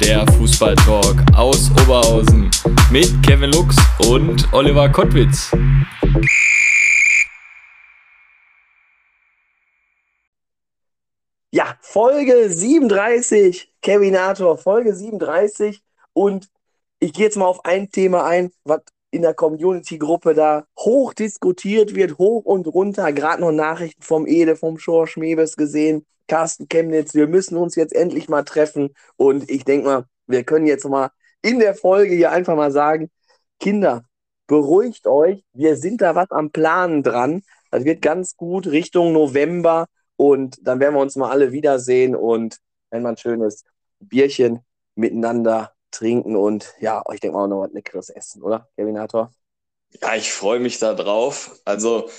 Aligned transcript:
der 0.00 0.26
Fußballtalk 0.32 1.22
aus 1.36 1.70
Oberhausen 1.70 2.50
mit 2.90 3.22
Kevin 3.22 3.50
Lux 3.52 3.76
und 4.08 4.52
Oliver 4.52 4.88
Kottwitz. 4.88 5.50
Ja, 11.52 11.78
Folge 11.80 12.50
37, 12.50 13.72
Kevinator, 13.80 14.58
Folge 14.58 14.94
37. 14.94 15.82
Und 16.12 16.50
ich 16.98 17.12
gehe 17.12 17.26
jetzt 17.26 17.36
mal 17.36 17.46
auf 17.46 17.64
ein 17.64 17.90
Thema 17.90 18.24
ein, 18.24 18.50
was 18.64 18.82
in 19.14 19.22
der 19.22 19.34
Community-Gruppe 19.34 20.34
da 20.34 20.64
hoch 20.76 21.14
diskutiert 21.14 21.94
wird, 21.94 22.18
hoch 22.18 22.44
und 22.44 22.66
runter. 22.66 23.12
Gerade 23.12 23.42
noch 23.42 23.52
Nachrichten 23.52 24.02
vom 24.02 24.26
Ede, 24.26 24.56
vom 24.56 24.76
Schor 24.76 25.06
Schmebes 25.06 25.56
gesehen. 25.56 26.04
Carsten 26.26 26.68
Chemnitz, 26.68 27.14
wir 27.14 27.28
müssen 27.28 27.56
uns 27.56 27.76
jetzt 27.76 27.94
endlich 27.94 28.28
mal 28.28 28.42
treffen. 28.42 28.94
Und 29.16 29.48
ich 29.48 29.64
denke 29.64 29.86
mal, 29.86 30.04
wir 30.26 30.42
können 30.42 30.66
jetzt 30.66 30.84
mal 30.88 31.10
in 31.42 31.60
der 31.60 31.74
Folge 31.74 32.14
hier 32.14 32.32
einfach 32.32 32.56
mal 32.56 32.72
sagen, 32.72 33.10
Kinder, 33.60 34.02
beruhigt 34.48 35.06
euch, 35.06 35.44
wir 35.52 35.76
sind 35.76 36.00
da 36.00 36.14
was 36.16 36.30
am 36.30 36.50
Planen 36.50 37.02
dran. 37.04 37.42
Das 37.70 37.84
wird 37.84 38.02
ganz 38.02 38.36
gut 38.36 38.66
Richtung 38.66 39.12
November 39.12 39.86
und 40.16 40.58
dann 40.66 40.80
werden 40.80 40.94
wir 40.94 41.00
uns 41.00 41.16
mal 41.16 41.30
alle 41.30 41.52
wiedersehen 41.52 42.16
und 42.16 42.58
wenn 42.90 43.02
man 43.02 43.14
ein 43.14 43.18
schönes 43.18 43.64
Bierchen 44.00 44.60
miteinander 44.96 45.73
trinken 45.94 46.36
und 46.36 46.74
ja, 46.80 47.02
ich 47.12 47.20
denke 47.20 47.36
mal 47.36 47.44
auch 47.44 47.48
noch 47.48 47.60
was 47.62 47.72
Leckeres 47.72 48.10
essen, 48.10 48.42
oder, 48.42 48.68
Kevinator? 48.76 49.32
Ja, 50.02 50.14
ich 50.16 50.32
freue 50.32 50.60
mich 50.60 50.78
da 50.78 50.94
drauf. 50.94 51.60
Also, 51.64 52.10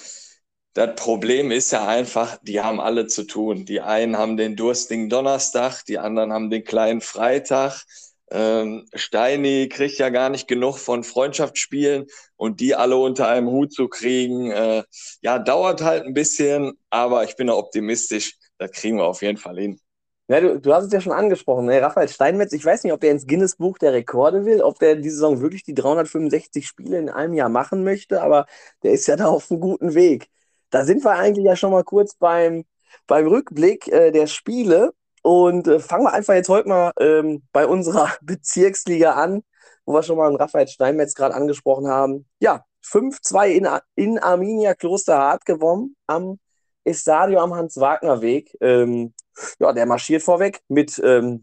das 0.74 0.96
Problem 0.96 1.52
ist 1.52 1.72
ja 1.72 1.88
einfach, 1.88 2.38
die 2.42 2.62
haben 2.62 2.80
alle 2.82 3.08
zu 3.08 3.24
tun. 3.26 3.66
Die 3.66 3.82
einen 3.82 4.18
haben 4.18 4.38
den 4.38 4.56
durstigen 4.56 5.10
Donnerstag, 5.10 5.84
die 5.86 6.00
anderen 6.00 6.34
haben 6.34 6.50
den 6.50 6.64
kleinen 6.64 7.02
Freitag. 7.02 7.84
Ähm, 8.32 8.86
Steini 8.94 9.70
kriegt 9.70 9.98
ja 10.00 10.10
gar 10.10 10.30
nicht 10.30 10.48
genug 10.48 10.78
von 10.80 11.04
Freundschaftsspielen 11.04 12.08
und 12.36 12.60
die 12.60 12.76
alle 12.76 12.98
unter 12.98 13.28
einem 13.28 13.50
Hut 13.50 13.72
zu 13.74 13.88
kriegen, 13.88 14.52
äh, 14.52 14.84
ja, 15.22 15.40
dauert 15.40 15.82
halt 15.82 16.06
ein 16.06 16.14
bisschen, 16.14 16.74
aber 16.90 17.24
ich 17.24 17.36
bin 17.36 17.48
da 17.48 17.54
optimistisch, 17.54 18.36
das 18.58 18.72
kriegen 18.72 18.98
wir 18.98 19.06
auf 19.06 19.22
jeden 19.22 19.38
Fall 19.38 19.58
hin. 19.60 19.80
Ja, 20.28 20.42
du, 20.42 20.60
du 20.60 20.74
hast 20.74 20.86
es 20.86 20.92
ja 20.92 21.02
schon 21.02 21.12
angesprochen, 21.14 21.66
ne? 21.66 21.80
Raphael 21.82 22.10
Steinmetz, 22.10 22.52
ich 22.52 22.66
weiß 22.66 22.84
nicht, 22.84 22.94
ob 22.94 23.00
der 23.00 23.12
ins 23.12 23.28
Guinness-Buch 23.28 23.78
der 23.78 23.94
Rekorde 23.94 24.44
will, 24.46 24.62
ob 24.64 24.80
der 24.80 24.96
diese 24.96 25.18
Saison 25.18 25.40
wirklich 25.42 25.64
die 25.64 25.76
365 25.76 26.66
Spiele 26.68 26.98
in 26.98 27.10
einem 27.10 27.36
Jahr 27.36 27.50
machen 27.50 27.84
möchte, 27.84 28.24
aber 28.24 28.48
der 28.82 28.94
ist 28.94 29.06
ja 29.08 29.18
da 29.18 29.28
auf 29.28 29.52
einem 29.52 29.60
guten 29.60 29.94
Weg. 29.94 30.30
Da 30.72 30.84
sind 30.84 31.04
wir 31.04 31.12
eigentlich 31.12 31.46
ja 31.46 31.56
schon 31.56 31.72
mal 31.72 31.84
kurz 31.84 32.16
beim, 32.16 32.66
beim 33.06 33.28
Rückblick 33.28 33.88
äh, 33.88 34.12
der 34.12 34.26
Spiele 34.26 34.94
und 35.22 35.68
äh, 35.68 35.80
fangen 35.80 36.06
wir 36.06 36.14
einfach 36.14 36.34
jetzt 36.34 36.50
heute 36.50 36.70
mal 36.70 36.92
ähm, 37.00 37.44
bei 37.52 37.68
unserer 37.68 38.12
Bezirksliga 38.22 39.14
an, 39.14 39.44
wo 39.86 39.94
wir 39.94 40.02
schon 40.02 40.18
mal 40.18 40.28
einen 40.28 40.38
Raphael 40.38 40.68
Steinmetz 40.68 41.14
gerade 41.14 41.36
angesprochen 41.36 41.88
haben. 41.88 42.28
Ja, 42.40 42.66
5-2 42.84 43.48
in, 43.50 43.68
in 43.96 44.18
Arminia 44.20 44.74
Klosterhardt 44.74 45.46
gewonnen 45.46 45.96
am 46.08 46.40
Estadio 46.84 47.40
am 47.42 47.54
Hans-Wagner-Weg. 47.56 48.58
Ähm, 48.62 49.14
ja, 49.60 49.74
der 49.74 49.86
marschiert 49.86 50.24
vorweg 50.24 50.62
mit, 50.68 51.02
ähm, 51.04 51.42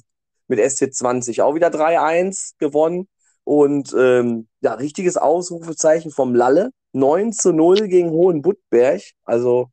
mit 0.49 0.59
SC20 0.59 1.43
auch 1.43 1.55
wieder 1.55 1.69
3-1 1.69 2.55
gewonnen. 2.59 3.09
Und 3.45 3.95
ähm, 3.99 4.49
ja, 4.61 4.75
richtiges 4.75 5.17
Ausrufezeichen 5.17 6.11
vom 6.11 6.35
Lalle. 6.35 6.71
9 6.93 7.33
zu 7.33 7.53
0 7.53 7.89
gegen 7.89 8.11
Hohenbuttberg. 8.11 9.03
Also 9.25 9.71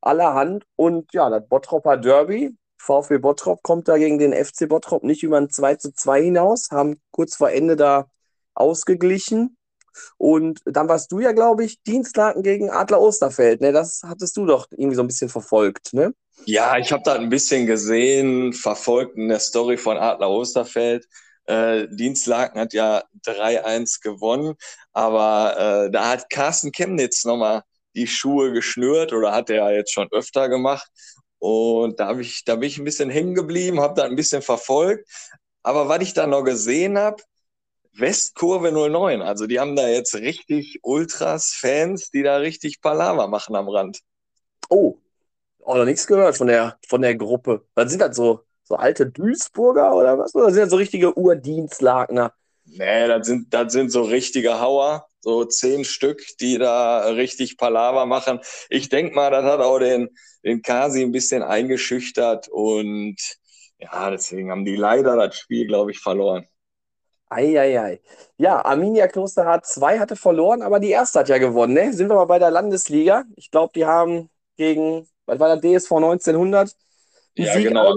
allerhand. 0.00 0.64
Und 0.76 1.12
ja, 1.14 1.30
das 1.30 1.48
Bottropper 1.48 1.96
Derby. 1.96 2.56
VfB 2.78 3.18
Bottrop 3.18 3.62
kommt 3.62 3.86
da 3.86 3.96
gegen 3.96 4.18
den 4.18 4.32
FC 4.32 4.68
Bottrop 4.68 5.04
nicht 5.04 5.22
über 5.22 5.38
ein 5.38 5.50
2 5.50 5.76
zu 5.76 5.92
2 5.94 6.22
hinaus, 6.22 6.70
haben 6.72 7.00
kurz 7.12 7.36
vor 7.36 7.50
Ende 7.50 7.76
da 7.76 8.10
ausgeglichen. 8.54 9.56
Und 10.16 10.60
dann 10.64 10.88
warst 10.88 11.12
du 11.12 11.20
ja, 11.20 11.32
glaube 11.32 11.64
ich, 11.64 11.82
Dienstlaken 11.82 12.42
gegen 12.42 12.70
Adler 12.70 13.00
Osterfeld. 13.00 13.60
Ne? 13.60 13.72
Das 13.72 14.02
hattest 14.04 14.36
du 14.36 14.46
doch 14.46 14.66
irgendwie 14.70 14.96
so 14.96 15.02
ein 15.02 15.06
bisschen 15.06 15.28
verfolgt, 15.28 15.92
ne? 15.92 16.12
Ja, 16.44 16.76
ich 16.78 16.92
habe 16.92 17.02
da 17.04 17.14
ein 17.14 17.28
bisschen 17.28 17.66
gesehen, 17.66 18.52
verfolgt 18.52 19.16
in 19.16 19.28
der 19.28 19.38
Story 19.38 19.76
von 19.76 19.96
Adler 19.96 20.30
Osterfeld. 20.30 21.06
Äh, 21.46 21.86
Dienstlaken 21.90 22.60
hat 22.60 22.72
ja 22.72 23.02
3-1 23.24 24.00
gewonnen, 24.00 24.54
aber 24.92 25.86
äh, 25.86 25.90
da 25.90 26.08
hat 26.10 26.30
Carsten 26.30 26.72
Chemnitz 26.72 27.24
nochmal 27.24 27.62
die 27.94 28.06
Schuhe 28.06 28.52
geschnürt 28.52 29.12
oder 29.12 29.32
hat 29.32 29.50
er 29.50 29.56
ja 29.56 29.70
jetzt 29.70 29.92
schon 29.92 30.08
öfter 30.12 30.48
gemacht. 30.48 30.88
Und 31.38 31.98
da, 32.00 32.08
hab 32.08 32.18
ich, 32.18 32.44
da 32.44 32.56
bin 32.56 32.68
ich 32.68 32.78
ein 32.78 32.84
bisschen 32.84 33.10
hängen 33.10 33.34
geblieben, 33.34 33.80
habe 33.80 33.94
da 33.94 34.04
ein 34.04 34.16
bisschen 34.16 34.42
verfolgt. 34.42 35.08
Aber 35.62 35.88
was 35.88 36.02
ich 36.02 36.14
da 36.14 36.26
noch 36.26 36.42
gesehen 36.44 36.98
habe, 36.98 37.22
Westkurve 37.94 38.72
09. 38.72 39.22
Also 39.22 39.46
die 39.46 39.60
haben 39.60 39.76
da 39.76 39.88
jetzt 39.88 40.14
richtig 40.14 40.78
Ultras-Fans, 40.82 42.10
die 42.10 42.22
da 42.22 42.36
richtig 42.38 42.80
Palaver 42.80 43.28
machen 43.28 43.54
am 43.54 43.68
Rand. 43.68 44.00
Oh, 44.68 44.98
auch 45.64 45.76
noch 45.76 45.84
nichts 45.84 46.06
gehört 46.06 46.36
von 46.36 46.46
der, 46.46 46.78
von 46.88 47.02
der 47.02 47.14
Gruppe. 47.14 47.64
Was 47.74 47.90
sind 47.90 48.00
das 48.00 48.16
so, 48.16 48.40
so 48.64 48.76
alte 48.76 49.06
Duisburger 49.06 49.94
oder 49.94 50.18
was? 50.18 50.34
Oder 50.34 50.50
sind 50.50 50.62
das 50.62 50.70
so 50.70 50.76
richtige 50.76 51.16
Urdienstlagner? 51.16 52.32
Nee, 52.64 53.08
das 53.08 53.26
sind, 53.26 53.52
das 53.52 53.72
sind 53.72 53.90
so 53.90 54.02
richtige 54.02 54.60
Hauer, 54.60 55.06
so 55.20 55.44
zehn 55.44 55.84
Stück, 55.84 56.22
die 56.40 56.58
da 56.58 57.06
richtig 57.08 57.56
Palaver 57.56 58.06
machen. 58.06 58.40
Ich 58.70 58.88
denke 58.88 59.14
mal, 59.14 59.30
das 59.30 59.44
hat 59.44 59.60
auch 59.60 59.78
den, 59.78 60.08
den 60.44 60.62
Kasi 60.62 61.02
ein 61.02 61.12
bisschen 61.12 61.42
eingeschüchtert 61.42 62.48
und 62.48 63.16
ja, 63.78 64.10
deswegen 64.10 64.50
haben 64.50 64.64
die 64.64 64.76
leider 64.76 65.16
das 65.16 65.36
Spiel, 65.36 65.66
glaube 65.66 65.90
ich, 65.90 65.98
verloren. 65.98 66.46
Eieiei. 67.28 68.00
Ja, 68.36 68.64
Arminia 68.64 69.08
Klosterhardt 69.08 69.66
2 69.66 69.98
hatte 69.98 70.16
verloren, 70.16 70.62
aber 70.62 70.78
die 70.80 70.90
erste 70.90 71.20
hat 71.20 71.28
ja 71.28 71.38
gewonnen. 71.38 71.72
Ne? 71.72 71.92
Sind 71.92 72.08
wir 72.08 72.14
mal 72.14 72.26
bei 72.26 72.38
der 72.38 72.50
Landesliga. 72.50 73.24
Ich 73.36 73.50
glaube, 73.50 73.72
die 73.74 73.86
haben 73.86 74.30
gegen, 74.56 75.08
was 75.26 75.38
war 75.38 75.56
der 75.56 75.78
DSV 75.78 75.92
1900? 75.92 76.74
Ja, 77.34 77.54
Sieg 77.54 77.68
genau. 77.68 77.94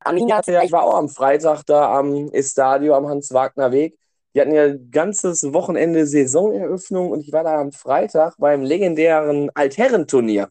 Arminia 0.00 0.36
hatte 0.36 0.52
ja, 0.52 0.62
ich 0.62 0.72
war 0.72 0.84
auch 0.84 0.96
am 0.96 1.08
Freitag 1.08 1.62
da 1.64 1.98
am 1.98 2.30
Estadio 2.32 2.94
am 2.94 3.08
Hans-Wagner-Weg. 3.08 3.98
Die 4.34 4.40
hatten 4.40 4.52
ja 4.52 4.64
ein 4.64 4.90
ganzes 4.90 5.42
Wochenende 5.52 6.06
Saisoneröffnung 6.06 7.10
und 7.10 7.20
ich 7.20 7.32
war 7.32 7.44
da 7.44 7.60
am 7.60 7.72
Freitag 7.72 8.34
beim 8.38 8.62
legendären 8.62 9.50
Altherrenturnier. 9.54 10.50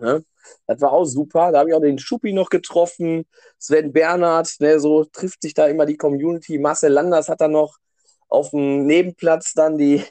Ne? 0.00 0.24
Das 0.66 0.80
war 0.80 0.92
auch 0.92 1.04
super. 1.04 1.52
Da 1.52 1.60
habe 1.60 1.70
ich 1.70 1.74
auch 1.74 1.80
den 1.80 1.98
Schuppi 1.98 2.32
noch 2.32 2.48
getroffen. 2.48 3.26
Sven 3.58 3.92
Bernhard, 3.92 4.54
ne, 4.60 4.80
so 4.80 5.04
trifft 5.04 5.42
sich 5.42 5.54
da 5.54 5.66
immer 5.66 5.86
die 5.86 5.96
Community. 5.96 6.58
Marcel 6.58 6.92
Landers 6.92 7.28
hat 7.28 7.40
da 7.40 7.48
noch 7.48 7.76
auf 8.28 8.50
dem 8.50 8.86
Nebenplatz 8.86 9.52
dann 9.54 9.78
die, 9.78 10.02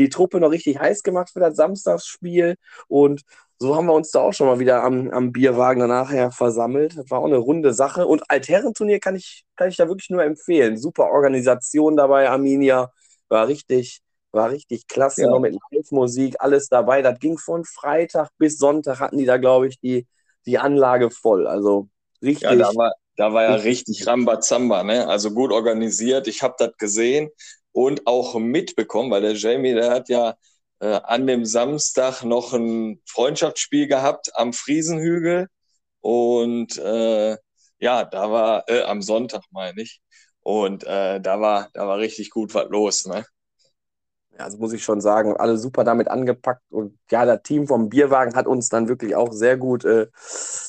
die 0.00 0.08
Truppe 0.08 0.40
noch 0.40 0.50
richtig 0.50 0.78
heiß 0.78 1.02
gemacht 1.02 1.30
für 1.32 1.40
das 1.40 1.56
Samstagsspiel. 1.56 2.56
Und 2.88 3.22
so 3.58 3.76
haben 3.76 3.86
wir 3.86 3.92
uns 3.92 4.10
da 4.10 4.20
auch 4.20 4.32
schon 4.32 4.46
mal 4.46 4.58
wieder 4.58 4.82
am, 4.82 5.10
am 5.10 5.32
Bierwagen 5.32 5.86
nachher 5.86 6.30
versammelt. 6.30 6.96
Das 6.96 7.10
war 7.10 7.20
auch 7.20 7.26
eine 7.26 7.36
runde 7.36 7.74
Sache. 7.74 8.06
Und 8.06 8.22
Altherrenturnier 8.28 8.98
kann 8.98 9.14
ich, 9.14 9.44
kann 9.56 9.68
ich 9.68 9.76
da 9.76 9.86
wirklich 9.86 10.08
nur 10.08 10.24
empfehlen. 10.24 10.78
Super 10.78 11.10
Organisation 11.10 11.96
dabei, 11.96 12.30
Arminia. 12.30 12.90
War 13.28 13.46
richtig, 13.46 14.00
war 14.32 14.50
richtig 14.50 14.88
klasse, 14.88 15.22
ja. 15.22 15.30
noch 15.30 15.40
mit 15.40 15.56
Live-Musik, 15.70 16.36
alles 16.38 16.68
dabei. 16.68 17.02
Das 17.02 17.18
ging 17.18 17.36
von 17.36 17.64
Freitag 17.64 18.30
bis 18.38 18.56
Sonntag, 18.56 18.98
hatten 18.98 19.18
die 19.18 19.26
da, 19.26 19.36
glaube 19.36 19.68
ich, 19.68 19.78
die, 19.78 20.06
die 20.46 20.58
Anlage 20.58 21.10
voll. 21.10 21.46
Also 21.46 21.88
richtig. 22.22 22.50
Ja, 22.50 22.56
da 22.56 22.74
war, 22.74 22.94
da 23.16 23.34
war 23.34 23.42
ja 23.42 23.54
richtig 23.56 24.06
Rambazamba, 24.06 24.82
ne? 24.82 25.06
Also 25.06 25.32
gut 25.32 25.52
organisiert. 25.52 26.26
Ich 26.28 26.42
habe 26.42 26.54
das 26.58 26.74
gesehen 26.78 27.30
und 27.72 28.06
auch 28.06 28.38
mitbekommen, 28.38 29.10
weil 29.10 29.22
der 29.22 29.34
Jamie, 29.34 29.74
der 29.74 29.90
hat 29.90 30.08
ja 30.08 30.34
äh, 30.80 31.00
an 31.04 31.26
dem 31.26 31.44
Samstag 31.44 32.22
noch 32.24 32.52
ein 32.52 33.00
Freundschaftsspiel 33.06 33.86
gehabt 33.86 34.30
am 34.36 34.52
Friesenhügel. 34.52 35.48
Und 36.00 36.78
äh, 36.78 37.36
ja, 37.78 38.04
da 38.04 38.30
war 38.30 38.64
äh, 38.68 38.82
am 38.82 39.02
Sonntag, 39.02 39.42
meine 39.50 39.82
ich. 39.82 40.00
Und 40.40 40.84
äh, 40.84 41.20
da 41.20 41.40
war, 41.40 41.68
da 41.74 41.86
war 41.86 41.98
richtig 41.98 42.30
gut 42.30 42.54
was 42.54 42.68
los, 42.70 43.06
ne? 43.06 43.24
also 44.40 44.58
muss 44.58 44.72
ich 44.72 44.82
schon 44.82 45.00
sagen, 45.00 45.36
alle 45.36 45.56
super 45.58 45.84
damit 45.84 46.08
angepackt. 46.08 46.62
Und 46.70 46.98
ja, 47.10 47.24
das 47.24 47.42
Team 47.42 47.66
vom 47.66 47.88
Bierwagen 47.88 48.34
hat 48.34 48.46
uns 48.46 48.68
dann 48.68 48.88
wirklich 48.88 49.14
auch 49.14 49.32
sehr 49.32 49.56
gut 49.56 49.84
äh, 49.84 50.08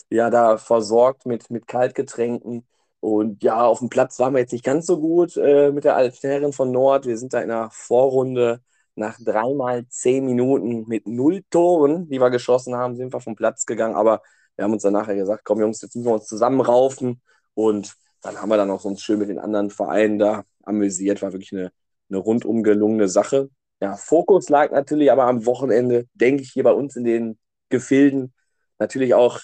ja, 0.09 0.29
da 0.29 0.57
versorgt 0.57 1.25
mit, 1.25 1.49
mit 1.49 1.67
Kaltgetränken. 1.67 2.67
Und 3.01 3.43
ja, 3.43 3.61
auf 3.65 3.79
dem 3.79 3.89
Platz 3.89 4.19
waren 4.19 4.33
wir 4.33 4.39
jetzt 4.39 4.53
nicht 4.53 4.63
ganz 4.63 4.85
so 4.85 4.99
gut 5.01 5.35
äh, 5.35 5.71
mit 5.71 5.83
der 5.83 5.95
Alten 5.95 6.53
von 6.53 6.71
Nord. 6.71 7.05
Wir 7.07 7.17
sind 7.17 7.33
da 7.33 7.41
in 7.41 7.49
der 7.49 7.69
Vorrunde 7.71 8.61
nach 8.95 9.17
dreimal 9.19 9.87
zehn 9.89 10.25
Minuten 10.25 10.85
mit 10.87 11.07
null 11.07 11.41
Toren, 11.49 12.07
die 12.09 12.19
wir 12.19 12.29
geschossen 12.29 12.75
haben, 12.75 12.95
sind 12.95 13.11
wir 13.11 13.19
vom 13.19 13.35
Platz 13.35 13.65
gegangen. 13.65 13.95
Aber 13.95 14.21
wir 14.55 14.65
haben 14.65 14.73
uns 14.73 14.83
dann 14.83 14.93
nachher 14.93 15.15
gesagt, 15.15 15.43
komm 15.45 15.59
Jungs, 15.59 15.81
jetzt 15.81 15.95
müssen 15.95 16.07
wir 16.07 16.13
uns 16.13 16.27
zusammenraufen. 16.27 17.21
Und 17.55 17.95
dann 18.21 18.39
haben 18.39 18.49
wir 18.49 18.57
dann 18.57 18.69
auch 18.69 18.85
uns 18.85 19.01
schön 19.01 19.19
mit 19.19 19.29
den 19.29 19.39
anderen 19.39 19.71
Vereinen 19.71 20.19
da 20.19 20.43
amüsiert. 20.63 21.21
War 21.23 21.33
wirklich 21.33 21.53
eine, 21.53 21.71
eine 22.09 22.19
rundum 22.19 22.61
gelungene 22.61 23.07
Sache. 23.07 23.49
Ja, 23.81 23.95
Fokus 23.97 24.49
lag 24.49 24.71
natürlich 24.71 25.11
aber 25.11 25.23
am 25.23 25.45
Wochenende, 25.47 26.05
denke 26.13 26.43
ich, 26.43 26.51
hier 26.51 26.63
bei 26.63 26.73
uns 26.73 26.95
in 26.95 27.03
den 27.03 27.39
Gefilden. 27.69 28.33
Natürlich 28.77 29.15
auch 29.15 29.39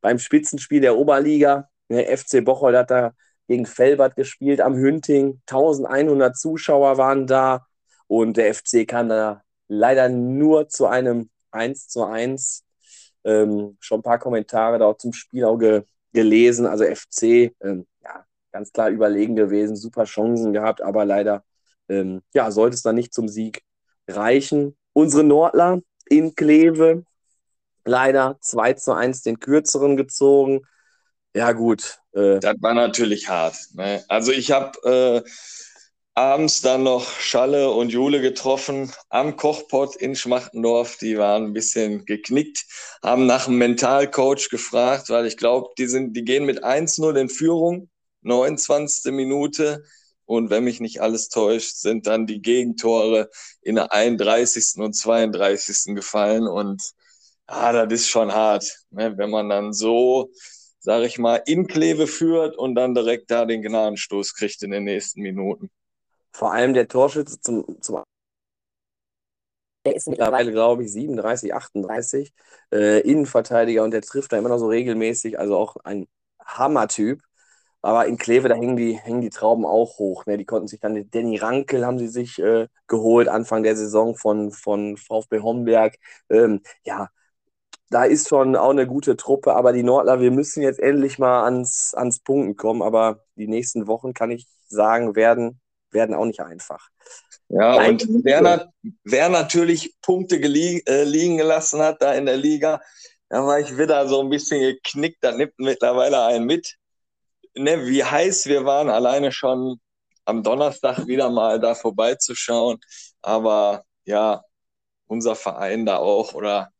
beim 0.00 0.20
Spitzenspiel 0.20 0.80
der 0.80 0.96
Oberliga. 0.96 1.68
Der 1.90 2.08
ne, 2.08 2.16
FC 2.16 2.44
Bocholt 2.44 2.76
hat 2.76 2.90
da 2.90 3.12
gegen 3.48 3.66
Felbert 3.66 4.16
gespielt 4.16 4.60
am 4.60 4.76
Hünting. 4.76 5.42
1100 5.46 6.36
Zuschauer 6.36 6.96
waren 6.98 7.26
da 7.26 7.66
und 8.06 8.36
der 8.36 8.54
FC 8.54 8.86
kam 8.86 9.08
da 9.08 9.42
leider 9.68 10.08
nur 10.08 10.68
zu 10.68 10.86
einem 10.86 11.30
1 11.50 11.88
zu 11.88 12.04
1. 12.04 12.64
Ähm, 13.24 13.76
schon 13.80 14.00
ein 14.00 14.02
paar 14.02 14.18
Kommentare 14.18 14.78
da 14.78 14.86
auch 14.86 14.96
zum 14.96 15.12
Spiel 15.12 15.44
auch 15.44 15.58
ge 15.58 15.82
gelesen. 16.12 16.66
Also 16.66 16.84
FC, 16.84 17.54
ähm, 17.60 17.86
ja, 18.02 18.24
ganz 18.52 18.72
klar 18.72 18.90
überlegen 18.90 19.36
gewesen, 19.36 19.76
super 19.76 20.04
Chancen 20.04 20.52
gehabt, 20.52 20.82
aber 20.82 21.04
leider 21.04 21.44
ähm, 21.88 22.22
ja, 22.34 22.50
sollte 22.50 22.74
es 22.74 22.82
dann 22.82 22.96
nicht 22.96 23.14
zum 23.14 23.28
Sieg 23.28 23.62
reichen. 24.08 24.76
Unsere 24.92 25.24
Nordler 25.24 25.80
in 26.08 26.34
Kleve 26.34 27.04
leider 27.84 28.38
2 28.40 28.74
zu 28.74 28.92
1 28.92 29.22
den 29.22 29.40
kürzeren 29.40 29.96
gezogen. 29.96 30.62
Ja, 31.34 31.52
gut. 31.52 31.98
Äh, 32.12 32.40
das 32.40 32.56
war 32.60 32.74
natürlich 32.74 33.28
hart. 33.28 33.56
Ne? 33.74 34.04
Also 34.08 34.32
ich 34.32 34.50
habe 34.50 35.22
äh, 35.24 35.30
abends 36.14 36.60
dann 36.60 36.82
noch 36.82 37.08
Schalle 37.20 37.70
und 37.70 37.90
Jule 37.90 38.20
getroffen 38.20 38.92
am 39.08 39.36
Kochpot 39.36 39.96
in 39.96 40.16
Schmachtendorf. 40.16 40.96
Die 40.98 41.18
waren 41.18 41.44
ein 41.46 41.52
bisschen 41.52 42.04
geknickt, 42.04 42.64
haben 43.02 43.26
nach 43.26 43.46
einem 43.46 43.58
Mentalcoach 43.58 44.48
gefragt, 44.50 45.08
weil 45.08 45.26
ich 45.26 45.36
glaube, 45.36 45.68
die, 45.78 45.86
die 46.12 46.24
gehen 46.24 46.46
mit 46.46 46.64
1-0 46.64 47.16
in 47.16 47.28
Führung, 47.28 47.88
29. 48.22 49.12
Minute. 49.12 49.84
Und 50.24 50.50
wenn 50.50 50.64
mich 50.64 50.80
nicht 50.80 51.00
alles 51.00 51.28
täuscht, 51.28 51.76
sind 51.76 52.06
dann 52.06 52.26
die 52.26 52.40
Gegentore 52.40 53.30
in 53.62 53.76
der 53.76 53.92
31. 53.92 54.74
und 54.76 54.94
32. 54.94 55.94
gefallen. 55.94 56.46
Und 56.46 56.82
ah, 57.46 57.72
das 57.72 57.92
ist 57.92 58.08
schon 58.08 58.32
hart, 58.32 58.64
ne? 58.90 59.16
wenn 59.16 59.30
man 59.30 59.48
dann 59.48 59.72
so, 59.72 60.30
sage 60.80 61.06
ich 61.06 61.18
mal, 61.18 61.42
in 61.46 61.66
Kleve 61.66 62.06
führt 62.06 62.56
und 62.56 62.74
dann 62.74 62.94
direkt 62.94 63.30
da 63.30 63.44
den 63.44 63.62
Gnadenstoß 63.62 64.34
kriegt 64.34 64.62
in 64.62 64.70
den 64.70 64.84
nächsten 64.84 65.20
Minuten. 65.20 65.70
Vor 66.32 66.52
allem 66.52 66.74
der 66.74 66.88
Torschütze 66.88 67.40
zum, 67.40 67.80
zum 67.80 68.02
der 69.84 69.96
ist 69.96 70.08
mittlerweile, 70.08 70.52
glaube 70.52 70.84
ich, 70.84 70.92
37, 70.92 71.54
38 71.54 72.32
äh, 72.72 73.00
Innenverteidiger 73.00 73.82
und 73.82 73.92
der 73.92 74.02
trifft 74.02 74.32
da 74.32 74.38
immer 74.38 74.50
noch 74.50 74.58
so 74.58 74.68
regelmäßig, 74.68 75.38
also 75.38 75.56
auch 75.56 75.76
ein 75.84 76.06
Hammertyp. 76.44 77.22
Aber 77.82 78.06
in 78.06 78.18
Kleve, 78.18 78.48
da 78.48 78.56
hängen 78.56 78.76
die, 78.76 78.98
hängen 78.98 79.22
die 79.22 79.30
Trauben 79.30 79.64
auch 79.64 79.98
hoch. 79.98 80.26
Ne? 80.26 80.36
Die 80.36 80.44
konnten 80.44 80.68
sich 80.68 80.80
dann, 80.80 81.08
Danny 81.10 81.38
Rankel 81.38 81.86
haben 81.86 81.98
sie 81.98 82.08
sich 82.08 82.38
äh, 82.38 82.68
geholt, 82.88 83.28
Anfang 83.28 83.62
der 83.62 83.74
Saison 83.76 84.14
von, 84.16 84.52
von 84.52 84.98
VfB 84.98 85.40
Homberg. 85.40 85.96
Ähm, 86.28 86.60
ja, 86.84 87.08
da 87.90 88.04
ist 88.04 88.28
schon 88.28 88.56
auch 88.56 88.70
eine 88.70 88.86
gute 88.86 89.16
Truppe, 89.16 89.54
aber 89.54 89.72
die 89.72 89.82
Nordler, 89.82 90.20
wir 90.20 90.30
müssen 90.30 90.62
jetzt 90.62 90.80
endlich 90.80 91.18
mal 91.18 91.44
ans, 91.44 91.92
ans 91.94 92.20
Punkten 92.20 92.56
kommen. 92.56 92.82
Aber 92.82 93.24
die 93.34 93.48
nächsten 93.48 93.86
Wochen, 93.86 94.14
kann 94.14 94.30
ich 94.30 94.46
sagen, 94.68 95.16
werden, 95.16 95.60
werden 95.90 96.14
auch 96.14 96.24
nicht 96.24 96.40
einfach. 96.40 96.88
Ja, 97.48 97.76
Nein, 97.76 97.90
und 97.90 98.06
wer, 98.24 98.70
wer, 99.02 99.28
natürlich 99.28 99.96
Punkte 100.02 100.36
äh, 100.36 101.04
liegen 101.04 101.36
gelassen 101.36 101.80
hat 101.82 102.00
da 102.00 102.14
in 102.14 102.26
der 102.26 102.36
Liga, 102.36 102.80
da 103.28 103.44
war 103.44 103.58
ich 103.58 103.76
wieder 103.76 104.06
so 104.08 104.20
ein 104.20 104.30
bisschen 104.30 104.60
geknickt, 104.60 105.18
da 105.20 105.32
nimmt 105.32 105.54
mittlerweile 105.58 106.24
einen 106.24 106.46
mit 106.46 106.78
ne, 107.54 107.86
wie 107.86 108.04
heiß 108.04 108.46
wir 108.46 108.64
waren, 108.64 108.88
alleine 108.88 109.32
schon 109.32 109.80
am 110.24 110.42
Donnerstag 110.42 111.06
wieder 111.06 111.30
mal 111.30 111.60
da 111.60 111.74
vorbeizuschauen. 111.74 112.78
Aber 113.22 113.84
ja, 114.04 114.42
unser 115.06 115.34
Verein 115.34 115.86
da 115.86 115.96
auch 115.98 116.34
oder 116.34 116.70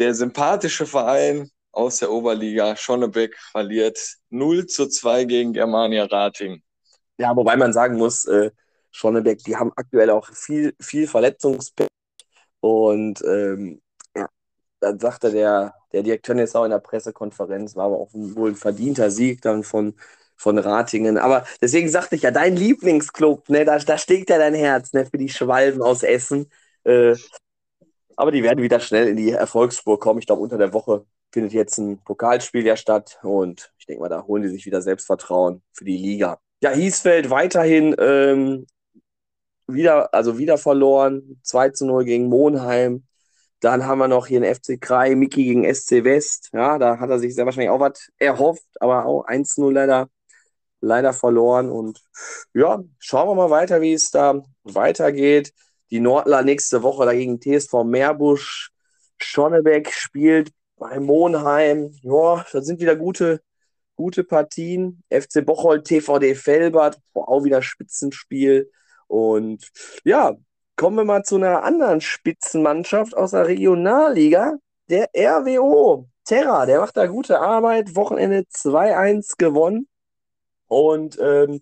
der 0.00 0.14
sympathische 0.14 0.86
Verein 0.86 1.50
aus 1.72 1.98
der 1.98 2.10
Oberliga, 2.10 2.74
Schonnebeck, 2.74 3.36
verliert 3.52 4.16
0 4.30 4.66
zu 4.66 4.88
2 4.88 5.24
gegen 5.24 5.52
Germania 5.52 6.06
Rating. 6.06 6.62
Ja, 7.18 7.36
wobei 7.36 7.56
man 7.56 7.72
sagen 7.72 7.96
muss, 7.96 8.24
äh, 8.24 8.50
Schonnebeck, 8.90 9.44
die 9.44 9.56
haben 9.56 9.72
aktuell 9.76 10.10
auch 10.10 10.26
viel, 10.32 10.74
viel 10.80 11.06
Verletzungspech 11.06 11.88
und 12.60 13.22
ähm, 13.24 13.82
ja, 14.16 14.28
dann 14.80 14.98
sagte 14.98 15.30
der, 15.30 15.74
der 15.92 16.02
Dirk 16.02 16.22
Tönnies 16.22 16.56
auch 16.56 16.64
in 16.64 16.70
der 16.70 16.78
Pressekonferenz, 16.78 17.76
war 17.76 17.86
aber 17.86 17.98
auch 17.98 18.10
wohl 18.12 18.50
ein 18.50 18.56
verdienter 18.56 19.10
Sieg 19.10 19.42
dann 19.42 19.64
von, 19.64 19.94
von 20.36 20.58
Ratingen. 20.58 21.18
Aber 21.18 21.44
deswegen 21.60 21.90
sagte 21.90 22.16
ich 22.16 22.22
ja, 22.22 22.30
dein 22.30 22.56
Lieblingsclub, 22.56 23.48
ne, 23.50 23.64
da, 23.66 23.78
da 23.78 23.98
steckt 23.98 24.30
ja 24.30 24.38
dein 24.38 24.54
Herz, 24.54 24.92
ne, 24.94 25.06
für 25.06 25.18
die 25.18 25.28
Schwalben 25.28 25.82
aus 25.82 26.02
Essen. 26.02 26.50
Äh, 26.84 27.16
aber 28.20 28.32
die 28.32 28.42
werden 28.42 28.62
wieder 28.62 28.80
schnell 28.80 29.08
in 29.08 29.16
die 29.16 29.30
Erfolgsspur 29.30 29.98
kommen. 29.98 30.18
Ich 30.18 30.26
glaube, 30.26 30.42
unter 30.42 30.58
der 30.58 30.74
Woche 30.74 31.06
findet 31.32 31.54
jetzt 31.54 31.78
ein 31.78 31.98
Pokalspiel 32.04 32.66
ja 32.66 32.76
statt 32.76 33.18
und 33.22 33.72
ich 33.78 33.86
denke 33.86 34.02
mal, 34.02 34.10
da 34.10 34.26
holen 34.26 34.42
die 34.42 34.50
sich 34.50 34.66
wieder 34.66 34.82
Selbstvertrauen 34.82 35.62
für 35.72 35.86
die 35.86 35.96
Liga. 35.96 36.38
Ja, 36.62 36.70
Hiesfeld 36.72 37.30
weiterhin 37.30 37.96
ähm, 37.98 38.66
wieder, 39.66 40.12
also 40.12 40.36
wieder 40.36 40.58
verloren, 40.58 41.40
2 41.44 41.70
zu 41.70 41.86
0 41.86 42.04
gegen 42.04 42.26
Monheim. 42.26 43.04
Dann 43.60 43.86
haben 43.86 43.98
wir 43.98 44.08
noch 44.08 44.26
hier 44.26 44.40
den 44.40 44.54
FC 44.54 44.78
Krai, 44.78 45.14
Miki 45.14 45.44
gegen 45.44 45.74
SC 45.74 46.04
West. 46.04 46.50
Ja, 46.52 46.78
da 46.78 46.98
hat 46.98 47.08
er 47.08 47.18
sich 47.18 47.34
sehr 47.34 47.46
wahrscheinlich 47.46 47.70
auch 47.70 47.80
was 47.80 48.10
erhofft, 48.18 48.66
aber 48.80 49.06
auch 49.06 49.26
1-0 49.26 49.72
leider, 49.72 50.10
leider 50.82 51.14
verloren. 51.14 51.70
Und 51.70 52.02
ja, 52.52 52.82
schauen 52.98 53.28
wir 53.28 53.34
mal 53.34 53.50
weiter, 53.50 53.80
wie 53.80 53.94
es 53.94 54.10
da 54.10 54.42
weitergeht. 54.64 55.54
Die 55.90 56.00
Nordler 56.00 56.42
nächste 56.42 56.82
Woche 56.82 57.04
dagegen 57.04 57.40
TSV 57.40 57.84
Meerbusch. 57.84 58.70
Schonnebeck 59.18 59.92
spielt 59.92 60.52
bei 60.76 60.98
Monheim. 61.00 61.94
Ja, 62.02 62.44
das 62.52 62.66
sind 62.66 62.80
wieder 62.80 62.96
gute, 62.96 63.40
gute 63.96 64.24
Partien. 64.24 65.02
FC 65.10 65.44
Bocholt, 65.44 65.84
TVD 65.84 66.34
Felbert, 66.34 66.98
auch 67.14 67.44
wieder 67.44 67.62
Spitzenspiel. 67.62 68.70
Und 69.08 69.70
ja, 70.04 70.36
Kommen 70.80 70.96
wir 70.96 71.04
mal 71.04 71.22
zu 71.24 71.36
einer 71.36 71.62
anderen 71.62 72.00
Spitzenmannschaft 72.00 73.14
aus 73.14 73.32
der 73.32 73.46
Regionalliga, 73.46 74.54
der 74.88 75.10
RWO. 75.14 76.08
Terra, 76.24 76.64
der 76.64 76.80
macht 76.80 76.96
da 76.96 77.06
gute 77.06 77.38
Arbeit. 77.38 77.94
Wochenende 77.96 78.46
2-1 78.50 79.34
gewonnen. 79.36 79.88
Und 80.68 81.18
ähm, 81.20 81.60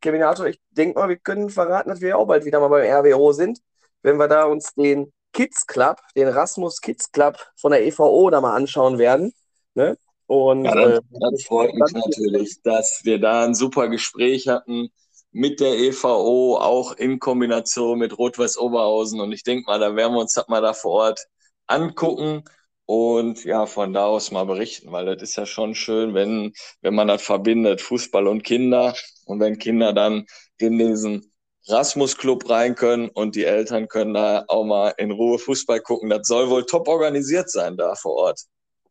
Kevin 0.00 0.22
Arthur, 0.22 0.46
ich 0.46 0.60
denke 0.70 0.98
mal, 0.98 1.08
wir 1.08 1.16
können 1.16 1.50
verraten, 1.50 1.90
dass 1.90 2.00
wir 2.00 2.18
auch 2.18 2.26
bald 2.26 2.44
wieder 2.44 2.60
mal 2.60 2.68
beim 2.68 2.90
RWO 2.90 3.32
sind, 3.32 3.60
wenn 4.02 4.16
wir 4.16 4.28
da 4.28 4.44
uns 4.44 4.74
den 4.74 5.12
Kids 5.32 5.66
Club, 5.66 5.98
den 6.16 6.28
Rasmus 6.28 6.80
Kids 6.80 7.12
Club 7.12 7.38
von 7.56 7.72
der 7.72 7.86
EVO 7.86 8.30
da 8.30 8.40
mal 8.40 8.54
anschauen 8.54 8.98
werden. 8.98 9.32
Ne? 9.74 9.96
Und, 10.26 10.64
ja, 10.64 10.74
das, 10.74 10.98
äh, 10.98 11.00
das 11.10 11.44
freut 11.44 11.74
mich 11.74 11.92
natürlich, 11.92 12.62
dass 12.62 13.00
wir 13.04 13.20
da 13.20 13.44
ein 13.44 13.54
super 13.54 13.88
Gespräch 13.88 14.48
hatten 14.48 14.88
mit 15.32 15.60
der 15.60 15.78
EVO, 15.78 16.56
auch 16.56 16.92
in 16.92 17.18
Kombination 17.18 17.98
mit 17.98 18.16
Rot-Weiß 18.18 18.58
Oberhausen. 18.58 19.20
Und 19.20 19.32
ich 19.32 19.44
denke 19.44 19.64
mal, 19.66 19.78
da 19.78 19.94
werden 19.94 20.14
wir 20.14 20.20
uns 20.20 20.34
das 20.34 20.48
mal 20.48 20.60
da 20.60 20.72
vor 20.72 20.92
Ort 20.92 21.26
angucken 21.66 22.44
und 22.90 23.44
ja, 23.44 23.66
von 23.66 23.92
da 23.92 24.06
aus 24.06 24.32
mal 24.32 24.46
berichten, 24.46 24.90
weil 24.90 25.06
das 25.06 25.22
ist 25.22 25.36
ja 25.36 25.46
schon 25.46 25.76
schön, 25.76 26.12
wenn, 26.12 26.52
wenn 26.80 26.92
man 26.92 27.06
das 27.06 27.22
verbindet, 27.22 27.80
Fußball 27.80 28.26
und 28.26 28.42
Kinder. 28.42 28.96
Und 29.26 29.38
wenn 29.38 29.58
Kinder 29.58 29.92
dann 29.92 30.26
in 30.58 30.76
diesen 30.76 31.32
Rasmus 31.68 32.16
Club 32.16 32.50
rein 32.50 32.74
können 32.74 33.08
und 33.08 33.36
die 33.36 33.44
Eltern 33.44 33.86
können 33.86 34.14
da 34.14 34.44
auch 34.48 34.64
mal 34.64 34.92
in 34.98 35.12
Ruhe 35.12 35.38
Fußball 35.38 35.78
gucken. 35.82 36.10
Das 36.10 36.26
soll 36.26 36.50
wohl 36.50 36.66
top 36.66 36.88
organisiert 36.88 37.48
sein 37.48 37.76
da 37.76 37.94
vor 37.94 38.16
Ort. 38.16 38.40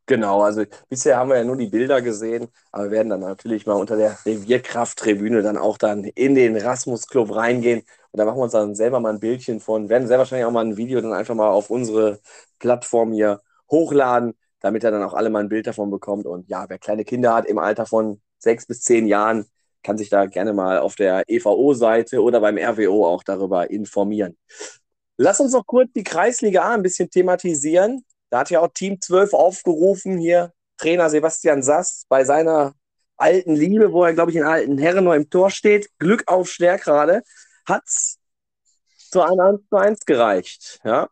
Genau, 0.05 0.43
also 0.43 0.63
bisher 0.87 1.17
haben 1.17 1.29
wir 1.29 1.37
ja 1.37 1.43
nur 1.43 1.57
die 1.57 1.67
Bilder 1.67 2.01
gesehen, 2.01 2.47
aber 2.71 2.85
wir 2.85 2.91
werden 2.91 3.09
dann 3.09 3.19
natürlich 3.19 3.65
mal 3.65 3.73
unter 3.73 3.97
der 3.97 4.17
Revierkraft-Tribüne 4.25 5.41
dann 5.41 5.57
auch 5.57 5.77
dann 5.77 6.05
in 6.05 6.35
den 6.35 6.55
Rasmus 6.55 7.05
Club 7.05 7.35
reingehen 7.35 7.81
und 8.11 8.17
da 8.17 8.23
machen 8.23 8.37
wir 8.37 8.43
uns 8.43 8.53
dann 8.53 8.75
selber 8.75 9.01
mal 9.01 9.13
ein 9.13 9.19
Bildchen 9.19 9.59
von, 9.59 9.89
werden 9.89 10.07
sehr 10.07 10.17
wahrscheinlich 10.17 10.45
auch 10.45 10.51
mal 10.51 10.63
ein 10.63 10.77
Video 10.77 11.01
dann 11.01 11.11
einfach 11.11 11.35
mal 11.35 11.49
auf 11.49 11.69
unsere 11.69 12.19
Plattform 12.59 13.11
hier 13.11 13.41
hochladen, 13.69 14.33
damit 14.59 14.83
er 14.83 14.91
dann 14.91 15.03
auch 15.03 15.13
alle 15.13 15.29
mal 15.29 15.39
ein 15.39 15.49
Bild 15.49 15.67
davon 15.67 15.89
bekommt 15.89 16.25
und 16.25 16.49
ja, 16.49 16.65
wer 16.67 16.79
kleine 16.79 17.05
Kinder 17.05 17.33
hat 17.33 17.45
im 17.45 17.57
Alter 17.57 17.85
von 17.85 18.21
sechs 18.37 18.65
bis 18.65 18.81
zehn 18.81 19.07
Jahren, 19.07 19.45
kann 19.83 19.97
sich 19.97 20.09
da 20.09 20.25
gerne 20.25 20.53
mal 20.53 20.79
auf 20.79 20.95
der 20.95 21.23
EVO-Seite 21.27 22.21
oder 22.21 22.41
beim 22.41 22.57
RWO 22.57 23.07
auch 23.07 23.23
darüber 23.23 23.69
informieren. 23.69 24.37
Lass 25.17 25.39
uns 25.39 25.53
noch 25.53 25.65
kurz 25.65 25.91
die 25.93 26.03
Kreisliga 26.03 26.63
A 26.63 26.73
ein 26.73 26.83
bisschen 26.83 27.09
thematisieren. 27.09 28.05
Da 28.29 28.39
hat 28.39 28.49
ja 28.49 28.61
auch 28.61 28.69
Team 28.73 28.99
12 29.01 29.33
aufgerufen, 29.33 30.17
hier 30.17 30.53
Trainer 30.77 31.09
Sebastian 31.09 31.61
Sass 31.61 32.05
bei 32.07 32.23
seiner 32.23 32.73
alten 33.17 33.55
Liebe, 33.55 33.91
wo 33.91 34.05
er, 34.05 34.13
glaube 34.13 34.31
ich, 34.31 34.37
in 34.37 34.43
alten 34.43 34.77
Herren 34.77 35.03
noch 35.03 35.13
im 35.13 35.29
Tor 35.29 35.51
steht. 35.51 35.89
Glück 35.99 36.23
auf 36.27 36.49
Stärkrade. 36.49 37.23
Hat's 37.67 38.17
zu 39.11 39.21
einem 39.21 39.39
1 39.39 39.61
zu 39.69 39.75
1 39.75 40.05
gereicht. 40.05 40.79
Ja. 40.83 41.09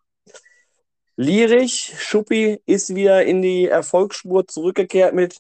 Lierich, 1.20 1.96
Schuppi 1.98 2.62
ist 2.68 2.94
wieder 2.94 3.26
in 3.26 3.42
die 3.42 3.66
Erfolgsspur 3.66 4.48
zurückgekehrt 4.48 5.16
mit, 5.16 5.40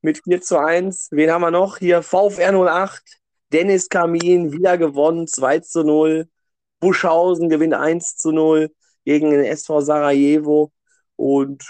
mit 0.00 0.24
4 0.24 0.40
zu 0.40 0.58
1. 0.58 1.08
Wen 1.12 1.30
haben 1.30 1.42
wir 1.42 1.52
noch? 1.52 1.78
Hier 1.78 2.02
VfR 2.02 2.52
08, 2.52 3.00
Dennis 3.52 3.88
Kamin 3.88 4.50
wieder 4.50 4.76
gewonnen, 4.76 5.28
2 5.28 5.60
zu 5.60 5.84
0. 5.84 6.28
Buschhausen 6.80 7.48
gewinnt 7.48 7.74
1 7.74 8.16
zu 8.16 8.32
0 8.32 8.72
gegen 9.04 9.30
den 9.30 9.44
SV 9.44 9.82
Sarajevo. 9.82 10.72
Und 11.14 11.62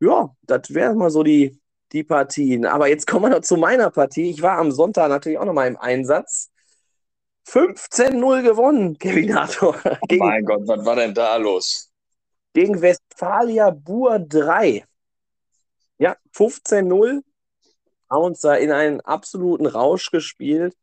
ja, 0.00 0.34
das 0.44 0.72
wären 0.72 0.96
mal 0.96 1.10
so 1.10 1.22
die, 1.22 1.60
die 1.92 2.02
Partien. 2.02 2.64
Aber 2.64 2.88
jetzt 2.88 3.06
kommen 3.06 3.26
wir 3.26 3.36
noch 3.36 3.42
zu 3.42 3.58
meiner 3.58 3.90
Partie. 3.90 4.30
Ich 4.30 4.40
war 4.40 4.56
am 4.56 4.72
Sonntag 4.72 5.10
natürlich 5.10 5.38
auch 5.38 5.44
noch 5.44 5.52
mal 5.52 5.68
im 5.68 5.76
Einsatz. 5.76 6.50
15-0 7.46 8.42
gewonnen, 8.42 8.96
Kevinator. 8.96 9.76
Oh 9.84 10.14
mein 10.16 10.46
Gott, 10.46 10.62
was 10.66 10.82
war 10.86 10.96
denn 10.96 11.12
da 11.12 11.36
los? 11.36 11.85
Gegen 12.56 12.80
Westfalia 12.80 13.68
Bur 13.68 14.18
3. 14.18 14.82
Ja, 15.98 16.16
15-0. 16.34 17.22
Haben 18.08 18.24
uns 18.24 18.40
da 18.40 18.54
in 18.54 18.72
einen 18.72 19.02
absoluten 19.02 19.66
Rausch 19.66 20.10
gespielt. 20.10 20.74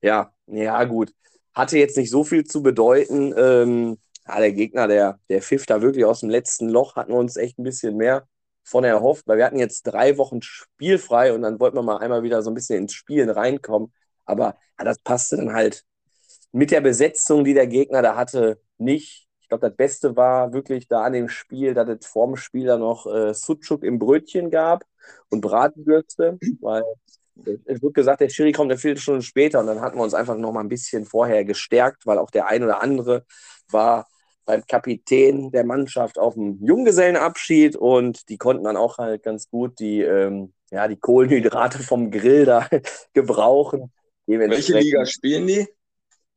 Ja, 0.00 0.32
ja, 0.48 0.82
gut. 0.82 1.14
Hatte 1.54 1.78
jetzt 1.78 1.96
nicht 1.96 2.10
so 2.10 2.24
viel 2.24 2.42
zu 2.42 2.60
bedeuten. 2.60 3.32
Ähm, 3.36 3.98
ja, 4.26 4.40
der 4.40 4.50
Gegner, 4.50 4.88
der, 4.88 5.20
der 5.28 5.42
pfiff 5.42 5.64
da 5.64 5.80
wirklich 5.80 6.04
aus 6.04 6.18
dem 6.18 6.28
letzten 6.28 6.68
Loch, 6.68 6.96
hatten 6.96 7.12
wir 7.12 7.20
uns 7.20 7.36
echt 7.36 7.56
ein 7.56 7.62
bisschen 7.62 7.96
mehr 7.96 8.26
von 8.64 8.82
erhofft, 8.82 9.28
weil 9.28 9.38
wir 9.38 9.44
hatten 9.44 9.60
jetzt 9.60 9.84
drei 9.84 10.18
Wochen 10.18 10.42
spielfrei 10.42 11.32
und 11.32 11.42
dann 11.42 11.60
wollten 11.60 11.76
wir 11.76 11.84
mal 11.84 11.98
einmal 11.98 12.24
wieder 12.24 12.42
so 12.42 12.50
ein 12.50 12.54
bisschen 12.54 12.78
ins 12.78 12.94
Spielen 12.94 13.30
reinkommen. 13.30 13.92
Aber 14.24 14.56
ja, 14.76 14.84
das 14.84 14.98
passte 14.98 15.36
dann 15.36 15.52
halt 15.52 15.84
mit 16.50 16.72
der 16.72 16.80
Besetzung, 16.80 17.44
die 17.44 17.54
der 17.54 17.68
Gegner 17.68 18.02
da 18.02 18.16
hatte, 18.16 18.60
nicht. 18.76 19.21
Ich 19.52 19.58
glaube, 19.58 19.68
das 19.68 19.76
Beste 19.76 20.16
war 20.16 20.54
wirklich 20.54 20.88
da 20.88 21.02
an 21.02 21.12
dem 21.12 21.28
Spiel, 21.28 21.74
dass 21.74 21.86
es 21.86 22.06
vorm 22.06 22.36
Spiel 22.36 22.64
da 22.64 22.78
noch 22.78 23.06
äh, 23.06 23.34
Sucuk 23.34 23.84
im 23.84 23.98
Brötchen 23.98 24.50
gab 24.50 24.82
und 25.28 25.42
Bratwürste, 25.42 26.38
weil 26.62 26.82
es 27.66 27.82
wird 27.82 27.92
gesagt, 27.92 28.22
der 28.22 28.30
Schiri 28.30 28.52
kommt 28.52 28.70
eine 28.70 28.78
Viertelstunde 28.78 29.20
später 29.20 29.60
und 29.60 29.66
dann 29.66 29.82
hatten 29.82 29.98
wir 29.98 30.04
uns 30.04 30.14
einfach 30.14 30.38
noch 30.38 30.52
mal 30.52 30.60
ein 30.60 30.70
bisschen 30.70 31.04
vorher 31.04 31.44
gestärkt, 31.44 32.06
weil 32.06 32.16
auch 32.16 32.30
der 32.30 32.46
ein 32.46 32.62
oder 32.62 32.82
andere 32.82 33.26
war 33.70 34.08
beim 34.46 34.64
Kapitän 34.66 35.50
der 35.50 35.64
Mannschaft 35.64 36.18
auf 36.18 36.32
dem 36.32 36.58
Junggesellenabschied 36.64 37.76
und 37.76 38.30
die 38.30 38.38
konnten 38.38 38.64
dann 38.64 38.78
auch 38.78 38.96
halt 38.96 39.22
ganz 39.22 39.50
gut 39.50 39.78
die, 39.80 40.00
ähm, 40.00 40.54
ja, 40.70 40.88
die 40.88 40.96
Kohlenhydrate 40.96 41.80
vom 41.80 42.10
Grill 42.10 42.46
da 42.46 42.68
gebrauchen. 43.12 43.92
Welche 44.26 44.78
Liga 44.78 45.04
spielen 45.04 45.46
die? 45.46 45.68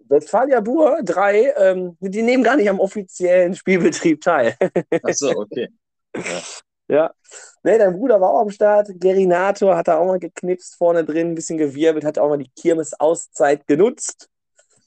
Westfalia 0.07 0.59
Bur 0.59 0.99
3, 1.03 1.53
ähm, 1.57 1.97
die 1.99 2.21
nehmen 2.21 2.43
gar 2.43 2.55
nicht 2.55 2.69
am 2.69 2.79
offiziellen 2.79 3.55
Spielbetrieb 3.55 4.21
teil. 4.21 4.55
Achso, 5.03 5.31
okay. 5.31 5.69
Ja. 6.15 6.41
ja. 6.87 7.13
Nee, 7.63 7.77
dein 7.77 7.93
Bruder 7.93 8.21
war 8.21 8.31
auch 8.31 8.41
am 8.41 8.49
Start. 8.49 8.89
Gerinator 8.95 9.75
hat 9.75 9.87
da 9.87 9.97
auch 9.97 10.05
mal 10.05 10.19
geknipst 10.19 10.75
vorne 10.75 11.03
drin, 11.03 11.31
ein 11.31 11.35
bisschen 11.35 11.57
gewirbelt, 11.57 12.05
hat 12.05 12.19
auch 12.19 12.29
mal 12.29 12.37
die 12.37 12.51
Kirmes-Auszeit 12.55 13.65
genutzt. 13.67 14.29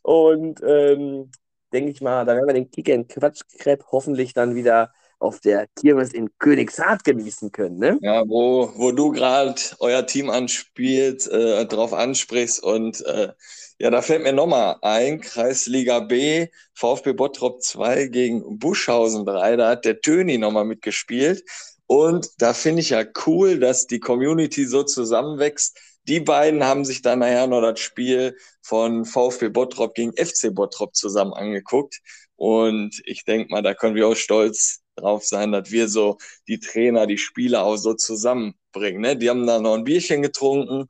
Und 0.03 0.63
ähm, 0.63 1.31
denke 1.73 1.91
ich 1.91 2.01
mal, 2.01 2.25
da 2.25 2.35
werden 2.35 2.47
wir 2.47 2.55
den 2.55 2.71
Kicker 2.71 2.95
in 2.95 3.09
Quatschkrepp 3.09 3.85
hoffentlich 3.91 4.33
dann 4.33 4.55
wieder 4.55 4.93
auf 5.19 5.41
der 5.41 5.67
Kirmes 5.79 6.13
in 6.13 6.31
Königshardt 6.39 7.05
genießen 7.05 7.53
können. 7.53 7.79
Ne? 7.79 7.99
Ja, 8.03 8.23
wo, 8.27 8.73
wo 8.77 8.93
du 8.93 9.11
gerade 9.11 9.61
euer 9.81 10.07
Team 10.07 10.31
anspielt, 10.31 11.27
äh, 11.27 11.67
drauf 11.67 11.93
ansprichst 11.93 12.63
und 12.63 13.05
äh, 13.05 13.33
ja, 13.81 13.91
da 13.91 14.03
fällt 14.03 14.23
mir 14.23 14.33
nochmal 14.33 14.77
ein, 14.83 15.21
Kreisliga 15.21 16.01
B, 16.01 16.49
VfB 16.75 17.13
Bottrop 17.13 17.63
2 17.63 18.07
gegen 18.07 18.59
Buschhausen 18.59 19.25
3, 19.25 19.57
da 19.57 19.71
hat 19.71 19.85
der 19.85 20.01
Töni 20.01 20.39
nochmal 20.39 20.65
mitgespielt 20.65 21.45
und 21.89 22.29
da 22.39 22.53
finde 22.53 22.83
ich 22.83 22.91
ja 22.91 23.03
cool, 23.27 23.59
dass 23.59 23.87
die 23.87 23.99
Community 23.99 24.67
so 24.67 24.83
zusammenwächst, 24.83 25.79
die 26.07 26.21
beiden 26.21 26.63
haben 26.63 26.85
sich 26.85 27.01
dann 27.01 27.21
nachher 27.21 27.47
noch 27.47 27.63
das 27.63 27.81
Spiel 27.81 28.37
von 28.63 29.07
VfB 29.07 29.49
Bottrop 29.49 29.95
gegen 29.95 30.13
FC 30.13 30.55
Bottrop 30.55 30.95
zusammen 30.95 31.33
angeguckt. 31.33 32.01
Und 32.37 33.01
ich 33.05 33.25
denke 33.25 33.51
mal, 33.51 33.63
da 33.63 33.75
können 33.75 33.95
wir 33.95 34.07
auch 34.07 34.15
stolz 34.15 34.81
drauf 35.01 35.25
sein, 35.25 35.53
dass 35.53 35.71
wir 35.71 35.89
so 35.89 36.19
die 36.47 36.61
Trainer, 36.61 37.07
die 37.07 37.19
Spieler 37.19 37.65
auch 37.65 37.77
so 37.77 37.95
zusammenbringen. 37.95 39.01
Ne? 39.01 39.17
Die 39.17 39.31
haben 39.31 39.47
da 39.47 39.59
noch 39.59 39.75
ein 39.75 39.85
Bierchen 39.85 40.23
getrunken 40.23 40.87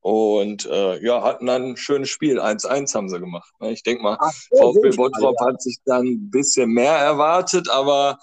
und 0.00 0.66
äh, 0.66 1.04
ja, 1.04 1.22
hatten 1.22 1.46
dann 1.46 1.70
ein 1.70 1.76
schönes 1.76 2.08
Spiel. 2.08 2.40
1-1 2.40 2.94
haben 2.94 3.08
sie 3.08 3.20
gemacht. 3.20 3.52
Ne? 3.60 3.72
Ich 3.72 3.82
denke 3.82 4.02
mal, 4.02 4.16
Ach, 4.20 4.32
VfB 4.56 4.96
Bottrop 4.96 5.36
ja. 5.38 5.46
hat 5.46 5.62
sich 5.62 5.78
dann 5.84 6.06
ein 6.06 6.30
bisschen 6.30 6.70
mehr 6.70 6.94
erwartet, 6.94 7.68
aber 7.70 8.18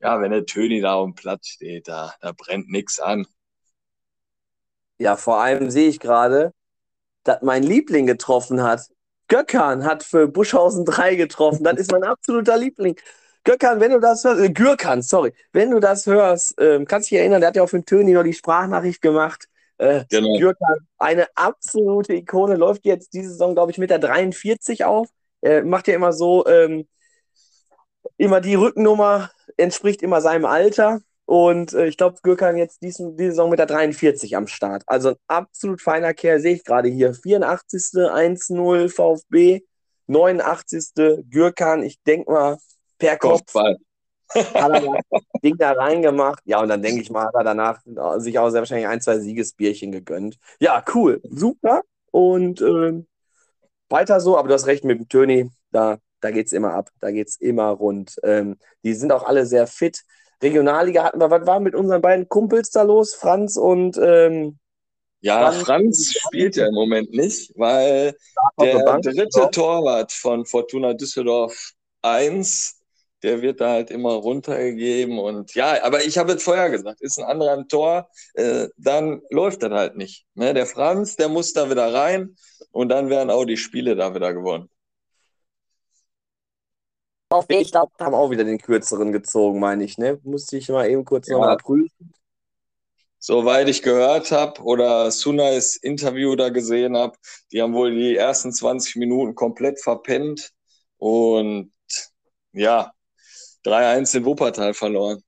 ja, 0.00 0.20
wenn 0.20 0.30
der 0.30 0.46
Töni 0.46 0.80
da 0.80 0.94
auf 0.94 1.06
dem 1.06 1.14
Platz 1.14 1.48
steht, 1.48 1.88
da, 1.88 2.14
da 2.20 2.32
brennt 2.32 2.68
nichts 2.68 3.00
an. 3.00 3.26
Ja, 4.98 5.16
vor 5.16 5.40
allem 5.40 5.70
sehe 5.70 5.88
ich 5.88 6.00
gerade, 6.00 6.52
dass 7.24 7.42
mein 7.42 7.62
Liebling 7.62 8.06
getroffen 8.06 8.62
hat. 8.62 8.88
Göckern 9.28 9.84
hat 9.84 10.02
für 10.02 10.26
Buschhausen 10.26 10.84
3 10.84 11.14
getroffen. 11.16 11.62
Das 11.62 11.78
ist 11.78 11.92
mein 11.92 12.04
absoluter 12.04 12.56
Liebling. 12.56 12.98
Göckern, 13.48 13.80
wenn 13.80 13.92
du 13.92 13.98
das 13.98 14.24
hörst, 14.24 14.42
äh, 14.42 14.50
Gürkan, 14.50 15.00
sorry, 15.00 15.32
wenn 15.52 15.70
du 15.70 15.80
das 15.80 16.04
hörst, 16.04 16.60
äh, 16.60 16.84
kannst 16.84 17.10
dich 17.10 17.18
erinnern, 17.18 17.40
der 17.40 17.48
hat 17.48 17.56
ja 17.56 17.62
auch 17.62 17.68
für 17.68 17.78
den 17.78 17.86
Töni 17.86 18.12
noch 18.12 18.22
die 18.22 18.34
Sprachnachricht 18.34 19.00
gemacht. 19.00 19.48
Äh, 19.78 20.04
genau. 20.10 20.38
Gürkan, 20.38 20.76
eine 20.98 21.28
absolute 21.34 22.12
Ikone, 22.12 22.56
läuft 22.56 22.84
jetzt 22.84 23.14
diese 23.14 23.30
Saison, 23.30 23.54
glaube 23.54 23.70
ich, 23.70 23.78
mit 23.78 23.88
der 23.88 24.00
43 24.00 24.84
auf. 24.84 25.08
Äh, 25.40 25.62
macht 25.62 25.88
ja 25.88 25.94
immer 25.94 26.12
so, 26.12 26.46
ähm, 26.46 26.86
immer 28.18 28.42
die 28.42 28.54
Rückennummer 28.54 29.30
entspricht 29.56 30.02
immer 30.02 30.20
seinem 30.20 30.44
Alter. 30.44 31.00
Und 31.24 31.72
äh, 31.72 31.86
ich 31.86 31.96
glaube, 31.96 32.18
Gürkan 32.22 32.58
jetzt 32.58 32.82
diesen, 32.82 33.16
diese 33.16 33.30
Saison 33.30 33.48
mit 33.48 33.60
der 33.60 33.66
43 33.66 34.36
am 34.36 34.46
Start. 34.46 34.82
Also 34.86 35.10
ein 35.10 35.16
absolut 35.26 35.80
feiner 35.80 36.12
Kerl, 36.12 36.40
sehe 36.40 36.56
ich 36.56 36.64
gerade 36.64 36.90
hier. 36.90 37.14
84. 37.14 37.80
1-0 37.94 38.90
VfB, 38.90 39.62
89. 40.06 41.24
Gürkan, 41.30 41.82
ich 41.82 42.02
denke 42.02 42.30
mal, 42.30 42.58
per 42.98 43.16
Kopf. 43.16 43.54
hat 44.34 44.70
er 44.72 44.80
das 44.80 45.22
Ding 45.42 45.56
da 45.56 45.72
reingemacht. 45.72 46.42
Ja, 46.44 46.60
und 46.60 46.68
dann 46.68 46.82
denke 46.82 47.00
ich 47.00 47.10
mal, 47.10 47.26
hat 47.26 47.34
er 47.34 47.44
danach 47.44 47.80
sich 48.18 48.38
auch 48.38 48.50
sehr 48.50 48.60
wahrscheinlich 48.60 48.88
ein, 48.88 49.00
zwei 49.00 49.18
Siegesbierchen 49.18 49.90
gegönnt. 49.90 50.38
Ja, 50.60 50.84
cool, 50.94 51.20
super. 51.24 51.82
Und 52.10 52.60
äh, 52.60 53.04
weiter 53.88 54.20
so, 54.20 54.36
aber 54.36 54.48
du 54.48 54.54
hast 54.54 54.66
recht 54.66 54.84
mit 54.84 54.98
dem 54.98 55.08
Töni, 55.08 55.50
da, 55.70 55.98
da 56.20 56.30
geht 56.30 56.46
es 56.46 56.52
immer 56.52 56.74
ab, 56.74 56.90
da 57.00 57.10
geht 57.10 57.28
es 57.28 57.36
immer 57.36 57.68
rund. 57.70 58.16
Ähm, 58.22 58.58
die 58.82 58.94
sind 58.94 59.12
auch 59.12 59.24
alle 59.24 59.46
sehr 59.46 59.66
fit. 59.66 60.02
Regionalliga 60.42 61.04
hatten 61.04 61.20
wir. 61.20 61.30
Was 61.30 61.46
war 61.46 61.60
mit 61.60 61.74
unseren 61.74 62.02
beiden 62.02 62.28
Kumpels 62.28 62.70
da 62.70 62.82
los? 62.82 63.14
Franz 63.14 63.56
und. 63.56 63.98
Ähm, 63.98 64.58
ja, 65.20 65.50
Franz, 65.50 65.64
Franz 65.64 66.14
spielt 66.26 66.54
ja 66.54 66.68
im 66.68 66.74
Moment 66.74 67.10
nicht, 67.10 67.52
weil 67.56 68.14
der 68.60 69.00
dritte. 69.00 69.50
Torwart 69.50 70.12
von 70.12 70.46
Fortuna 70.46 70.94
Düsseldorf 70.94 71.72
1, 72.02 72.77
der 73.22 73.42
wird 73.42 73.60
da 73.60 73.70
halt 73.70 73.90
immer 73.90 74.12
runtergegeben. 74.12 75.18
Und 75.18 75.54
ja, 75.54 75.82
aber 75.82 76.04
ich 76.04 76.18
habe 76.18 76.32
es 76.32 76.42
vorher 76.42 76.70
gesagt, 76.70 77.00
ist 77.00 77.18
ein 77.18 77.24
anderer 77.24 77.54
im 77.54 77.68
Tor, 77.68 78.08
äh, 78.34 78.68
dann 78.76 79.22
läuft 79.30 79.62
das 79.62 79.72
halt 79.72 79.96
nicht. 79.96 80.26
Ne? 80.34 80.54
Der 80.54 80.66
Franz, 80.66 81.16
der 81.16 81.28
muss 81.28 81.52
da 81.52 81.70
wieder 81.70 81.92
rein 81.92 82.36
und 82.70 82.88
dann 82.88 83.10
werden 83.10 83.30
auch 83.30 83.44
die 83.44 83.56
Spiele 83.56 83.96
da 83.96 84.14
wieder 84.14 84.32
gewonnen. 84.32 84.68
Ich 87.48 87.72
glaube, 87.72 87.92
haben 88.00 88.14
auch 88.14 88.30
wieder 88.30 88.44
den 88.44 88.58
kürzeren 88.58 89.12
gezogen, 89.12 89.60
meine 89.60 89.84
ich, 89.84 89.98
ne? 89.98 90.18
Musste 90.22 90.56
ich 90.56 90.70
mal 90.70 90.88
eben 90.88 91.04
kurz 91.04 91.28
ja. 91.28 91.34
nochmal 91.34 91.58
prüfen. 91.58 92.12
Soweit 93.18 93.68
ich 93.68 93.82
gehört 93.82 94.30
habe 94.30 94.62
oder 94.62 95.10
Sunais 95.10 95.76
Interview 95.76 96.36
da 96.36 96.48
gesehen 96.48 96.96
habe, 96.96 97.18
die 97.52 97.60
haben 97.60 97.74
wohl 97.74 97.94
die 97.94 98.16
ersten 98.16 98.52
20 98.52 98.96
Minuten 98.96 99.34
komplett 99.34 99.80
verpennt 99.82 100.52
und 100.96 101.72
ja, 102.52 102.92
3-1 103.64 104.16
in 104.16 104.24
Wuppertal 104.24 104.74
verloren. 104.74 105.22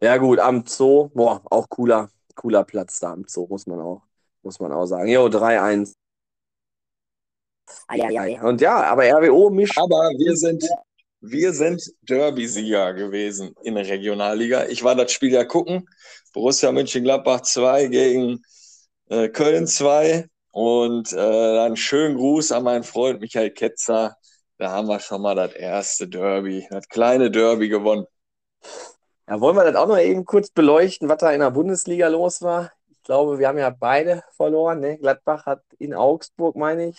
Ja, 0.00 0.16
gut, 0.16 0.38
am 0.38 0.66
Zoo, 0.66 1.10
boah, 1.14 1.42
auch 1.50 1.68
cooler, 1.68 2.10
cooler 2.34 2.64
Platz 2.64 3.00
da 3.00 3.12
am 3.12 3.24
Zoo, 3.26 3.46
muss 3.48 3.66
man 3.66 3.80
auch, 3.80 4.02
muss 4.42 4.60
man 4.60 4.72
auch 4.72 4.86
sagen. 4.86 5.08
Jo, 5.08 5.26
3-1. 5.28 5.94
Und 8.42 8.60
ja, 8.60 8.82
aber 8.84 9.04
RWO 9.04 9.50
mischt. 9.50 9.78
Aber 9.78 10.10
wir 10.18 10.36
sind, 10.36 10.64
wir 11.20 11.52
sind 11.52 11.82
Derby-Sieger 12.02 12.94
gewesen 12.94 13.54
in 13.62 13.74
der 13.74 13.88
Regionalliga. 13.88 14.66
Ich 14.66 14.84
war 14.84 14.94
das 14.94 15.12
Spiel 15.12 15.32
ja 15.32 15.44
gucken. 15.44 15.88
Borussia 16.32 16.72
Mönchengladbach 16.72 17.42
2 17.42 17.86
gegen 17.86 18.42
äh, 19.08 19.28
Köln 19.28 19.66
2. 19.66 20.26
Und 20.50 21.12
äh, 21.12 21.16
dann 21.16 21.76
schönen 21.76 22.16
Gruß 22.16 22.52
an 22.52 22.64
meinen 22.64 22.84
Freund 22.84 23.20
Michael 23.20 23.50
Ketzer. 23.50 24.16
Da 24.58 24.70
haben 24.70 24.88
wir 24.88 25.00
schon 25.00 25.22
mal 25.22 25.34
das 25.34 25.52
erste 25.52 26.08
Derby, 26.08 26.66
das 26.70 26.88
kleine 26.88 27.30
Derby 27.30 27.68
gewonnen. 27.68 28.06
Ja, 29.28 29.40
wollen 29.40 29.56
wir 29.56 29.64
das 29.64 29.76
auch 29.76 29.88
noch 29.88 29.98
eben 29.98 30.24
kurz 30.24 30.50
beleuchten, 30.50 31.08
was 31.08 31.18
da 31.18 31.32
in 31.32 31.40
der 31.40 31.50
Bundesliga 31.50 32.08
los 32.08 32.42
war? 32.42 32.70
glaube, 33.04 33.38
wir 33.38 33.48
haben 33.48 33.58
ja 33.58 33.70
beide 33.70 34.24
verloren. 34.36 34.80
Ne? 34.80 34.98
Gladbach 34.98 35.46
hat 35.46 35.62
in 35.78 35.94
Augsburg, 35.94 36.56
meine 36.56 36.88
ich, 36.88 36.98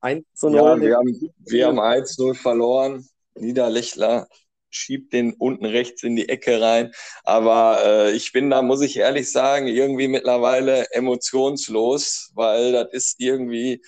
1 0.00 0.24
zu 0.34 0.50
0. 0.50 0.56
Ja, 0.56 0.80
wir 0.80 0.96
haben, 0.96 1.34
wir 1.38 1.66
haben 1.66 1.80
1-0 1.80 2.34
verloren. 2.34 3.08
Niederlechler 3.34 4.28
schiebt 4.70 5.12
den 5.12 5.34
unten 5.34 5.66
rechts 5.66 6.02
in 6.02 6.16
die 6.16 6.28
Ecke 6.28 6.60
rein. 6.60 6.92
Aber 7.24 7.80
äh, 7.84 8.12
ich 8.12 8.32
bin 8.32 8.50
da, 8.50 8.62
muss 8.62 8.80
ich 8.80 8.98
ehrlich 8.98 9.30
sagen, 9.30 9.66
irgendwie 9.66 10.08
mittlerweile 10.08 10.90
emotionslos, 10.92 12.30
weil 12.34 12.72
das 12.72 12.88
ist 12.92 13.20
irgendwie 13.20 13.82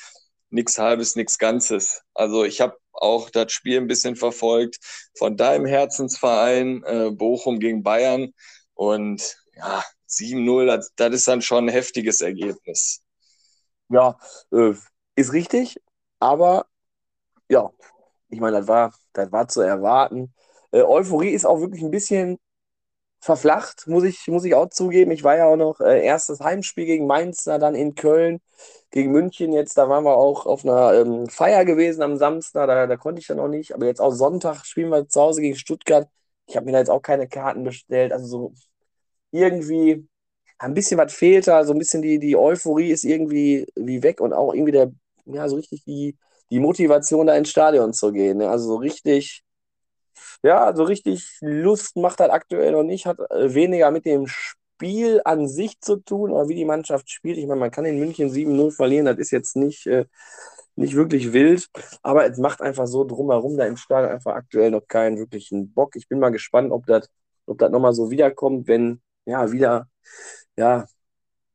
nichts 0.51 0.79
Halbes, 0.79 1.17
nichts 1.17 1.39
Ganzes. 1.39 2.03
Also 2.15 2.45
ich 2.45 2.61
habe 2.61 2.77
auch 2.93 3.31
das 3.31 3.53
Spiel 3.53 3.79
ein 3.79 3.87
bisschen 3.87 4.17
verfolgt 4.17 4.79
von 5.17 5.37
deinem 5.37 5.67
Herzensverein 5.67 6.83
äh, 6.85 7.11
Bochum 7.11 7.59
gegen 7.59 7.83
Bayern. 7.83 8.33
Und 8.75 9.37
ja, 9.57 9.85
7-0, 10.09 10.67
das, 10.67 10.93
das 10.97 11.15
ist 11.15 11.29
dann 11.29 11.43
schon 11.43 11.67
ein 11.67 11.73
heftiges 11.73 12.21
Ergebnis. 12.21 13.03
Ja, 13.89 14.17
äh, 14.53 14.73
ist 15.17 15.33
richtig, 15.33 15.81
aber 16.19 16.67
ja, 17.49 17.71
ich 18.29 18.41
meine, 18.41 18.59
das 18.59 18.69
war, 18.69 18.95
das 19.13 19.31
war 19.31 19.49
zu 19.49 19.61
erwarten. 19.61 20.35
Äh, 20.73 20.83
Euphorie 20.83 21.31
ist 21.31 21.45
auch 21.45 21.61
wirklich 21.61 21.83
ein 21.83 21.91
bisschen 21.91 22.39
verflacht, 23.25 23.87
muss 23.87 24.05
ich, 24.05 24.29
muss 24.29 24.45
ich 24.45 24.55
auch 24.55 24.69
zugeben. 24.69 25.11
Ich 25.11 25.25
war 25.25 25.37
ja 25.37 25.47
auch 25.47 25.57
noch 25.57 25.81
äh, 25.81 26.05
erstes 26.05 26.41
Heimspiel 26.41 26.85
gegen 26.85 27.07
Mainz, 27.07 27.45
dann 27.45 27.75
in 27.75 27.95
Köln, 27.95 28.41
gegen 28.91 29.13
München 29.13 29.53
jetzt. 29.53 29.79
Da 29.79 29.89
waren 29.89 30.05
wir 30.05 30.17
auch 30.17 30.47
auf 30.47 30.65
einer 30.65 30.93
ähm, 30.95 31.27
Feier 31.29 31.65
gewesen 31.65 32.03
am 32.03 32.17
Samstag, 32.19 32.67
da, 32.67 32.87
da 32.87 32.97
konnte 32.97 33.21
ich 33.21 33.27
dann 33.27 33.41
auch 33.41 33.49
nicht. 33.49 33.75
Aber 33.75 33.87
jetzt 33.87 34.01
auch 34.01 34.13
Sonntag 34.13 34.65
spielen 34.67 34.91
wir 34.91 35.09
zu 35.09 35.21
Hause 35.23 35.41
gegen 35.41 35.57
Stuttgart. 35.57 36.09
Ich 36.47 36.57
habe 36.57 36.67
mir 36.67 36.73
da 36.73 36.79
jetzt 36.81 36.91
auch 36.91 37.03
keine 37.03 37.29
Karten 37.29 37.65
bestellt. 37.65 38.13
Also 38.13 38.27
so 38.27 38.55
irgendwie 39.31 40.07
ein 40.59 40.75
bisschen 40.75 40.99
was 40.99 41.13
fehlt 41.15 41.47
da, 41.49 41.65
so 41.65 41.73
ein 41.73 41.79
bisschen 41.79 42.03
die, 42.03 42.19
die 42.19 42.37
Euphorie 42.37 42.91
ist 42.91 43.05
irgendwie 43.05 43.67
wie 43.77 44.03
weg 44.03 44.21
und 44.21 44.33
auch 44.33 44.53
irgendwie 44.55 44.73
der, 44.73 44.93
ja, 45.27 45.49
so 45.49 45.57
richtig 45.57 45.85
die, 45.85 46.17
die 46.51 46.61
Motivation, 46.61 47.27
da 47.27 47.37
ins 47.37 47.51
Stadion 47.51 47.93
zu 47.95 48.13
gehen. 48.13 48.39
Ne? 48.39 48.51
Also 48.51 48.69
so 48.69 48.77
richtig 48.77 49.44
ja, 50.43 50.75
so 50.75 50.85
richtig 50.85 51.39
Lust 51.41 51.97
macht 51.97 52.21
das 52.21 52.31
aktuell 52.31 52.73
noch 52.73 52.83
nicht, 52.83 53.07
hat 53.07 53.19
äh, 53.31 53.55
weniger 53.55 53.91
mit 53.91 54.05
dem 54.05 54.27
Spiel 54.27 55.21
an 55.25 55.49
sich 55.49 55.81
zu 55.81 55.97
tun, 55.97 56.31
oder 56.31 56.49
wie 56.49 56.55
die 56.55 56.65
Mannschaft 56.65 57.11
spielt. 57.11 57.39
Ich 57.39 57.47
meine, 57.47 57.61
man 57.61 57.71
kann 57.71 57.85
in 57.85 57.99
München 57.99 58.31
7-0 58.31 58.71
verlieren, 58.73 59.07
das 59.07 59.19
ist 59.19 59.31
jetzt 59.31 59.57
nicht, 59.57 59.87
äh, 59.87 60.07
nicht 60.77 60.95
wirklich 60.95 61.33
wild, 61.33 61.69
aber 62.03 62.27
es 62.27 62.39
macht 62.39 62.61
einfach 62.61 62.87
so 62.87 63.05
drumherum 63.05 63.57
da 63.57 63.65
im 63.67 63.77
Stadion 63.77 64.13
einfach 64.13 64.35
aktuell 64.35 64.71
noch 64.71 64.87
keinen 64.89 65.19
wirklichen 65.19 65.73
Bock. 65.73 65.97
Ich 65.97 66.09
bin 66.09 66.19
mal 66.19 66.31
gespannt, 66.31 66.73
ob 66.73 66.87
das 66.87 67.09
ob 67.47 67.59
das 67.59 67.71
nochmal 67.71 67.93
so 67.93 68.11
wiederkommt, 68.11 68.69
wenn 68.69 69.03
ja 69.27 69.53
wieder 69.53 69.89
ja, 70.57 70.87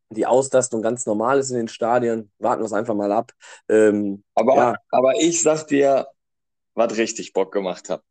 die 0.10 0.26
Auslastung 0.26 0.82
ganz 0.82 1.06
normal 1.06 1.40
ist 1.40 1.52
in 1.52 1.58
den 1.58 1.68
Stadien. 1.68 2.32
Warten 2.40 2.62
wir 2.62 2.66
es 2.66 2.74
einfach 2.74 2.96
mal 2.96 3.12
ab. 3.12 3.32
Ähm, 3.70 4.24
aber, 4.36 4.56
ja. 4.56 4.76
aber 4.90 5.14
ich 5.20 5.42
sag 5.42 5.68
dir, 5.68 6.08
was 6.74 6.98
richtig 6.98 7.34
Bock 7.34 7.52
gemacht 7.52 7.90
hat. 7.90 8.04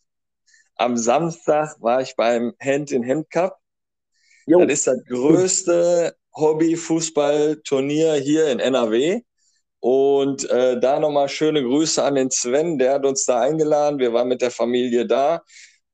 Am 0.78 0.96
Samstag 0.96 1.76
war 1.80 2.00
ich 2.00 2.14
beim 2.16 2.54
Hand-in-Hand 2.62 3.30
Cup. 3.30 3.58
Jo. 4.46 4.60
Das 4.60 4.72
ist 4.72 4.86
das 4.86 5.04
größte 5.06 6.16
Hobby-Fußball-Turnier 6.34 8.14
hier 8.14 8.50
in 8.50 8.60
NRW. 8.60 9.20
Und 9.80 10.48
äh, 10.50 10.80
da 10.80 10.98
nochmal 10.98 11.28
schöne 11.28 11.62
Grüße 11.62 12.02
an 12.02 12.14
den 12.14 12.30
Sven, 12.30 12.78
der 12.78 12.94
hat 12.94 13.04
uns 13.04 13.24
da 13.24 13.40
eingeladen. 13.40 13.98
Wir 13.98 14.12
waren 14.12 14.28
mit 14.28 14.40
der 14.40 14.50
Familie 14.50 15.06
da 15.06 15.42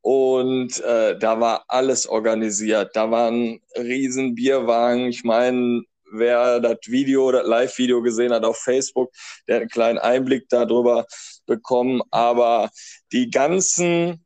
und 0.01 0.81
äh, 0.81 1.19
da 1.19 1.41
war 1.41 1.65
alles 1.69 2.07
organisiert. 2.07 2.95
Da 2.95 3.11
waren 3.11 3.61
riesen 3.77 4.35
Bierwagen. 4.35 5.09
Ich 5.09 5.25
meine, 5.25 5.83
wer 6.13 6.61
das 6.61 6.79
Video, 6.87 7.33
das 7.33 7.47
Live-Video 7.47 8.03
gesehen 8.03 8.33
hat 8.33 8.45
auf 8.45 8.59
Facebook, 8.59 9.11
der 9.49 9.57
hat 9.57 9.63
einen 9.63 9.71
kleinen 9.71 9.99
Einblick 9.99 10.49
darüber 10.51 11.07
bekommen. 11.47 12.03
Aber 12.11 12.71
die 13.13 13.31
ganzen 13.31 14.25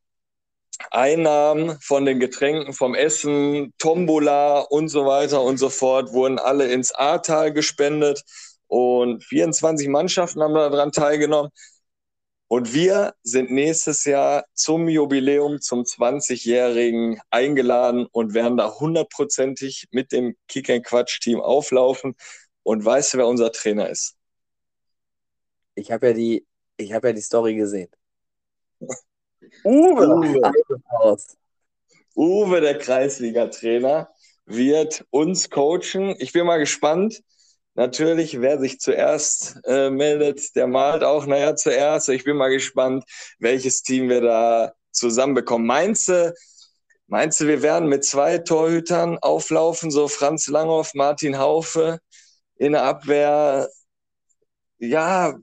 Einnahmen 0.91 1.79
von 1.81 2.05
den 2.05 2.21
Getränken, 2.21 2.73
vom 2.73 2.95
Essen, 2.95 3.75
Tombola 3.79 4.61
und 4.61 4.89
so 4.89 5.07
weiter 5.07 5.43
und 5.43 5.59
so 5.59 5.71
fort 5.71 6.13
wurden 6.13 6.39
alle 6.39 6.73
ins 6.73 6.95
Ahrtal 6.95 7.53
gespendet 7.53 8.23
und 8.69 9.25
24 9.25 9.89
Mannschaften 9.89 10.43
haben 10.43 10.55
daran 10.55 10.93
teilgenommen. 10.93 11.51
Und 12.51 12.73
wir 12.73 13.15
sind 13.23 13.51
nächstes 13.51 14.05
Jahr 14.05 14.45
zum 14.55 14.89
Jubiläum, 14.89 15.61
zum 15.61 15.85
20-Jährigen 15.85 17.21
eingeladen 17.31 18.07
und 18.11 18.33
werden 18.33 18.57
da 18.57 18.73
hundertprozentig 18.81 19.87
mit 19.91 20.13
dem 20.13 20.35
Kick 20.49 20.67
Quatsch 20.85 21.21
Team 21.21 21.41
auflaufen. 21.41 22.17
Und 22.63 22.85
weißt 22.85 23.15
du, 23.15 23.19
wer 23.19 23.27
unser 23.27 23.53
Trainer 23.53 23.91
ist? 23.91 24.17
Ich 25.75 25.93
habe 25.93 26.09
ja 26.09 26.13
die, 26.15 26.47
ich 26.79 26.93
habe 26.95 27.09
ja 27.09 27.13
die 27.13 27.21
Story 27.21 27.55
gesehen. 27.55 27.91
Uwe. 29.65 30.07
Uwe. 30.09 31.17
Uwe, 32.17 32.61
der 32.61 32.79
Kreisliga-Trainer, 32.79 34.09
wird 34.47 35.05
uns 35.11 35.51
coachen. 35.51 36.17
Ich 36.19 36.33
bin 36.33 36.47
mal 36.47 36.59
gespannt. 36.59 37.23
Natürlich, 37.75 38.41
wer 38.41 38.59
sich 38.59 38.81
zuerst 38.81 39.61
äh, 39.65 39.89
meldet, 39.91 40.57
der 40.57 40.67
malt 40.67 41.05
auch, 41.05 41.27
naja, 41.27 41.55
zuerst. 41.55 42.09
Ich 42.09 42.25
bin 42.25 42.37
mal 42.37 42.51
gespannt, 42.51 43.05
welches 43.39 43.83
Team 43.83 44.09
wir 44.09 44.21
da 44.21 44.73
zusammenbekommen. 44.91 45.67
Meinst 45.67 46.09
du, 46.09 46.35
meinst 47.07 47.41
du, 47.41 47.47
wir 47.47 47.63
werden 47.63 47.89
mit 47.89 48.05
zwei 48.05 48.39
Torhütern 48.39 49.19
auflaufen, 49.19 49.93
so 49.93 50.09
Franz 50.09 50.49
Langhoff, 50.49 50.95
Martin 50.95 51.39
Haufe 51.39 52.01
in 52.57 52.73
der 52.73 52.83
Abwehr? 52.83 53.69
Ja, 54.79 55.39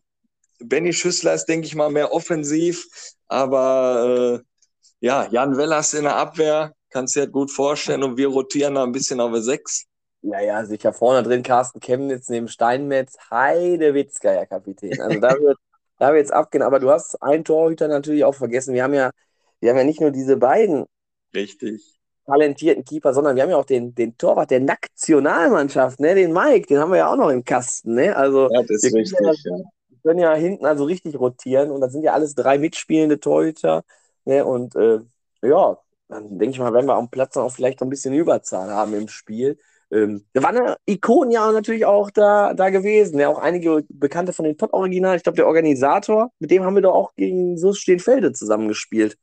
Benny 0.60 0.92
Schüssler 0.92 1.36
ist, 1.36 1.46
denke 1.46 1.68
ich 1.68 1.76
mal, 1.76 1.90
mehr 1.90 2.12
offensiv. 2.12 2.86
Aber 3.28 4.40
äh, 4.40 4.66
ja, 5.00 5.28
Jan 5.30 5.58
Wellers 5.58 5.94
in 5.94 6.04
der 6.04 6.16
Abwehr, 6.16 6.74
kannst 6.90 7.16
du 7.16 7.22
dir 7.22 7.28
gut 7.28 7.52
vorstellen. 7.52 8.04
Und 8.04 8.18
wir 8.18 8.28
rotieren 8.28 8.76
da 8.76 8.84
ein 8.84 8.92
bisschen 8.92 9.20
auf 9.20 9.36
6. 9.36 9.86
Ja, 10.22 10.40
ja, 10.40 10.66
sicher. 10.66 10.94
Vorne 10.94 11.24
drin 11.24 11.44
Carsten 11.44 11.80
Chemnitz 11.80 12.30
neben 12.30 12.48
Steinmetz. 12.48 13.16
Heidewitzka, 13.30 14.34
ja, 14.34 14.46
Kapitän. 14.46 15.00
Also 15.00 15.20
da 15.20 15.34
wird 15.40 15.58
da 16.00 16.14
wird's 16.14 16.32
abgehen. 16.32 16.64
Aber 16.64 16.80
du 16.80 16.90
hast 16.90 17.22
einen 17.22 17.44
Torhüter 17.44 17.88
natürlich 17.88 18.24
auch 18.24 18.36
vergessen. 18.36 18.74
Wir 18.74 18.84
haben 18.84 18.94
ja, 18.94 19.12
wir 19.60 19.70
haben 19.70 19.78
ja 19.78 19.84
nicht 19.84 20.02
nur 20.02 20.12
diese 20.12 20.38
beiden 20.38 20.86
Richtig. 21.34 22.00
talentierten 22.26 22.84
Keeper, 22.84 23.14
sondern 23.14 23.36
wir 23.36 23.44
haben 23.44 23.50
ja 23.50 23.58
auch 23.58 23.66
den, 23.66 23.94
den 23.94 24.18
Torwart 24.18 24.52
der 24.52 24.62
Nationalmannschaft, 24.62 26.00
ne? 26.00 26.16
den 26.16 26.34
Mike, 26.34 26.68
den 26.68 26.80
haben 26.80 26.92
wir 26.92 26.98
ja 26.98 27.12
auch 27.12 27.18
noch 27.18 27.30
im 27.30 27.44
Kasten. 27.44 27.96
Ne? 27.96 28.16
Also, 28.16 28.50
ja, 28.52 28.62
das 28.62 28.84
ist 28.84 28.96
richtig, 28.96 29.20
ja, 29.22 29.32
ja 29.32 29.64
können 30.06 30.20
ja 30.20 30.34
hinten 30.36 30.66
also 30.66 30.86
richtig 30.86 31.20
rotieren 31.20 31.72
und 31.72 31.82
das 31.82 31.92
sind 31.92 32.04
ja 32.04 32.14
alles 32.14 32.36
drei 32.36 32.58
mitspielende 32.60 33.20
Torhüter. 33.20 33.84
Ne? 34.26 34.46
Und 34.46 34.76
äh, 34.76 35.00
ja, 35.42 35.78
dann 36.08 36.38
denke 36.38 36.52
ich 36.52 36.60
mal, 36.60 36.74
werden 36.74 36.86
wir 36.86 36.96
am 36.96 37.10
Platz 37.10 37.36
auch 37.38 37.52
vielleicht 37.52 37.82
noch 37.82 37.88
ein 37.88 37.90
bisschen 37.90 38.14
Überzahl 38.14 38.70
haben 38.70 38.94
im 38.94 39.08
Spiel. 39.08 39.58
Ähm, 39.92 40.26
da 40.34 40.44
waren 40.44 40.56
ja 40.56 40.78
Ikonen 40.86 41.32
ja 41.32 41.52
natürlich 41.52 41.86
auch 41.86 42.12
da, 42.12 42.54
da 42.54 42.70
gewesen. 42.70 43.20
Ja, 43.20 43.30
auch 43.30 43.40
einige 43.40 43.84
Bekannte 43.90 44.34
von 44.34 44.46
den 44.46 44.58
Top-Originalen. 44.58 45.18
Ich 45.18 45.24
glaube, 45.24 45.38
der 45.38 45.48
Organisator, 45.48 46.32
mit 46.40 46.52
dem 46.52 46.64
haben 46.64 46.76
wir 46.76 46.82
doch 46.82 46.94
auch 46.94 47.16
gegen 47.16 47.58
SUS 47.58 47.80
Stehenfelde 47.80 48.32
zusammengespielt. 48.34 49.18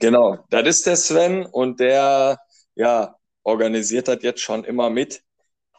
Genau, 0.00 0.38
das 0.50 0.66
ist 0.68 0.86
der 0.86 0.96
Sven 0.96 1.46
und 1.46 1.80
der 1.80 2.38
ja, 2.74 3.16
organisiert 3.42 4.08
das 4.08 4.22
jetzt 4.22 4.40
schon 4.40 4.64
immer 4.64 4.90
mit. 4.90 5.22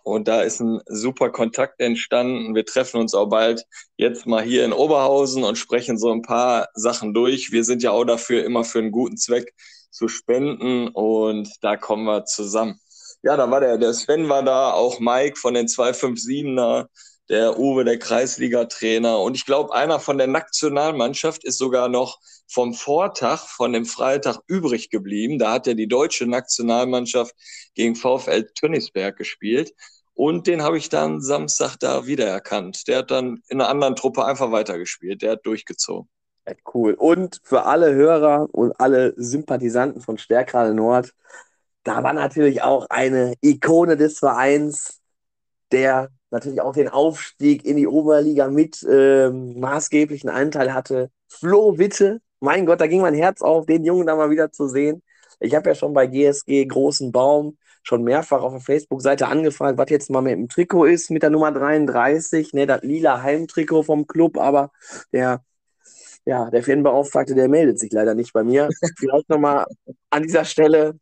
Und 0.03 0.27
da 0.27 0.41
ist 0.41 0.59
ein 0.59 0.81
super 0.85 1.29
Kontakt 1.29 1.79
entstanden. 1.79 2.55
Wir 2.55 2.65
treffen 2.65 2.99
uns 2.99 3.13
auch 3.13 3.27
bald 3.27 3.63
jetzt 3.97 4.25
mal 4.25 4.43
hier 4.43 4.65
in 4.65 4.73
Oberhausen 4.73 5.43
und 5.43 5.57
sprechen 5.57 5.97
so 5.97 6.11
ein 6.11 6.21
paar 6.21 6.69
Sachen 6.73 7.13
durch. 7.13 7.51
Wir 7.51 7.63
sind 7.63 7.83
ja 7.83 7.91
auch 7.91 8.05
dafür, 8.05 8.43
immer 8.43 8.63
für 8.63 8.79
einen 8.79 8.91
guten 8.91 9.17
Zweck 9.17 9.53
zu 9.91 10.07
spenden 10.07 10.87
und 10.89 11.49
da 11.61 11.75
kommen 11.77 12.05
wir 12.05 12.25
zusammen. 12.25 12.79
Ja, 13.21 13.35
da 13.35 13.51
war 13.51 13.59
der, 13.59 13.77
der 13.77 13.93
Sven 13.93 14.29
war 14.29 14.43
da, 14.43 14.71
auch 14.71 14.99
Mike 14.99 15.37
von 15.37 15.53
den 15.53 15.67
257er, 15.67 16.87
der 17.29 17.59
Uwe, 17.59 17.85
der 17.85 17.99
Kreisliga-Trainer. 17.99 19.19
Und 19.19 19.35
ich 19.35 19.45
glaube, 19.45 19.73
einer 19.73 19.99
von 19.99 20.17
der 20.17 20.27
Nationalmannschaft 20.27 21.43
ist 21.43 21.59
sogar 21.59 21.87
noch 21.87 22.19
vom 22.47 22.73
Vortag, 22.73 23.47
von 23.47 23.73
dem 23.73 23.85
Freitag 23.85 24.39
übrig 24.47 24.89
geblieben. 24.89 25.37
Da 25.37 25.53
hat 25.53 25.67
ja 25.67 25.75
die 25.75 25.87
deutsche 25.87 26.25
Nationalmannschaft 26.25 27.35
gegen 27.75 27.95
VfL 27.95 28.49
Tönnisberg 28.55 29.15
gespielt. 29.15 29.73
Und 30.15 30.47
den 30.47 30.63
habe 30.63 30.77
ich 30.77 30.89
dann 30.89 31.21
Samstag 31.21 31.77
da 31.77 32.05
wiedererkannt. 32.07 32.87
Der 32.87 32.99
hat 32.99 33.11
dann 33.11 33.41
in 33.47 33.61
einer 33.61 33.69
anderen 33.69 33.95
Truppe 33.95 34.25
einfach 34.25 34.51
weitergespielt. 34.51 35.21
Der 35.21 35.33
hat 35.33 35.45
durchgezogen. 35.45 36.09
Ja, 36.47 36.55
cool. 36.73 36.93
Und 36.93 37.39
für 37.43 37.65
alle 37.65 37.93
Hörer 37.93 38.47
und 38.51 38.77
alle 38.79 39.13
Sympathisanten 39.15 40.01
von 40.01 40.17
Stärkrade 40.17 40.73
Nord, 40.73 41.13
da 41.83 42.03
war 42.03 42.13
natürlich 42.13 42.63
auch 42.63 42.87
eine 42.89 43.35
Ikone 43.41 43.95
des 43.97 44.19
Vereins, 44.19 44.99
der 45.71 46.09
natürlich 46.31 46.61
auch 46.61 46.73
den 46.73 46.89
Aufstieg 46.89 47.65
in 47.65 47.77
die 47.77 47.87
Oberliga 47.87 48.47
mit 48.47 48.83
äh, 48.83 49.29
maßgeblichen 49.29 50.29
Anteil 50.29 50.73
hatte. 50.73 51.09
Flo 51.27 51.77
Witte, 51.77 52.21
mein 52.39 52.65
Gott, 52.65 52.81
da 52.81 52.87
ging 52.87 53.01
mein 53.01 53.13
Herz 53.13 53.41
auf, 53.41 53.65
den 53.65 53.83
Jungen 53.83 54.07
da 54.07 54.15
mal 54.15 54.29
wieder 54.29 54.51
zu 54.51 54.67
sehen. 54.67 55.01
Ich 55.39 55.55
habe 55.55 55.69
ja 55.69 55.75
schon 55.75 55.93
bei 55.93 56.07
GSG 56.07 56.65
Großen 56.65 57.11
Baum 57.11 57.57
schon 57.83 58.03
mehrfach 58.03 58.41
auf 58.41 58.53
der 58.53 58.61
Facebook-Seite 58.61 59.27
angefragt, 59.27 59.77
was 59.77 59.89
jetzt 59.89 60.09
mal 60.09 60.21
mit 60.21 60.33
dem 60.33 60.49
Trikot 60.49 60.85
ist, 60.85 61.09
mit 61.11 61.23
der 61.23 61.29
Nummer 61.29 61.51
33, 61.51 62.53
ne, 62.53 62.65
das 62.67 62.81
lila 62.83 63.21
Heimtrikot 63.21 63.83
vom 63.83 64.05
Club, 64.05 64.37
aber 64.37 64.71
der, 65.13 65.43
ja, 66.25 66.49
der 66.49 66.63
Fanbeauftragte, 66.63 67.35
der 67.35 67.47
meldet 67.47 67.79
sich 67.79 67.91
leider 67.91 68.15
nicht 68.15 68.33
bei 68.33 68.43
mir. 68.43 68.69
Vielleicht 68.97 69.29
nochmal 69.29 69.65
an 70.09 70.23
dieser 70.23 70.45
Stelle, 70.45 70.99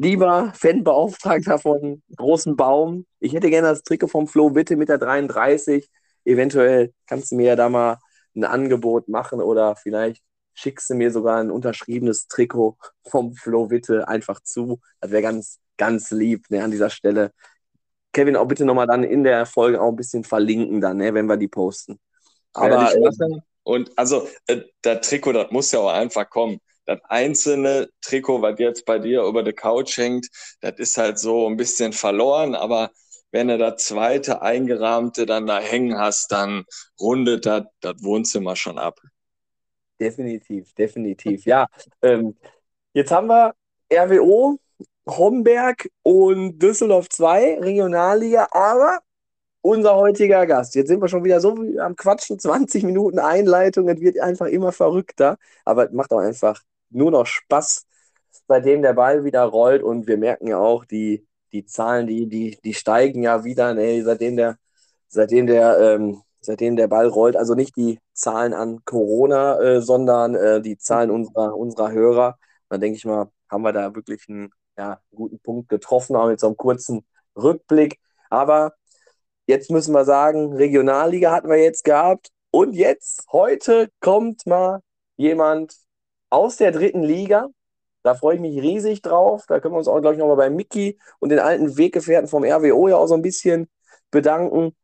lieber 0.00 0.50
Fanbeauftragter 0.54 1.58
von 1.58 2.02
Großen 2.16 2.56
Baum, 2.56 3.04
ich 3.18 3.34
hätte 3.34 3.50
gerne 3.50 3.68
das 3.68 3.82
Trikot 3.82 4.08
vom 4.08 4.26
Flo 4.26 4.54
Witte 4.54 4.76
mit 4.76 4.88
der 4.88 4.96
33. 4.96 5.90
Eventuell 6.24 6.94
kannst 7.06 7.32
du 7.32 7.36
mir 7.36 7.48
ja 7.48 7.56
da 7.56 7.68
mal 7.68 7.98
ein 8.34 8.44
Angebot 8.44 9.08
machen 9.08 9.42
oder 9.42 9.76
vielleicht 9.76 10.22
schickst 10.54 10.88
du 10.88 10.94
mir 10.94 11.10
sogar 11.10 11.38
ein 11.38 11.50
unterschriebenes 11.50 12.28
Trikot 12.28 12.78
vom 13.06 13.34
Flo 13.34 13.68
Witte 13.68 14.08
einfach 14.08 14.40
zu. 14.40 14.80
Das 15.00 15.10
wäre 15.10 15.22
ganz, 15.22 15.58
ganz 15.76 16.10
lieb 16.10 16.46
ne, 16.48 16.64
an 16.64 16.70
dieser 16.70 16.88
Stelle. 16.88 17.32
Kevin, 18.14 18.36
auch 18.36 18.46
bitte 18.46 18.64
nochmal 18.64 18.86
dann 18.86 19.04
in 19.04 19.22
der 19.22 19.44
Folge 19.44 19.82
auch 19.82 19.90
ein 19.90 19.96
bisschen 19.96 20.24
verlinken, 20.24 20.80
dann, 20.80 20.96
ne, 20.96 21.12
wenn 21.12 21.26
wir 21.26 21.36
die 21.36 21.48
posten. 21.48 22.00
Aber 22.54 22.90
äh, 22.94 23.40
und 23.64 23.96
also 23.98 24.26
äh, 24.46 24.62
das 24.80 25.06
Trikot, 25.06 25.34
das 25.34 25.50
muss 25.50 25.70
ja 25.72 25.80
auch 25.80 25.92
einfach 25.92 26.30
kommen. 26.30 26.58
Das 26.90 26.98
einzelne 27.04 27.88
Trikot, 28.00 28.42
was 28.42 28.58
jetzt 28.58 28.84
bei 28.84 28.98
dir 28.98 29.22
über 29.22 29.44
der 29.44 29.52
Couch 29.52 29.96
hängt, 29.96 30.26
das 30.60 30.74
ist 30.78 30.98
halt 30.98 31.20
so 31.20 31.46
ein 31.46 31.56
bisschen 31.56 31.92
verloren, 31.92 32.56
aber 32.56 32.90
wenn 33.30 33.46
du 33.46 33.58
das 33.58 33.84
zweite 33.84 34.42
eingerahmte 34.42 35.24
dann 35.24 35.46
da 35.46 35.60
hängen 35.60 35.96
hast, 35.96 36.32
dann 36.32 36.64
rundet 37.00 37.46
das 37.46 37.64
Wohnzimmer 38.02 38.56
schon 38.56 38.76
ab. 38.76 38.98
Definitiv, 40.00 40.74
definitiv. 40.74 41.44
Ja, 41.44 41.68
ähm, 42.02 42.36
jetzt 42.92 43.12
haben 43.12 43.28
wir 43.28 43.54
RWO, 43.92 44.58
Homberg 45.06 45.88
und 46.02 46.58
Düsseldorf 46.58 47.08
2, 47.08 47.60
Regionalliga, 47.60 48.48
aber 48.50 48.98
unser 49.60 49.94
heutiger 49.94 50.44
Gast. 50.44 50.74
Jetzt 50.74 50.88
sind 50.88 51.00
wir 51.00 51.06
schon 51.08 51.22
wieder 51.22 51.40
so 51.40 51.56
am 51.78 51.94
Quatschen, 51.94 52.40
20 52.40 52.82
Minuten 52.82 53.20
Einleitung, 53.20 53.88
es 53.88 54.00
wird 54.00 54.18
einfach 54.18 54.46
immer 54.46 54.72
verrückter, 54.72 55.38
aber 55.64 55.86
es 55.86 55.92
macht 55.92 56.12
auch 56.12 56.18
einfach 56.18 56.60
nur 56.90 57.10
noch 57.10 57.26
Spaß, 57.26 57.86
seitdem 58.48 58.82
der 58.82 58.94
Ball 58.94 59.24
wieder 59.24 59.44
rollt 59.44 59.82
und 59.82 60.06
wir 60.06 60.18
merken 60.18 60.48
ja 60.48 60.58
auch, 60.58 60.84
die, 60.84 61.26
die 61.52 61.64
Zahlen, 61.64 62.06
die, 62.06 62.28
die, 62.28 62.58
die 62.64 62.74
steigen 62.74 63.22
ja 63.22 63.44
wieder, 63.44 63.74
ne, 63.74 64.02
seitdem 64.02 64.36
der, 64.36 64.56
seitdem 65.08 65.46
der, 65.46 65.78
ähm, 65.78 66.22
seitdem 66.40 66.76
der 66.76 66.88
Ball 66.88 67.06
rollt. 67.06 67.36
Also 67.36 67.54
nicht 67.54 67.76
die 67.76 67.98
Zahlen 68.12 68.54
an 68.54 68.84
Corona, 68.84 69.60
äh, 69.60 69.82
sondern 69.82 70.34
äh, 70.34 70.60
die 70.60 70.78
Zahlen 70.78 71.10
unserer, 71.10 71.56
unserer 71.56 71.92
Hörer. 71.92 72.38
Dann 72.68 72.80
denke 72.80 72.96
ich 72.96 73.04
mal, 73.04 73.30
haben 73.50 73.62
wir 73.62 73.72
da 73.72 73.94
wirklich 73.94 74.26
einen 74.28 74.50
ja, 74.78 75.00
guten 75.10 75.40
Punkt 75.40 75.68
getroffen, 75.68 76.16
auch 76.16 76.28
mit 76.28 76.40
so 76.40 76.46
einem 76.46 76.56
kurzen 76.56 77.04
Rückblick. 77.36 77.98
Aber 78.30 78.74
jetzt 79.46 79.70
müssen 79.70 79.92
wir 79.94 80.04
sagen, 80.04 80.54
Regionalliga 80.54 81.32
hatten 81.32 81.48
wir 81.48 81.62
jetzt 81.62 81.84
gehabt. 81.84 82.28
Und 82.52 82.72
jetzt, 82.72 83.26
heute 83.32 83.90
kommt 84.00 84.46
mal 84.46 84.80
jemand 85.16 85.76
aus 86.30 86.56
der 86.56 86.72
dritten 86.72 87.02
Liga. 87.02 87.48
Da 88.02 88.14
freue 88.14 88.36
ich 88.36 88.40
mich 88.40 88.60
riesig 88.62 89.02
drauf. 89.02 89.44
Da 89.46 89.60
können 89.60 89.74
wir 89.74 89.78
uns 89.78 89.88
auch, 89.88 90.00
glaube 90.00 90.14
ich, 90.14 90.18
nochmal 90.18 90.36
bei 90.36 90.50
Mickey 90.50 90.98
und 91.18 91.28
den 91.28 91.38
alten 91.38 91.76
Weggefährten 91.76 92.28
vom 92.28 92.44
RWO 92.44 92.88
ja 92.88 92.96
auch 92.96 93.06
so 93.06 93.14
ein 93.14 93.22
bisschen 93.22 93.68
bedanken. 94.10 94.74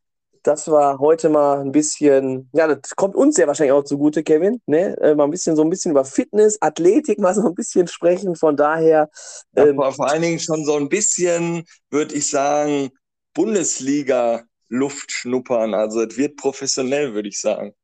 Das 0.43 0.71
war 0.71 0.99
heute 0.99 1.29
mal 1.29 1.61
ein 1.61 1.73
bisschen, 1.73 2.49
ja, 2.53 2.69
das 2.73 2.95
kommt 2.95 3.17
uns 3.17 3.37
ja 3.37 3.49
wahrscheinlich 3.49 3.73
auch 3.73 3.83
zugute, 3.83 4.23
Kevin, 4.23 4.61
ne? 4.67 4.97
Äh, 5.01 5.15
mal 5.17 5.25
ein 5.25 5.31
bisschen 5.31 5.57
so 5.57 5.63
ein 5.63 5.71
bisschen 5.71 5.91
über 5.91 6.05
Fitness, 6.05 6.59
Athletik 6.61 7.19
mal 7.19 7.35
so 7.35 7.47
ein 7.47 7.55
bisschen 7.55 7.89
sprechen. 7.89 8.37
Von 8.37 8.57
daher. 8.57 9.09
Ähm, 9.57 9.81
ja, 9.81 9.91
vor 9.91 10.09
allen 10.09 10.23
Dingen 10.23 10.39
schon 10.39 10.65
so 10.65 10.77
ein 10.77 10.89
bisschen, 10.89 11.65
würde 11.91 12.15
ich 12.15 12.31
sagen, 12.31 12.91
Bundesliga-Luft 13.35 15.11
schnuppern. 15.11 15.75
Also 15.75 16.03
es 16.03 16.17
wird 16.17 16.37
professionell, 16.37 17.15
würde 17.15 17.29
ich 17.29 17.41
sagen. 17.41 17.75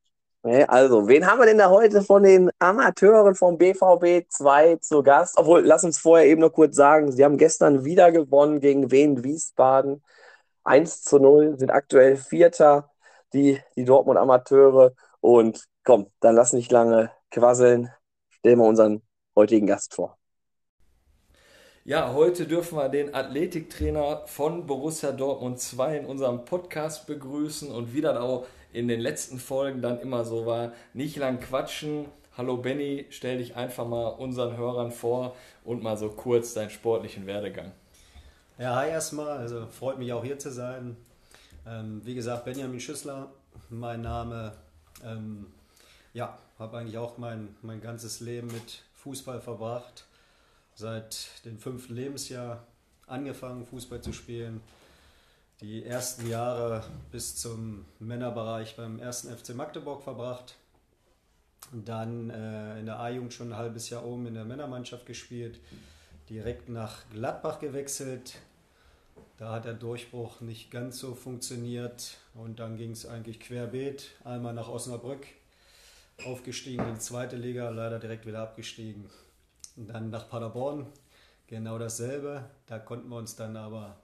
Also, 0.45 1.07
wen 1.07 1.25
haben 1.25 1.39
wir 1.39 1.47
denn 1.47 1.59
da 1.59 1.71
heute 1.71 2.03
von 2.03 2.25
den 2.25 2.51
Amateuren 2.59 3.37
vom 3.37 3.59
BVB 3.59 4.29
2 4.29 4.77
zu 4.81 5.05
Gast? 5.05 5.39
Obwohl, 5.39 5.61
lass 5.61 5.85
uns 5.85 5.99
vorher 5.99 6.27
eben 6.27 6.41
noch 6.41 6.53
kurz 6.53 6.75
sagen, 6.75 7.13
sie 7.13 7.25
haben 7.25 7.39
gestern 7.39 7.85
wieder 7.85 8.11
gewonnen 8.11 8.59
gegen 8.59 8.91
Wien 8.91 9.23
Wiesbaden. 9.23 10.03
1 10.65 11.03
zu 11.03 11.21
0, 11.21 11.59
sind 11.59 11.71
aktuell 11.71 12.17
Vierter, 12.17 12.91
die, 13.33 13.61
die 13.77 13.85
Dortmund 13.85 14.19
Amateure. 14.19 14.95
Und 15.21 15.65
komm, 15.85 16.09
dann 16.19 16.35
lass 16.35 16.53
nicht 16.53 16.73
lange 16.73 17.13
quasseln. 17.31 17.91
Stellen 18.31 18.59
wir 18.59 18.67
unseren 18.67 19.03
heutigen 19.37 19.69
Gast 19.69 19.95
vor. 19.95 20.19
Ja, 21.85 22.15
heute 22.15 22.47
dürfen 22.47 22.79
wir 22.79 22.89
den 22.89 23.15
Athletiktrainer 23.15 24.27
von 24.27 24.67
Borussia 24.67 25.13
Dortmund 25.13 25.61
2 25.61 25.99
in 25.99 26.07
unserem 26.07 26.45
Podcast 26.45 27.07
begrüßen 27.07 27.71
und 27.71 27.93
wieder 27.93 28.21
auch 28.23 28.47
in 28.73 28.89
den 28.89 29.01
letzten 29.01 29.39
Folgen 29.39 29.83
dann 29.83 30.01
immer 30.01 30.25
so 30.25 30.47
war, 30.47 30.73
nicht 30.95 31.17
lang 31.17 31.41
quatschen. 31.41 32.07
Hallo 32.37 32.57
Benny, 32.57 33.07
stell 33.11 33.39
dich 33.39 33.57
einfach 33.57 33.87
mal 33.87 34.09
unseren 34.09 34.57
Hörern 34.57 34.91
vor 34.91 35.37
und 35.65 35.83
mal 35.83 35.97
so 35.97 36.09
kurz 36.09 36.55
deinen 36.55 36.71
sportlichen 36.71 37.27
Werdegang. 37.27 37.73
Ja, 38.59 38.77
hi 38.77 38.89
erstmal, 38.89 39.39
also 39.39 39.67
freut 39.67 39.99
mich 39.99 40.13
auch 40.13 40.25
hier 40.25 40.39
zu 40.39 40.51
sein. 40.51 40.97
Ähm, 41.67 42.01
wie 42.05 42.15
gesagt, 42.15 42.45
Benjamin 42.45 42.81
Schüssler, 42.81 43.31
mein 43.69 44.01
Name. 44.01 44.53
Ähm, 45.05 45.47
ja, 46.15 46.39
habe 46.59 46.79
eigentlich 46.79 46.99
auch 46.99 47.19
mein, 47.19 47.55
mein 47.63 47.81
ganzes 47.81 48.21
Leben 48.21 48.49
mit 48.49 48.83
Fußball 48.95 49.41
verbracht. 49.41 50.07
Seit 50.75 51.45
dem 51.45 51.59
fünften 51.59 51.95
Lebensjahr 51.95 52.67
angefangen, 53.07 53.67
Fußball 53.67 54.01
zu 54.01 54.13
spielen 54.13 54.63
die 55.63 55.85
ersten 55.85 56.29
Jahre 56.29 56.83
bis 57.13 57.37
zum 57.37 57.85
Männerbereich 58.01 58.77
beim 58.77 58.99
ersten 58.99 59.35
FC 59.35 59.55
Magdeburg 59.55 60.03
verbracht. 60.03 60.57
Dann 61.73 62.31
äh, 62.31 62.81
in 62.81 62.87
der 62.87 62.99
A-Jugend 62.99 63.33
schon 63.33 63.53
ein 63.53 63.57
halbes 63.57 63.89
Jahr 63.89 64.05
oben 64.05 64.27
in 64.27 64.35
der 64.35 64.45
Männermannschaft 64.45 65.07
gespielt. 65.07 65.61
Direkt 66.29 66.69
nach 66.69 67.09
Gladbach 67.11 67.61
gewechselt. 67.61 68.39
Da 69.39 69.53
hat 69.53 69.65
der 69.65 69.75
Durchbruch 69.75 70.41
nicht 70.41 70.71
ganz 70.73 70.99
so 70.99 71.15
funktioniert. 71.15 72.19
Und 72.35 72.59
dann 72.59 72.77
ging 72.77 72.91
es 72.91 73.07
eigentlich 73.07 73.39
querbeet. 73.39 74.11
Einmal 74.25 74.55
nach 74.55 74.69
Osnabrück 74.69 75.27
aufgestiegen 76.25 76.87
in 76.87 76.95
die 76.95 77.01
zweite 77.01 77.37
Liga, 77.37 77.71
leider 77.71 78.01
direkt 78.01 78.27
wieder 78.27 78.41
abgestiegen. 78.41 79.09
Und 79.77 79.89
dann 79.89 80.11
nach 80.11 80.29
Paderborn, 80.29 80.87
genau 81.47 81.79
dasselbe. 81.79 82.51
Da 82.67 82.81
konnten 82.81 83.09
wir 83.09 83.17
uns 83.17 83.37
dann 83.37 83.57
aber 83.57 83.97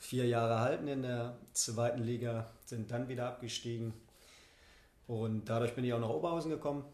vier 0.00 0.26
Jahre 0.26 0.60
halten 0.60 0.88
in 0.88 1.02
der 1.02 1.36
zweiten 1.52 2.02
Liga, 2.02 2.50
sind 2.64 2.90
dann 2.90 3.08
wieder 3.08 3.28
abgestiegen. 3.28 3.92
Und 5.06 5.44
dadurch 5.48 5.74
bin 5.74 5.84
ich 5.84 5.92
auch 5.92 6.00
nach 6.00 6.08
Oberhausen 6.08 6.50
gekommen. 6.50 6.84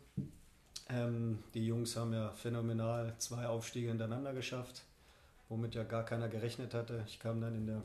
Ähm, 0.89 1.39
die 1.55 1.67
Jungs 1.67 1.97
haben 1.97 2.13
ja 2.13 2.33
phänomenal 2.33 3.15
zwei 3.19 3.47
Aufstiege 3.47 3.89
hintereinander 3.89 4.35
geschafft, 4.35 4.83
womit 5.49 5.75
ja 5.75 5.85
gar 5.85 6.05
keiner 6.05 6.29
gerechnet 6.29 6.75
hatte. 6.75 7.05
Ich 7.07 7.21
kam 7.21 7.41
dann 7.41 7.55
in 7.55 7.67
der 7.67 7.83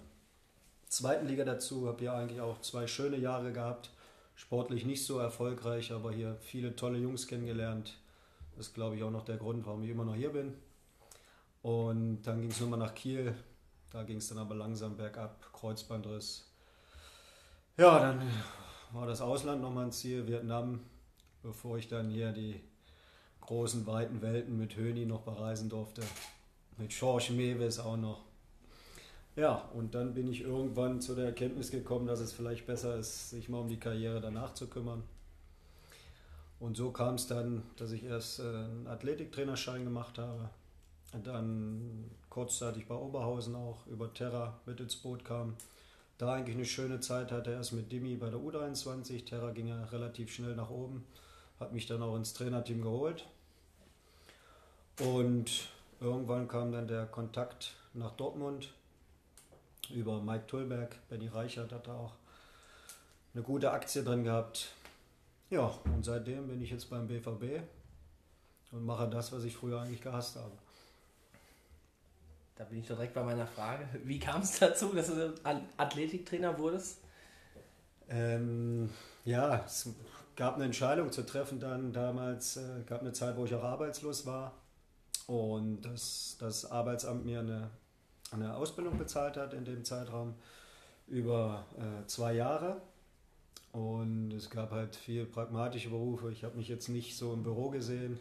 zweiten 0.88 1.28
Liga 1.28 1.46
dazu, 1.46 1.88
habe 1.88 2.04
ja 2.04 2.16
eigentlich 2.18 2.42
auch 2.42 2.60
zwei 2.62 2.88
schöne 2.88 3.18
Jahre 3.18 3.54
gehabt. 3.54 3.92
Sportlich 4.36 4.86
nicht 4.86 5.06
so 5.06 5.20
erfolgreich, 5.20 5.92
aber 5.92 6.12
hier 6.12 6.36
viele 6.42 6.76
tolle 6.76 6.98
Jungs 6.98 7.28
kennengelernt. 7.28 7.96
Das 8.56 8.68
ist, 8.68 8.74
glaube 8.74 8.96
ich, 8.96 9.04
auch 9.04 9.12
noch 9.12 9.26
der 9.26 9.38
Grund, 9.38 9.68
warum 9.68 9.84
ich 9.84 9.90
immer 9.92 10.06
noch 10.06 10.16
hier 10.16 10.32
bin. 10.32 10.56
Und 11.62 12.24
dann 12.24 12.42
ging 12.42 12.50
es 12.50 12.60
nochmal 12.60 12.80
nach 12.80 12.96
Kiel, 12.96 13.36
da 13.92 14.04
ging 14.04 14.18
es 14.18 14.30
dann 14.30 14.38
aber 14.38 14.56
langsam 14.56 14.96
bergab, 14.96 15.52
Kreuzbandriss. 15.54 16.50
Ja, 17.78 18.00
dann 18.00 18.22
war 18.92 19.08
das 19.08 19.22
Ausland 19.22 19.62
nochmal 19.62 19.86
ein 19.86 19.92
Ziel, 19.92 20.28
Vietnam, 20.28 20.80
bevor 21.42 21.78
ich 21.78 21.88
dann 21.88 22.10
hier 22.10 22.32
die 22.32 22.62
großen, 23.42 23.86
weiten 23.88 24.22
Welten 24.22 24.58
mit 24.58 24.76
Höni 24.76 25.06
noch 25.06 25.22
bereisen 25.22 25.70
durfte. 25.70 26.02
Mit 26.78 26.92
George 26.92 27.34
Mewes 27.34 27.80
auch 27.80 27.98
noch. 27.98 28.22
Ja, 29.36 29.70
und 29.74 29.96
dann 29.96 30.14
bin 30.14 30.30
ich 30.30 30.42
irgendwann 30.42 31.00
zu 31.02 31.16
der 31.16 31.26
Erkenntnis 31.26 31.72
gekommen, 31.72 32.08
dass 32.08 32.20
es 32.20 32.34
vielleicht 32.34 32.68
besser 32.68 32.98
ist, 32.98 33.30
sich 33.30 33.50
mal 33.50 33.60
um 33.60 33.70
die 33.70 33.80
Karriere 33.80 34.20
danach 34.20 34.54
zu 34.54 34.68
kümmern. 34.68 35.04
Und 36.60 36.78
so 36.78 36.92
kam 36.92 37.16
es 37.16 37.28
dann, 37.28 37.64
dass 37.78 37.92
ich 37.92 38.04
erst 38.04 38.40
äh, 38.40 38.44
einen 38.44 38.88
Athletiktrainerschein 38.88 39.84
gemacht 39.84 40.18
habe, 40.18 40.50
dann 41.12 42.10
kurzzeitig 42.30 42.88
bei 42.88 42.96
Oberhausen 42.96 43.56
auch 43.56 43.86
über 43.88 44.14
Terra 44.14 44.60
mit 44.66 44.80
ins 44.80 44.96
Boot 44.96 45.26
kam. 45.26 45.56
Da 46.18 46.34
eigentlich 46.34 46.56
eine 46.56 46.66
schöne 46.66 47.00
Zeit 47.00 47.32
hatte, 47.32 47.52
erst 47.52 47.74
mit 47.74 47.92
Dimi 47.92 48.16
bei 48.16 48.30
der 48.30 48.40
U23. 48.40 49.26
Terra 49.26 49.52
ging 49.52 49.68
ja 49.68 49.84
relativ 49.86 50.34
schnell 50.34 50.56
nach 50.56 50.70
oben, 50.70 51.06
hat 51.60 51.74
mich 51.74 51.88
dann 51.88 52.02
auch 52.04 52.16
ins 52.16 52.34
Trainerteam 52.34 52.82
geholt. 52.82 53.26
Und 55.00 55.68
irgendwann 56.00 56.48
kam 56.48 56.72
dann 56.72 56.88
der 56.88 57.06
Kontakt 57.08 57.74
nach 57.94 58.12
Dortmund 58.12 58.72
über 59.90 60.22
Mike 60.22 60.48
Tullberg. 60.48 60.96
Benny 61.10 61.28
Reichert 61.28 61.72
hat 61.72 61.88
da 61.88 61.96
auch 61.96 62.14
eine 63.34 63.44
gute 63.44 63.72
Aktie 63.72 64.04
drin 64.04 64.24
gehabt. 64.24 64.74
Ja, 65.50 65.74
und 65.86 66.06
seitdem 66.06 66.48
bin 66.48 66.62
ich 66.62 66.70
jetzt 66.70 66.90
beim 66.90 67.08
BVB 67.08 67.62
und 68.72 68.86
mache 68.86 69.10
das, 69.10 69.32
was 69.32 69.44
ich 69.44 69.56
früher 69.56 69.82
eigentlich 69.82 70.02
gehasst 70.02 70.36
habe. 70.36 70.52
Da 72.62 72.66
bin 72.66 72.78
ich 72.78 72.86
direkt 72.86 73.16
bei 73.16 73.24
meiner 73.24 73.48
Frage. 73.48 73.88
Wie 74.04 74.20
kam 74.20 74.44
es 74.44 74.60
dazu, 74.60 74.94
dass 74.94 75.08
du 75.08 75.34
Athletiktrainer 75.78 76.60
wurdest? 76.60 77.00
Ähm, 78.08 78.92
ja, 79.26 79.64
es 79.66 79.90
gab 80.36 80.56
eine 80.56 80.66
Entscheidung 80.66 81.12
zu 81.12 81.26
treffen 81.26 81.60
dann 81.60 81.92
damals, 81.92 82.58
äh, 82.58 82.84
gab 82.86 83.02
eine 83.02 83.14
Zeit, 83.14 83.36
wo 83.36 83.46
ich 83.46 83.56
auch 83.56 83.64
arbeitslos 83.64 84.28
war 84.28 84.54
und 85.26 85.82
das, 85.82 86.38
das 86.40 86.70
Arbeitsamt 86.70 87.26
mir 87.26 87.40
eine, 87.40 87.72
eine 88.30 88.56
Ausbildung 88.56 89.00
bezahlt 89.00 89.38
hat 89.38 89.56
in 89.56 89.66
dem 89.66 89.84
Zeitraum 89.84 90.36
über 91.08 91.66
äh, 91.80 92.06
zwei 92.06 92.34
Jahre 92.34 92.80
und 93.72 94.34
es 94.34 94.52
gab 94.52 94.70
halt 94.70 94.96
viel 94.96 95.26
pragmatische 95.26 95.90
Berufe. 95.90 96.32
Ich 96.32 96.44
habe 96.44 96.58
mich 96.58 96.68
jetzt 96.68 96.90
nicht 96.90 97.18
so 97.18 97.34
im 97.34 97.42
Büro 97.42 97.72
gesehen 97.72 98.20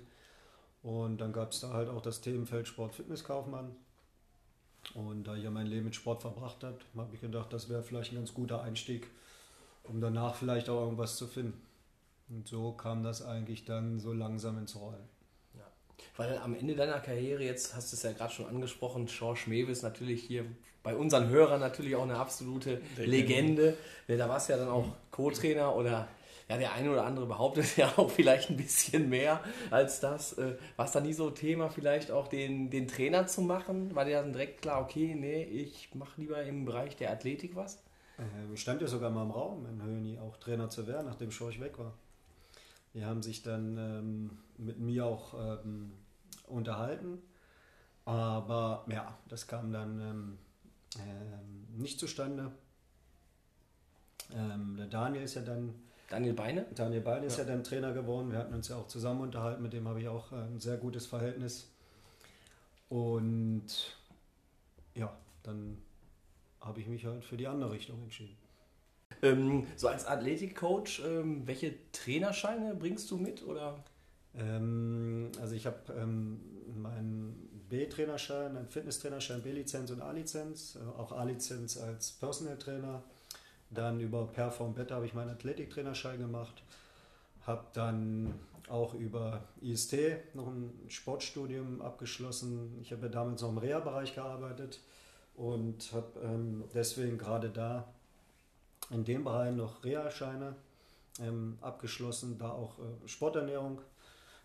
und 0.82 1.18
dann 1.20 1.34
gab 1.34 1.52
es 1.52 1.60
da 1.60 1.74
halt 1.74 1.90
auch 1.90 2.00
das 2.00 2.22
Themenfeld 2.22 2.68
Sport-Fitnesskaufmann 2.68 3.76
und 4.94 5.24
da 5.24 5.36
ich 5.36 5.44
ja 5.44 5.50
mein 5.50 5.66
Leben 5.66 5.86
mit 5.86 5.94
Sport 5.94 6.22
verbracht 6.22 6.64
habe, 6.64 6.78
habe 6.96 7.14
ich 7.14 7.20
gedacht, 7.20 7.52
das 7.52 7.68
wäre 7.68 7.82
vielleicht 7.82 8.12
ein 8.12 8.16
ganz 8.16 8.34
guter 8.34 8.62
Einstieg, 8.62 9.06
um 9.84 10.00
danach 10.00 10.34
vielleicht 10.34 10.68
auch 10.68 10.80
irgendwas 10.80 11.16
zu 11.16 11.26
finden. 11.26 11.60
Und 12.28 12.46
so 12.46 12.72
kam 12.72 13.02
das 13.02 13.22
eigentlich 13.22 13.64
dann 13.64 13.98
so 13.98 14.12
langsam 14.12 14.58
ins 14.58 14.76
Rollen. 14.76 15.08
Ja. 15.56 15.66
Weil 16.16 16.38
am 16.38 16.54
Ende 16.54 16.76
deiner 16.76 17.00
Karriere, 17.00 17.44
jetzt 17.44 17.74
hast 17.74 17.92
du 17.92 17.96
es 17.96 18.02
ja 18.02 18.12
gerade 18.12 18.32
schon 18.32 18.46
angesprochen, 18.46 19.06
George 19.06 19.44
Mewis 19.46 19.82
natürlich 19.82 20.22
hier 20.22 20.44
bei 20.82 20.94
unseren 20.94 21.28
Hörern 21.28 21.60
natürlich 21.60 21.94
auch 21.96 22.04
eine 22.04 22.16
absolute 22.16 22.80
Legende. 22.96 23.76
Legende. 24.06 24.16
Da 24.16 24.28
warst 24.28 24.48
du 24.48 24.54
ja 24.54 24.58
dann 24.58 24.68
auch 24.68 24.86
Co-Trainer 25.10 25.74
oder 25.74 26.08
ja, 26.50 26.56
der 26.56 26.72
eine 26.72 26.90
oder 26.90 27.04
andere 27.04 27.26
behauptet 27.26 27.76
ja 27.76 27.92
auch 27.96 28.10
vielleicht 28.10 28.50
ein 28.50 28.56
bisschen 28.56 29.08
mehr 29.08 29.40
als 29.70 30.00
das. 30.00 30.32
Äh, 30.32 30.56
war 30.76 30.86
es 30.86 30.92
da 30.92 31.00
nie 31.00 31.12
so 31.12 31.30
Thema, 31.30 31.70
vielleicht 31.70 32.10
auch 32.10 32.26
den, 32.26 32.70
den 32.70 32.88
Trainer 32.88 33.28
zu 33.28 33.40
machen? 33.42 33.94
War 33.94 34.04
dir 34.04 34.20
dann 34.20 34.32
direkt 34.32 34.62
klar, 34.62 34.82
okay, 34.82 35.14
nee, 35.14 35.44
ich 35.44 35.94
mache 35.94 36.20
lieber 36.20 36.42
im 36.42 36.64
Bereich 36.64 36.96
der 36.96 37.12
Athletik 37.12 37.54
was? 37.54 37.80
Ähm, 38.18 38.56
stand 38.56 38.82
ja 38.82 38.88
sogar 38.88 39.10
mal 39.10 39.22
im 39.22 39.30
Raum 39.30 39.64
in 39.66 39.80
Höni, 39.80 40.18
auch 40.18 40.36
Trainer 40.38 40.68
zu 40.68 40.88
werden, 40.88 41.06
nachdem 41.06 41.30
Schorch 41.30 41.60
weg 41.60 41.78
war. 41.78 41.94
Die 42.94 43.04
haben 43.04 43.22
sich 43.22 43.42
dann 43.44 43.78
ähm, 43.78 44.30
mit 44.58 44.80
mir 44.80 45.06
auch 45.06 45.34
ähm, 45.34 45.92
unterhalten. 46.48 47.22
Aber 48.04 48.84
ja, 48.88 49.16
das 49.28 49.46
kam 49.46 49.70
dann 49.72 50.00
ähm, 50.00 50.38
ähm 50.96 51.78
nicht 51.80 52.00
zustande. 52.00 52.50
Ähm, 54.34 54.74
der 54.76 54.86
Daniel 54.88 55.22
ist 55.22 55.36
ja 55.36 55.42
dann 55.42 55.74
Daniel 56.10 56.34
Beine? 56.34 56.66
Daniel 56.74 57.00
Beine 57.00 57.26
ist 57.26 57.38
ja. 57.38 57.44
ja 57.44 57.50
dann 57.50 57.64
Trainer 57.64 57.92
geworden. 57.92 58.32
Wir 58.32 58.38
hatten 58.38 58.52
uns 58.52 58.68
ja 58.68 58.76
auch 58.76 58.88
zusammen 58.88 59.22
unterhalten, 59.22 59.62
mit 59.62 59.72
dem 59.72 59.88
habe 59.88 60.00
ich 60.00 60.08
auch 60.08 60.32
äh, 60.32 60.36
ein 60.36 60.58
sehr 60.58 60.76
gutes 60.76 61.06
Verhältnis. 61.06 61.70
Und 62.88 63.96
ja, 64.94 65.16
dann 65.44 65.78
habe 66.60 66.80
ich 66.80 66.88
mich 66.88 67.06
halt 67.06 67.24
für 67.24 67.36
die 67.36 67.46
andere 67.46 67.70
Richtung 67.70 68.02
entschieden. 68.02 68.36
Ähm, 69.22 69.66
so 69.76 69.86
als 69.86 70.04
Athletikcoach, 70.04 71.00
ähm, 71.06 71.46
welche 71.46 71.74
Trainerscheine 71.92 72.74
bringst 72.74 73.08
du 73.12 73.16
mit? 73.16 73.46
Oder? 73.46 73.84
Ähm, 74.34 75.30
also 75.40 75.54
ich 75.54 75.66
habe 75.66 75.78
ähm, 75.96 76.40
meinen 76.74 77.64
B-Trainerschein, 77.68 78.56
einen 78.56 78.68
Fitnesstrainerschein, 78.68 79.42
B-Lizenz 79.42 79.92
und 79.92 80.00
A-Lizenz, 80.00 80.76
äh, 80.76 81.00
auch 81.00 81.12
A-Lizenz 81.12 81.76
als 81.76 82.10
Personal 82.10 82.58
Trainer 82.58 83.04
dann 83.70 84.00
über 84.00 84.26
Perform 84.26 84.74
Better 84.74 84.96
habe 84.96 85.06
ich 85.06 85.14
meinen 85.14 85.30
Athletiktrainerschein 85.30 86.18
gemacht. 86.18 86.62
Habe 87.46 87.64
dann 87.72 88.34
auch 88.68 88.94
über 88.94 89.42
IST 89.62 89.96
noch 90.34 90.48
ein 90.48 90.72
Sportstudium 90.88 91.80
abgeschlossen. 91.80 92.78
Ich 92.80 92.92
habe 92.92 93.02
ja 93.02 93.08
damals 93.08 93.42
noch 93.42 93.50
im 93.50 93.58
Reha-Bereich 93.58 94.14
gearbeitet 94.14 94.80
und 95.34 95.92
habe 95.92 96.20
ähm, 96.22 96.64
deswegen 96.74 97.18
gerade 97.18 97.50
da 97.50 97.92
in 98.90 99.04
dem 99.04 99.24
Bereich 99.24 99.54
noch 99.54 99.84
Reha-Scheine 99.84 100.54
ähm, 101.20 101.58
abgeschlossen, 101.60 102.38
da 102.38 102.50
auch 102.50 102.78
äh, 102.78 103.08
Sporternährung 103.08 103.80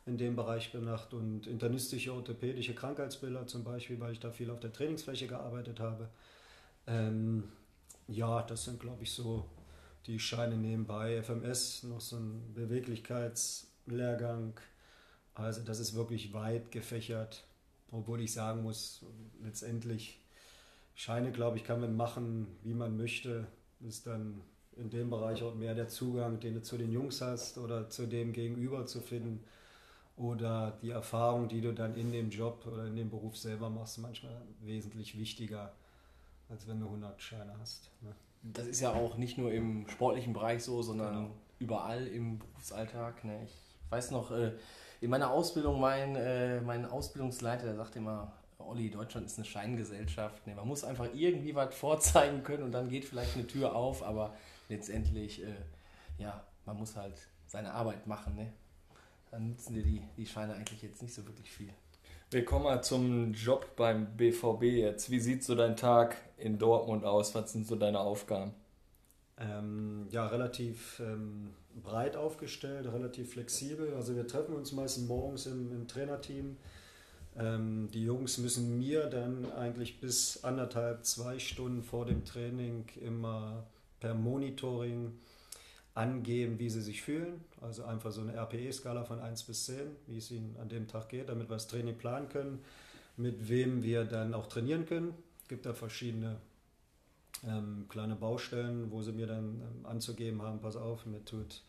in 0.05 0.17
dem 0.17 0.35
Bereich 0.35 0.71
gemacht 0.71 1.13
und 1.13 1.47
internistische 1.47 2.13
orthopädische 2.13 2.75
Krankheitsbilder 2.75 3.47
zum 3.47 3.63
Beispiel, 3.63 3.99
weil 3.99 4.13
ich 4.13 4.19
da 4.19 4.31
viel 4.31 4.51
auf 4.51 4.59
der 4.59 4.71
Trainingsfläche 4.71 5.27
gearbeitet 5.27 5.79
habe. 5.79 6.09
Ähm, 6.85 7.45
ja, 8.07 8.41
das 8.43 8.65
sind, 8.65 8.79
glaube 8.79 9.03
ich, 9.03 9.11
so 9.11 9.45
die 10.05 10.19
Scheine 10.19 10.57
nebenbei. 10.57 11.21
FMS, 11.23 11.83
noch 11.83 12.01
so 12.01 12.17
ein 12.17 12.53
Beweglichkeitslehrgang. 12.53 14.59
Also 15.33 15.61
das 15.61 15.79
ist 15.79 15.95
wirklich 15.95 16.33
weit 16.33 16.71
gefächert, 16.71 17.43
obwohl 17.91 18.21
ich 18.21 18.33
sagen 18.33 18.63
muss, 18.63 19.03
letztendlich 19.43 20.19
Scheine, 20.93 21.31
glaube 21.31 21.57
ich, 21.57 21.63
kann 21.63 21.81
man 21.81 21.95
machen, 21.95 22.47
wie 22.63 22.73
man 22.73 22.95
möchte. 22.95 23.47
Ist 23.81 24.07
dann 24.07 24.41
in 24.77 24.89
dem 24.89 25.09
Bereich 25.09 25.43
auch 25.43 25.55
mehr 25.55 25.75
der 25.75 25.89
Zugang, 25.89 26.39
den 26.39 26.53
du 26.53 26.61
zu 26.61 26.77
den 26.77 26.91
Jungs 26.91 27.21
hast 27.21 27.57
oder 27.57 27.89
zu 27.89 28.07
dem 28.07 28.33
Gegenüber 28.33 28.85
zu 28.85 29.01
finden. 29.01 29.43
Oder 30.17 30.77
die 30.81 30.91
Erfahrung, 30.91 31.49
die 31.49 31.59
du 31.59 31.73
dann 31.73 31.95
in 31.95 32.11
dem 32.11 32.29
Job 32.29 32.65
oder 32.71 32.85
in 32.85 32.95
dem 32.95 33.09
Beruf 33.09 33.35
selber 33.35 33.69
machst, 33.69 33.97
manchmal 33.97 34.41
wesentlich 34.61 35.17
wichtiger 35.17 35.73
als 36.49 36.67
wenn 36.67 36.79
du 36.79 36.85
100 36.85 37.21
Scheine 37.21 37.53
hast. 37.59 37.89
Ne? 38.01 38.13
Das 38.43 38.67
ist 38.67 38.79
ja 38.79 38.93
auch 38.93 39.17
nicht 39.17 39.37
nur 39.37 39.51
im 39.51 39.87
sportlichen 39.87 40.33
Bereich 40.33 40.63
so, 40.63 40.81
sondern 40.81 41.15
genau. 41.15 41.35
überall 41.59 42.07
im 42.07 42.39
Berufsalltag. 42.39 43.23
Ne? 43.23 43.43
Ich 43.43 43.91
weiß 43.91 44.11
noch, 44.11 44.31
äh, 44.31 44.53
in 45.01 45.09
meiner 45.09 45.31
Ausbildung, 45.31 45.79
mein, 45.79 46.15
äh, 46.15 46.61
mein 46.61 46.85
Ausbildungsleiter, 46.85 47.65
der 47.65 47.75
sagte 47.75 47.99
immer, 47.99 48.33
Olli, 48.57 48.89
Deutschland 48.89 49.25
ist 49.25 49.37
eine 49.37 49.45
Scheingesellschaft. 49.45 50.45
Ne? 50.47 50.55
Man 50.55 50.67
muss 50.67 50.83
einfach 50.83 51.07
irgendwie 51.13 51.55
was 51.55 51.73
vorzeigen 51.75 52.43
können 52.43 52.63
und 52.63 52.71
dann 52.71 52.89
geht 52.89 53.05
vielleicht 53.05 53.35
eine 53.35 53.47
Tür 53.47 53.75
auf, 53.75 54.03
aber 54.03 54.33
letztendlich, 54.69 55.43
äh, 55.43 55.55
ja, 56.17 56.43
man 56.65 56.77
muss 56.77 56.95
halt 56.95 57.15
seine 57.47 57.73
Arbeit 57.73 58.07
machen. 58.07 58.35
Ne? 58.35 58.53
Dann 59.31 59.49
nutzen 59.49 59.73
dir 59.73 59.83
die, 59.83 60.01
die 60.17 60.25
Scheine 60.25 60.53
eigentlich 60.53 60.81
jetzt 60.81 61.01
nicht 61.01 61.13
so 61.13 61.25
wirklich 61.25 61.51
viel. 61.51 61.73
Wir 62.31 62.43
kommen 62.43 62.63
mal 62.63 62.81
zum 62.81 63.33
Job 63.33 63.75
beim 63.75 64.17
BVB 64.17 64.63
jetzt. 64.63 65.11
Wie 65.11 65.19
sieht 65.19 65.43
so 65.43 65.53
dein 65.53 65.75
Tag 65.75 66.17
in 66.37 66.57
Dortmund 66.57 67.05
aus? 67.05 67.35
Was 67.35 67.51
sind 67.51 67.67
so 67.67 67.75
deine 67.75 67.99
Aufgaben? 67.99 68.51
Ähm, 69.37 70.07
ja, 70.09 70.25
relativ 70.27 70.99
ähm, 70.99 71.51
breit 71.83 72.15
aufgestellt, 72.15 72.87
relativ 72.91 73.33
flexibel. 73.33 73.93
Also 73.93 74.15
wir 74.15 74.27
treffen 74.27 74.55
uns 74.55 74.71
meistens 74.71 75.07
morgens 75.07 75.45
im, 75.45 75.71
im 75.71 75.87
Trainerteam. 75.87 76.57
Ähm, 77.37 77.89
die 77.93 78.03
Jungs 78.03 78.39
müssen 78.39 78.79
mir 78.79 79.05
dann 79.05 79.51
eigentlich 79.51 79.99
bis 79.99 80.43
anderthalb, 80.43 81.05
zwei 81.05 81.37
Stunden 81.37 81.83
vor 81.83 82.05
dem 82.05 82.25
Training 82.25 82.85
immer 83.01 83.67
per 83.99 84.15
Monitoring 84.15 85.19
angeben, 85.95 86.59
wie 86.59 86.69
sie 86.69 86.81
sich 86.81 87.01
fühlen. 87.01 87.43
Also 87.61 87.85
einfach 87.85 88.11
so 88.11 88.21
eine 88.21 88.35
RPE-Skala 88.35 89.05
von 89.05 89.19
1 89.19 89.43
bis 89.43 89.65
10, 89.65 89.77
wie 90.07 90.17
es 90.17 90.29
ihnen 90.29 90.55
an 90.61 90.69
dem 90.69 90.87
Tag 90.87 91.09
geht, 91.09 91.29
damit 91.29 91.49
wir 91.49 91.55
das 91.55 91.67
Training 91.67 91.97
planen 91.97 92.29
können, 92.29 92.59
mit 93.17 93.49
wem 93.49 93.81
wir 93.81 94.03
dann 94.03 94.33
auch 94.33 94.47
trainieren 94.47 94.85
können. 94.85 95.13
Es 95.41 95.47
gibt 95.47 95.65
da 95.65 95.73
verschiedene 95.73 96.35
ähm, 97.47 97.85
kleine 97.89 98.15
Baustellen, 98.15 98.91
wo 98.91 99.01
sie 99.01 99.13
mir 99.13 99.27
dann 99.27 99.61
ähm, 99.61 99.85
anzugeben 99.85 100.41
haben, 100.41 100.59
pass 100.59 100.75
auf, 100.75 101.05
mir 101.05 101.23
tut 101.23 101.63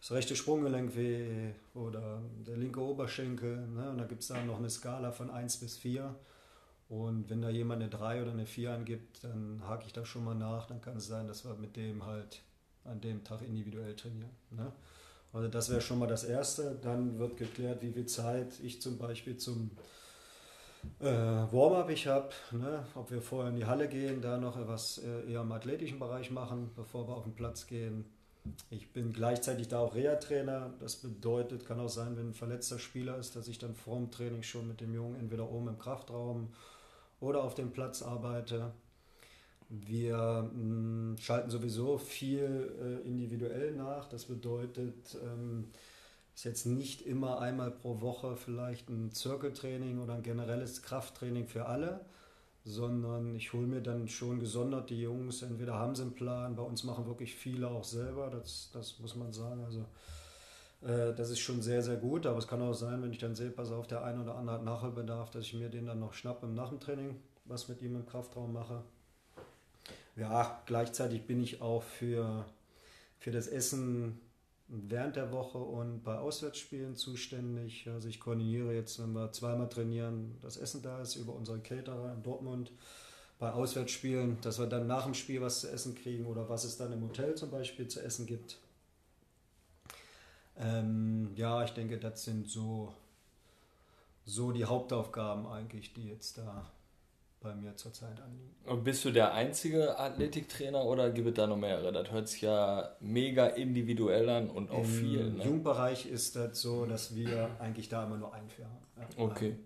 das 0.00 0.12
rechte 0.12 0.36
Sprunggelenk 0.36 0.94
weh 0.96 1.52
oder 1.72 2.20
der 2.46 2.58
linke 2.58 2.80
Oberschenkel. 2.80 3.66
Ne? 3.68 3.88
Und 3.88 3.96
da 3.96 4.04
gibt 4.04 4.20
es 4.20 4.28
dann 4.28 4.46
noch 4.46 4.58
eine 4.58 4.68
Skala 4.68 5.12
von 5.12 5.30
1 5.30 5.56
bis 5.58 5.78
4. 5.78 6.14
Und 6.90 7.30
wenn 7.30 7.40
da 7.40 7.48
jemand 7.48 7.80
eine 7.80 7.90
3 7.90 8.20
oder 8.20 8.32
eine 8.32 8.44
4 8.44 8.74
angibt, 8.74 9.24
dann 9.24 9.62
hake 9.66 9.86
ich 9.86 9.94
da 9.94 10.04
schon 10.04 10.24
mal 10.24 10.34
nach. 10.34 10.66
Dann 10.66 10.82
kann 10.82 10.98
es 10.98 11.06
sein, 11.06 11.26
dass 11.26 11.46
wir 11.46 11.54
mit 11.54 11.76
dem 11.76 12.04
halt 12.04 12.42
an 12.84 13.00
dem 13.00 13.24
Tag 13.24 13.42
individuell 13.42 13.94
trainieren. 13.96 14.30
Ne? 14.50 14.72
Also 15.32 15.48
das 15.48 15.70
wäre 15.70 15.80
schon 15.80 15.98
mal 15.98 16.06
das 16.06 16.24
Erste. 16.24 16.78
Dann 16.82 17.18
wird 17.18 17.36
geklärt, 17.36 17.82
wie 17.82 17.92
viel 17.92 18.06
Zeit 18.06 18.60
ich 18.62 18.80
zum 18.80 18.98
Beispiel 18.98 19.36
zum 19.36 19.70
äh, 21.00 21.06
Warm-up 21.06 21.90
ich 21.90 22.06
habe, 22.06 22.30
ne? 22.52 22.84
ob 22.94 23.10
wir 23.10 23.20
vorher 23.20 23.50
in 23.50 23.56
die 23.56 23.64
Halle 23.64 23.88
gehen, 23.88 24.20
da 24.20 24.38
noch 24.38 24.56
etwas 24.56 24.98
äh, 24.98 25.32
eher 25.32 25.40
im 25.40 25.52
athletischen 25.52 25.98
Bereich 25.98 26.30
machen, 26.30 26.70
bevor 26.76 27.08
wir 27.08 27.16
auf 27.16 27.24
den 27.24 27.34
Platz 27.34 27.66
gehen. 27.66 28.04
Ich 28.68 28.92
bin 28.92 29.12
gleichzeitig 29.12 29.68
da 29.68 29.80
auch 29.80 29.94
Reha-Trainer. 29.94 30.74
Das 30.78 30.96
bedeutet, 30.96 31.64
kann 31.64 31.80
auch 31.80 31.88
sein, 31.88 32.16
wenn 32.16 32.28
ein 32.28 32.34
verletzter 32.34 32.78
Spieler 32.78 33.16
ist, 33.16 33.36
dass 33.36 33.48
ich 33.48 33.58
dann 33.58 33.74
vor 33.74 33.96
dem 33.96 34.10
Training 34.10 34.42
schon 34.42 34.68
mit 34.68 34.80
dem 34.80 34.94
Jungen 34.94 35.18
entweder 35.18 35.50
oben 35.50 35.68
im 35.68 35.78
Kraftraum 35.78 36.52
oder 37.20 37.42
auf 37.42 37.54
dem 37.54 37.72
Platz 37.72 38.02
arbeite. 38.02 38.72
Wir 39.68 40.50
mh, 40.52 41.12
mm, 41.14 41.18
schalten 41.18 41.50
sowieso 41.50 41.98
viel 41.98 42.72
äh, 42.80 43.06
individuell 43.06 43.72
nach. 43.72 44.08
Das 44.08 44.26
bedeutet, 44.26 45.16
ähm, 45.22 45.68
ist 46.34 46.44
jetzt 46.44 46.66
nicht 46.66 47.02
immer 47.02 47.40
einmal 47.40 47.70
pro 47.70 48.00
Woche 48.00 48.36
vielleicht 48.36 48.88
ein 48.88 49.12
Zirkeltraining 49.12 50.00
oder 50.00 50.14
ein 50.14 50.22
generelles 50.22 50.82
Krafttraining 50.82 51.46
für 51.46 51.66
alle, 51.66 52.00
sondern 52.64 53.34
ich 53.36 53.52
hole 53.52 53.66
mir 53.66 53.80
dann 53.80 54.08
schon 54.08 54.40
gesondert 54.40 54.90
die 54.90 55.00
Jungs. 55.00 55.42
Entweder 55.42 55.74
haben 55.74 55.94
sie 55.94 56.02
einen 56.02 56.14
Plan, 56.14 56.56
bei 56.56 56.62
uns 56.62 56.84
machen 56.84 57.06
wirklich 57.06 57.34
viele 57.34 57.68
auch 57.68 57.84
selber, 57.84 58.30
das, 58.30 58.70
das 58.72 58.98
muss 58.98 59.14
man 59.16 59.32
sagen. 59.32 59.64
Also 59.64 59.84
äh, 60.82 61.14
das 61.14 61.30
ist 61.30 61.40
schon 61.40 61.62
sehr, 61.62 61.82
sehr 61.82 61.96
gut, 61.96 62.26
aber 62.26 62.38
es 62.38 62.48
kann 62.48 62.62
auch 62.62 62.74
sein, 62.74 63.02
wenn 63.02 63.12
ich 63.12 63.18
dann 63.18 63.34
sehe, 63.34 63.50
pass 63.50 63.70
auf, 63.70 63.86
der 63.86 64.04
eine 64.04 64.22
oder 64.22 64.34
andere 64.34 64.56
hat 64.56 64.64
Nachholbedarf, 64.64 65.30
dass 65.30 65.44
ich 65.44 65.54
mir 65.54 65.68
den 65.68 65.86
dann 65.86 66.00
noch 66.00 66.14
schnappe 66.14 66.46
im 66.46 66.54
Nachtraining 66.54 67.16
was 67.44 67.68
mit 67.68 67.82
ihm 67.82 67.96
im 67.96 68.06
Kraftraum 68.06 68.52
mache. 68.52 68.82
Ja, 70.16 70.62
gleichzeitig 70.66 71.26
bin 71.26 71.42
ich 71.42 71.60
auch 71.60 71.82
für, 71.82 72.44
für 73.18 73.32
das 73.32 73.48
Essen 73.48 74.20
während 74.68 75.16
der 75.16 75.32
Woche 75.32 75.58
und 75.58 76.02
bei 76.04 76.16
Auswärtsspielen 76.16 76.96
zuständig. 76.96 77.88
Also 77.88 78.08
ich 78.08 78.20
koordiniere 78.20 78.74
jetzt, 78.74 79.02
wenn 79.02 79.12
wir 79.12 79.32
zweimal 79.32 79.68
trainieren, 79.68 80.38
das 80.40 80.56
Essen 80.56 80.82
da 80.82 81.00
ist 81.00 81.16
über 81.16 81.34
unseren 81.34 81.62
Caterer 81.62 82.12
in 82.14 82.22
Dortmund. 82.22 82.72
Bei 83.38 83.52
Auswärtsspielen, 83.52 84.38
dass 84.42 84.58
wir 84.58 84.66
dann 84.66 84.86
nach 84.86 85.04
dem 85.04 85.14
Spiel 85.14 85.40
was 85.40 85.60
zu 85.60 85.70
essen 85.70 85.94
kriegen 85.96 86.26
oder 86.26 86.48
was 86.48 86.64
es 86.64 86.76
dann 86.76 86.92
im 86.92 87.02
Hotel 87.02 87.34
zum 87.34 87.50
Beispiel 87.50 87.88
zu 87.88 88.00
essen 88.00 88.26
gibt. 88.26 88.58
Ähm, 90.56 91.32
ja, 91.34 91.64
ich 91.64 91.70
denke, 91.70 91.98
das 91.98 92.24
sind 92.24 92.48
so, 92.48 92.94
so 94.24 94.52
die 94.52 94.64
Hauptaufgaben 94.64 95.46
eigentlich, 95.46 95.92
die 95.92 96.08
jetzt 96.08 96.38
da 96.38 96.70
bei 97.44 97.54
mir 97.54 97.76
zurzeit 97.76 98.20
anliegen. 98.20 98.54
Und 98.66 98.82
bist 98.82 99.04
du 99.04 99.10
der 99.10 99.34
einzige 99.34 99.98
Athletiktrainer 99.98 100.84
oder 100.84 101.10
gibt 101.10 101.28
es 101.28 101.34
da 101.34 101.46
noch 101.46 101.56
mehrere? 101.56 101.92
Das 101.92 102.10
hört 102.10 102.26
sich 102.26 102.40
ja 102.40 102.96
mega 102.98 103.46
individuell 103.46 104.28
an 104.28 104.50
und 104.50 104.70
auch 104.70 104.78
Im 104.78 104.84
viel. 104.84 105.30
Ne? 105.30 105.44
Jugendbereich 105.44 106.06
ist 106.06 106.34
das 106.34 106.60
so, 106.60 106.86
dass 106.86 107.14
wir 107.14 107.50
eigentlich 107.60 107.88
da 107.88 108.04
immer 108.04 108.16
nur 108.16 108.34
einen 108.34 108.48
für 108.48 108.64
haben. 108.64 109.14
Okay. 109.16 109.56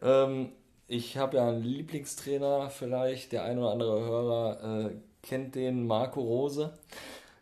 Ähm, 0.00 0.52
ich 0.86 1.18
habe 1.18 1.36
ja 1.36 1.48
einen 1.48 1.62
Lieblingstrainer 1.62 2.70
vielleicht, 2.70 3.32
der 3.32 3.44
ein 3.44 3.58
oder 3.58 3.72
andere 3.72 4.00
Hörer 4.00 4.86
äh, 4.86 4.90
kennt 5.22 5.54
den, 5.56 5.86
Marco 5.86 6.20
Rose. 6.20 6.72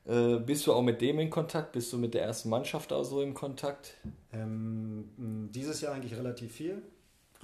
Äh, 0.07 0.39
bist 0.39 0.67
du 0.67 0.73
auch 0.73 0.83
mit 0.83 1.01
dem 1.03 1.19
in 1.19 1.29
Kontakt? 1.29 1.73
Bist 1.73 1.93
du 1.93 1.99
mit 1.99 2.15
der 2.15 2.23
ersten 2.23 2.49
Mannschaft 2.49 2.93
auch 2.93 3.05
so 3.05 3.21
im 3.21 3.35
Kontakt? 3.35 3.95
Ähm, 4.33 5.49
dieses 5.53 5.83
Jahr 5.83 5.95
eigentlich 5.95 6.17
relativ 6.17 6.53
viel, 6.53 6.83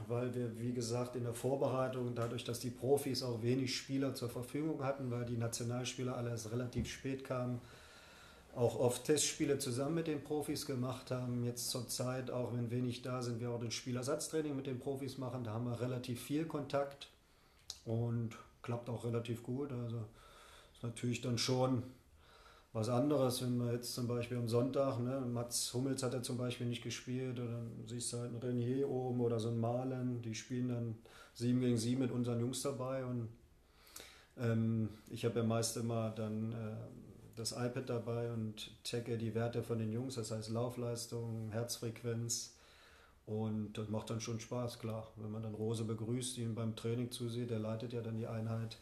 weil 0.09 0.35
wir, 0.35 0.59
wie 0.59 0.73
gesagt, 0.73 1.17
in 1.17 1.25
der 1.25 1.35
Vorbereitung, 1.35 2.15
dadurch, 2.15 2.45
dass 2.45 2.61
die 2.61 2.71
Profis 2.71 3.23
auch 3.23 3.43
wenig 3.43 3.77
Spieler 3.77 4.15
zur 4.15 4.29
Verfügung 4.29 4.83
hatten, 4.83 5.11
weil 5.11 5.25
die 5.25 5.37
Nationalspieler 5.37 6.17
alle 6.17 6.31
erst 6.31 6.51
relativ 6.51 6.89
spät 6.91 7.25
kamen, 7.25 7.61
auch 8.55 8.79
oft 8.79 9.05
Testspiele 9.05 9.59
zusammen 9.59 9.97
mit 9.97 10.07
den 10.07 10.23
Profis 10.23 10.67
gemacht 10.67 11.11
haben. 11.11 11.45
Jetzt 11.45 11.71
zur 11.71 11.89
Zeit, 11.89 12.31
auch 12.31 12.53
wenn 12.55 12.71
wenig 12.71 13.03
da 13.03 13.23
sind, 13.23 13.41
wir 13.41 13.51
auch 13.51 13.61
das 13.61 13.75
Spielersatztraining 13.75 14.55
mit 14.55 14.67
den 14.67 14.79
Profis 14.79 15.19
machen. 15.19 15.45
Da 15.45 15.53
haben 15.53 15.65
wir 15.65 15.81
relativ 15.81 16.23
viel 16.23 16.45
Kontakt 16.45 17.09
und 17.85 18.31
klappt 18.63 18.89
auch 18.89 19.05
relativ 19.05 19.43
gut. 19.43 19.73
Also 19.73 20.05
ist 20.73 20.83
natürlich 20.83 21.21
dann 21.21 21.39
schon 21.39 21.83
was 22.75 22.89
anderes, 22.89 23.41
wenn 23.41 23.57
man 23.57 23.71
jetzt 23.73 23.95
zum 23.95 24.09
Beispiel 24.09 24.37
am 24.37 24.49
Sonntag, 24.49 24.99
ne, 24.99 25.21
Mats 25.21 25.73
Hummels 25.73 26.03
hat 26.03 26.13
er 26.13 26.25
zum 26.25 26.37
Beispiel 26.37 26.67
nicht 26.67 26.83
gespielt, 26.83 27.39
oder 27.39 27.53
dann 27.53 27.71
siehst 27.87 28.13
du 28.13 28.19
halt 28.19 28.31
einen 28.31 28.43
Renier 28.43 28.91
oben 28.91 29.21
oder 29.21 29.39
so 29.39 29.49
ein 29.49 29.61
Malen, 29.61 30.21
die 30.23 30.35
spielen 30.35 30.69
dann 30.69 30.97
7 31.35 31.61
gegen 31.61 31.79
7 31.79 32.01
mit 32.01 32.11
unseren 32.11 32.41
Jungs 32.41 32.63
dabei 32.63 33.05
und 33.05 33.29
ähm, 34.37 34.89
ich 35.09 35.25
habe 35.25 35.39
ja 35.39 35.47
meist 35.47 35.77
immer 35.77 36.11
dann 36.11 36.51
äh, 36.51 36.77
das 37.37 37.53
iPad 37.53 37.89
dabei 37.89 38.33
und 38.33 38.73
checke 38.83 39.19
die 39.19 39.37
Werte 39.37 39.63
von 39.63 39.79
den 39.79 39.93
Jungs, 39.93 40.17
das 40.17 40.33
heißt 40.33 40.51
Laufleistung, 40.51 41.51
Herzfrequenz 41.53 42.57
und 43.25 43.75
das 43.75 43.89
macht 43.89 44.11
dann 44.11 44.21
schon 44.21 44.41
Spaß, 44.41 44.81
klar. 44.81 45.07
Wenn 45.15 45.31
man 45.31 45.45
dann 45.45 45.55
Rose 45.55 45.85
begrüßt, 45.85 46.37
die 46.37 46.43
ihn 46.43 46.57
beim 46.57 46.75
Training 46.75 47.13
zusieht, 47.13 47.51
der 47.51 47.61
leitet 47.61 47.93
ja 47.93 48.03
dann 48.03 48.17
die 48.17 48.27
Einheit, 48.27 48.79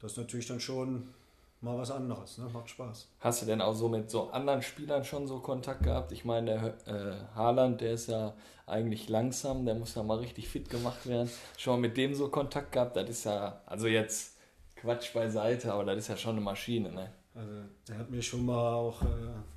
das 0.00 0.12
ist 0.12 0.18
natürlich 0.18 0.48
dann 0.48 0.58
schon 0.58 1.14
mal 1.60 1.76
was 1.78 1.90
anderes, 1.90 2.38
ne? 2.38 2.48
macht 2.52 2.70
Spaß. 2.70 3.08
Hast 3.20 3.42
du 3.42 3.46
denn 3.46 3.60
auch 3.60 3.74
so 3.74 3.88
mit 3.88 4.10
so 4.10 4.30
anderen 4.30 4.62
Spielern 4.62 5.04
schon 5.04 5.26
so 5.26 5.40
Kontakt 5.40 5.82
gehabt? 5.82 6.12
Ich 6.12 6.24
meine, 6.24 6.76
der 6.86 6.94
äh, 6.94 7.16
Haaland, 7.34 7.80
der 7.80 7.92
ist 7.92 8.08
ja 8.08 8.34
eigentlich 8.66 9.08
langsam, 9.08 9.64
der 9.64 9.74
muss 9.74 9.94
ja 9.94 10.02
mal 10.02 10.18
richtig 10.18 10.48
fit 10.48 10.68
gemacht 10.68 11.06
werden. 11.06 11.30
Schon 11.56 11.74
mal 11.74 11.88
mit 11.88 11.96
dem 11.96 12.14
so 12.14 12.28
Kontakt 12.28 12.72
gehabt? 12.72 12.96
Das 12.96 13.08
ist 13.08 13.24
ja, 13.24 13.60
also 13.66 13.86
jetzt 13.86 14.36
Quatsch 14.76 15.12
beiseite, 15.12 15.72
aber 15.72 15.84
das 15.84 15.98
ist 15.98 16.08
ja 16.08 16.16
schon 16.16 16.36
eine 16.36 16.40
Maschine, 16.40 16.92
ne? 16.92 17.10
Also, 17.34 17.52
der 17.86 17.98
hat 17.98 18.10
mir 18.10 18.22
schon 18.22 18.46
mal 18.46 18.74
auch 18.74 19.00
äh, 19.02 19.06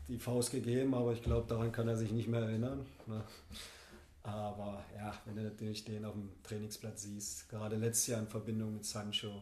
die 0.08 0.20
Faust 0.20 0.52
gegeben, 0.52 0.94
aber 0.94 1.14
ich 1.14 1.24
glaube, 1.24 1.48
daran 1.48 1.72
kann 1.72 1.88
er 1.88 1.98
sich 1.98 2.12
nicht 2.12 2.28
mehr 2.28 2.42
erinnern. 2.42 2.86
Ne? 3.08 3.24
Aber 4.24 4.84
ja, 4.96 5.14
wenn 5.26 5.36
du 5.36 5.44
natürlich 5.44 5.84
den 5.84 6.06
auf 6.06 6.14
dem 6.14 6.30
Trainingsplatz 6.44 7.04
siehst, 7.04 7.50
gerade 7.50 7.78
letztes 7.78 8.08
Jahr 8.08 8.20
in 8.20 8.28
Verbindung 8.28 8.74
mit 8.74 8.86
Sancho, 8.86 9.42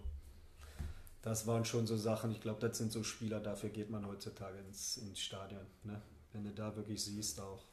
das 1.21 1.45
waren 1.47 1.65
schon 1.65 1.85
so 1.85 1.97
Sachen, 1.97 2.31
ich 2.31 2.41
glaube, 2.41 2.59
das 2.59 2.77
sind 2.77 2.91
so 2.91 3.03
Spieler, 3.03 3.39
dafür 3.39 3.69
geht 3.69 3.89
man 3.89 4.05
heutzutage 4.05 4.57
ins, 4.59 4.97
ins 4.97 5.19
Stadion. 5.19 5.65
Ne? 5.83 6.01
Wenn 6.31 6.43
du 6.43 6.51
da 6.51 6.75
wirklich 6.75 7.03
siehst, 7.03 7.39
auch 7.41 7.65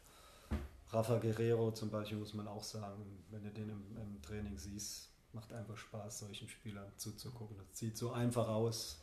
Rafa 0.91 1.19
Guerrero 1.19 1.73
zum 1.73 1.91
Beispiel, 1.91 2.19
muss 2.19 2.35
man 2.35 2.49
auch 2.49 2.65
sagen, 2.65 3.25
wenn 3.31 3.45
du 3.45 3.51
den 3.51 3.69
im, 3.69 3.97
im 3.97 4.23
Training 4.23 4.57
siehst, 4.57 5.11
macht 5.33 5.53
einfach 5.53 5.77
Spaß, 5.77 6.21
solchen 6.21 6.49
Spielern 6.49 6.91
zuzugucken. 6.97 7.57
Das 7.59 7.79
sieht 7.79 7.97
so 7.97 8.13
einfach 8.13 8.49
aus. 8.49 9.03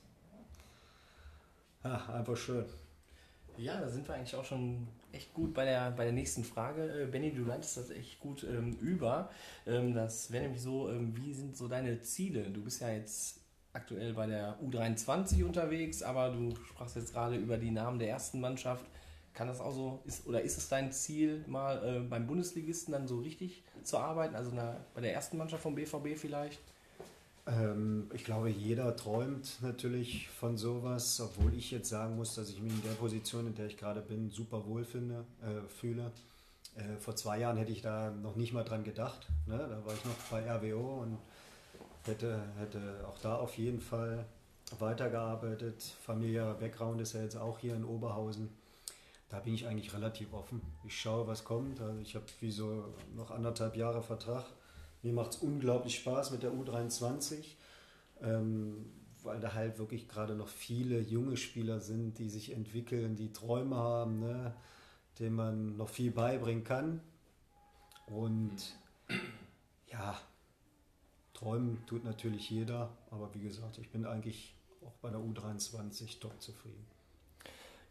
Ja, 1.83 2.05
einfach 2.07 2.37
schön. 2.37 2.65
Ja, 3.57 3.79
da 3.79 3.87
sind 3.87 4.07
wir 4.07 4.15
eigentlich 4.15 4.35
auch 4.35 4.45
schon 4.45 4.87
echt 5.11 5.33
gut 5.33 5.53
bei 5.53 5.65
der, 5.65 5.91
bei 5.91 6.05
der 6.05 6.13
nächsten 6.13 6.43
Frage. 6.43 7.03
Äh, 7.03 7.05
Benny, 7.05 7.31
du 7.33 7.43
leitest 7.43 7.77
das 7.77 7.89
echt 7.91 8.19
gut 8.19 8.43
ähm, 8.43 8.71
über. 8.79 9.29
Ähm, 9.67 9.93
das 9.93 10.31
wäre 10.31 10.43
nämlich 10.43 10.61
so, 10.61 10.89
ähm, 10.89 11.15
wie 11.15 11.33
sind 11.33 11.55
so 11.55 11.67
deine 11.67 12.01
Ziele? 12.01 12.49
Du 12.49 12.63
bist 12.63 12.81
ja 12.81 12.89
jetzt 12.89 13.42
aktuell 13.73 14.13
bei 14.13 14.27
der 14.27 14.57
U23 14.61 15.43
unterwegs, 15.43 16.03
aber 16.03 16.29
du 16.29 16.55
sprachst 16.67 16.95
jetzt 16.95 17.13
gerade 17.13 17.35
über 17.35 17.57
die 17.57 17.71
Namen 17.71 17.99
der 17.99 18.09
ersten 18.09 18.39
Mannschaft. 18.39 18.85
Kann 19.33 19.47
das 19.47 19.59
auch 19.59 19.73
so, 19.73 19.99
ist, 20.05 20.27
oder 20.27 20.41
ist 20.41 20.57
es 20.57 20.69
dein 20.69 20.91
Ziel, 20.91 21.43
mal 21.47 21.83
äh, 21.83 21.99
beim 22.01 22.27
Bundesligisten 22.27 22.91
dann 22.91 23.07
so 23.07 23.19
richtig 23.19 23.63
zu 23.83 23.97
arbeiten? 23.97 24.35
Also 24.35 24.51
na, 24.53 24.77
bei 24.93 25.01
der 25.01 25.13
ersten 25.13 25.37
Mannschaft 25.37 25.63
vom 25.63 25.73
BVB 25.73 26.15
vielleicht? 26.15 26.59
Ähm, 27.47 28.11
ich 28.13 28.23
glaube, 28.23 28.49
jeder 28.49 28.95
träumt 28.95 29.57
natürlich 29.61 30.29
von 30.29 30.55
sowas, 30.55 31.19
obwohl 31.19 31.53
ich 31.55 31.71
jetzt 31.71 31.89
sagen 31.89 32.15
muss, 32.15 32.35
dass 32.35 32.49
ich 32.49 32.61
mich 32.61 32.73
in 32.73 32.83
der 32.83 32.91
Position, 32.91 33.47
in 33.47 33.55
der 33.55 33.65
ich 33.65 33.77
gerade 33.77 34.01
bin, 34.01 34.29
super 34.29 34.65
wohl 34.67 34.85
finde, 34.85 35.25
äh, 35.41 35.67
fühle. 35.67 36.11
Äh, 36.75 36.97
vor 36.99 37.15
zwei 37.15 37.39
Jahren 37.39 37.57
hätte 37.57 37.71
ich 37.71 37.81
da 37.81 38.11
noch 38.11 38.35
nicht 38.35 38.53
mal 38.53 38.63
dran 38.63 38.83
gedacht. 38.83 39.27
Ne? 39.47 39.57
Da 39.57 39.85
war 39.85 39.93
ich 39.93 40.05
noch 40.05 40.15
bei 40.29 40.49
RWO 40.49 41.01
und 41.01 41.17
hätte, 42.03 42.41
hätte 42.57 43.05
auch 43.07 43.17
da 43.19 43.35
auf 43.35 43.57
jeden 43.57 43.81
Fall 43.81 44.25
weitergearbeitet. 44.79 45.83
Familiärer 46.03 46.55
Background 46.55 47.01
ist 47.01 47.13
ja 47.13 47.21
jetzt 47.21 47.37
auch 47.37 47.59
hier 47.59 47.75
in 47.75 47.85
Oberhausen. 47.85 48.49
Da 49.29 49.39
bin 49.39 49.53
ich 49.55 49.67
eigentlich 49.67 49.93
relativ 49.93 50.33
offen. 50.33 50.61
Ich 50.83 50.99
schaue, 50.99 51.27
was 51.27 51.43
kommt. 51.43 51.81
Also 51.81 51.99
ich 51.99 52.15
habe 52.15 52.25
wie 52.39 52.51
so 52.51 52.93
noch 53.15 53.31
anderthalb 53.31 53.75
Jahre 53.75 54.03
Vertrag. 54.03 54.45
Mir 55.01 55.13
macht 55.13 55.31
es 55.31 55.37
unglaublich 55.37 55.95
Spaß 55.95 56.31
mit 56.31 56.43
der 56.43 56.53
U23, 56.53 57.43
ähm, 58.21 58.85
weil 59.21 59.39
da 59.39 59.53
halt 59.53 59.79
wirklich 59.79 60.07
gerade 60.07 60.35
noch 60.35 60.47
viele 60.47 60.99
junge 60.99 61.35
Spieler 61.35 61.79
sind, 61.79 62.19
die 62.19 62.29
sich 62.29 62.53
entwickeln, 62.53 63.15
die 63.15 63.33
Träume 63.33 63.75
haben, 63.75 64.19
ne, 64.19 64.53
denen 65.19 65.35
man 65.35 65.77
noch 65.77 65.89
viel 65.89 66.11
beibringen 66.11 66.63
kann. 66.63 67.01
Und 68.07 68.75
ja, 69.87 70.17
Träumen 71.43 71.83
tut 71.87 72.05
natürlich 72.05 72.49
jeder, 72.49 72.89
aber 73.11 73.29
wie 73.33 73.41
gesagt, 73.41 73.77
ich 73.77 73.89
bin 73.89 74.05
eigentlich 74.05 74.55
auch 74.81 74.93
bei 75.01 75.09
der 75.09 75.19
U23 75.19 76.19
top 76.19 76.41
zufrieden. 76.41 76.85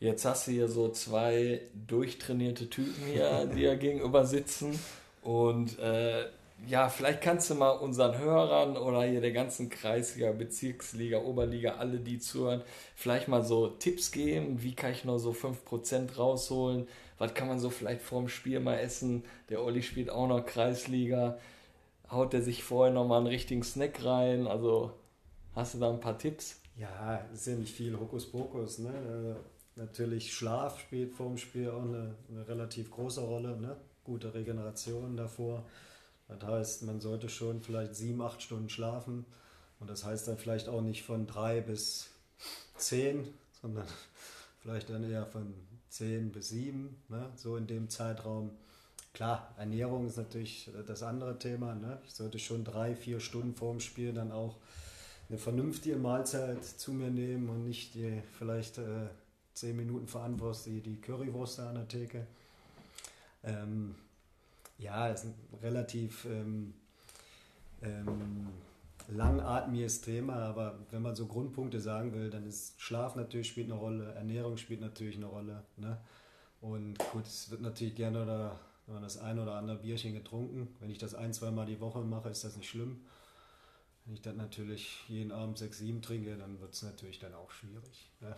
Jetzt 0.01 0.25
hast 0.25 0.47
du 0.47 0.53
hier 0.53 0.69
so 0.69 0.89
zwei 0.89 1.61
durchtrainierte 1.87 2.71
Typen 2.71 3.05
hier, 3.13 3.47
die 3.55 3.61
ja 3.61 3.75
gegenüber 3.75 4.25
sitzen. 4.25 4.79
Und 5.23 5.79
äh, 5.79 6.27
ja, 6.67 6.89
vielleicht 6.89 7.21
kannst 7.21 7.51
du 7.51 7.55
mal 7.55 7.71
unseren 7.71 8.19
Hörern 8.19 8.77
oder 8.77 9.03
hier 9.05 9.21
der 9.21 9.33
ganzen 9.33 9.69
Kreisliga, 9.69 10.33
Bezirksliga, 10.33 11.19
Oberliga, 11.19 11.75
alle, 11.75 11.99
die 11.99 12.19
zuhören, 12.19 12.63
vielleicht 12.97 13.29
mal 13.29 13.45
so 13.45 13.69
Tipps 13.69 14.11
geben. 14.13 14.63
Wie 14.63 14.75
kann 14.75 14.93
ich 14.93 15.05
noch 15.05 15.19
so 15.19 15.33
5% 15.33 16.17
rausholen? 16.17 16.89
Was 17.19 17.35
kann 17.35 17.49
man 17.49 17.61
so 17.61 17.69
vielleicht 17.69 18.03
vorm 18.03 18.29
Spiel 18.29 18.61
mal 18.61 18.79
essen? 18.79 19.25
Der 19.51 19.63
Olli 19.63 19.83
spielt 19.83 20.11
auch 20.11 20.27
noch 20.27 20.45
Kreisliga. 20.47 21.39
Haut 22.13 22.35
der 22.35 22.43
sich 22.43 22.63
vorher 22.63 22.93
nochmal 22.93 23.19
einen 23.19 23.27
richtigen 23.27 23.63
Snack 23.63 24.05
rein? 24.05 24.47
Also 24.47 24.93
hast 25.55 25.75
du 25.75 25.79
da 25.79 25.91
ein 25.91 26.01
paar 26.01 26.19
Tipps? 26.19 26.61
Ja, 26.77 27.17
ist 27.33 27.47
ja 27.47 27.55
nicht 27.55 27.75
viel 27.75 27.99
Hokuspokus. 27.99 28.81
Ne? 28.81 28.91
Äh, 28.91 29.81
natürlich 29.81 30.35
Schlaf 30.35 30.79
spielt 30.79 31.15
vorm 31.15 31.39
Spiel 31.39 31.71
auch 31.71 31.83
eine, 31.83 32.15
eine 32.31 32.47
relativ 32.47 32.91
große 32.91 33.23
Rolle. 33.23 33.57
Ne? 33.57 33.77
Gute 34.05 34.35
Regeneration 34.35 35.17
davor. 35.17 35.65
Das 36.29 36.43
heißt, 36.43 36.83
man 36.85 37.01
sollte 37.01 37.29
schon 37.29 37.63
vielleicht 37.63 37.95
sieben, 37.95 38.21
acht 38.21 38.43
Stunden 38.43 38.69
schlafen. 38.69 39.25
Und 39.81 39.89
das 39.91 40.05
heißt 40.05 40.29
dann 40.29 40.39
vielleicht 40.39 40.69
auch 40.69 40.83
nicht 40.83 41.03
von 41.03 41.27
drei 41.27 41.61
bis 41.61 42.11
zehn, 42.77 43.27
sondern 43.63 43.87
vielleicht 44.61 44.91
dann 44.91 45.03
eher 45.11 45.27
von 45.27 45.55
zehn 45.89 46.31
bis 46.31 46.51
sieben, 46.51 47.03
ne? 47.09 47.31
so 47.37 47.57
in 47.57 47.67
dem 47.67 47.89
Zeitraum. 47.89 48.51
Klar, 49.13 49.55
Ernährung 49.59 50.07
ist 50.07 50.17
natürlich 50.17 50.71
das 50.87 51.03
andere 51.03 51.39
Thema. 51.39 51.75
Ne? 51.75 51.99
Ich 52.07 52.15
sollte 52.15 52.39
schon 52.39 52.65
drei, 52.65 52.97
vier 52.97 53.21
Stunden 53.21 53.55
vor 53.55 53.73
dem 53.73 53.81
Spiel 53.81 54.13
dann 54.13 54.33
auch 54.33 54.57
eine 55.29 55.39
vernünftige 55.39 55.97
Mahlzeit 55.97 56.65
zu 56.65 56.93
mir 56.93 57.11
nehmen 57.11 57.49
und 57.49 57.65
nicht 57.65 57.95
die 57.95 58.23
vielleicht 58.39 58.79
äh, 58.79 59.09
zehn 59.55 59.77
Minuten 59.77 60.07
Verantwortung 60.07 60.63
die, 60.67 60.81
die 60.81 61.01
Currywurst 61.01 61.61
an 61.61 61.75
der 61.75 61.89
Theke. 61.89 62.27
Ähm, 63.45 63.95
ja, 64.79 65.09
ist 65.09 65.27
relativ 65.63 66.25
ähm, 66.25 66.75
ähm, 67.83 68.49
langatmiges 69.09 70.01
Thema, 70.01 70.37
aber 70.37 70.79
wenn 70.91 71.03
man 71.03 71.17
so 71.17 71.27
Grundpunkte 71.27 71.81
sagen 71.81 72.13
will, 72.15 72.31
dann 72.31 72.47
ist 72.47 72.81
Schlaf 72.81 73.17
natürlich 73.17 73.49
spielt 73.49 73.71
eine 73.71 73.79
Rolle, 73.79 74.13
Ernährung 74.15 74.57
spielt 74.57 74.81
natürlich 74.81 75.17
eine 75.17 75.27
Rolle. 75.27 75.63
Ne? 75.77 75.99
Und 76.61 76.99
gut, 77.11 77.27
es 77.27 77.51
wird 77.51 77.61
natürlich 77.61 77.95
gerne 77.95 78.23
oder 78.23 78.59
wenn 78.87 78.95
man 78.95 79.03
das 79.03 79.19
ein 79.19 79.39
oder 79.39 79.55
andere 79.55 79.79
Bierchen 79.79 80.15
getrunken. 80.15 80.75
Wenn 80.81 80.91
ich 80.91 80.99
das 80.99 81.15
ein, 81.15 81.33
zwei 81.33 81.51
Mal 81.51 81.67
die 81.67 81.81
Woche 81.81 82.01
mache, 82.01 82.29
ist 82.29 82.45
das 82.45 82.57
nicht 82.57 82.69
schlimm. 82.69 83.01
Wenn 84.05 84.15
ich 84.15 84.23
dann 84.23 84.37
natürlich 84.37 85.05
jeden 85.09 85.31
Abend 85.31 85.59
sechs, 85.59 85.79
sieben 85.79 86.03
trinke, 86.03 86.37
dann 86.37 86.61
wird 86.61 86.75
es 86.75 86.83
natürlich 86.83 87.19
dann 87.19 87.35
auch 87.35 87.51
schwierig. 87.51 88.11
Ne? 88.21 88.35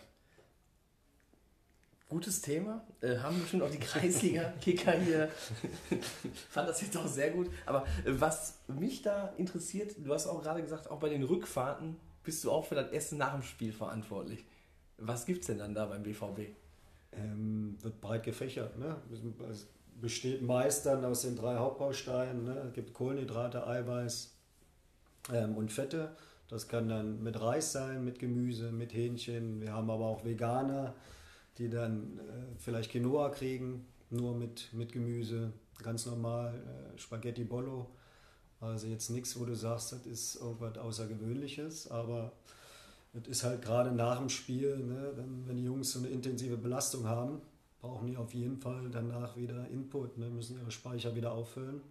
Gutes 2.07 2.41
Thema. 2.41 2.85
Äh, 3.01 3.17
haben 3.17 3.39
bestimmt 3.39 3.63
auch 3.63 3.71
die 3.71 3.79
Kreisliga-Kicker 3.79 4.91
hier. 4.99 5.29
Fand 6.49 6.69
das 6.69 6.81
jetzt 6.81 6.95
auch 6.97 7.07
sehr 7.07 7.31
gut. 7.31 7.49
Aber 7.65 7.83
äh, 8.05 8.11
was 8.19 8.59
mich 8.67 9.01
da 9.01 9.29
interessiert, 9.37 9.95
du 9.97 10.13
hast 10.13 10.27
auch 10.27 10.43
gerade 10.43 10.61
gesagt, 10.61 10.91
auch 10.91 10.99
bei 10.99 11.09
den 11.09 11.23
Rückfahrten 11.23 11.95
bist 12.23 12.43
du 12.43 12.51
auch 12.51 12.65
für 12.65 12.75
das 12.75 12.91
Essen 12.91 13.17
nach 13.17 13.33
dem 13.33 13.41
Spiel 13.41 13.73
verantwortlich. 13.73 14.45
Was 14.97 15.25
gibt 15.25 15.41
es 15.41 15.47
denn 15.47 15.57
dann 15.57 15.73
da 15.73 15.87
beim 15.87 16.03
BVB? 16.03 16.55
Ähm, 17.11 17.77
wird 17.81 17.99
breit 18.01 18.23
gefächert. 18.23 18.77
Ne? 18.77 18.97
Es 19.95 20.01
besteht 20.01 20.41
meist 20.41 20.85
dann 20.85 21.03
aus 21.05 21.21
den 21.21 21.35
drei 21.35 21.57
Hauptbausteinen. 21.57 22.43
Ne? 22.43 22.65
Es 22.67 22.73
gibt 22.73 22.93
Kohlenhydrate, 22.93 23.65
Eiweiß 23.65 24.33
ähm, 25.33 25.55
und 25.55 25.71
Fette. 25.71 26.15
Das 26.47 26.67
kann 26.67 26.87
dann 26.87 27.23
mit 27.23 27.41
Reis 27.41 27.71
sein, 27.71 28.05
mit 28.05 28.19
Gemüse, 28.19 28.71
mit 28.71 28.93
Hähnchen. 28.93 29.61
Wir 29.61 29.73
haben 29.73 29.89
aber 29.89 30.05
auch 30.05 30.23
Veganer 30.23 30.93
die 31.57 31.69
dann 31.69 32.19
äh, 32.19 32.55
vielleicht 32.57 32.91
Quinoa 32.91 33.29
kriegen, 33.29 33.85
nur 34.09 34.35
mit, 34.35 34.73
mit 34.73 34.91
Gemüse, 34.91 35.51
ganz 35.81 36.05
normal, 36.05 36.53
äh, 36.53 36.97
Spaghetti 36.99 37.43
Bollo. 37.43 37.89
Also 38.59 38.87
jetzt 38.87 39.09
nichts, 39.09 39.39
wo 39.39 39.45
du 39.45 39.55
sagst, 39.55 39.91
das 39.91 40.05
ist 40.05 40.35
irgendwas 40.35 40.77
Außergewöhnliches, 40.77 41.91
aber 41.91 42.31
es 43.13 43.27
ist 43.27 43.43
halt 43.43 43.61
gerade 43.61 43.91
nach 43.91 44.17
dem 44.17 44.29
Spiel, 44.29 44.77
ne, 44.77 45.11
wenn, 45.15 45.47
wenn 45.47 45.57
die 45.57 45.63
Jungs 45.63 45.91
so 45.91 45.99
eine 45.99 46.09
intensive 46.09 46.57
Belastung 46.57 47.07
haben, 47.07 47.41
brauchen 47.85 48.07
die 48.07 48.17
auf 48.17 48.33
jeden 48.33 48.57
Fall 48.57 48.89
danach 48.91 49.37
wieder 49.37 49.67
Input, 49.69 50.17
ne, 50.17 50.29
müssen 50.29 50.57
ihre 50.59 50.71
Speicher 50.71 51.15
wieder 51.15 51.31
auffüllen. 51.31 51.81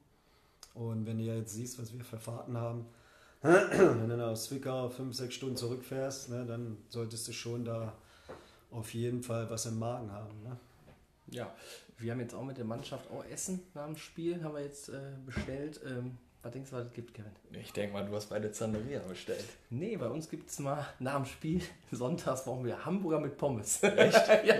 Und 0.75 1.07
wenn 1.07 1.19
du 1.19 1.25
ja 1.25 1.35
jetzt 1.37 1.55
siehst, 1.55 1.81
was 1.81 1.93
wir 1.93 2.05
für 2.05 2.19
Fahrten 2.19 2.57
haben, 2.57 2.87
wenn 3.43 4.09
du 4.09 4.27
aus 4.27 4.47
Zwickau 4.47 4.89
fünf, 4.89 5.15
sechs 5.15 5.35
Stunden 5.35 5.57
zurückfährst, 5.57 6.31
ne, 6.31 6.45
dann 6.47 6.79
solltest 6.89 7.29
du 7.29 7.33
schon 7.33 7.65
da 7.65 7.93
auf 8.71 8.93
jeden 8.93 9.23
Fall 9.23 9.49
was 9.49 9.67
im 9.67 9.79
Magen 9.79 10.11
haben. 10.11 10.43
Ne? 10.43 10.57
Ja, 11.29 11.55
wir 11.99 12.11
haben 12.11 12.21
jetzt 12.21 12.35
auch 12.35 12.45
mit 12.45 12.59
der 12.59 12.65
Mannschaft 12.65 13.09
auch 13.11 13.25
Essen 13.27 13.61
nach 13.75 13.87
dem 13.87 13.97
Spiel, 13.97 14.43
haben 14.43 14.55
wir 14.55 14.63
jetzt 14.63 14.89
äh, 14.89 15.13
bestellt. 15.25 15.81
Ähm, 15.87 16.19
was 16.45 16.53
denkst 16.53 16.71
du, 16.71 16.77
was 16.77 16.87
es 16.87 16.93
gibt, 16.93 17.15
Kevin? 17.15 17.33
Ich 17.59 17.73
denke 17.73 17.95
mal, 17.95 18.05
du 18.05 18.15
hast 18.15 18.29
bei 18.29 18.39
der 18.39 18.53
Zanderia 18.53 19.01
bestellt. 19.09 19.45
Nee, 19.71 19.97
bei 19.97 20.09
uns 20.09 20.29
gibt 20.29 20.51
es 20.51 20.59
mal 20.59 20.87
nach 20.99 21.17
dem 21.17 21.25
Spiel, 21.25 21.63
sonntags 21.91 22.45
brauchen 22.45 22.67
wir 22.67 22.85
Hamburger 22.85 23.19
mit 23.19 23.39
Pommes. 23.39 23.83
Echt? 23.83 24.29
ja. 24.45 24.55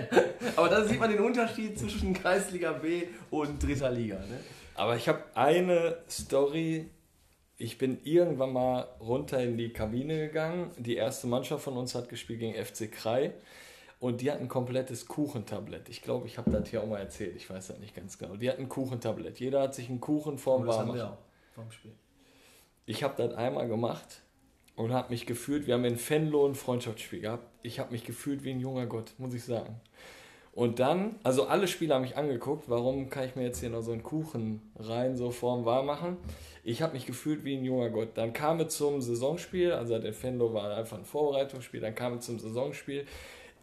Aber 0.55 0.67
da 0.67 0.83
sieht 0.83 0.99
man 0.99 1.11
den 1.11 1.19
Unterschied 1.21 1.77
zwischen 1.77 2.13
Kreisliga 2.13 2.71
B 2.73 3.03
und 3.29 3.61
dritter 3.61 3.91
Liga. 3.91 4.15
Ne? 4.15 4.39
Aber 4.73 4.95
ich 4.95 5.07
habe 5.07 5.23
eine 5.35 5.97
Story. 6.09 6.89
Ich 7.57 7.77
bin 7.77 7.99
irgendwann 8.03 8.51
mal 8.51 8.87
runter 8.99 9.41
in 9.41 9.55
die 9.55 9.71
Kabine 9.71 10.27
gegangen. 10.27 10.71
Die 10.77 10.95
erste 10.95 11.27
Mannschaft 11.27 11.63
von 11.63 11.77
uns 11.77 11.93
hat 11.93 12.09
gespielt 12.09 12.39
gegen 12.39 12.65
FC 12.65 12.91
Krei. 12.91 13.33
Und 13.99 14.21
die 14.21 14.31
hatten 14.31 14.43
ein 14.43 14.49
komplettes 14.49 15.05
Kuchentablett. 15.05 15.87
Ich 15.87 16.01
glaube, 16.01 16.27
ich 16.27 16.37
habe 16.37 16.51
das 16.51 16.67
hier 16.67 16.81
auch 16.81 16.87
mal 16.87 16.99
erzählt. 16.99 17.35
Ich 17.35 17.49
weiß 17.49 17.67
das 17.67 17.79
nicht 17.79 17.95
ganz 17.95 18.17
genau. 18.17 18.35
Die 18.35 18.49
hatten 18.49 18.63
ein 18.63 18.69
Kuchentablett. 18.69 19.39
Jeder 19.39 19.61
hat 19.61 19.75
sich 19.75 19.87
einen 19.87 20.01
Kuchen 20.01 20.37
vorm 20.37 20.67
Warmmachen. 20.67 21.15
Vorm 21.55 21.71
Spiel. 21.71 21.93
Ich 22.85 23.01
habe 23.01 23.15
das 23.15 23.33
einmal 23.33 23.69
gemacht 23.69 24.21
und 24.75 24.91
habe 24.91 25.09
mich 25.09 25.25
gefühlt, 25.25 25.67
wir 25.67 25.75
haben 25.75 25.85
in 25.85 25.95
Fenlo 25.95 26.45
ein 26.45 26.53
Freundschaftsspiel 26.53 27.21
gehabt. 27.21 27.47
Ich 27.63 27.79
habe 27.79 27.93
mich 27.93 28.03
gefühlt 28.03 28.43
wie 28.43 28.51
ein 28.51 28.59
junger 28.59 28.85
Gott, 28.87 29.13
muss 29.17 29.33
ich 29.33 29.45
sagen. 29.45 29.79
Und 30.51 30.79
dann, 30.79 31.15
also 31.23 31.47
alle 31.47 31.69
Spieler 31.69 31.95
haben 31.95 32.01
mich 32.01 32.17
angeguckt, 32.17 32.69
warum 32.69 33.09
kann 33.09 33.25
ich 33.25 33.37
mir 33.37 33.43
jetzt 33.43 33.61
hier 33.61 33.69
noch 33.69 33.83
so 33.83 33.93
einen 33.93 34.03
Kuchen 34.03 34.69
rein, 34.75 35.15
so 35.15 35.31
vorm 35.31 35.63
Warmmachen? 35.63 36.17
Ich 36.65 36.81
habe 36.81 36.93
mich 36.93 37.05
gefühlt 37.05 37.45
wie 37.45 37.55
ein 37.55 37.63
junger 37.63 37.89
Gott. 37.89 38.09
Dann 38.15 38.33
kam 38.33 38.59
es 38.59 38.75
zum 38.75 39.01
Saisonspiel, 39.01 39.71
also 39.71 39.97
der 39.97 40.13
Fenlo 40.13 40.53
war 40.53 40.75
einfach 40.75 40.97
ein 40.97 41.05
Vorbereitungsspiel, 41.05 41.79
dann 41.79 41.95
kam 41.95 42.17
es 42.17 42.25
zum 42.25 42.37
Saisonspiel. 42.37 43.05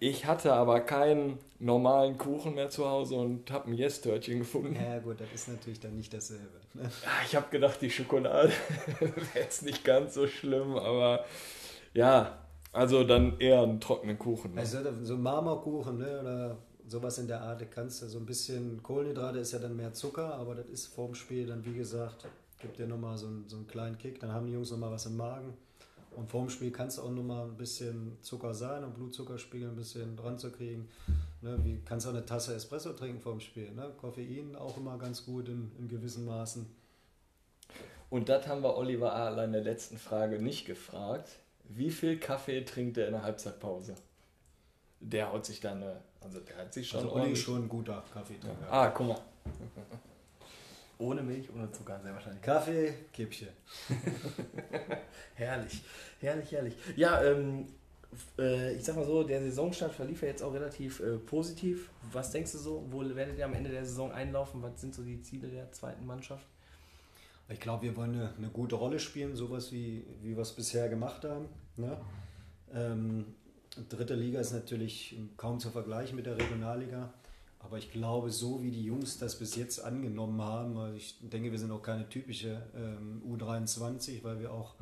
Ich 0.04 0.26
hatte 0.26 0.52
aber 0.52 0.80
keinen 0.80 1.38
normalen 1.60 2.18
Kuchen 2.18 2.56
mehr 2.56 2.68
zu 2.68 2.90
Hause 2.90 3.14
und 3.14 3.52
habe 3.52 3.70
ein 3.70 3.74
Yes-Törtchen 3.74 4.40
gefunden. 4.40 4.74
Ja 4.74 4.98
gut, 4.98 5.20
das 5.20 5.28
ist 5.32 5.46
natürlich 5.46 5.78
dann 5.78 5.94
nicht 5.94 6.12
dasselbe. 6.12 6.58
Ne? 6.74 6.90
Ich 7.24 7.36
habe 7.36 7.46
gedacht, 7.50 7.80
die 7.80 7.88
Schokolade 7.88 8.50
wäre 8.98 9.14
jetzt 9.36 9.62
nicht 9.62 9.84
ganz 9.84 10.14
so 10.14 10.26
schlimm, 10.26 10.74
aber 10.74 11.24
ja, 11.94 12.36
also 12.72 13.04
dann 13.04 13.38
eher 13.38 13.62
einen 13.62 13.80
trockenen 13.80 14.18
Kuchen. 14.18 14.54
Ne? 14.54 14.60
Also 14.62 14.78
so 15.04 15.16
Marmorkuchen 15.16 15.98
ne, 15.98 16.20
oder 16.20 16.58
sowas 16.84 17.18
in 17.18 17.28
der 17.28 17.40
Art, 17.40 17.70
kannst 17.70 18.02
du 18.02 18.06
so 18.08 18.18
ein 18.18 18.26
bisschen 18.26 18.82
Kohlenhydrate 18.82 19.38
ist 19.38 19.52
ja 19.52 19.60
dann 19.60 19.76
mehr 19.76 19.92
Zucker, 19.92 20.34
aber 20.34 20.56
das 20.56 20.66
ist 20.66 20.86
vorm 20.88 21.14
Spiel 21.14 21.46
dann 21.46 21.64
wie 21.64 21.74
gesagt, 21.74 22.26
gibt 22.58 22.76
dir 22.76 22.88
nochmal 22.88 23.16
so, 23.16 23.28
einen, 23.28 23.48
so 23.48 23.54
einen 23.54 23.68
kleinen 23.68 23.98
Kick, 23.98 24.18
dann 24.18 24.32
haben 24.32 24.46
die 24.46 24.52
Jungs 24.52 24.72
nochmal 24.72 24.90
was 24.90 25.06
im 25.06 25.16
Magen. 25.16 25.54
Und 26.16 26.30
vorm 26.30 26.50
Spiel 26.50 26.70
kannst 26.70 26.98
du 26.98 27.02
auch 27.02 27.10
noch 27.10 27.22
mal 27.22 27.44
ein 27.44 27.56
bisschen 27.56 28.18
Zucker 28.20 28.54
sein 28.54 28.84
und 28.84 28.94
Blutzuckerspiegel 28.94 29.68
ein 29.68 29.76
bisschen 29.76 30.16
dran 30.16 30.38
zu 30.38 30.50
kriegen. 30.50 30.88
Ne, 31.40 31.58
wie 31.64 31.80
kannst 31.84 32.06
du 32.06 32.10
eine 32.10 32.24
Tasse 32.24 32.54
Espresso 32.54 32.92
trinken 32.92 33.20
vorm 33.20 33.40
Spiel. 33.40 33.72
Ne? 33.72 33.92
Koffein 34.00 34.54
auch 34.56 34.76
immer 34.76 34.98
ganz 34.98 35.24
gut 35.24 35.48
in, 35.48 35.72
in 35.78 35.88
gewissen 35.88 36.24
Maßen. 36.24 36.66
Und 38.10 38.28
das 38.28 38.46
haben 38.46 38.62
wir 38.62 38.76
Oliver 38.76 39.14
Adler 39.14 39.44
in 39.44 39.52
der 39.52 39.62
letzten 39.62 39.96
Frage 39.96 40.40
nicht 40.40 40.66
gefragt. 40.66 41.30
Wie 41.64 41.90
viel 41.90 42.18
Kaffee 42.18 42.62
trinkt 42.62 42.98
er 42.98 43.06
in 43.06 43.12
der 43.12 43.22
Halbzeitpause? 43.22 43.94
Der 45.00 45.32
haut 45.32 45.46
sich 45.46 45.60
dann, 45.60 45.82
also 46.20 46.38
der 46.40 46.58
hat 46.58 46.74
sich 46.74 46.88
schon. 46.88 47.00
Also 47.00 47.12
Olli 47.12 47.32
ist 47.32 47.40
schon 47.40 47.64
ein 47.64 47.68
guter 47.68 48.04
Kaffeetrinker. 48.12 48.66
Ja. 48.66 48.70
Ah, 48.70 48.88
guck 48.90 49.08
mal. 49.08 49.18
Ohne 50.98 51.22
Milch, 51.22 51.48
ohne 51.52 51.70
Zucker, 51.72 52.00
sehr 52.02 52.12
wahrscheinlich. 52.12 52.42
Kaffee, 52.42 52.94
Kippchen. 53.12 53.48
herrlich, 55.34 55.82
herrlich, 56.20 56.52
herrlich. 56.52 56.74
Ja, 56.96 57.22
ähm, 57.24 57.66
äh, 58.38 58.74
ich 58.74 58.84
sag 58.84 58.96
mal 58.96 59.04
so, 59.04 59.22
der 59.22 59.40
Saisonstart 59.40 59.92
verlief 59.92 60.22
ja 60.22 60.28
jetzt 60.28 60.42
auch 60.42 60.52
relativ 60.52 61.00
äh, 61.00 61.16
positiv. 61.16 61.90
Was 62.12 62.30
denkst 62.30 62.52
du 62.52 62.58
so? 62.58 62.86
Wo 62.90 63.02
werdet 63.14 63.38
ihr 63.38 63.44
am 63.44 63.54
Ende 63.54 63.70
der 63.70 63.84
Saison 63.84 64.12
einlaufen? 64.12 64.62
Was 64.62 64.80
sind 64.80 64.94
so 64.94 65.02
die 65.02 65.20
Ziele 65.22 65.48
der 65.48 65.72
zweiten 65.72 66.06
Mannschaft? 66.06 66.46
Ich 67.48 67.60
glaube, 67.60 67.82
wir 67.82 67.96
wollen 67.96 68.14
eine, 68.14 68.34
eine, 68.36 68.48
gute 68.48 68.76
Rolle 68.76 68.98
spielen, 68.98 69.34
sowas 69.36 69.72
wie, 69.72 70.04
wie 70.22 70.36
wir 70.36 70.42
es 70.42 70.52
bisher 70.52 70.88
gemacht 70.88 71.24
haben. 71.24 71.48
Ne? 71.76 71.98
Ähm, 72.72 73.34
dritte 73.88 74.14
Liga 74.14 74.40
ist 74.40 74.52
natürlich 74.52 75.18
kaum 75.36 75.58
zu 75.58 75.70
vergleichen 75.70 76.16
mit 76.16 76.26
der 76.26 76.38
Regionalliga. 76.38 77.12
Aber 77.62 77.78
ich 77.78 77.92
glaube, 77.92 78.30
so 78.30 78.62
wie 78.62 78.70
die 78.70 78.84
Jungs 78.84 79.18
das 79.18 79.38
bis 79.38 79.56
jetzt 79.56 79.82
angenommen 79.82 80.40
haben, 80.42 80.76
also 80.76 80.96
ich 80.96 81.16
denke, 81.20 81.52
wir 81.52 81.58
sind 81.58 81.70
auch 81.70 81.82
keine 81.82 82.08
typische 82.08 82.66
ähm, 82.74 83.22
U23, 83.26 84.22
weil 84.24 84.40
wir 84.40 84.52
auch 84.52 84.74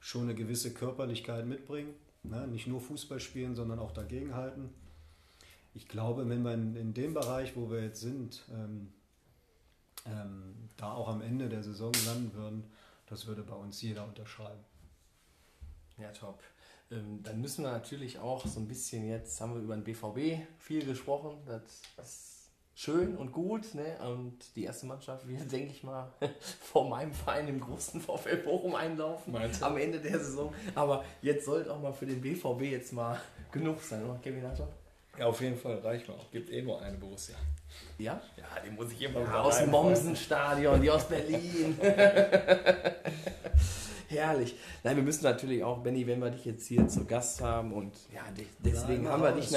schon 0.00 0.24
eine 0.24 0.34
gewisse 0.34 0.74
Körperlichkeit 0.74 1.46
mitbringen. 1.46 1.94
Ne? 2.24 2.46
Nicht 2.48 2.66
nur 2.66 2.80
Fußball 2.80 3.20
spielen, 3.20 3.54
sondern 3.54 3.78
auch 3.78 3.92
dagegenhalten. 3.92 4.70
Ich 5.74 5.88
glaube, 5.88 6.28
wenn 6.28 6.42
wir 6.42 6.54
in, 6.54 6.76
in 6.76 6.94
dem 6.94 7.14
Bereich, 7.14 7.56
wo 7.56 7.70
wir 7.70 7.82
jetzt 7.82 8.00
sind, 8.00 8.44
ähm, 8.52 8.92
ähm, 10.06 10.68
da 10.76 10.92
auch 10.92 11.08
am 11.08 11.22
Ende 11.22 11.48
der 11.48 11.62
Saison 11.62 11.92
landen 12.06 12.34
würden, 12.34 12.64
das 13.06 13.26
würde 13.26 13.42
bei 13.42 13.54
uns 13.54 13.80
jeder 13.80 14.04
unterschreiben. 14.06 14.64
Ja, 15.98 16.10
top. 16.10 16.42
Ähm, 16.90 17.22
dann 17.22 17.40
müssen 17.40 17.64
wir 17.64 17.72
natürlich 17.72 18.18
auch 18.18 18.44
so 18.46 18.60
ein 18.60 18.68
bisschen, 18.68 19.08
jetzt 19.08 19.40
haben 19.40 19.54
wir 19.54 19.62
über 19.62 19.74
den 19.74 19.84
BVB 19.84 20.46
viel 20.58 20.84
gesprochen, 20.84 21.38
das 21.46 21.82
ist 21.98 22.34
schön 22.74 23.16
und 23.16 23.32
gut. 23.32 23.74
Ne? 23.74 23.96
Und 24.06 24.38
die 24.56 24.64
erste 24.64 24.86
Mannschaft 24.86 25.26
wird, 25.26 25.50
denke 25.52 25.72
ich 25.72 25.82
mal, 25.82 26.12
vor 26.60 26.88
meinem 26.88 27.12
Verein 27.12 27.48
im 27.48 27.60
großen 27.60 28.00
VfL 28.00 28.38
Bochum 28.38 28.74
einlaufen 28.74 29.34
am 29.60 29.76
Ende 29.76 30.00
der 30.00 30.18
Saison. 30.18 30.52
Aber 30.74 31.04
jetzt 31.22 31.46
sollte 31.46 31.72
auch 31.72 31.80
mal 31.80 31.92
für 31.92 32.06
den 32.06 32.20
BVB 32.20 32.62
jetzt 32.62 32.92
mal 32.92 33.20
genug 33.52 33.80
sein, 33.80 34.04
oder 34.04 34.18
Kevin 34.18 34.46
Hatter? 34.46 34.68
Ja, 35.16 35.26
auf 35.26 35.40
jeden 35.40 35.56
Fall 35.56 35.78
reicht 35.78 36.08
mal. 36.08 36.16
Gibt 36.32 36.50
eh 36.50 36.60
nur 36.62 36.82
eine 36.82 36.98
Borussia. 36.98 37.36
Ja? 37.98 38.20
Ja, 38.36 38.44
die 38.64 38.70
muss 38.70 38.90
ich 38.90 39.00
immer 39.02 39.20
ja, 39.20 39.42
Aus 39.42 39.58
dem 39.58 39.70
Mommsen-Stadion, 39.70 40.82
die 40.82 40.90
aus 40.90 41.04
Berlin. 41.08 41.78
Herrlich. 44.14 44.54
Nein, 44.82 44.96
wir 44.96 45.02
müssen 45.02 45.24
natürlich 45.24 45.62
auch, 45.62 45.78
Benny, 45.82 46.06
wenn 46.06 46.20
wir 46.20 46.30
dich 46.30 46.44
jetzt 46.44 46.66
hier 46.66 46.86
zu 46.88 47.04
Gast 47.04 47.40
haben 47.40 47.72
und 47.72 47.92
ja, 48.12 48.22
deswegen, 48.64 49.08
haben, 49.08 49.22
wir 49.22 49.32
dich 49.32 49.50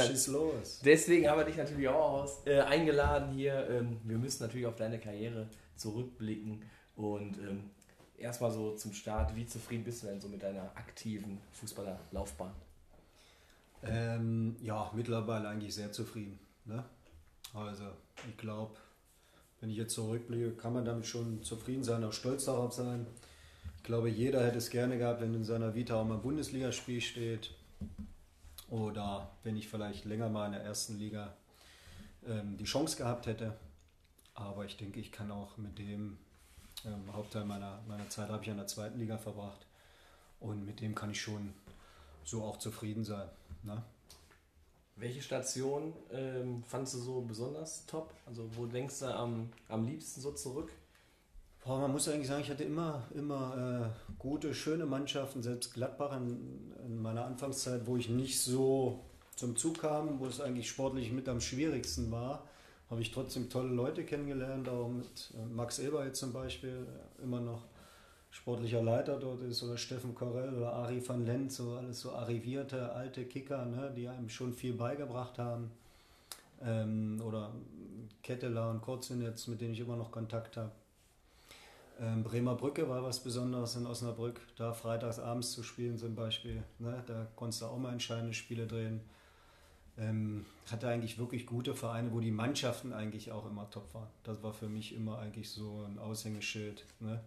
deswegen 0.84 1.30
haben 1.30 1.40
wir 1.40 1.46
dich 1.46 1.58
natürlich 1.58 1.88
auch 1.88 2.24
aus, 2.24 2.40
äh, 2.46 2.60
eingeladen 2.60 3.34
hier. 3.34 3.68
Ähm, 3.70 4.00
wir 4.04 4.18
müssen 4.18 4.44
natürlich 4.44 4.68
auf 4.68 4.76
deine 4.76 5.00
Karriere 5.00 5.48
zurückblicken 5.76 6.64
und 6.96 7.38
ähm, 7.38 7.70
erstmal 8.18 8.52
so 8.52 8.76
zum 8.76 8.94
Start, 8.94 9.36
wie 9.36 9.46
zufrieden 9.46 9.84
bist 9.84 10.04
du 10.04 10.08
denn 10.08 10.20
so 10.20 10.28
mit 10.28 10.42
deiner 10.44 10.72
aktiven 10.76 11.40
Fußballerlaufbahn? 11.54 12.52
Ähm, 13.84 14.56
ja, 14.62 14.92
mittlerweile 14.96 15.50
eigentlich 15.50 15.76
sehr 15.76 15.92
zufrieden. 15.92 16.40
Ne? 16.66 16.84
Also, 17.54 17.86
ich 18.28 18.38
glaube, 18.38 18.76
wenn 19.62 19.70
ich 19.70 19.78
jetzt 19.78 19.94
zurückblicke, 19.94 20.52
kann 20.54 20.74
man 20.74 20.86
damit 20.86 21.06
schon 21.06 21.44
zufrieden 21.44 21.84
sein, 21.84 22.04
auch 22.04 22.14
stolz 22.14 22.46
darauf 22.46 22.74
sein 22.74 23.06
glaube, 23.88 24.10
jeder 24.10 24.46
hätte 24.46 24.58
es 24.58 24.70
gerne 24.70 24.98
gehabt, 24.98 25.22
wenn 25.22 25.34
in 25.34 25.44
seiner 25.44 25.74
Vita 25.74 25.96
auch 25.96 26.06
mal 26.06 26.16
ein 26.16 26.22
Bundesligaspiel 26.22 27.02
steht. 27.02 27.52
Oder 28.70 29.32
wenn 29.44 29.56
ich 29.56 29.70
vielleicht 29.70 30.06
länger 30.06 30.30
mal 30.30 30.46
in 30.48 30.52
der 30.52 30.62
ersten 30.62 31.00
Liga 31.00 31.34
ähm, 32.28 32.58
die 32.58 32.66
Chance 32.66 32.98
gehabt 32.98 33.26
hätte. 33.26 33.54
Aber 34.36 34.66
ich 34.66 34.76
denke, 34.76 35.00
ich 35.00 35.12
kann 35.12 35.32
auch 35.32 35.58
mit 35.58 35.80
dem 35.80 36.18
ähm, 36.86 37.14
Hauptteil 37.14 37.46
meiner, 37.46 37.80
meiner 37.88 38.08
Zeit 38.10 38.30
habe 38.30 38.44
ich 38.44 38.50
in 38.50 38.58
der 38.58 38.68
zweiten 38.68 39.00
Liga 39.00 39.18
verbracht. 39.18 39.66
Und 40.42 40.66
mit 40.66 40.82
dem 40.82 40.94
kann 40.94 41.12
ich 41.12 41.22
schon 41.22 41.54
so 42.26 42.44
auch 42.44 42.58
zufrieden 42.58 43.06
sein. 43.06 43.30
Ne? 43.64 43.82
Welche 44.98 45.22
Station 45.22 45.94
ähm, 46.12 46.62
fandest 46.68 46.96
du 46.96 47.00
so 47.00 47.22
besonders 47.22 47.86
top? 47.86 48.14
Also 48.26 48.50
wo 48.58 48.66
denkst 48.66 49.00
du 49.00 49.06
am, 49.16 49.50
am 49.70 49.86
liebsten 49.86 50.20
so 50.20 50.34
zurück? 50.34 50.72
Boah, 51.68 51.80
man 51.80 51.92
muss 51.92 52.08
eigentlich 52.08 52.30
sagen, 52.30 52.44
ich 52.44 52.50
hatte 52.50 52.64
immer, 52.64 53.04
immer 53.14 53.92
äh, 53.92 54.14
gute, 54.18 54.54
schöne 54.54 54.86
Mannschaften, 54.86 55.44
selbst 55.44 55.74
Gladbach 55.74 56.16
in, 56.16 56.72
in, 56.86 57.02
meiner 57.02 57.26
Anfangszeit, 57.26 57.86
wo 57.86 57.98
ich 57.98 58.08
nicht 58.08 58.40
so 58.40 59.04
zum 59.36 59.58
Zug 59.58 59.82
kam, 59.82 60.18
wo 60.22 60.28
es 60.28 60.40
eigentlich 60.40 60.70
sportlich 60.70 61.12
mit 61.12 61.28
am 61.28 61.42
schwierigsten 61.42 62.10
war, 62.10 62.46
habe 62.90 63.02
ich 63.02 63.12
trotzdem 63.12 63.50
tolle 63.50 63.68
Leute 63.68 64.06
kennengelernt, 64.06 64.70
auch 64.70 64.88
mit 64.88 65.34
äh, 65.34 65.46
Max 65.54 65.80
Eber 65.80 66.06
jetzt 66.06 66.20
zum 66.20 66.32
Beispiel, 66.32 66.88
immer 67.22 67.42
noch 67.42 67.64
sportlicher 68.32 68.82
Leiter 68.82 69.20
dort 69.20 69.42
ist, 69.42 69.62
oder 69.62 69.76
Steffen 69.76 70.16
Korell 70.16 70.56
oder 70.56 70.72
Ari 70.72 71.06
van 71.06 71.26
Lent, 71.26 71.52
so 71.52 71.74
alles 71.74 72.00
so 72.00 72.14
arrivierte 72.14 72.94
alte 72.94 73.26
Kicker, 73.26 73.66
ne, 73.66 73.92
die 73.94 74.08
einem 74.08 74.30
schon 74.30 74.54
viel 74.54 74.72
beigebracht 74.72 75.38
haben. 75.38 75.70
Ähm, 76.64 77.22
oder 77.28 77.52
Ketteler 78.24 78.70
und 78.70 78.82
Kurzin 78.82 79.22
jetzt, 79.22 79.50
mit 79.50 79.60
denen 79.60 79.74
ich 79.74 79.82
immer 79.82 79.98
noch 79.98 80.12
Kontakt 80.12 80.56
habe. 80.56 80.72
Ähm, 82.00 82.24
Bremer 82.24 82.56
Brücke 82.56 82.88
war 82.88 83.04
was 83.04 83.22
Besonderes 83.22 83.76
in 83.76 83.88
Osnabrück, 83.88 84.40
da 84.56 84.74
freitags 84.74 85.20
abends 85.20 85.52
zu 85.52 85.64
spielen 85.64 85.98
zum 85.98 86.16
Beispiel. 86.16 86.64
Ne, 86.80 87.04
da 87.08 87.28
konntest 87.36 87.62
du 87.62 87.66
auch 87.66 87.78
mal 87.78 87.92
entscheidende 87.92 88.34
Spiele 88.34 88.68
drehen. 88.68 89.02
Ähm, 89.98 90.46
hatte 90.72 90.88
eigentlich 90.88 91.18
wirklich 91.18 91.48
gute 91.48 91.74
Vereine, 91.74 92.12
wo 92.12 92.20
die 92.20 92.30
Mannschaften 92.32 92.94
eigentlich 92.94 93.32
auch 93.32 93.50
immer 93.50 93.70
top 93.72 93.92
waren. 93.96 94.08
Das 94.24 94.44
war 94.44 94.54
für 94.54 94.70
mich 94.70 94.94
immer 94.94 95.18
eigentlich 95.18 95.50
so 95.50 95.84
ein 95.88 95.98
Aushängeschild. 95.98 96.86
Ne? 97.00 97.20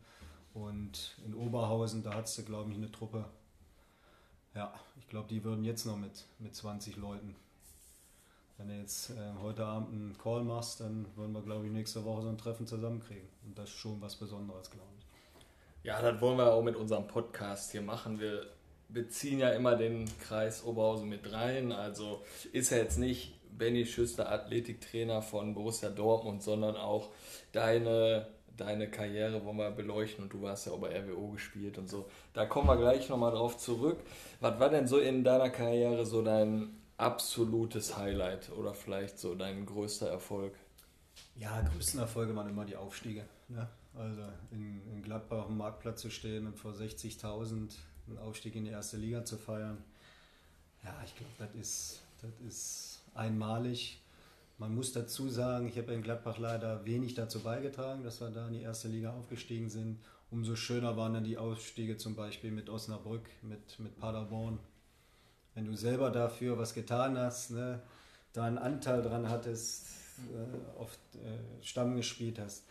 Und 0.54 1.16
in 1.26 1.34
Oberhausen, 1.34 2.04
da 2.04 2.14
hattest 2.14 2.38
du, 2.38 2.44
glaube 2.44 2.70
ich, 2.70 2.76
eine 2.76 2.92
Truppe. 2.92 3.24
Ja, 4.54 4.72
ich 5.00 5.08
glaube, 5.08 5.28
die 5.28 5.42
würden 5.42 5.64
jetzt 5.64 5.84
noch 5.84 5.96
mit, 5.96 6.26
mit 6.38 6.54
20 6.54 6.96
Leuten. 6.96 7.34
Wenn 8.60 8.68
du 8.68 8.74
jetzt 8.74 9.08
äh, 9.08 9.14
heute 9.42 9.64
Abend 9.64 9.88
einen 9.94 10.18
Call 10.22 10.42
machst, 10.42 10.80
dann 10.80 11.06
würden 11.16 11.32
wir, 11.32 11.40
glaube 11.40 11.64
ich, 11.64 11.72
nächste 11.72 12.04
Woche 12.04 12.20
so 12.20 12.28
ein 12.28 12.36
Treffen 12.36 12.66
zusammenkriegen. 12.66 13.26
Und 13.46 13.58
das 13.58 13.70
ist 13.70 13.76
schon 13.76 13.98
was 14.02 14.16
Besonderes, 14.16 14.70
glaube 14.70 14.90
ich. 14.98 15.86
Ja, 15.86 16.02
das 16.02 16.20
wollen 16.20 16.36
wir 16.36 16.52
auch 16.52 16.62
mit 16.62 16.76
unserem 16.76 17.06
Podcast 17.06 17.72
hier 17.72 17.80
machen. 17.80 18.20
Wir 18.20 18.44
beziehen 18.90 19.38
ja 19.38 19.48
immer 19.50 19.76
den 19.76 20.04
Kreis 20.18 20.62
Oberhausen 20.62 21.08
mit 21.08 21.32
rein. 21.32 21.72
Also 21.72 22.22
ist 22.52 22.68
ja 22.68 22.76
jetzt 22.76 22.98
nicht 22.98 23.32
Benny 23.56 23.86
Schüster, 23.86 24.30
Athletiktrainer 24.30 25.22
von 25.22 25.54
Borussia 25.54 25.88
Dortmund, 25.88 26.42
sondern 26.42 26.76
auch 26.76 27.08
deine 27.52 28.26
deine 28.58 28.90
Karriere 28.90 29.42
wollen 29.42 29.56
wir 29.56 29.70
beleuchten 29.70 30.24
und 30.24 30.34
du 30.34 30.46
hast 30.46 30.66
ja 30.66 30.72
auch 30.72 30.80
bei 30.80 30.94
RWO 30.94 31.28
gespielt 31.28 31.78
und 31.78 31.88
so. 31.88 32.10
Da 32.34 32.44
kommen 32.44 32.68
wir 32.68 32.76
gleich 32.76 33.08
nochmal 33.08 33.32
drauf 33.32 33.56
zurück. 33.56 34.00
Was 34.40 34.60
war 34.60 34.68
denn 34.68 34.86
so 34.86 34.98
in 34.98 35.24
deiner 35.24 35.48
Karriere 35.48 36.04
so 36.04 36.20
dein 36.20 36.79
absolutes 37.00 37.96
Highlight 37.96 38.50
oder 38.50 38.74
vielleicht 38.74 39.18
so 39.18 39.34
dein 39.34 39.66
größter 39.66 40.08
Erfolg? 40.08 40.54
Ja, 41.36 41.60
größten 41.62 42.00
Erfolge 42.00 42.34
waren 42.36 42.48
immer 42.48 42.64
die 42.64 42.76
Aufstiege. 42.76 43.24
Ne? 43.48 43.68
Also 43.94 44.22
in, 44.50 44.80
in 44.92 45.02
Gladbach 45.02 45.46
am 45.46 45.56
Marktplatz 45.56 46.02
zu 46.02 46.10
stehen 46.10 46.46
und 46.46 46.56
vor 46.56 46.72
60.000 46.72 47.74
einen 48.06 48.18
Aufstieg 48.18 48.54
in 48.54 48.64
die 48.64 48.70
erste 48.70 48.96
Liga 48.96 49.24
zu 49.24 49.36
feiern. 49.36 49.78
Ja, 50.84 50.94
ich 51.04 51.14
glaube, 51.16 51.32
das 51.38 51.54
ist, 51.54 52.00
das 52.22 52.30
ist 52.46 53.02
einmalig. 53.14 54.00
Man 54.58 54.74
muss 54.74 54.92
dazu 54.92 55.28
sagen, 55.28 55.68
ich 55.68 55.78
habe 55.78 55.92
in 55.94 56.02
Gladbach 56.02 56.38
leider 56.38 56.84
wenig 56.84 57.14
dazu 57.14 57.40
beigetragen, 57.40 58.04
dass 58.04 58.20
wir 58.20 58.30
da 58.30 58.46
in 58.48 58.54
die 58.54 58.62
erste 58.62 58.88
Liga 58.88 59.14
aufgestiegen 59.14 59.70
sind. 59.70 59.98
Umso 60.30 60.54
schöner 60.54 60.96
waren 60.96 61.14
dann 61.14 61.24
die 61.24 61.38
Aufstiege 61.38 61.96
zum 61.96 62.14
Beispiel 62.14 62.50
mit 62.50 62.68
Osnabrück, 62.68 63.28
mit, 63.42 63.78
mit 63.80 63.98
Paderborn. 63.98 64.58
Wenn 65.54 65.66
du 65.66 65.76
selber 65.76 66.10
dafür 66.10 66.58
was 66.58 66.74
getan 66.74 67.18
hast, 67.18 67.50
ne, 67.50 67.80
da 68.32 68.44
einen 68.44 68.58
Anteil 68.58 69.02
dran 69.02 69.28
hattest, 69.28 69.86
äh, 70.32 70.78
oft 70.78 71.00
äh, 71.16 71.64
Stamm 71.64 71.96
gespielt 71.96 72.38
hast, 72.38 72.64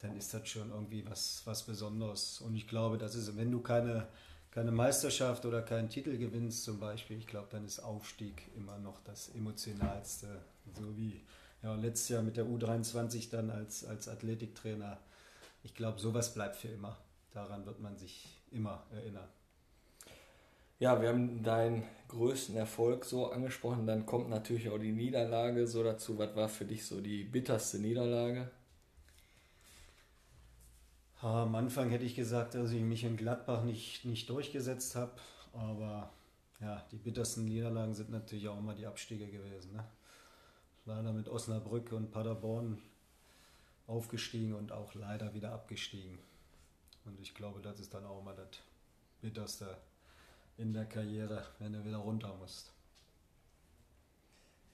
dann 0.00 0.16
ist 0.16 0.32
das 0.32 0.48
schon 0.48 0.70
irgendwie 0.70 1.04
was, 1.08 1.42
was 1.44 1.64
Besonderes. 1.64 2.40
Und 2.40 2.54
ich 2.54 2.66
glaube, 2.66 2.98
das 2.98 3.14
ist, 3.14 3.36
wenn 3.36 3.50
du 3.50 3.60
keine, 3.60 4.06
keine 4.50 4.72
Meisterschaft 4.72 5.44
oder 5.44 5.62
keinen 5.62 5.88
Titel 5.88 6.16
gewinnst 6.18 6.64
zum 6.64 6.80
Beispiel, 6.80 7.18
ich 7.18 7.26
glaube, 7.26 7.48
dann 7.50 7.64
ist 7.64 7.80
Aufstieg 7.80 8.50
immer 8.56 8.78
noch 8.78 9.00
das 9.04 9.28
emotionalste 9.30 10.40
so 10.78 10.96
wie 10.96 11.20
ja, 11.62 11.74
letztes 11.74 12.08
Jahr 12.10 12.22
mit 12.22 12.36
der 12.36 12.46
U23 12.46 13.30
dann 13.30 13.50
als, 13.50 13.84
als 13.84 14.08
Athletiktrainer. 14.08 14.98
Ich 15.62 15.74
glaube, 15.74 16.00
sowas 16.00 16.32
bleibt 16.32 16.56
für 16.56 16.68
immer. 16.68 16.96
Daran 17.32 17.66
wird 17.66 17.80
man 17.80 17.96
sich 17.96 18.42
immer 18.50 18.84
erinnern. 18.90 19.28
Ja, 20.80 21.00
wir 21.00 21.10
haben 21.10 21.44
deinen 21.44 21.84
größten 22.08 22.56
Erfolg 22.56 23.04
so 23.04 23.30
angesprochen. 23.30 23.86
Dann 23.86 24.04
kommt 24.04 24.28
natürlich 24.28 24.68
auch 24.68 24.78
die 24.78 24.90
Niederlage 24.90 25.68
so 25.68 25.84
dazu. 25.84 26.18
Was 26.18 26.34
war 26.34 26.48
für 26.48 26.64
dich 26.64 26.84
so 26.84 27.00
die 27.00 27.22
bitterste 27.22 27.78
Niederlage? 27.78 28.50
Am 31.20 31.54
Anfang 31.54 31.90
hätte 31.90 32.04
ich 32.04 32.16
gesagt, 32.16 32.54
dass 32.54 32.72
ich 32.72 32.82
mich 32.82 33.04
in 33.04 33.16
Gladbach 33.16 33.62
nicht, 33.62 34.04
nicht 34.04 34.28
durchgesetzt 34.28 34.96
habe. 34.96 35.12
Aber 35.52 36.10
ja, 36.60 36.84
die 36.90 36.96
bittersten 36.96 37.44
Niederlagen 37.44 37.94
sind 37.94 38.10
natürlich 38.10 38.48
auch 38.48 38.58
immer 38.58 38.74
die 38.74 38.86
Abstiege 38.86 39.28
gewesen. 39.28 39.74
Ne? 39.74 39.84
leider 40.86 41.12
mit 41.12 41.28
Osnabrück 41.28 41.92
und 41.92 42.10
Paderborn 42.10 42.78
aufgestiegen 43.86 44.54
und 44.54 44.72
auch 44.72 44.94
leider 44.94 45.34
wieder 45.34 45.52
abgestiegen. 45.52 46.18
Und 47.04 47.20
ich 47.20 47.34
glaube, 47.34 47.60
das 47.60 47.80
ist 47.80 47.94
dann 47.94 48.04
auch 48.04 48.22
mal 48.22 48.34
das 48.34 48.60
Bitterste 49.20 49.76
in 50.60 50.72
der 50.72 50.84
Karriere, 50.84 51.42
wenn 51.58 51.72
du 51.72 51.84
wieder 51.84 51.98
runter 51.98 52.34
musst. 52.38 52.72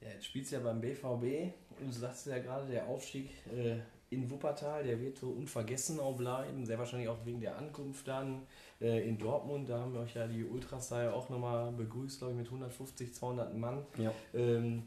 Ja, 0.01 0.09
jetzt 0.11 0.27
spielst 0.27 0.53
du 0.53 0.57
ja 0.57 0.63
beim 0.63 0.81
BVB 0.81 1.55
und 1.81 1.89
du 1.89 1.93
sagst 1.93 2.27
ja 2.27 2.39
gerade, 2.39 2.67
der 2.67 2.87
Aufstieg 2.87 3.31
äh, 3.55 3.79
in 4.11 4.31
Wuppertal, 4.31 4.85
der 4.85 5.01
wird 5.01 5.19
so 5.19 5.31
unvergessen 5.31 5.99
auch 5.99 6.17
bleiben, 6.17 6.65
sehr 6.65 6.79
wahrscheinlich 6.79 7.09
auch 7.09 7.25
wegen 7.25 7.41
der 7.41 7.57
Ankunft 7.57 8.07
dann 8.07 8.43
äh, 8.81 9.09
in 9.09 9.19
Dortmund. 9.19 9.69
Da 9.69 9.81
haben 9.81 9.95
wir 9.95 10.01
euch 10.01 10.15
ja 10.15 10.27
die 10.27 10.45
Ultras 10.45 10.91
da 10.91 11.05
ja 11.05 11.13
auch 11.13 11.29
nochmal 11.29 11.73
begrüßt, 11.73 12.19
glaube 12.19 12.35
ich, 12.35 12.39
mit 12.39 12.47
150, 12.47 13.15
200 13.15 13.57
Mann. 13.57 13.85
Ja. 13.99 14.13
Ähm, 14.35 14.85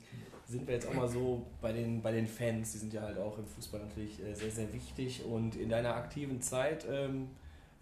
sind 0.48 0.68
wir 0.68 0.76
jetzt 0.76 0.88
auch 0.88 0.94
mal 0.94 1.10
so 1.10 1.46
bei 1.62 1.74
den, 1.74 2.02
bei 2.02 2.12
den 2.12 2.28
Fans, 2.28 2.72
die 2.72 2.78
sind 2.78 2.94
ja 2.94 3.02
halt 3.02 3.18
auch 3.18 3.38
im 3.38 3.46
Fußball 3.46 3.82
natürlich 3.82 4.24
äh, 4.24 4.34
sehr, 4.34 4.52
sehr 4.52 4.72
wichtig. 4.74 5.26
Und 5.26 5.56
in 5.56 5.70
deiner 5.70 5.96
aktiven 5.96 6.42
Zeit, 6.42 6.86
ähm, 6.90 7.30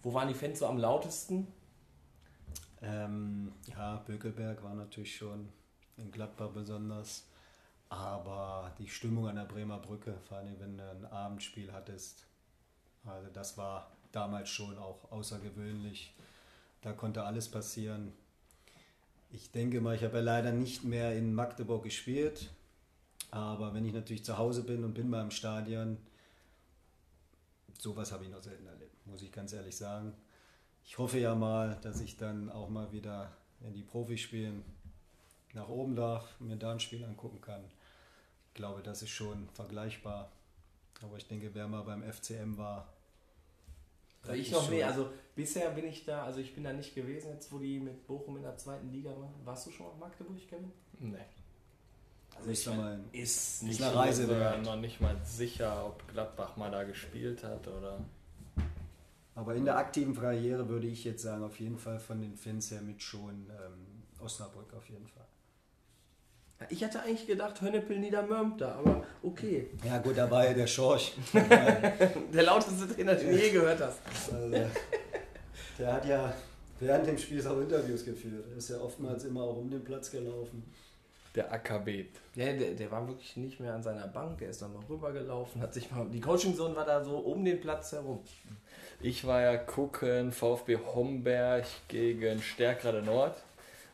wo 0.02 0.14
waren 0.14 0.28
die 0.28 0.34
Fans 0.34 0.58
so 0.58 0.66
am 0.66 0.78
lautesten? 0.78 1.46
Ähm, 2.82 3.52
ja, 3.66 3.96
Bökelberg 4.06 4.62
war 4.62 4.74
natürlich 4.74 5.16
schon 5.16 5.48
in 5.96 6.10
Gladbach 6.10 6.50
besonders. 6.50 7.26
Aber 7.90 8.74
die 8.78 8.88
Stimmung 8.88 9.28
an 9.28 9.36
der 9.36 9.44
Bremer 9.44 9.78
Brücke, 9.78 10.14
vor 10.28 10.38
allem 10.38 10.58
wenn 10.60 10.76
du 10.76 10.90
ein 10.90 11.06
Abendspiel 11.06 11.72
hattest, 11.72 12.26
also 13.04 13.28
das 13.32 13.56
war 13.56 13.90
damals 14.12 14.50
schon 14.50 14.76
auch 14.78 15.10
außergewöhnlich. 15.10 16.14
Da 16.82 16.92
konnte 16.92 17.24
alles 17.24 17.50
passieren. 17.50 18.12
Ich 19.30 19.50
denke 19.50 19.80
mal, 19.80 19.94
ich 19.94 20.04
habe 20.04 20.18
ja 20.18 20.22
leider 20.22 20.52
nicht 20.52 20.84
mehr 20.84 21.16
in 21.16 21.34
Magdeburg 21.34 21.82
gespielt, 21.84 22.50
aber 23.30 23.74
wenn 23.74 23.84
ich 23.84 23.92
natürlich 23.92 24.24
zu 24.24 24.38
Hause 24.38 24.62
bin 24.62 24.84
und 24.84 24.94
bin 24.94 25.08
mal 25.08 25.22
im 25.22 25.30
Stadion, 25.30 25.98
sowas 27.78 28.12
habe 28.12 28.24
ich 28.24 28.30
noch 28.30 28.42
selten 28.42 28.66
erlebt, 28.66 29.06
muss 29.06 29.22
ich 29.22 29.32
ganz 29.32 29.52
ehrlich 29.52 29.76
sagen. 29.76 30.14
Ich 30.88 30.96
hoffe 30.96 31.18
ja 31.18 31.34
mal, 31.34 31.76
dass 31.82 32.00
ich 32.00 32.16
dann 32.16 32.50
auch 32.50 32.70
mal 32.70 32.90
wieder 32.92 33.30
in 33.60 33.74
die 33.74 33.82
Profispielen 33.82 34.64
nach 35.52 35.68
oben 35.68 35.94
darf, 35.94 36.40
mir 36.40 36.56
da 36.56 36.72
ein 36.72 36.80
Spiel 36.80 37.04
angucken 37.04 37.42
kann. 37.42 37.62
Ich 38.48 38.54
glaube, 38.54 38.82
das 38.82 39.02
ist 39.02 39.10
schon 39.10 39.50
vergleichbar. 39.52 40.32
Aber 41.02 41.18
ich 41.18 41.28
denke, 41.28 41.50
wer 41.52 41.68
mal 41.68 41.82
beim 41.82 42.02
FCM 42.02 42.56
war. 42.56 42.88
Also 44.22 44.32
ich 44.32 44.50
noch 44.50 44.68
nee, 44.70 44.82
also 44.82 45.10
bisher 45.36 45.70
bin 45.70 45.86
ich 45.86 46.06
da, 46.06 46.24
also 46.24 46.40
ich 46.40 46.54
bin 46.54 46.64
da 46.64 46.72
nicht 46.72 46.94
gewesen, 46.94 47.32
jetzt 47.34 47.52
wo 47.52 47.58
die 47.58 47.78
mit 47.78 48.06
Bochum 48.06 48.38
in 48.38 48.42
der 48.42 48.56
zweiten 48.56 48.90
Liga 48.90 49.10
waren. 49.10 49.32
Warst 49.44 49.66
du 49.66 49.70
schon 49.70 49.86
auf 49.86 49.98
Magdeburg, 49.98 50.36
Kevin? 50.48 50.72
Nee. 50.98 51.18
Also 52.34 52.50
ich 52.50 52.66
meine, 52.66 53.04
ist 53.12 53.62
nicht 53.62 53.82
eine 53.82 53.94
Reise 53.94 54.26
wert. 54.28 54.62
noch 54.62 54.76
nicht 54.76 55.00
mal 55.00 55.16
sicher, 55.22 55.86
ob 55.86 56.08
Gladbach 56.08 56.56
mal 56.56 56.70
da 56.70 56.84
gespielt 56.84 57.44
hat 57.44 57.68
oder. 57.68 58.00
Aber 59.38 59.54
in 59.54 59.64
der 59.64 59.78
aktiven 59.78 60.16
Karriere 60.16 60.68
würde 60.68 60.88
ich 60.88 61.04
jetzt 61.04 61.22
sagen, 61.22 61.44
auf 61.44 61.60
jeden 61.60 61.78
Fall 61.78 62.00
von 62.00 62.20
den 62.20 62.34
Fans 62.34 62.72
her 62.72 62.80
mit 62.82 63.00
schon 63.00 63.46
ähm, 63.50 64.02
Osnabrück 64.20 64.74
auf 64.74 64.88
jeden 64.88 65.06
Fall. 65.06 65.26
Ich 66.70 66.82
hatte 66.82 67.00
eigentlich 67.02 67.28
gedacht 67.28 67.60
Hönnepil 67.60 68.00
Niedermörmter, 68.00 68.74
aber 68.74 69.04
okay. 69.22 69.70
Ja 69.84 69.98
gut, 69.98 70.18
da 70.18 70.28
war 70.28 70.44
ja 70.44 70.54
der 70.54 70.66
Schorch. 70.66 71.14
der 71.32 72.42
lauteste 72.42 72.92
Trainer, 72.92 73.14
den 73.14 73.28
du 73.28 73.36
je 73.40 73.50
gehört 73.50 73.80
hast. 73.80 74.00
Also, 74.32 74.56
Der 75.78 75.92
hat 75.92 76.04
ja 76.04 76.34
während 76.80 77.06
dem 77.06 77.16
Spiel 77.16 77.46
auch 77.46 77.60
Interviews 77.60 78.04
geführt. 78.04 78.44
Er 78.50 78.56
ist 78.56 78.70
ja 78.70 78.80
oftmals 78.80 79.22
immer 79.22 79.44
auch 79.44 79.58
um 79.58 79.70
den 79.70 79.84
Platz 79.84 80.10
gelaufen. 80.10 80.64
Der 81.36 81.52
AKB. 81.52 82.06
Ja, 82.34 82.52
der, 82.52 82.72
der 82.72 82.90
war 82.90 83.06
wirklich 83.06 83.36
nicht 83.36 83.60
mehr 83.60 83.72
an 83.72 83.84
seiner 83.84 84.08
Bank, 84.08 84.38
der 84.38 84.50
ist 84.50 84.60
dann 84.62 84.72
noch 84.72 84.88
rübergelaufen, 84.88 85.62
hat 85.62 85.74
sich 85.74 85.88
mal. 85.92 86.08
Die 86.10 86.20
Coaching-Zone 86.20 86.74
war 86.74 86.84
da 86.84 87.04
so 87.04 87.18
um 87.18 87.44
den 87.44 87.60
Platz 87.60 87.92
herum. 87.92 88.18
Ich 89.00 89.24
war 89.24 89.40
ja 89.40 89.56
gucken, 89.56 90.32
VfB 90.32 90.76
Homberg 90.92 91.64
gegen 91.86 92.42
Stärkrade 92.42 93.00
Nord. 93.00 93.36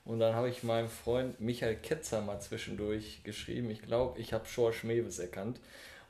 Und 0.07 0.19
dann 0.21 0.35
habe 0.35 0.49
ich 0.49 0.63
meinem 0.63 0.89
Freund 0.89 1.39
Michael 1.43 1.77
Ketzer 1.77 2.23
mal 2.23 2.41
zwischendurch 2.41 3.23
geschrieben. 3.23 3.69
Ich 3.69 3.83
glaube, 3.83 4.19
ich 4.19 4.33
habe 4.33 4.47
Schorsch 4.47 4.83
Mewes 4.83 5.19
erkannt. 5.19 5.61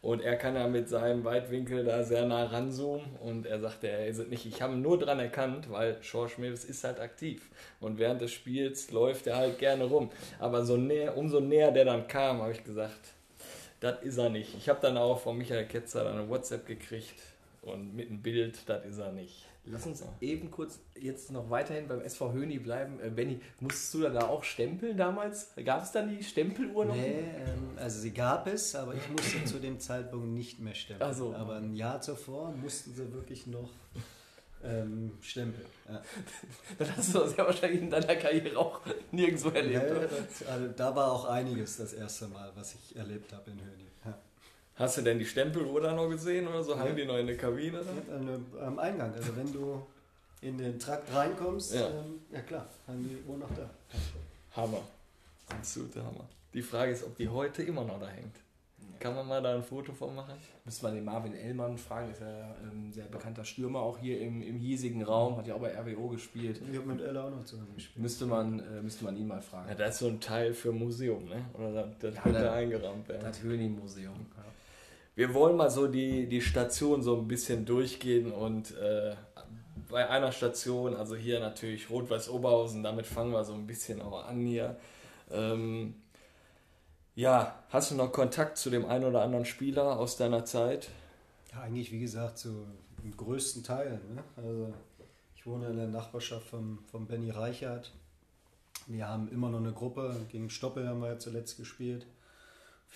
Und 0.00 0.22
er 0.22 0.36
kann 0.36 0.54
ja 0.54 0.68
mit 0.68 0.88
seinem 0.88 1.24
Weitwinkel 1.24 1.84
da 1.84 2.04
sehr 2.04 2.24
nah 2.26 2.44
ranzoomen. 2.44 3.16
Und 3.16 3.46
er 3.46 3.58
sagte, 3.58 3.88
er 3.88 4.06
ist 4.06 4.28
nicht. 4.28 4.46
Ich 4.46 4.62
habe 4.62 4.74
ihn 4.74 4.82
nur 4.82 4.96
dran 4.96 5.18
erkannt, 5.18 5.72
weil 5.72 5.98
George 6.00 6.34
Mills 6.36 6.64
ist 6.64 6.84
halt 6.84 7.00
aktiv. 7.00 7.50
Und 7.80 7.98
während 7.98 8.20
des 8.20 8.30
Spiels 8.30 8.92
läuft 8.92 9.26
er 9.26 9.38
halt 9.38 9.58
gerne 9.58 9.84
rum. 9.84 10.12
Aber 10.38 10.64
so 10.64 10.76
näher, 10.76 11.16
umso 11.16 11.40
näher 11.40 11.72
der 11.72 11.86
dann 11.86 12.06
kam, 12.06 12.42
habe 12.42 12.52
ich 12.52 12.62
gesagt, 12.62 13.00
das 13.80 14.04
ist 14.04 14.18
er 14.18 14.28
nicht. 14.28 14.54
Ich 14.56 14.68
habe 14.68 14.78
dann 14.80 14.96
auch 14.96 15.18
von 15.18 15.36
Michael 15.36 15.66
Ketzer 15.66 16.04
dann 16.04 16.18
eine 16.18 16.28
WhatsApp 16.28 16.64
gekriegt 16.64 17.33
und 17.64 17.94
mit 17.94 18.08
einem 18.08 18.22
Bild, 18.22 18.68
das 18.68 18.84
ist 18.84 18.98
er 18.98 19.12
nicht. 19.12 19.46
Lass 19.66 19.86
uns 19.86 20.04
eben 20.20 20.50
kurz 20.50 20.78
jetzt 21.00 21.30
noch 21.30 21.48
weiterhin 21.48 21.88
beim 21.88 22.02
SV 22.02 22.34
Höni 22.34 22.58
bleiben. 22.58 23.00
Äh, 23.00 23.08
Benny, 23.08 23.40
musstest 23.60 23.94
du 23.94 24.00
da 24.02 24.26
auch 24.26 24.44
stempeln 24.44 24.96
damals? 24.96 25.52
Gab 25.64 25.82
es 25.82 25.92
dann 25.92 26.14
die 26.14 26.22
Stempeluhr 26.22 26.84
noch? 26.84 26.94
Nee, 26.94 27.20
ähm, 27.20 27.70
also 27.76 27.98
sie 27.98 28.10
gab 28.10 28.46
es, 28.46 28.74
aber 28.74 28.94
ich 28.94 29.08
musste 29.08 29.42
zu 29.46 29.58
dem 29.58 29.80
Zeitpunkt 29.80 30.28
nicht 30.28 30.60
mehr 30.60 30.74
stempeln. 30.74 31.10
Ach 31.10 31.16
so. 31.16 31.34
Aber 31.34 31.56
ein 31.56 31.74
Jahr 31.74 32.00
zuvor 32.02 32.52
mussten 32.52 32.92
sie 32.92 33.10
wirklich 33.14 33.46
noch 33.46 33.70
ähm, 34.62 35.12
stempeln. 35.22 35.66
Ja. 35.88 36.02
Dann 36.78 36.96
hast 36.96 37.14
du 37.14 37.20
das 37.20 37.34
ja 37.34 37.46
wahrscheinlich 37.46 37.80
in 37.80 37.90
deiner 37.90 38.16
Karriere 38.16 38.58
auch 38.58 38.82
nirgendwo 39.12 39.48
erlebt. 39.48 39.88
Ja, 39.88 39.96
oder? 39.96 40.08
das, 40.08 40.46
also, 40.46 40.68
da 40.68 40.94
war 40.94 41.10
auch 41.10 41.24
einiges 41.24 41.78
das 41.78 41.94
erste 41.94 42.28
Mal, 42.28 42.52
was 42.54 42.74
ich 42.74 42.96
erlebt 42.96 43.32
habe 43.32 43.50
in 43.50 43.58
Höni. 43.60 43.93
Hast 44.76 44.98
du 44.98 45.02
denn 45.02 45.18
die 45.18 45.24
Stempeluhr 45.24 45.80
da 45.80 45.92
noch 45.94 46.08
gesehen 46.08 46.48
oder 46.48 46.62
so? 46.62 46.76
Haben 46.78 46.96
die 46.96 47.04
noch 47.04 47.16
in 47.16 47.26
der 47.28 47.36
Kabine? 47.36 47.80
Eine, 48.12 48.40
am 48.66 48.78
Eingang, 48.78 49.12
also 49.14 49.36
wenn 49.36 49.52
du 49.52 49.80
in 50.40 50.58
den 50.58 50.78
Trakt 50.78 51.14
reinkommst, 51.14 51.74
Ja. 51.74 51.86
ähm, 51.88 52.20
ja 52.32 52.40
klar, 52.40 52.66
haben 52.88 53.08
die 53.08 53.30
Uhr 53.30 53.38
noch 53.38 53.50
da. 53.54 53.70
Hammer. 54.56 54.80
Absolute 55.48 56.00
Hammer. 56.04 56.24
Die 56.52 56.62
Frage 56.62 56.92
ist, 56.92 57.04
ob 57.04 57.16
die 57.16 57.28
heute 57.28 57.62
immer 57.62 57.84
noch 57.84 58.00
da 58.00 58.08
hängt. 58.08 58.34
Kann 59.00 59.14
man 59.14 59.26
mal 59.28 59.42
da 59.42 59.54
ein 59.54 59.62
Foto 59.62 59.92
von 59.92 60.14
machen? 60.14 60.34
Müssen 60.64 60.82
wir 60.86 60.90
den 60.92 61.04
Marvin 61.04 61.34
Ellmann 61.34 61.76
fragen, 61.76 62.10
ist 62.10 62.20
ja 62.20 62.54
ein 62.62 62.90
sehr 62.92 63.04
bekannter 63.04 63.44
Stürmer 63.44 63.80
auch 63.80 63.98
hier 63.98 64.20
im, 64.20 64.40
im 64.42 64.56
hiesigen 64.56 65.02
Raum, 65.02 65.36
hat 65.36 65.46
ja 65.46 65.54
auch 65.54 65.60
bei 65.60 65.76
RWO 65.78 66.08
gespielt. 66.08 66.60
Ich 66.70 66.76
habe 66.78 66.86
mit 66.88 67.00
Ella 67.02 67.26
auch 67.26 67.30
noch 67.30 67.44
zusammen 67.44 67.74
gespielt. 67.74 68.02
Müsste 68.02 68.24
man, 68.26 68.60
äh, 68.60 68.80
müsste 68.82 69.04
man 69.04 69.16
ihn 69.16 69.26
mal 69.26 69.42
fragen. 69.42 69.68
Ja, 69.68 69.74
das 69.74 69.94
ist 69.94 69.98
so 70.00 70.06
ein 70.08 70.20
Teil 70.20 70.54
für 70.54 70.72
Museum, 70.72 71.26
ne? 71.26 71.44
Oder 71.54 71.72
das, 71.72 71.86
das 72.00 72.14
Ja, 72.14 72.22
könnte 72.22 72.40
da- 72.40 72.52
eingerahmt 72.54 73.06
werden. 73.08 73.22
Das 73.22 73.42
Höni-Museum. 73.42 74.14
Ja. 74.36 74.44
Wir 75.16 75.32
wollen 75.32 75.56
mal 75.56 75.70
so 75.70 75.86
die, 75.86 76.28
die 76.28 76.40
Station 76.40 77.02
so 77.02 77.16
ein 77.16 77.28
bisschen 77.28 77.64
durchgehen 77.64 78.32
und 78.32 78.76
äh, 78.76 79.14
bei 79.88 80.08
einer 80.08 80.32
Station, 80.32 80.96
also 80.96 81.14
hier 81.14 81.38
natürlich 81.38 81.88
Rot-Weiß 81.88 82.28
Oberhausen, 82.30 82.82
damit 82.82 83.06
fangen 83.06 83.30
wir 83.32 83.44
so 83.44 83.54
ein 83.54 83.66
bisschen 83.66 84.02
auch 84.02 84.26
an 84.26 84.44
hier. 84.44 84.76
Ähm, 85.30 85.94
ja, 87.14 87.62
hast 87.68 87.92
du 87.92 87.94
noch 87.94 88.10
Kontakt 88.10 88.58
zu 88.58 88.70
dem 88.70 88.86
einen 88.86 89.04
oder 89.04 89.22
anderen 89.22 89.44
Spieler 89.44 89.98
aus 90.00 90.16
deiner 90.16 90.44
Zeit? 90.44 90.88
Ja, 91.52 91.60
eigentlich 91.60 91.92
wie 91.92 92.00
gesagt, 92.00 92.38
so 92.38 92.66
im 93.04 93.16
größten 93.16 93.62
Teil. 93.62 94.00
Ne? 94.12 94.24
Also 94.36 94.74
ich 95.36 95.46
wohne 95.46 95.68
in 95.68 95.76
der 95.76 95.86
Nachbarschaft 95.86 96.48
von, 96.48 96.80
von 96.90 97.06
Benny 97.06 97.30
Reichert. 97.30 97.92
Wir 98.88 99.06
haben 99.06 99.28
immer 99.28 99.48
noch 99.48 99.60
eine 99.60 99.72
Gruppe. 99.72 100.16
Gegen 100.28 100.50
Stoppel 100.50 100.88
haben 100.88 101.00
wir 101.00 101.10
ja 101.10 101.18
zuletzt 101.20 101.56
gespielt. 101.56 102.04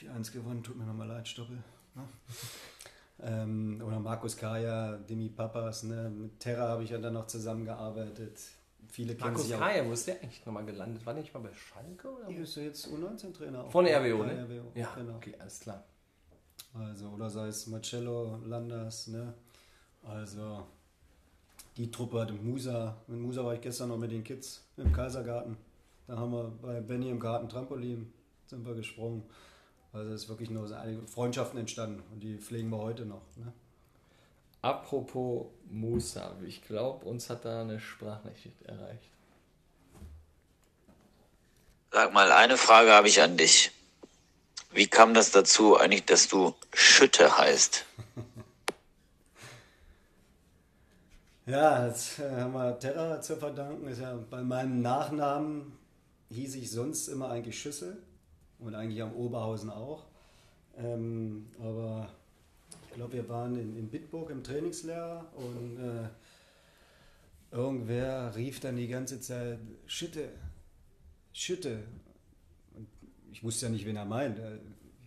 4-1 0.01 0.33
gewonnen, 0.33 0.64
tut 0.64 0.77
mir 0.77 0.85
nochmal 0.85 1.07
leid, 1.07 1.29
Stoppel. 1.29 1.59
Ne? 1.99 2.09
ähm, 3.22 3.82
oder 3.86 3.99
Markus 4.01 4.36
Kaya, 4.36 4.96
Demi 4.99 5.28
Papas. 5.28 5.82
Ne? 5.84 6.09
Mit 6.11 6.40
Terra 6.40 6.68
habe 6.68 6.84
ich 6.84 6.90
ja 6.90 6.99
dann 6.99 7.14
noch 7.14 7.26
zusammengearbeitet. 7.26 8.38
Viele 8.90 9.14
Markus. 9.16 9.51
Kaya, 9.51 9.84
wo 9.86 9.92
ist 9.92 10.07
der 10.07 10.14
eigentlich 10.22 10.44
nochmal 10.46 10.64
gelandet? 10.64 11.05
War 11.05 11.12
der 11.14 11.22
nicht 11.22 11.34
mal 11.34 11.40
bei 11.40 11.53
Schalke? 11.53 12.09
Oder? 12.11 12.28
Hier 12.28 12.42
ist 12.42 12.57
ja 12.57 12.62
jetzt 12.62 12.86
U19-Trainer. 12.88 13.64
auch. 13.64 13.70
Von 13.70 13.86
RWO, 13.86 14.18
Bei 14.18 14.32
ne? 14.32 14.44
RWO, 14.44 14.72
Ja, 14.74 14.94
genau. 14.96 15.16
okay, 15.16 15.34
alles 15.38 15.61
klar. 15.61 15.84
Also, 16.74 17.09
oder 17.09 17.28
sei 17.28 17.49
es 17.49 17.66
Marcello, 17.66 18.38
Landers, 18.44 19.09
ne? 19.09 19.34
Also, 20.05 20.66
die 21.76 21.90
Truppe 21.90 22.20
hat 22.20 22.32
Musa. 22.42 22.96
Mit 23.07 23.20
Musa 23.20 23.44
war 23.44 23.55
ich 23.55 23.61
gestern 23.61 23.88
noch 23.90 23.99
mit 23.99 24.11
den 24.11 24.24
Kids 24.24 24.62
im 24.76 24.92
Kaisergarten. 24.92 25.57
Da 26.07 26.16
haben 26.16 26.32
wir 26.32 26.51
bei 26.62 26.80
Benny 26.80 27.11
im 27.11 27.20
Garten 27.20 27.49
Trampolin, 27.49 28.12
sind 28.46 28.64
wir 28.66 28.74
gesprungen. 28.74 29.22
Also, 29.99 30.12
es 30.12 30.22
ist 30.22 30.28
wirklich 30.28 30.51
nur 30.51 30.68
so 30.68 30.74
einige 30.74 31.07
Freundschaften 31.09 31.59
entstanden 31.59 32.03
und 32.12 32.20
die 32.20 32.38
pflegen 32.38 32.70
wir 32.70 32.78
heute 32.78 33.05
noch. 33.05 33.22
Ne? 33.36 33.53
Apropos 34.62 35.46
Musa, 35.70 36.36
ich 36.46 36.62
glaube, 36.62 37.05
uns 37.05 37.28
hat 37.30 37.44
da 37.44 37.62
eine 37.62 37.80
Sprachnachricht 37.80 38.62
erreicht. 38.62 39.11
Sag 41.90 42.12
mal, 42.12 42.30
eine 42.30 42.57
Frage 42.57 42.92
habe 42.92 43.09
ich 43.09 43.20
an 43.20 43.36
dich. 43.36 43.72
Wie 44.70 44.86
kam 44.86 45.14
das 45.14 45.32
dazu 45.32 45.76
eigentlich, 45.76 46.05
dass 46.05 46.28
du 46.28 46.55
Schütte 46.72 47.36
heißt? 47.36 47.84
Ja, 51.46 51.86
das 51.86 52.18
äh, 52.18 52.30
haben 52.30 52.53
wir 52.53 52.78
Terra 52.78 53.22
zu 53.22 53.34
verdanken. 53.38 53.88
Ist 53.88 54.03
ja 54.03 54.18
bei 54.28 54.42
meinem 54.42 54.82
Nachnamen 54.82 55.78
hieß 56.28 56.57
ich 56.57 56.70
sonst 56.70 57.09
immer 57.09 57.30
eigentlich 57.30 57.59
Schüssel 57.59 58.03
und 58.59 58.74
eigentlich 58.74 59.02
am 59.02 59.12
Oberhausen 59.14 59.70
auch. 59.70 60.04
Ähm, 60.76 61.46
aber 61.59 62.09
ich 62.88 62.94
glaube, 62.94 63.12
wir 63.14 63.28
waren 63.28 63.56
in, 63.59 63.76
in 63.76 63.88
Bitburg 63.88 64.30
im 64.30 64.42
Trainingslehrer 64.42 65.26
und 65.36 65.78
äh, 65.78 66.09
irgendwer 67.50 68.34
rief 68.36 68.61
dann 68.61 68.76
die 68.76 68.88
ganze 68.88 69.20
Zeit 69.20 69.59
Schütte, 69.86 70.28
Schütte. 71.32 71.82
Und 72.74 72.88
ich 73.32 73.42
wusste 73.42 73.66
ja 73.66 73.72
nicht, 73.72 73.86
wen 73.86 73.96
er 73.96 74.04
meint. 74.04 74.38
Äh, 74.38 74.59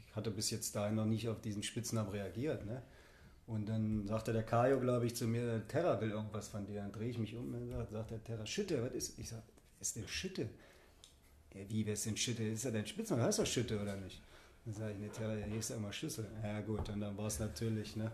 Ich 0.08 0.16
hatte 0.16 0.32
bis 0.32 0.50
jetzt 0.50 0.76
dahin 0.76 0.96
noch 0.96 1.06
nicht 1.06 1.30
auf 1.30 1.40
diesen 1.42 1.64
Spitznamen 1.64 2.12
reagiert. 2.12 2.66
Ne? 2.66 2.82
Und 3.48 3.68
dann 3.68 4.06
sagte 4.08 4.34
der 4.34 4.44
Kajo, 4.44 4.80
glaube 4.80 5.06
ich, 5.06 5.16
zu 5.16 5.26
mir, 5.28 5.66
Terra 5.68 6.00
will 6.02 6.12
irgendwas 6.12 6.50
von 6.50 6.66
dir. 6.66 6.82
Dann 6.82 6.92
drehe 6.92 7.10
ich 7.10 7.18
mich 7.18 7.36
um 7.36 7.54
und 7.54 7.70
sagt, 7.70 7.92
sagt 7.92 8.12
der 8.12 8.24
Terra, 8.24 8.46
Schütte, 8.46 8.82
was 8.84 8.92
ist? 8.94 9.20
Ich 9.20 9.30
sage, 9.30 9.44
ist 9.80 9.96
denn 9.96 10.08
Schütte? 10.08 10.50
Ja, 11.54 11.62
wie, 11.70 11.86
wer 11.86 11.94
ist 11.94 12.06
denn 12.06 12.18
Schütte? 12.18 12.44
Ist 12.44 12.66
er 12.66 12.72
dein 12.72 12.86
Spitzname? 12.86 13.24
Heißt 13.24 13.40
doch 13.40 13.46
Schütte 13.46 13.80
oder 13.82 13.96
nicht? 13.98 14.22
Dann 14.66 14.74
sage 14.74 14.94
ich, 14.94 15.00
nee, 15.00 15.10
Terra, 15.10 15.34
hier 15.34 15.60
ist 15.60 15.70
ja 15.70 15.76
immer 15.76 15.92
Schüssel. 15.92 16.28
Ja 16.44 16.62
gut, 16.62 16.88
und 16.90 17.00
dann 17.00 17.18
war 17.18 17.28
es 17.28 17.40
natürlich, 17.40 17.96
ne? 17.96 18.12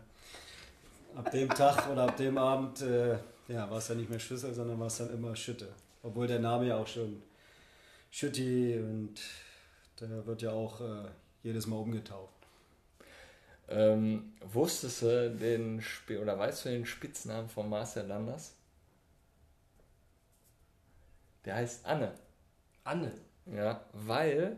Ab 1.16 1.32
dem 1.32 1.50
Tag 1.50 1.90
oder 1.90 2.04
ab 2.04 2.18
dem 2.18 2.38
Abend, 2.38 2.82
äh, 2.82 3.18
ja, 3.48 3.70
war 3.70 3.78
es 3.78 3.88
dann 3.88 3.98
nicht 3.98 4.10
mehr 4.10 4.20
Schüssel, 4.20 4.54
sondern 4.54 4.80
war 4.80 4.88
es 4.88 4.98
dann 4.98 5.14
immer 5.14 5.36
Schütte. 5.36 5.68
Obwohl 6.04 6.28
der 6.28 6.40
Name 6.40 6.68
ja 6.68 6.78
auch 6.78 6.88
schon 6.88 7.22
Schütti 8.12 8.78
und 8.80 9.16
der 10.00 10.26
wird 10.26 10.42
ja 10.42 10.52
auch 10.52 10.80
äh, 10.82 11.10
jedes 11.44 11.68
Mal 11.68 11.78
umgetauft. 11.78 12.34
Ähm, 13.70 14.34
wusstest 14.42 15.02
du 15.02 15.32
den 15.32 15.80
Sp 15.84 16.18
oder 16.22 16.40
weißt 16.40 16.66
du 16.66 16.70
den 16.70 16.86
Spitznamen 16.86 17.50
von 17.50 17.70
Marcel 17.70 18.06
Landers? 18.08 18.54
Der 21.44 21.56
heißt 21.56 21.86
Anne. 21.86 22.14
Anne. 22.84 23.12
Ja, 23.56 23.82
weil 23.94 24.58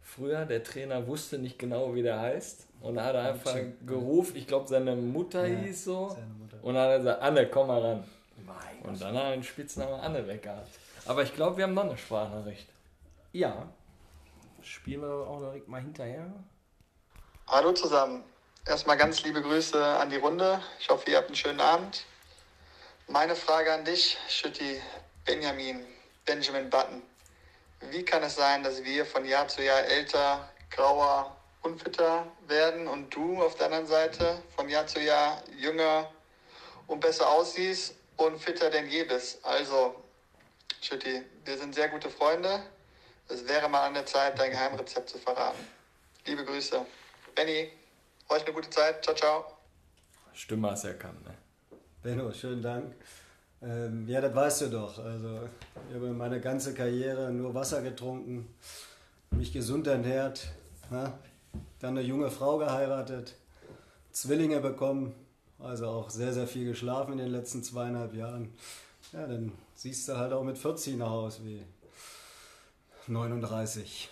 früher 0.00 0.44
der 0.44 0.62
Trainer 0.62 1.06
wusste 1.06 1.38
nicht 1.38 1.58
genau, 1.58 1.94
wie 1.94 2.02
der 2.02 2.20
heißt. 2.20 2.66
Und 2.80 2.96
da 2.96 3.04
hat 3.04 3.14
er 3.14 3.32
einfach 3.32 3.56
gerufen, 3.86 4.36
ich 4.36 4.46
glaube 4.46 4.68
seine 4.68 4.96
Mutter 4.96 5.46
Ja, 5.46 5.58
hieß 5.60 5.84
so. 5.84 6.16
Mutter. 6.38 6.58
Und 6.62 6.74
dann 6.74 6.84
hat 6.84 6.90
er 6.90 6.98
gesagt, 6.98 7.22
Anne, 7.22 7.46
komm 7.48 7.66
mal 7.68 7.80
ran. 7.80 8.04
Mein 8.44 8.82
Und 8.82 9.00
dann 9.00 9.16
hat 9.16 9.24
er 9.24 9.30
den 9.32 9.44
Spitznamen 9.44 10.00
Anne 10.00 10.26
weggehabt. 10.26 10.68
Aber 11.06 11.22
ich 11.22 11.34
glaube, 11.34 11.56
wir 11.56 11.64
haben 11.64 11.74
noch 11.74 11.84
eine 11.84 11.96
Sprachnachricht. 11.96 12.68
Ja. 13.32 13.68
Spielen 14.62 15.02
wir 15.02 15.10
auch 15.10 15.40
direkt 15.40 15.68
mal 15.68 15.80
hinterher. 15.80 16.32
Hallo 17.48 17.72
zusammen. 17.72 18.24
Erstmal 18.66 18.96
ganz 18.96 19.24
liebe 19.24 19.42
Grüße 19.42 19.84
an 19.84 20.10
die 20.10 20.16
Runde. 20.16 20.60
Ich 20.78 20.88
hoffe, 20.88 21.10
ihr 21.10 21.16
habt 21.16 21.26
einen 21.26 21.36
schönen 21.36 21.60
Abend. 21.60 22.04
Meine 23.08 23.34
Frage 23.34 23.72
an 23.72 23.84
dich, 23.84 24.16
Schütti, 24.28 24.80
Benjamin, 25.24 25.84
Benjamin 26.24 26.70
Button. 26.70 27.02
Wie 27.90 28.04
kann 28.04 28.22
es 28.22 28.36
sein, 28.36 28.62
dass 28.62 28.82
wir 28.84 29.04
von 29.04 29.24
Jahr 29.24 29.48
zu 29.48 29.62
Jahr 29.62 29.82
älter, 29.84 30.48
grauer, 30.70 31.36
unfitter 31.62 32.26
werden 32.46 32.86
und 32.86 33.14
du 33.14 33.42
auf 33.42 33.56
der 33.56 33.66
anderen 33.66 33.86
Seite 33.86 34.42
von 34.54 34.68
Jahr 34.68 34.86
zu 34.86 35.00
Jahr 35.00 35.42
jünger 35.58 36.10
und 36.86 37.00
besser 37.00 37.28
aussiehst 37.28 37.94
und 38.16 38.38
fitter 38.38 38.70
denn 38.70 38.88
je 38.88 39.04
bist? 39.04 39.44
Also, 39.44 39.94
Schütti, 40.80 41.22
wir 41.44 41.58
sind 41.58 41.74
sehr 41.74 41.88
gute 41.88 42.10
Freunde. 42.10 42.62
Es 43.28 43.46
wäre 43.46 43.68
mal 43.68 43.86
an 43.86 43.94
der 43.94 44.06
Zeit, 44.06 44.38
dein 44.38 44.50
Geheimrezept 44.50 45.08
zu 45.08 45.18
verraten. 45.18 45.66
Liebe 46.26 46.44
Grüße. 46.44 46.84
Benny, 47.34 47.70
euch 48.28 48.44
eine 48.44 48.52
gute 48.52 48.70
Zeit. 48.70 49.04
Ciao, 49.04 49.16
ciao. 49.16 49.44
Stimme 50.34 50.70
hast 50.70 50.84
du 50.84 50.88
erkannt, 50.88 51.24
ne? 51.24 51.34
Benno, 52.02 52.32
schönen 52.32 52.62
Dank. 52.62 52.94
Ähm, 53.62 54.08
ja, 54.08 54.20
das 54.20 54.34
weißt 54.34 54.60
du 54.62 54.68
doch. 54.70 54.98
Also, 54.98 55.40
ich 55.88 55.94
habe 55.94 56.12
meine 56.12 56.40
ganze 56.40 56.74
Karriere 56.74 57.30
nur 57.32 57.54
Wasser 57.54 57.80
getrunken, 57.82 58.48
mich 59.30 59.52
gesund 59.52 59.86
ernährt, 59.86 60.48
ne? 60.90 61.12
dann 61.78 61.96
eine 61.96 62.06
junge 62.06 62.30
Frau 62.30 62.58
geheiratet, 62.58 63.36
Zwillinge 64.10 64.60
bekommen, 64.60 65.14
also 65.58 65.86
auch 65.88 66.10
sehr, 66.10 66.32
sehr 66.32 66.46
viel 66.46 66.66
geschlafen 66.66 67.12
in 67.12 67.18
den 67.18 67.28
letzten 67.28 67.62
zweieinhalb 67.62 68.14
Jahren. 68.14 68.52
Ja, 69.12 69.26
dann 69.26 69.52
siehst 69.74 70.08
du 70.08 70.16
halt 70.16 70.32
auch 70.32 70.42
mit 70.42 70.58
40 70.58 70.96
noch 70.96 71.10
aus 71.10 71.44
wie 71.44 71.62
39. 73.06 74.08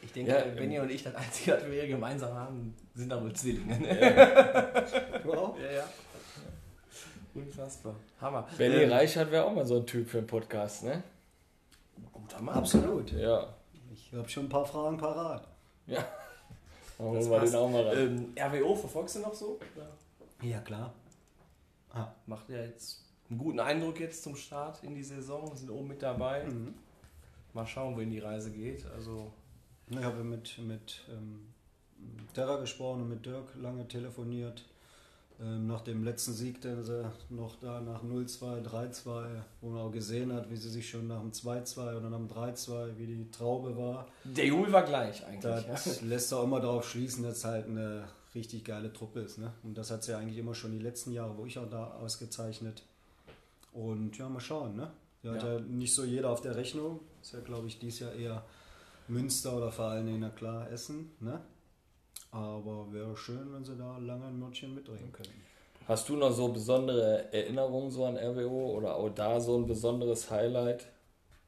Ich 0.00 0.12
denke, 0.12 0.30
Ja, 0.30 0.42
Benny 0.54 0.76
ähm, 0.76 0.82
und 0.82 0.90
ich, 0.90 1.02
das 1.02 1.14
Einzige, 1.14 1.56
was 1.56 1.66
wir 1.66 1.86
gemeinsam 1.88 2.32
haben, 2.32 2.74
sind 2.94 3.12
aber 3.12 3.34
Zwillinge. 3.34 3.78
Ne? 3.80 4.84
Du 5.22 5.34
auch? 5.34 5.58
Ja, 5.58 5.70
ja. 5.70 5.84
Unfassbar. 7.46 7.94
Hammer. 8.20 8.46
Benny 8.56 8.82
Ähm, 8.84 8.90
Reichert 8.92 9.30
wäre 9.30 9.44
auch 9.44 9.52
mal 9.54 9.66
so 9.66 9.76
ein 9.76 9.86
Typ 9.86 10.08
für 10.08 10.18
einen 10.18 10.26
Podcast, 10.26 10.84
ne? 10.84 11.02
Guter 12.12 12.40
Mann. 12.42 12.56
Absolut. 12.56 13.12
Ja. 13.12 13.54
Ich 13.92 14.12
habe 14.12 14.28
schon 14.28 14.46
ein 14.46 14.48
paar 14.48 14.64
Fragen 14.66 14.96
parat. 14.98 15.46
Ja. 15.86 16.04
Dann 16.98 17.06
holen 17.06 17.30
wir 17.30 17.40
den 17.40 17.54
auch 17.54 17.70
mal 17.70 17.86
rein. 17.88 17.98
Ähm, 17.98 18.34
RWO 18.38 18.74
verfolgst 18.74 19.16
du 19.16 19.20
noch 19.20 19.34
so? 19.34 19.58
Oder 19.76 19.88
Ja, 20.42 20.60
klar. 20.60 20.92
Ah. 21.92 22.08
macht 22.26 22.48
ja 22.50 22.58
jetzt 22.58 23.02
einen 23.30 23.38
guten 23.38 23.60
Eindruck 23.60 23.98
jetzt 24.00 24.22
zum 24.22 24.36
Start 24.36 24.82
in 24.84 24.94
die 24.94 25.02
Saison, 25.02 25.54
sind 25.56 25.70
oben 25.70 25.88
mit 25.88 26.02
dabei. 26.02 26.44
Mhm. 26.44 26.74
Mal 27.54 27.66
schauen, 27.66 27.96
wohin 27.96 28.10
die 28.10 28.18
Reise 28.18 28.50
geht. 28.50 28.84
Also, 28.94 29.32
Ich 29.88 29.96
habe 30.02 30.22
mit, 30.22 30.58
mit 30.58 31.02
ähm, 31.10 31.48
Terra 32.34 32.56
gesprochen 32.56 33.02
und 33.02 33.08
mit 33.08 33.24
Dirk 33.24 33.54
lange 33.56 33.86
telefoniert. 33.88 34.64
Ähm, 35.40 35.68
nach 35.68 35.82
dem 35.82 36.02
letzten 36.02 36.32
Sieg, 36.32 36.60
den 36.62 36.82
sie 36.82 37.08
noch 37.28 37.56
da 37.60 37.80
nach 37.80 38.02
0-2, 38.02 38.64
3-2, 38.64 39.26
wo 39.60 39.68
man 39.68 39.82
auch 39.82 39.92
gesehen 39.92 40.32
hat, 40.32 40.50
wie 40.50 40.56
sie 40.56 40.68
sich 40.68 40.90
schon 40.90 41.06
nach 41.06 41.20
dem 41.20 41.30
2-2 41.30 41.96
oder 41.96 42.10
nach 42.10 42.18
dem 42.18 42.28
3-2, 42.28 42.98
wie 42.98 43.06
die 43.06 43.30
Traube 43.30 43.76
war. 43.76 44.08
der 44.24 44.46
Jubel 44.46 44.72
war 44.72 44.82
gleich 44.82 45.24
eigentlich. 45.24 45.64
Das 45.66 46.00
lässt 46.02 46.34
auch 46.34 46.42
immer 46.42 46.60
darauf 46.60 46.88
schließen, 46.88 47.22
dass 47.22 47.38
es 47.38 47.44
halt 47.44 47.66
eine 47.66 48.08
richtig 48.34 48.64
geile 48.64 48.92
Truppe 48.92 49.20
ist. 49.20 49.38
Ne? 49.38 49.52
Und 49.62 49.78
das 49.78 49.92
hat 49.92 50.02
sie 50.02 50.16
eigentlich 50.16 50.38
immer 50.38 50.54
schon 50.54 50.72
die 50.72 50.80
letzten 50.80 51.12
Jahre, 51.12 51.36
wo 51.36 51.46
ich 51.46 51.56
auch 51.56 51.70
da 51.70 51.92
ausgezeichnet. 51.92 52.82
Und 53.72 54.18
ja, 54.18 54.28
mal 54.28 54.40
schauen. 54.40 54.74
Ne? 54.74 54.90
Hat 55.24 55.42
Ja. 55.42 55.54
ja. 55.54 55.60
nicht 55.60 55.94
so 55.94 56.04
jeder 56.04 56.30
auf 56.30 56.40
der 56.40 56.56
Rechnung. 56.56 56.98
Ist 57.22 57.32
ja, 57.32 57.40
glaube 57.40 57.68
ich, 57.68 57.78
dies 57.78 58.00
Jahr 58.00 58.12
eher 58.12 58.44
Münster 59.06 59.56
oder 59.56 59.70
vor 59.70 59.86
allen 59.86 60.06
Dingen, 60.06 60.20
na 60.20 60.30
klar, 60.30 60.68
Essen. 60.70 61.12
Ne? 61.20 61.40
Aber 62.30 62.92
wäre 62.92 63.16
schön, 63.16 63.52
wenn 63.52 63.64
sie 63.64 63.76
da 63.76 63.96
lange 63.98 64.26
ein 64.26 64.38
Mörtchen 64.38 64.74
mitreden 64.74 65.10
können. 65.12 65.42
Hast 65.86 66.08
du 66.08 66.16
noch 66.16 66.30
so 66.30 66.48
besondere 66.48 67.32
Erinnerungen 67.32 67.90
so 67.90 68.04
an 68.04 68.16
RWO 68.18 68.76
oder 68.76 68.94
auch 68.96 69.08
da 69.08 69.40
so 69.40 69.56
ein 69.56 69.66
besonderes 69.66 70.30
Highlight? 70.30 70.86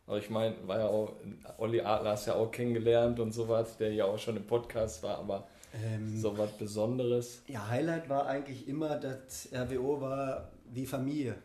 Aber 0.07 0.19
ich 0.19 0.31
meine, 0.31 0.57
war 0.67 0.79
ja 0.79 0.89
auch, 0.89 1.13
Olli 1.59 1.81
Adler 1.83 2.13
hast 2.13 2.27
ja 2.27 2.35
auch 2.35 2.51
kennengelernt 2.51 3.21
und 3.21 3.33
sowas, 3.33 3.77
der 3.77 3.93
ja 3.93 4.07
auch 4.07 4.19
schon 4.19 4.37
im 4.37 4.47
Podcast 4.47 5.03
war, 5.03 5.19
aber 5.19 5.47
Ähm, 5.73 6.19
so 6.19 6.37
was 6.37 6.51
Besonderes. 6.59 7.43
Ja, 7.47 7.69
Highlight 7.69 8.09
war 8.09 8.27
eigentlich 8.27 8.67
immer, 8.67 8.97
dass 8.97 9.49
RWO 9.53 10.01
war 10.01 10.51
wie 10.73 10.85
Familie. 10.85 11.37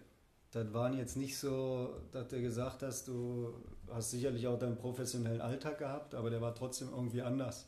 Das 0.52 0.74
waren 0.74 0.98
jetzt 0.98 1.18
nicht 1.18 1.38
so, 1.38 1.90
dass 2.12 2.30
du 2.30 2.42
gesagt 2.42 2.82
hast, 2.82 3.08
du 3.08 3.54
hast 3.92 4.12
sicherlich 4.12 4.48
auch 4.48 4.58
deinen 4.58 4.78
professionellen 4.78 5.42
Alltag 5.42 5.78
gehabt, 5.78 6.16
aber 6.16 6.30
der 6.30 6.42
war 6.42 6.56
trotzdem 6.56 6.90
irgendwie 6.90 7.22
anders. 7.22 7.68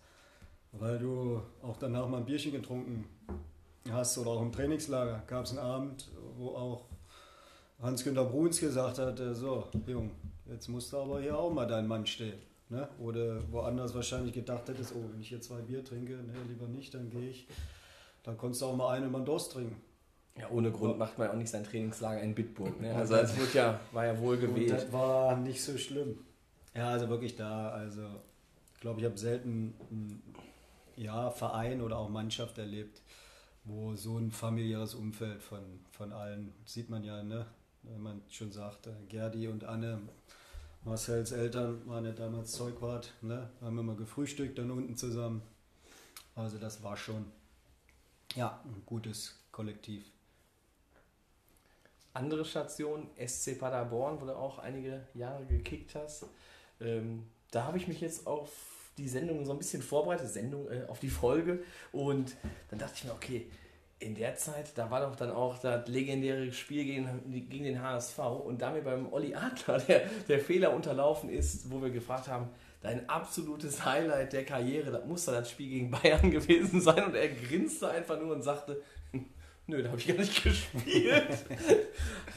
Weil 0.80 1.00
du 1.00 1.42
auch 1.64 1.78
danach 1.78 2.08
mal 2.08 2.18
ein 2.18 2.26
Bierchen 2.26 2.52
getrunken 2.52 3.06
hast 3.92 4.18
oder 4.18 4.32
auch 4.32 4.42
im 4.42 4.52
Trainingslager 4.52 5.24
gab 5.28 5.46
es 5.46 5.52
einen 5.52 5.60
Abend, 5.60 6.10
wo 6.38 6.50
auch 6.50 6.86
Hans-Günter 7.82 8.26
Bruns 8.26 8.60
gesagt 8.60 9.00
hat, 9.00 9.22
so, 9.34 9.68
Jung, 9.86 10.12
jetzt 10.46 10.68
musst 10.68 10.92
du 10.94 10.98
aber 10.98 11.22
hier 11.22 11.38
auch 11.38 11.52
mal 11.52 11.68
dein 11.68 11.88
Mann 11.88 12.06
stehen. 12.06 12.40
Ne? 12.70 12.88
Oder 13.00 13.40
woanders 13.52 13.96
wahrscheinlich 13.96 14.34
gedacht 14.34 14.68
hättest, 14.68 14.94
oh, 14.94 15.04
wenn 15.12 15.22
ich 15.22 15.30
hier 15.30 15.42
zwei 15.42 15.62
Bier 15.62 15.84
trinke, 15.86 16.14
ne, 16.14 16.34
lieber 16.48 16.68
nicht, 16.68 16.94
dann 16.94 17.10
gehe 17.10 17.30
ich. 17.30 17.48
Dann 18.24 18.38
konntest 18.38 18.62
du 18.62 18.66
auch 18.66 18.76
mal 18.76 18.94
einen 18.94 19.10
mal 19.12 19.24
Durst 19.24 19.54
trinken. 19.54 19.82
Ja, 20.38 20.50
ohne 20.50 20.72
Grund 20.72 21.00
macht 21.00 21.18
man 21.18 21.30
auch 21.30 21.36
nicht 21.36 21.50
sein 21.50 21.64
Trainingslager 21.64 22.22
in 22.22 22.36
Bitburg. 22.36 22.80
Ne? 22.80 22.94
Also 22.94 23.16
es 23.16 23.36
wurde 23.40 23.52
ja, 23.54 23.80
war 23.92 24.06
ja 24.06 24.20
wohl 24.20 24.36
Und 24.36 24.42
gewählt. 24.42 24.72
das 24.72 24.92
war 24.92 25.38
nicht 25.38 25.64
so 25.64 25.78
schlimm. 25.78 26.20
Ja, 26.76 26.90
also 26.90 27.10
wirklich 27.10 27.36
da, 27.36 27.70
also 27.70 28.04
ich 28.76 28.82
glaube, 28.82 29.00
ich 29.00 29.06
habe 29.06 29.18
selten 29.18 29.74
einen 29.90 30.22
ja, 30.98 31.30
Verein 31.30 31.82
oder 31.82 31.98
auch 31.98 32.10
Mannschaft 32.10 32.58
erlebt, 32.58 33.02
wo 33.64 33.96
so 33.96 34.18
ein 34.18 34.32
familiäres 34.32 34.96
Umfeld 34.96 35.42
von, 35.42 35.62
von 35.92 36.12
allen, 36.12 36.54
sieht 36.66 36.90
man 36.90 37.04
ja, 37.04 37.24
ne? 37.24 37.46
wenn 37.84 38.02
man 38.02 38.22
schon 38.30 38.52
sagt, 38.52 38.88
äh, 38.88 38.92
Gerdi 39.08 39.48
und 39.48 39.64
Anne, 39.64 40.02
Marcells 40.84 41.32
Eltern 41.32 41.88
waren 41.88 42.06
ja 42.06 42.12
damals 42.12 42.52
Zeugwart, 42.52 43.14
ne? 43.22 43.50
haben 43.62 43.78
immer 43.78 43.96
gefrühstückt 43.96 44.58
dann 44.58 44.72
unten 44.72 44.98
zusammen. 44.98 45.42
Also 46.36 46.58
das 46.58 46.84
war 46.84 46.98
schon, 46.98 47.26
ja, 48.36 48.62
ein 48.66 48.84
gutes 48.86 49.40
Kollektiv. 49.52 50.06
Andere 52.14 52.46
Station, 52.46 53.10
SC 53.28 53.60
Paderborn, 53.60 54.20
wo 54.20 54.26
du 54.26 54.36
auch 54.36 54.58
einige 54.58 55.06
Jahre 55.14 55.46
gekickt 55.46 55.94
hast. 55.94 56.26
Ähm, 56.80 57.28
da 57.52 57.66
habe 57.66 57.78
ich 57.78 57.88
mich 57.88 58.02
jetzt 58.02 58.26
auf 58.26 58.77
die 58.98 59.08
Sendung 59.08 59.46
so 59.46 59.52
ein 59.52 59.58
bisschen 59.58 59.82
vorbereitet, 59.82 60.30
Sendung 60.30 60.70
äh, 60.70 60.86
auf 60.88 61.00
die 61.00 61.10
Folge. 61.10 61.64
Und 61.92 62.36
dann 62.70 62.80
dachte 62.80 62.94
ich 62.98 63.04
mir, 63.06 63.14
okay, 63.14 63.48
in 64.00 64.14
der 64.14 64.36
Zeit, 64.36 64.78
da 64.78 64.92
war 64.92 65.02
doch 65.02 65.16
dann 65.16 65.32
auch 65.32 65.58
das 65.58 65.88
legendäre 65.88 66.52
Spiel 66.52 66.86
gegen, 66.86 67.50
gegen 67.50 67.64
den 67.64 67.82
HSV 67.82 68.20
und 68.20 68.62
da 68.62 68.72
mir 68.72 68.84
beim 68.84 69.12
Olli 69.12 69.34
Adler 69.34 69.80
der, 69.88 70.02
der 70.28 70.40
Fehler 70.40 70.74
unterlaufen 70.74 71.30
ist, 71.30 71.72
wo 71.72 71.82
wir 71.82 71.90
gefragt 71.90 72.28
haben, 72.28 72.50
dein 72.82 73.10
absolutes 73.10 73.84
Highlight 73.84 74.34
der 74.34 74.46
Karriere, 74.46 74.92
das 74.92 75.06
muss 75.06 75.26
doch 75.26 75.34
das 75.34 75.50
Spiel 75.50 75.70
gegen 75.70 75.92
Bayern 75.92 76.30
gewesen 76.32 76.80
sein 76.80 77.06
und 77.06 77.16
er 77.16 77.30
grinste 77.30 77.90
einfach 77.90 78.20
nur 78.20 78.36
und 78.36 78.44
sagte, 78.44 78.82
nö, 79.66 79.82
da 79.82 79.90
habe 79.90 80.00
ich 80.00 80.08
gar 80.08 80.16
nicht 80.16 80.44
gespielt. 80.44 81.46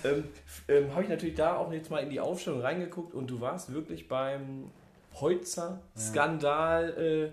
ähm, 0.02 0.24
ähm, 0.66 0.92
habe 0.92 1.02
ich 1.02 1.10
natürlich 1.10 1.34
da 1.34 1.56
auch 1.56 1.70
jetzt 1.72 1.90
mal 1.90 2.02
in 2.02 2.08
die 2.08 2.20
Aufstellung 2.20 2.62
reingeguckt 2.62 3.12
und 3.12 3.28
du 3.28 3.40
warst 3.40 3.72
wirklich 3.72 4.08
beim 4.08 4.70
Heutzer-Skandal 5.18 6.98
äh, 6.98 7.30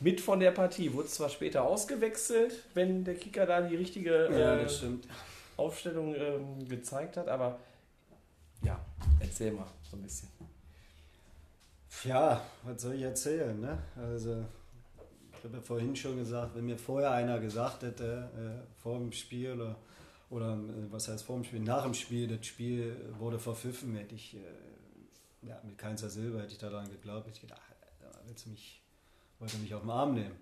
mit 0.00 0.20
von 0.20 0.40
der 0.40 0.50
Partie. 0.50 0.92
Wurde 0.92 1.08
zwar 1.08 1.28
später 1.28 1.64
ausgewechselt, 1.64 2.54
wenn 2.74 3.04
der 3.04 3.14
Kicker 3.14 3.46
da 3.46 3.60
die 3.62 3.76
richtige 3.76 4.26
äh. 4.26 4.66
Aufstellung 5.56 6.14
ähm, 6.14 6.68
gezeigt 6.68 7.16
hat, 7.16 7.28
aber 7.28 7.58
ja, 8.64 8.80
erzähl 9.20 9.52
mal 9.52 9.66
so 9.88 9.96
ein 9.96 10.02
bisschen. 10.02 10.28
Ja, 12.04 12.42
was 12.64 12.82
soll 12.82 12.94
ich 12.94 13.02
erzählen? 13.02 13.60
Ne? 13.60 13.78
Also, 13.96 14.44
ich 15.38 15.44
habe 15.44 15.56
ja 15.56 15.62
vorhin 15.62 15.94
schon 15.94 16.16
gesagt, 16.16 16.54
wenn 16.56 16.66
mir 16.66 16.78
vorher 16.78 17.12
einer 17.12 17.38
gesagt 17.38 17.82
hätte, 17.82 18.28
äh, 18.36 18.80
vor 18.80 18.98
dem 18.98 19.12
Spiel 19.12 19.52
oder, 19.52 19.76
oder 20.30 20.54
äh, 20.54 20.90
was 20.90 21.08
heißt 21.08 21.24
vor 21.24 21.36
dem 21.36 21.44
Spiel, 21.44 21.60
nach 21.60 21.84
dem 21.84 21.94
Spiel, 21.94 22.26
das 22.28 22.46
Spiel 22.46 22.96
wurde 23.18 23.38
verpfiffen, 23.38 23.94
hätte 23.94 24.14
ich, 24.14 24.34
äh, 24.34 24.38
ja, 25.42 25.60
mit 25.64 25.78
keinster 25.78 26.08
Silber 26.08 26.40
hätte 26.40 26.52
ich 26.52 26.58
daran 26.58 26.88
geglaubt. 26.88 27.28
Ich 27.28 27.40
gedacht, 27.40 27.60
da 28.00 28.10
willst 28.26 28.46
du 28.46 28.50
mich, 28.50 28.80
wollte 29.38 29.56
mich 29.58 29.74
auf 29.74 29.82
den 29.82 29.90
Arm 29.90 30.14
nehmen. 30.14 30.36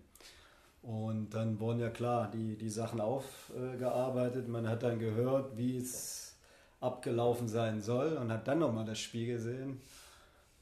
Und 0.83 1.31
dann 1.31 1.61
wurden 1.61 1.81
ja 1.81 1.91
klar 1.91 2.31
die, 2.31 2.57
die 2.57 2.71
Sachen 2.71 3.01
aufgearbeitet. 3.01 4.49
Man 4.49 4.67
hat 4.67 4.83
dann 4.83 4.99
gehört, 4.99 5.57
wie 5.57 5.77
es 5.77 6.37
abgelaufen 6.81 7.49
sein 7.49 7.83
soll 7.83 8.17
und 8.17 8.33
hat 8.33 8.49
dann 8.49 8.61
nochmal 8.61 8.87
das 8.87 8.99
Spiel 8.99 9.27
gesehen. 9.27 9.81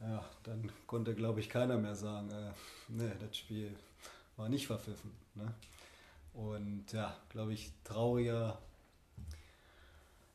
Ja, 0.00 0.24
dann 0.42 0.70
konnte, 0.86 1.14
glaube 1.14 1.40
ich, 1.40 1.48
keiner 1.48 1.76
mehr 1.76 1.94
sagen, 1.94 2.30
äh, 2.30 2.50
nee, 2.88 3.12
das 3.20 3.36
Spiel 3.36 3.74
war 4.36 4.48
nicht 4.48 4.66
verpfiffen. 4.66 5.12
Ne? 5.34 5.52
Und 6.34 6.92
ja, 6.92 7.16
glaube 7.30 7.52
ich, 7.52 7.72
trauriger 7.84 8.58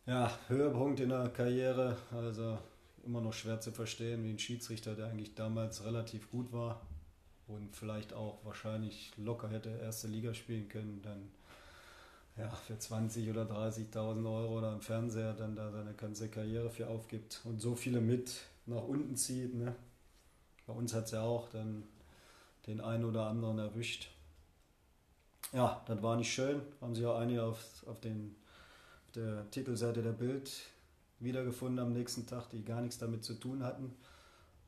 ja, 0.05 0.31
Höhepunkt 0.47 0.99
in 0.99 1.09
der 1.09 1.29
Karriere. 1.29 1.97
Also 2.11 2.57
immer 3.05 3.21
noch 3.21 3.33
schwer 3.33 3.59
zu 3.59 3.71
verstehen, 3.71 4.23
wie 4.23 4.29
ein 4.29 4.39
Schiedsrichter, 4.39 4.95
der 4.95 5.07
eigentlich 5.07 5.35
damals 5.35 5.83
relativ 5.83 6.29
gut 6.31 6.51
war 6.51 6.81
und 7.47 7.75
vielleicht 7.75 8.13
auch 8.13 8.43
wahrscheinlich 8.43 9.11
locker 9.17 9.49
hätte 9.49 9.69
erste 9.69 10.07
Liga 10.07 10.33
spielen 10.33 10.69
können, 10.69 11.01
dann 11.01 11.31
ja, 12.37 12.49
für 12.49 12.77
20 12.77 13.29
oder 13.29 13.43
30.000 13.43 14.25
Euro 14.25 14.57
oder 14.57 14.73
im 14.73 14.81
Fernseher 14.81 15.33
dann 15.33 15.55
da 15.55 15.71
seine 15.71 15.93
ganze 15.93 16.29
Karriere 16.29 16.69
für 16.69 16.87
aufgibt 16.87 17.41
und 17.43 17.59
so 17.59 17.75
viele 17.75 18.01
mit 18.01 18.41
nach 18.65 18.83
unten 18.83 19.15
zieht. 19.15 19.53
Ne? 19.53 19.75
Bei 20.65 20.73
uns 20.73 20.93
hat 20.93 21.05
es 21.05 21.11
ja 21.11 21.21
auch 21.21 21.49
dann 21.49 21.83
den 22.65 22.81
einen 22.81 23.05
oder 23.05 23.27
anderen 23.27 23.59
erwischt. 23.59 24.09
Ja, 25.51 25.83
das 25.85 26.01
war 26.01 26.15
nicht 26.15 26.33
schön. 26.33 26.61
Haben 26.81 26.95
sich 26.95 27.05
auch 27.05 27.19
einige 27.19 27.43
auf, 27.43 27.85
auf, 27.85 27.99
den, 27.99 28.35
auf 29.05 29.11
der 29.11 29.49
Titelseite 29.51 30.01
der 30.01 30.13
Bild 30.13 30.51
wiedergefunden 31.23 31.79
am 31.79 31.93
nächsten 31.93 32.25
Tag, 32.25 32.49
die 32.49 32.63
gar 32.63 32.81
nichts 32.81 32.97
damit 32.97 33.23
zu 33.23 33.33
tun 33.35 33.63
hatten. 33.63 33.93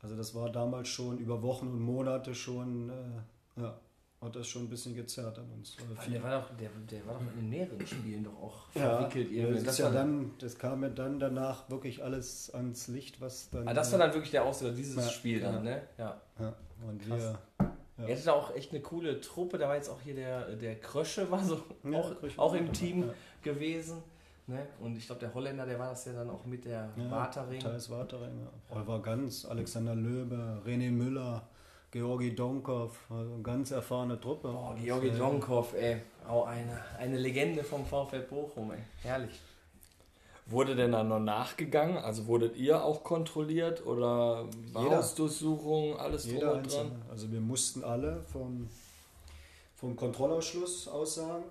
Also 0.01 0.15
das 0.15 0.35
war 0.35 0.51
damals 0.51 0.87
schon 0.87 1.17
über 1.17 1.41
Wochen 1.41 1.67
und 1.67 1.79
Monate 1.79 2.35
schon 2.35 2.89
äh, 2.89 3.61
ja, 3.61 3.79
hat 4.21 4.35
das 4.35 4.47
schon 4.47 4.63
ein 4.63 4.69
bisschen 4.69 4.95
gezerrt 4.95 5.37
an 5.39 5.49
uns. 5.51 5.77
Der 6.11 6.21
war, 6.23 6.41
doch, 6.41 6.55
der, 6.57 6.69
der 6.89 7.05
war 7.05 7.15
doch 7.15 7.21
in 7.37 7.49
mehreren 7.49 7.85
Spielen 7.85 8.23
doch 8.23 8.35
auch 8.41 8.67
ja, 8.75 8.97
verwickelt. 8.97 9.31
irgendwie. 9.31 9.63
das, 9.63 9.73
ist 9.73 9.79
ja 9.79 9.89
dann, 9.91 10.31
das 10.39 10.57
kam 10.57 10.83
ja 10.83 10.89
dann 10.89 11.19
danach 11.19 11.69
wirklich 11.69 12.03
alles 12.03 12.53
ans 12.53 12.87
Licht, 12.87 13.21
was 13.21 13.49
dann. 13.49 13.67
Ah, 13.67 13.73
das 13.73 13.91
war 13.91 13.99
dann 13.99 14.13
wirklich 14.13 14.31
der 14.31 14.43
Auslöser, 14.45 14.75
dieses 14.75 14.95
Ja, 14.95 15.09
Spiel 15.11 15.41
ja. 15.41 15.51
dann, 15.51 15.63
ne? 15.63 15.81
Ja. 15.97 16.21
Ja, 16.39 16.55
und 16.87 16.99
Krass. 17.07 17.19
wir. 17.19 17.39
Ja. 17.97 18.07
Er 18.07 18.15
hatte 18.15 18.25
da 18.25 18.33
auch 18.33 18.53
echt 18.55 18.71
eine 18.71 18.81
coole 18.81 19.21
Truppe. 19.21 19.57
Da 19.57 19.67
war 19.69 19.75
jetzt 19.75 19.89
auch 19.89 20.01
hier 20.01 20.15
der, 20.15 20.55
der 20.55 20.79
Krösche, 20.79 21.29
war 21.31 21.43
so 21.43 21.61
Ja, 21.83 21.99
auch, 21.99 22.13
auch 22.37 22.53
im 22.53 22.73
Team 22.73 23.03
ja. 23.03 23.13
gewesen. 23.41 24.03
Ne? 24.47 24.67
Und 24.79 24.95
ich 24.95 25.05
glaube, 25.07 25.21
der 25.21 25.33
Holländer, 25.33 25.65
der 25.65 25.79
war 25.79 25.89
das 25.89 26.05
ja 26.05 26.13
dann 26.13 26.29
auch 26.29 26.45
mit 26.45 26.65
der 26.65 26.89
Ja, 26.95 27.11
Watering. 27.11 27.59
Thais 27.59 27.89
Watering, 27.89 28.39
ja. 28.41 28.75
Oliver 28.75 29.01
Ganz, 29.01 29.45
Alexander 29.45 29.95
Löbe, 29.95 30.61
René 30.65 30.91
Müller, 30.91 31.41
Georgi 31.89 32.35
Donkov, 32.35 33.05
also 33.09 33.33
eine 33.33 33.41
ganz 33.41 33.71
erfahrene 33.71 34.19
Truppe. 34.19 34.49
Oh, 34.55 34.75
Georgi 34.75 35.07
äh, 35.07 35.17
Donkov, 35.17 35.73
ey. 35.73 35.97
Auch 36.27 36.45
eine, 36.45 36.79
eine 36.99 37.17
Legende 37.17 37.63
vom 37.63 37.85
VfL 37.85 38.19
Bochum, 38.21 38.71
ey. 38.71 38.79
Herrlich. 39.01 39.39
Wurde 40.47 40.75
denn 40.75 40.91
dann 40.91 41.07
noch 41.07 41.19
nachgegangen? 41.19 41.97
Also 41.97 42.27
wurdet 42.27 42.55
ihr 42.55 42.83
auch 42.83 43.03
kontrolliert 43.03 43.83
oder. 43.83 44.47
Hausdurchsuchung, 44.75 45.97
alles 45.97 46.25
Jeder 46.25 46.39
drum 46.41 46.49
und 46.49 46.63
Einzelne. 46.65 46.89
dran? 46.91 47.01
Also 47.09 47.31
wir 47.31 47.41
mussten 47.41 47.83
alle 47.83 48.21
vom, 48.31 48.69
vom 49.75 49.95
Kontrollausschluss 49.95 50.87
aussagen. 50.87 51.45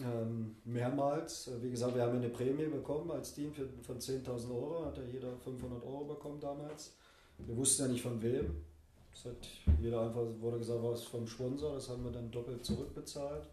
Ähm, 0.00 0.56
mehrmals. 0.64 1.48
Äh, 1.48 1.62
Wie 1.62 1.70
gesagt, 1.70 1.94
wir 1.94 2.02
haben 2.02 2.16
eine 2.16 2.28
Prämie 2.28 2.66
bekommen 2.66 3.10
als 3.10 3.32
Team 3.34 3.52
für, 3.52 3.68
von 3.82 3.98
10.000 3.98 4.50
Euro. 4.50 4.86
Hat 4.86 4.96
ja 4.98 5.04
jeder 5.04 5.36
500 5.36 5.84
Euro 5.84 6.04
bekommen 6.04 6.40
damals. 6.40 6.94
Wir 7.38 7.56
wussten 7.56 7.82
ja 7.82 7.88
nicht 7.88 8.02
von 8.02 8.20
wem. 8.20 8.64
Das 9.12 9.26
hat 9.26 9.48
jeder 9.80 10.00
einfach, 10.02 10.24
wurde 10.40 10.58
gesagt, 10.58 10.82
was 10.82 11.04
vom 11.04 11.26
Sponsor. 11.26 11.74
Das 11.74 11.88
haben 11.88 12.04
wir 12.04 12.10
dann 12.10 12.30
doppelt 12.30 12.64
zurückbezahlt. 12.64 13.46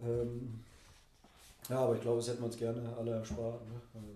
Ähm, 0.00 0.62
ja, 1.68 1.78
aber 1.78 1.96
ich 1.96 2.00
glaube, 2.02 2.18
das 2.18 2.28
hätten 2.28 2.40
wir 2.40 2.46
uns 2.46 2.56
gerne 2.56 2.96
alle 2.96 3.12
erspart. 3.12 3.66
Ne? 3.66 3.80
Also, 3.94 4.08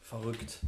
Verrückt. 0.00 0.58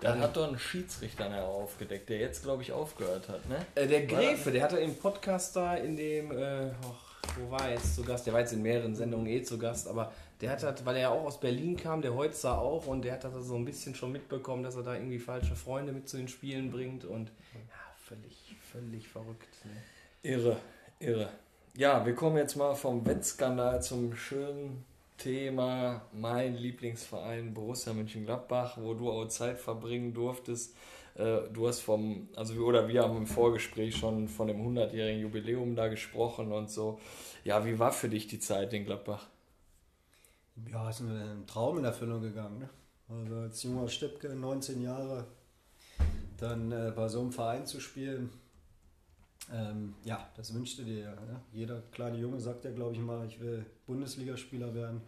Dann 0.00 0.20
hat 0.20 0.36
doch 0.36 0.48
ein 0.48 0.58
Schiedsrichter 0.58 1.30
ja 1.30 1.44
aufgedeckt, 1.44 2.08
der 2.08 2.18
jetzt, 2.18 2.42
glaube 2.42 2.62
ich, 2.62 2.72
aufgehört 2.72 3.28
hat, 3.28 3.48
ne? 3.48 3.64
Äh, 3.74 3.86
der 3.86 4.06
Gräfe, 4.06 4.50
der 4.52 4.62
hatte 4.62 4.78
im 4.78 4.94
Podcast 4.94 5.56
da 5.56 5.74
in 5.74 5.96
dem, 5.96 6.30
äh, 6.32 6.66
och, 6.84 7.05
wo 7.38 7.50
war 7.50 7.68
er 7.68 7.74
jetzt 7.74 7.94
zu 7.94 8.02
Gast? 8.02 8.26
Der 8.26 8.32
war 8.32 8.40
jetzt 8.40 8.52
in 8.52 8.62
mehreren 8.62 8.94
Sendungen 8.94 9.26
eh 9.26 9.42
zu 9.42 9.58
Gast, 9.58 9.88
aber 9.88 10.12
der 10.40 10.50
hat 10.50 10.62
halt, 10.62 10.84
weil 10.84 10.96
er 10.96 11.02
ja 11.02 11.10
auch 11.10 11.24
aus 11.24 11.40
Berlin 11.40 11.76
kam, 11.76 12.02
der 12.02 12.14
Heutzer 12.14 12.58
auch, 12.58 12.86
und 12.86 13.02
der 13.02 13.14
hat 13.14 13.24
das 13.24 13.32
so 13.44 13.56
ein 13.56 13.64
bisschen 13.64 13.94
schon 13.94 14.12
mitbekommen, 14.12 14.62
dass 14.62 14.76
er 14.76 14.82
da 14.82 14.94
irgendwie 14.94 15.18
falsche 15.18 15.56
Freunde 15.56 15.92
mit 15.92 16.08
zu 16.08 16.16
den 16.16 16.28
Spielen 16.28 16.70
bringt 16.70 17.04
und 17.04 17.28
ja, 17.54 17.60
völlig, 17.96 18.56
völlig 18.72 19.08
verrückt. 19.08 19.64
Ne? 19.64 20.30
Irre, 20.30 20.56
irre. 20.98 21.28
Ja, 21.76 22.04
wir 22.04 22.14
kommen 22.14 22.36
jetzt 22.36 22.56
mal 22.56 22.74
vom 22.74 23.04
Wettskandal 23.06 23.82
zum 23.82 24.14
schönen 24.14 24.84
Thema 25.18 26.02
mein 26.12 26.54
Lieblingsverein 26.54 27.54
Borussia 27.54 27.92
Mönchengladbach, 27.92 28.78
wo 28.78 28.94
du 28.94 29.10
auch 29.10 29.28
Zeit 29.28 29.58
verbringen 29.58 30.12
durftest. 30.12 30.74
Äh, 31.16 31.48
Du 31.52 31.66
hast 31.68 31.80
vom, 31.80 32.28
also 32.36 32.54
oder 32.64 32.88
wir 32.88 33.02
haben 33.02 33.16
im 33.16 33.26
Vorgespräch 33.26 33.96
schon 33.96 34.28
von 34.28 34.48
dem 34.48 34.58
100-jährigen 34.58 35.20
Jubiläum 35.20 35.76
da 35.76 35.88
gesprochen 35.88 36.52
und 36.52 36.70
so. 36.70 37.00
Ja, 37.44 37.64
wie 37.64 37.78
war 37.78 37.92
für 37.92 38.08
dich 38.08 38.26
die 38.26 38.38
Zeit 38.38 38.72
in 38.72 38.84
Gladbach? 38.84 39.26
Ja, 40.70 40.88
ist 40.88 41.00
ein 41.00 41.44
Traum 41.46 41.78
in 41.78 41.84
Erfüllung 41.84 42.22
gegangen. 42.22 42.58
Ne? 42.58 42.70
Also 43.08 43.36
als 43.36 43.62
junger 43.62 43.88
Steppke, 43.88 44.28
19 44.28 44.82
Jahre, 44.82 45.26
dann 46.38 46.72
äh, 46.72 46.92
bei 46.94 47.08
so 47.08 47.20
einem 47.20 47.32
Verein 47.32 47.66
zu 47.66 47.80
spielen, 47.80 48.30
ähm, 49.52 49.94
ja, 50.04 50.28
das 50.36 50.52
wünschte 50.54 50.82
dir 50.84 50.98
ja. 51.00 51.10
Ne? 51.12 51.40
Jeder 51.52 51.82
kleine 51.92 52.18
Junge 52.18 52.40
sagt 52.40 52.64
ja, 52.64 52.72
glaube 52.72 52.94
ich 52.94 53.00
mal, 53.00 53.26
ich 53.26 53.40
will 53.40 53.64
Bundesligaspieler 53.86 54.74
werden. 54.74 55.00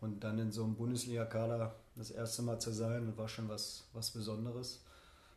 Und 0.00 0.24
dann 0.24 0.38
in 0.38 0.50
so 0.50 0.64
einem 0.64 0.74
Bundesliga-Kader 0.74 1.74
das 1.94 2.10
erste 2.10 2.42
Mal 2.42 2.58
zu 2.58 2.72
sein, 2.72 3.12
war 3.16 3.28
schon 3.28 3.48
was, 3.48 3.84
was 3.92 4.10
Besonderes. 4.10 4.82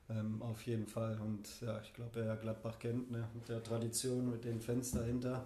Ähm, 0.09 0.41
auf 0.41 0.65
jeden 0.65 0.87
Fall. 0.87 1.19
Und 1.19 1.61
ja, 1.61 1.79
ich 1.81 1.93
glaube, 1.93 2.11
wer 2.13 2.35
Gladbach 2.35 2.79
kennt, 2.79 3.11
ne? 3.11 3.27
mit 3.33 3.47
der 3.49 3.63
Tradition, 3.63 4.29
mit 4.29 4.43
den 4.43 4.59
Fans 4.59 4.91
dahinter. 4.91 5.45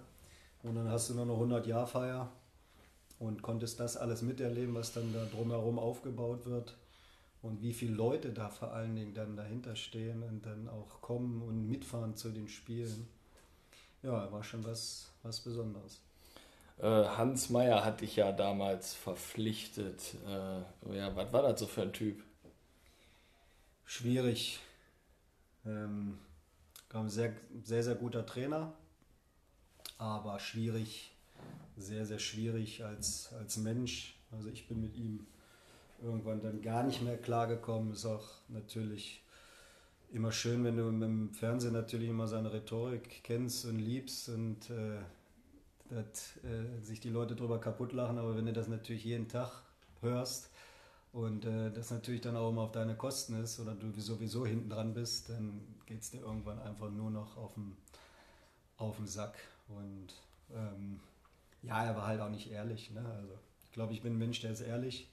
Und 0.64 0.76
dann 0.76 0.90
hast 0.90 1.10
du 1.10 1.14
noch 1.14 1.24
eine 1.24 1.56
100-Jahr-Feier 1.56 2.32
und 3.20 3.42
konntest 3.42 3.80
das 3.80 3.98
alles 3.98 4.22
miterleben, 4.22 4.74
was 4.76 4.94
dann 4.94 5.14
da 5.14 5.26
drumherum 5.26 5.80
aufgebaut 5.80 6.46
wird 6.46 6.76
und 7.42 7.62
wie 7.62 7.74
viele 7.74 7.96
Leute 7.96 8.32
da 8.32 8.50
vor 8.50 8.74
allen 8.74 8.96
Dingen 8.96 9.14
dann 9.14 9.36
dahinter 9.36 9.76
stehen 9.76 10.24
und 10.24 10.46
dann 10.46 10.68
auch 10.68 11.02
kommen 11.02 11.42
und 11.42 11.68
mitfahren 11.68 12.16
zu 12.16 12.30
den 12.30 12.48
Spielen. 12.48 13.08
Ja, 14.04 14.32
war 14.32 14.44
schon 14.44 14.64
was, 14.66 15.12
was 15.24 15.40
Besonderes. 15.40 16.02
Äh, 16.80 16.84
Hans 16.86 17.50
Meyer 17.50 17.84
hat 17.84 18.02
dich 18.02 18.16
ja 18.16 18.32
damals 18.32 18.94
verpflichtet. 18.94 20.16
Äh, 20.28 20.96
ja, 20.98 21.16
was 21.16 21.34
war 21.34 21.42
das 21.44 21.60
so 21.60 21.66
für 21.66 21.84
ein 21.84 21.94
Typ? 21.94 22.24
Schwierig. 23.90 24.60
Ähm, 25.66 26.18
ein 26.94 27.10
sehr, 27.10 27.34
sehr, 27.64 27.84
sehr 27.84 27.96
guter 27.96 28.26
Trainer, 28.26 28.74
aber 29.98 30.42
schwierig, 30.42 31.16
sehr, 31.78 32.06
sehr 32.06 32.20
schwierig 32.20 32.84
als, 32.84 33.32
als 33.40 33.56
Mensch. 33.56 34.20
Also 34.30 34.50
ich 34.50 34.68
bin 34.68 34.82
mit 34.82 34.98
ihm 34.98 35.26
irgendwann 36.04 36.42
dann 36.42 36.62
gar 36.62 36.84
nicht 36.84 37.02
mehr 37.02 37.18
klargekommen. 37.18 37.94
Ist 37.94 38.06
auch 38.06 38.28
natürlich 38.50 39.24
immer 40.12 40.34
schön, 40.34 40.66
wenn 40.66 40.76
du 40.76 40.90
im 40.90 41.34
Fernsehen 41.34 41.74
natürlich 41.74 42.10
immer 42.10 42.28
seine 42.28 42.52
Rhetorik 42.52 43.24
kennst 43.24 43.64
und 43.66 43.80
liebst 43.80 44.28
und 44.28 44.70
äh, 44.70 45.00
dass 45.90 46.36
äh, 46.44 46.84
sich 46.84 47.00
die 47.00 47.10
Leute 47.10 47.38
drüber 47.38 47.62
kaputt 47.62 47.94
lachen, 47.94 48.18
aber 48.18 48.36
wenn 48.36 48.48
du 48.48 48.52
das 48.52 48.68
natürlich 48.68 49.06
jeden 49.06 49.30
Tag 49.30 49.64
hörst 50.02 50.50
und 51.14 51.46
äh, 51.46 51.72
das 51.72 51.92
natürlich 51.92 52.22
dann 52.22 52.36
auch 52.36 52.50
immer 52.50 52.64
auf 52.64 52.72
deine 52.72 52.96
Kosten 52.96 53.42
ist 53.42 53.60
oder 53.60 53.74
du 53.74 53.92
sowieso 54.00 54.46
hinten 54.46 54.70
dran 54.70 54.94
bist, 54.94 55.30
dann 55.30 55.62
geht 55.86 56.02
es 56.02 56.12
dir 56.12 56.22
irgendwann 56.22 56.60
einfach 56.60 56.90
nur 56.90 57.10
noch 57.10 57.38
auf 57.38 57.54
den, 57.56 59.08
Sack. 59.08 59.38
Und 59.70 60.14
ähm, 60.54 61.00
ja, 61.64 61.84
er 61.86 61.96
war 61.96 62.08
halt 62.08 62.22
auch 62.22 62.30
nicht 62.30 62.52
ehrlich. 62.52 62.92
Ne? 62.92 63.04
Also 63.04 63.34
ich 63.64 63.72
glaube, 63.72 63.94
ich 63.94 64.02
bin 64.02 64.14
ein 64.14 64.20
Mensch, 64.20 64.42
der 64.42 64.52
ist 64.52 64.62
ehrlich 64.62 65.10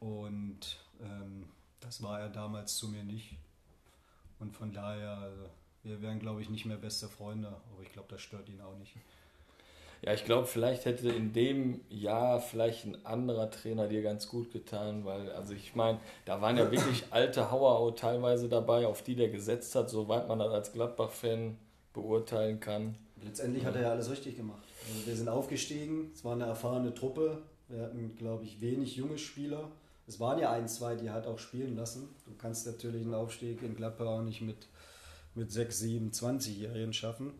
und 0.00 0.78
ähm, 1.00 1.46
das 1.80 2.02
war 2.02 2.20
er 2.20 2.28
damals 2.28 2.76
zu 2.76 2.88
mir 2.88 3.04
nicht. 3.04 3.36
Und 4.38 4.54
von 4.54 4.72
daher, 4.72 5.18
also, 5.18 5.48
wir 5.82 6.02
wären, 6.02 6.18
glaube 6.18 6.42
ich, 6.42 6.50
nicht 6.50 6.66
mehr 6.66 6.76
beste 6.76 7.08
Freunde, 7.08 7.48
aber 7.48 7.82
ich 7.82 7.92
glaube, 7.92 8.08
das 8.10 8.20
stört 8.20 8.48
ihn 8.48 8.60
auch 8.60 8.76
nicht. 8.76 8.96
Ja, 10.04 10.12
ich 10.12 10.26
glaube, 10.26 10.46
vielleicht 10.46 10.84
hätte 10.84 11.08
in 11.08 11.32
dem 11.32 11.80
Jahr 11.88 12.38
vielleicht 12.38 12.84
ein 12.84 13.06
anderer 13.06 13.50
Trainer 13.50 13.88
dir 13.88 14.02
ganz 14.02 14.28
gut 14.28 14.52
getan, 14.52 15.06
weil, 15.06 15.30
also 15.30 15.54
ich 15.54 15.74
meine, 15.74 15.98
da 16.26 16.42
waren 16.42 16.58
ja 16.58 16.70
wirklich 16.70 17.04
alte 17.10 17.50
Hauer 17.50 17.78
auch 17.78 17.90
teilweise 17.92 18.50
dabei, 18.50 18.86
auf 18.86 19.00
die 19.00 19.16
der 19.16 19.30
gesetzt 19.30 19.74
hat, 19.74 19.88
soweit 19.88 20.28
man 20.28 20.40
das 20.40 20.52
als 20.52 20.72
Gladbach-Fan 20.74 21.56
beurteilen 21.94 22.60
kann. 22.60 22.96
Letztendlich 23.24 23.64
hat 23.64 23.76
er 23.76 23.82
ja 23.82 23.90
alles 23.92 24.10
richtig 24.10 24.36
gemacht. 24.36 24.62
Also 24.86 25.06
wir 25.06 25.16
sind 25.16 25.30
aufgestiegen, 25.30 26.10
es 26.12 26.22
war 26.22 26.34
eine 26.34 26.44
erfahrene 26.44 26.92
Truppe. 26.92 27.40
Wir 27.68 27.80
hatten, 27.80 28.14
glaube 28.14 28.44
ich, 28.44 28.60
wenig 28.60 28.96
junge 28.96 29.16
Spieler. 29.16 29.70
Es 30.06 30.20
waren 30.20 30.38
ja 30.38 30.52
ein, 30.52 30.68
zwei, 30.68 30.96
die 30.96 31.08
halt 31.08 31.26
auch 31.26 31.38
spielen 31.38 31.76
lassen. 31.76 32.10
Du 32.26 32.34
kannst 32.36 32.66
natürlich 32.66 33.04
einen 33.04 33.14
Aufstieg 33.14 33.62
in 33.62 33.74
Gladbach 33.74 34.06
auch 34.06 34.22
nicht 34.22 34.42
mit, 34.42 34.68
mit 35.34 35.50
6, 35.50 35.78
7, 35.78 36.10
20-Jährigen 36.10 36.92
schaffen. 36.92 37.32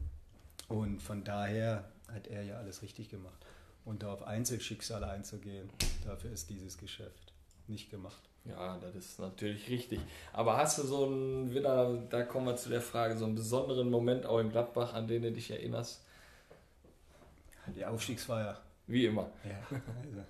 Und 0.69 1.03
von 1.03 1.25
daher 1.25 1.85
hat 2.13 2.27
er 2.27 2.43
ja 2.43 2.57
alles 2.57 2.83
richtig 2.83 3.09
gemacht. 3.09 3.45
Und 3.85 4.03
da 4.03 4.13
auf 4.13 4.23
Einzelschicksale 4.23 5.09
einzugehen, 5.09 5.69
dafür 6.05 6.33
ist 6.33 6.49
dieses 6.49 6.79
Geschäft 6.79 7.33
nicht 7.67 7.91
gemacht. 7.91 8.29
Ja, 8.45 8.79
das 8.79 8.95
ist 8.95 9.19
natürlich 9.19 9.69
richtig. 9.69 10.01
Aber 10.33 10.57
hast 10.57 10.79
du 10.79 10.83
so 10.83 11.07
einen, 11.07 11.55
wieder, 11.55 11.97
da 12.11 12.23
kommen 12.23 12.47
wir 12.47 12.57
zu 12.57 12.69
der 12.69 12.83
Frage, 12.83 13.17
so 13.17 13.25
einen 13.25 13.35
besonderen 13.35 13.91
Moment 13.91 14.27
auch 14.27 14.39
in 14.39 14.51
Gladbach, 14.51 14.93
an 14.93 15.09
den 15.09 15.23
du 15.23 15.33
dich 15.33 15.51
erinnerst? 15.51 16.03
Die 17.75 17.85
Aufstiegsfeier. 17.85 18.61
Wie 18.87 19.07
immer. 19.07 19.31
Ja, 19.45 19.81
also. 20.03 20.25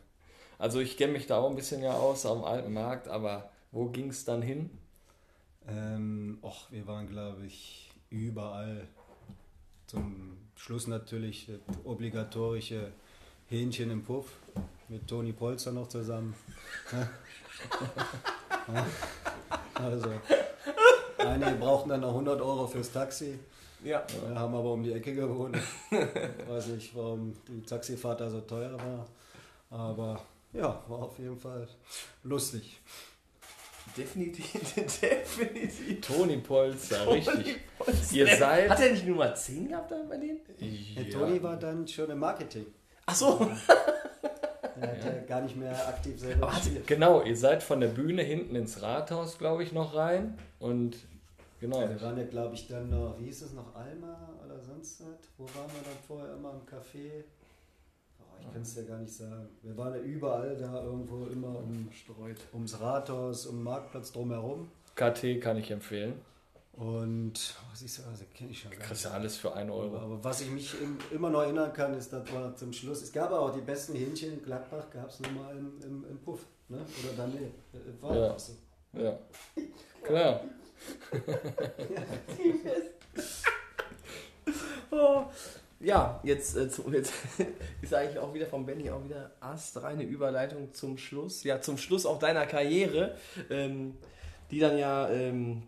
Also 0.57 0.81
ich 0.81 0.97
kenne 0.97 1.13
mich 1.13 1.27
da 1.27 1.39
auch 1.39 1.51
ein 1.51 1.57
bisschen 1.57 1.83
ja 1.83 1.95
aus 1.95 2.25
am 2.27 2.45
alten 2.45 2.73
Markt, 2.73 3.09
aber 3.09 3.51
wo 3.73 3.87
ging 3.87 4.11
es 4.11 4.25
dann 4.25 4.41
hin? 4.41 4.71
Ähm, 5.67 6.39
och, 6.43 6.71
wir 6.71 6.87
waren, 6.87 7.09
glaube 7.09 7.45
ich, 7.47 7.91
überall. 8.11 8.87
Zum 9.87 10.39
Schluss 10.57 10.87
natürlich 10.87 11.47
das 11.47 11.77
obligatorische 11.85 12.93
Hähnchen 13.49 13.91
im 13.91 14.03
Puff 14.03 14.27
mit 14.89 15.07
Toni 15.07 15.33
Polster 15.33 15.73
noch 15.73 15.89
zusammen. 15.89 16.35
also, 19.75 20.11
einige 21.19 21.57
brauchten 21.57 21.91
dann 21.91 22.01
noch 22.01 22.11
100 22.11 22.41
Euro 22.41 22.67
fürs 22.67 22.91
Taxi. 22.93 23.39
Ja. 23.85 24.03
Wir 24.27 24.39
haben 24.39 24.55
aber 24.55 24.73
um 24.73 24.83
die 24.83 24.93
Ecke 24.93 25.15
gewohnt. 25.15 25.59
Weiß 26.49 26.69
nicht, 26.69 26.95
warum 26.97 27.35
die 27.47 27.63
Taxifahrt 27.63 28.21
da 28.21 28.31
so 28.31 28.41
teuer 28.41 28.79
war. 28.79 29.07
Aber 29.71 30.23
ja, 30.55 30.83
war 30.89 30.99
auf 31.01 31.19
jeden 31.19 31.39
Fall 31.39 31.69
lustig. 32.23 32.81
Definitiv, 33.97 34.51
definitiv. 34.75 36.01
Toni 36.01 36.39
Polster, 36.39 37.07
richtig. 37.13 37.57
Polster. 37.79 38.17
Ihr 38.17 38.27
seid- 38.37 38.69
Hat 38.71 38.81
er 38.81 38.91
nicht 38.93 39.07
Nummer 39.07 39.35
10 39.35 39.69
gehabt 39.69 39.91
da 39.91 39.97
bei 40.09 40.17
denen? 40.17 40.41
Der 40.97 41.11
Toni 41.11 41.43
war 41.43 41.57
dann 41.57 41.87
schon 41.87 42.11
im 42.11 42.19
Marketing. 42.19 42.67
Ach 43.07 43.15
so. 43.15 43.51
Er 44.81 44.89
hat 44.91 45.05
ja 45.05 45.13
gar 45.29 45.41
nicht 45.43 45.57
mehr 45.57 45.71
aktiv 45.89 46.19
selber 46.19 46.49
Aber 46.49 46.57
hat-. 46.57 46.87
Genau, 46.89 47.23
ihr 47.23 47.37
seid 47.37 47.63
von 47.63 47.79
der 47.81 47.87
Bühne 47.89 48.23
hinten 48.23 48.57
ins 48.57 48.83
Rathaus, 48.83 49.39
glaube 49.39 49.63
ich, 49.63 49.71
noch 49.73 49.95
rein. 49.95 50.37
Und 50.59 50.97
genau. 51.61 51.81
Ja, 51.83 51.91
wir 51.91 52.03
waren 52.03 52.19
ja, 52.19 52.25
glaube 52.25 52.57
ich, 52.57 52.67
dann 52.67 52.91
noch, 52.91 53.15
wie 53.21 53.27
hieß 53.27 53.43
es 53.43 53.53
noch, 53.53 53.73
Alma 53.77 54.31
oder 54.45 54.59
sonst 54.61 55.01
was? 55.03 55.17
Wo 55.39 55.45
waren 55.45 55.69
wir 55.71 55.83
dann 55.85 55.97
vorher 56.09 56.35
immer 56.35 56.51
im 56.55 56.67
Café? 56.67 57.23
Oh, 58.45 58.49
ich 58.49 58.53
kann 58.53 58.63
es 58.63 58.77
ja 58.77 58.83
gar 58.83 58.99
nicht 58.99 59.13
sagen. 59.13 59.49
Wir 59.63 59.77
waren 59.77 59.95
ja 59.95 60.01
überall 60.01 60.57
da 60.57 60.83
irgendwo 60.85 61.27
immer 61.27 61.59
um, 61.59 61.89
ums 62.53 62.81
Rathaus, 62.81 63.47
um 63.47 63.57
den 63.57 63.65
Marktplatz 63.65 64.13
drumherum. 64.13 64.71
KT 64.95 65.41
kann 65.41 65.57
ich 65.57 65.71
empfehlen. 65.71 66.21
Und, 66.73 67.55
was 67.71 67.83
ich 67.83 67.93
so, 67.93 68.03
also 68.03 68.25
kenne 68.35 68.51
ich 68.51 68.61
schon 68.61 68.73
gar 68.73 68.81
Kriegst 68.81 69.05
du 69.05 69.11
alles 69.11 69.37
für 69.37 69.55
1 69.55 69.71
Aber, 69.71 69.79
Euro. 69.79 69.97
aber 69.97 70.25
was 70.25 70.41
ich 70.41 70.51
mich 70.51 70.75
im, 70.81 70.99
immer 71.13 71.31
noch 71.31 71.43
erinnern 71.43 71.73
kann, 71.73 71.95
ist, 71.95 72.13
das 72.13 72.33
war 72.33 72.55
zum 72.57 72.73
Schluss. 72.73 73.01
Es 73.03 73.13
gab 73.13 73.31
auch 73.31 73.55
die 73.55 73.61
besten 73.61 73.95
Hähnchen 73.95 74.33
in 74.35 74.43
Gladbach, 74.43 74.91
gab 74.91 75.09
es 75.09 75.21
nur 75.21 75.31
mal 75.33 75.57
im, 75.57 75.81
im, 75.83 76.05
im 76.11 76.19
Puff. 76.19 76.45
Ne? 76.69 76.85
Oder. 77.15 77.27
Äh, 77.29 78.03
War 78.03 78.17
Ja. 78.17 78.25
einfach 78.25 78.39
so. 78.41 78.53
Ja. 78.93 79.19
Klar. 80.03 80.41
Oh. 84.91 85.25
Ja, 85.81 86.21
jetzt, 86.23 86.57
äh, 86.57 86.69
zu, 86.69 86.91
jetzt 86.91 87.13
ist 87.83 87.95
eigentlich 87.95 88.19
auch 88.19 88.33
wieder 88.33 88.47
von 88.47 88.65
Benny 88.65 88.91
auch 88.91 89.05
wieder 89.05 89.33
astreine 89.41 90.03
Überleitung 90.03 90.73
zum 90.73 90.97
Schluss. 90.99 91.45
Ja, 91.45 91.61
zum 91.61 91.77
Schluss 91.77 92.07
auch 92.07 92.19
deiner 92.19 92.47
Karriere, 92.47 93.17
ähm, 93.51 93.97
die 94.51 94.61
dann 94.61 94.79
ja, 94.79 95.09
ähm, 95.11 95.63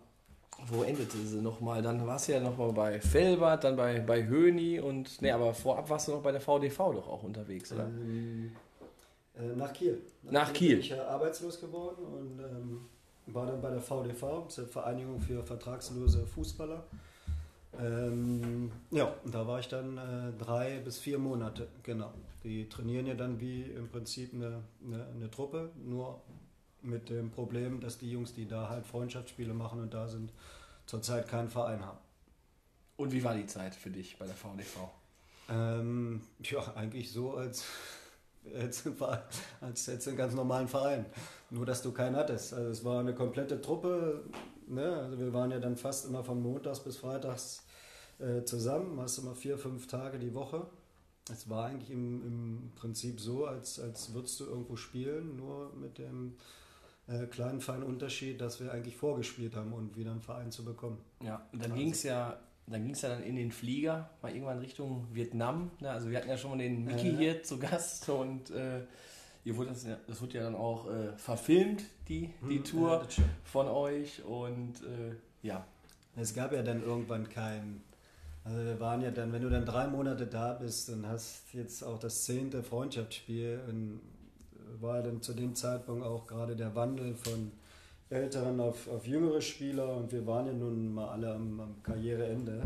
wo 0.68 0.82
endete 0.82 1.18
sie 1.18 1.42
nochmal? 1.42 1.82
Dann 1.82 2.06
warst 2.06 2.28
du 2.28 2.32
ja 2.32 2.40
nochmal 2.40 2.72
bei 2.72 3.00
Felbert, 3.00 3.64
dann 3.64 3.76
bei, 3.76 4.00
bei 4.00 4.26
Höni 4.26 4.80
und, 4.80 5.20
ne, 5.20 5.32
aber 5.32 5.52
vorab 5.52 5.90
warst 5.90 6.08
du 6.08 6.12
noch 6.12 6.22
bei 6.22 6.32
der 6.32 6.40
VDV 6.40 6.76
doch 6.92 7.08
auch 7.08 7.22
unterwegs, 7.22 7.72
oder? 7.72 7.84
Ähm, 7.84 8.52
äh, 9.34 9.54
nach 9.54 9.72
Kiel. 9.72 10.00
Nach 10.22 10.52
Kiel. 10.52 10.70
bin 10.70 10.80
ich 10.80 10.88
ja 10.90 11.06
arbeitslos 11.06 11.60
geworden 11.60 12.04
und 12.04 12.38
ähm, 12.40 12.86
war 13.26 13.46
dann 13.46 13.60
bei 13.60 13.70
der 13.70 13.80
VDV, 13.80 14.46
die 14.48 14.62
Vereinigung 14.62 15.20
für 15.20 15.42
vertragslose 15.42 16.26
Fußballer. 16.26 16.84
Ähm, 17.80 18.70
ja, 18.90 19.12
und 19.24 19.34
da 19.34 19.46
war 19.46 19.60
ich 19.60 19.68
dann 19.68 19.98
äh, 19.98 20.32
drei 20.38 20.78
bis 20.78 20.98
vier 20.98 21.18
Monate, 21.18 21.68
genau. 21.82 22.12
Die 22.42 22.68
trainieren 22.68 23.06
ja 23.06 23.14
dann 23.14 23.40
wie 23.40 23.62
im 23.62 23.88
Prinzip 23.88 24.32
eine, 24.32 24.62
eine, 24.84 25.06
eine 25.06 25.30
Truppe, 25.30 25.70
nur 25.84 26.20
mit 26.82 27.10
dem 27.10 27.30
Problem, 27.30 27.80
dass 27.80 27.98
die 27.98 28.10
Jungs, 28.10 28.32
die 28.32 28.46
da 28.46 28.68
halt 28.68 28.86
Freundschaftsspiele 28.86 29.52
machen 29.52 29.80
und 29.80 29.92
da 29.92 30.08
sind, 30.08 30.32
zurzeit 30.86 31.28
keinen 31.28 31.48
Verein 31.48 31.84
haben. 31.84 31.98
Und 32.96 33.12
wie 33.12 33.22
war 33.24 33.34
die 33.34 33.46
Zeit 33.46 33.74
für 33.74 33.90
dich 33.90 34.16
bei 34.18 34.26
der 34.26 34.34
VDV? 34.34 34.88
Ähm, 35.50 36.22
ja, 36.42 36.60
eigentlich 36.74 37.12
so, 37.12 37.34
als, 37.34 37.64
als, 38.54 38.84
als 39.60 39.86
jetzt 39.86 40.08
einen 40.08 40.16
ganz 40.16 40.34
normalen 40.34 40.68
Verein. 40.68 41.04
Nur, 41.50 41.66
dass 41.66 41.82
du 41.82 41.92
keinen 41.92 42.16
hattest. 42.16 42.54
Also 42.54 42.70
es 42.70 42.84
war 42.84 43.00
eine 43.00 43.14
komplette 43.14 43.60
Truppe. 43.60 44.24
Ne? 44.66 44.96
Also 44.96 45.18
wir 45.18 45.32
waren 45.32 45.50
ja 45.50 45.58
dann 45.58 45.76
fast 45.76 46.06
immer 46.06 46.24
von 46.24 46.40
Montags 46.40 46.80
bis 46.80 46.96
Freitags 46.96 47.65
äh, 48.18 48.44
zusammen. 48.44 48.98
Hast 49.00 49.18
immer 49.18 49.34
vier, 49.34 49.58
fünf 49.58 49.86
Tage 49.86 50.18
die 50.18 50.34
Woche. 50.34 50.66
Es 51.30 51.48
war 51.50 51.66
eigentlich 51.66 51.90
im, 51.90 52.22
im 52.22 52.72
Prinzip 52.76 53.20
so, 53.20 53.46
als, 53.46 53.80
als 53.80 54.14
würdest 54.14 54.38
du 54.40 54.44
irgendwo 54.44 54.76
spielen, 54.76 55.36
nur 55.36 55.72
mit 55.74 55.98
dem 55.98 56.34
äh, 57.08 57.26
kleinen 57.26 57.60
feinen 57.60 57.82
Unterschied, 57.82 58.40
dass 58.40 58.60
wir 58.60 58.72
eigentlich 58.72 58.96
vorgespielt 58.96 59.56
haben 59.56 59.72
und 59.72 59.96
wieder 59.96 60.12
einen 60.12 60.20
Verein 60.20 60.52
zu 60.52 60.64
bekommen. 60.64 60.98
Ja, 61.22 61.44
und 61.52 61.62
dann 61.64 61.74
ging 61.74 61.90
es 61.90 62.04
ja, 62.04 62.38
dann 62.68 62.84
ging 62.84 62.92
es 62.94 63.02
ja 63.02 63.08
dann 63.08 63.24
in 63.24 63.34
den 63.36 63.50
Flieger, 63.50 64.08
mal 64.22 64.30
irgendwann 64.32 64.58
Richtung 64.60 65.06
Vietnam. 65.12 65.70
Ne? 65.80 65.90
Also 65.90 66.10
wir 66.10 66.18
hatten 66.18 66.28
ja 66.28 66.38
schon 66.38 66.50
mal 66.52 66.58
den 66.58 66.84
Mickey 66.84 67.10
Ja. 67.10 67.18
hier 67.18 67.42
zu 67.42 67.58
Gast 67.58 68.08
und 68.08 68.50
äh, 68.50 68.82
ihr 69.44 69.56
wurde 69.56 69.70
das, 69.70 69.84
das 70.06 70.22
wurde 70.22 70.34
ja 70.38 70.44
dann 70.44 70.54
auch 70.54 70.88
äh, 70.88 71.16
verfilmt, 71.16 71.82
die, 72.08 72.30
die 72.48 72.58
Hm, 72.58 72.64
Tour 72.64 73.06
ja, 73.08 73.24
von 73.44 73.66
euch 73.68 74.22
und 74.24 74.74
äh, 74.84 75.16
ja. 75.42 75.66
Es 76.14 76.34
gab 76.34 76.52
ja 76.52 76.62
dann 76.62 76.82
irgendwann 76.82 77.28
keinen. 77.28 77.82
Also 78.46 78.58
wir 78.58 78.78
waren 78.78 79.02
ja 79.02 79.10
dann, 79.10 79.32
wenn 79.32 79.42
du 79.42 79.50
dann 79.50 79.66
drei 79.66 79.88
Monate 79.88 80.24
da 80.24 80.52
bist 80.52 80.88
und 80.90 81.04
hast 81.08 81.52
jetzt 81.52 81.82
auch 81.82 81.98
das 81.98 82.24
zehnte 82.24 82.62
Freundschaftsspiel, 82.62 83.58
und 83.68 84.00
war 84.80 85.02
dann 85.02 85.20
zu 85.20 85.32
dem 85.32 85.54
Zeitpunkt 85.56 86.04
auch 86.04 86.28
gerade 86.28 86.54
der 86.54 86.72
Wandel 86.76 87.14
von 87.16 87.50
älteren 88.08 88.60
auf, 88.60 88.88
auf 88.88 89.04
jüngere 89.04 89.40
Spieler 89.40 89.96
und 89.96 90.12
wir 90.12 90.24
waren 90.28 90.46
ja 90.46 90.52
nun 90.52 90.94
mal 90.94 91.08
alle 91.08 91.34
am, 91.34 91.58
am 91.58 91.82
Karriereende. 91.82 92.62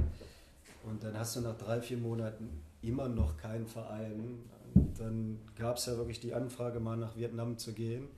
Und 0.84 1.02
dann 1.02 1.18
hast 1.18 1.36
du 1.36 1.40
nach 1.40 1.56
drei, 1.56 1.80
vier 1.80 1.96
Monaten 1.96 2.62
immer 2.82 3.08
noch 3.08 3.38
keinen 3.38 3.66
Verein. 3.66 4.38
Und 4.74 5.00
dann 5.00 5.38
gab 5.58 5.78
es 5.78 5.86
ja 5.86 5.96
wirklich 5.96 6.20
die 6.20 6.34
Anfrage, 6.34 6.78
mal 6.78 6.98
nach 6.98 7.16
Vietnam 7.16 7.56
zu 7.56 7.72
gehen. 7.72 8.08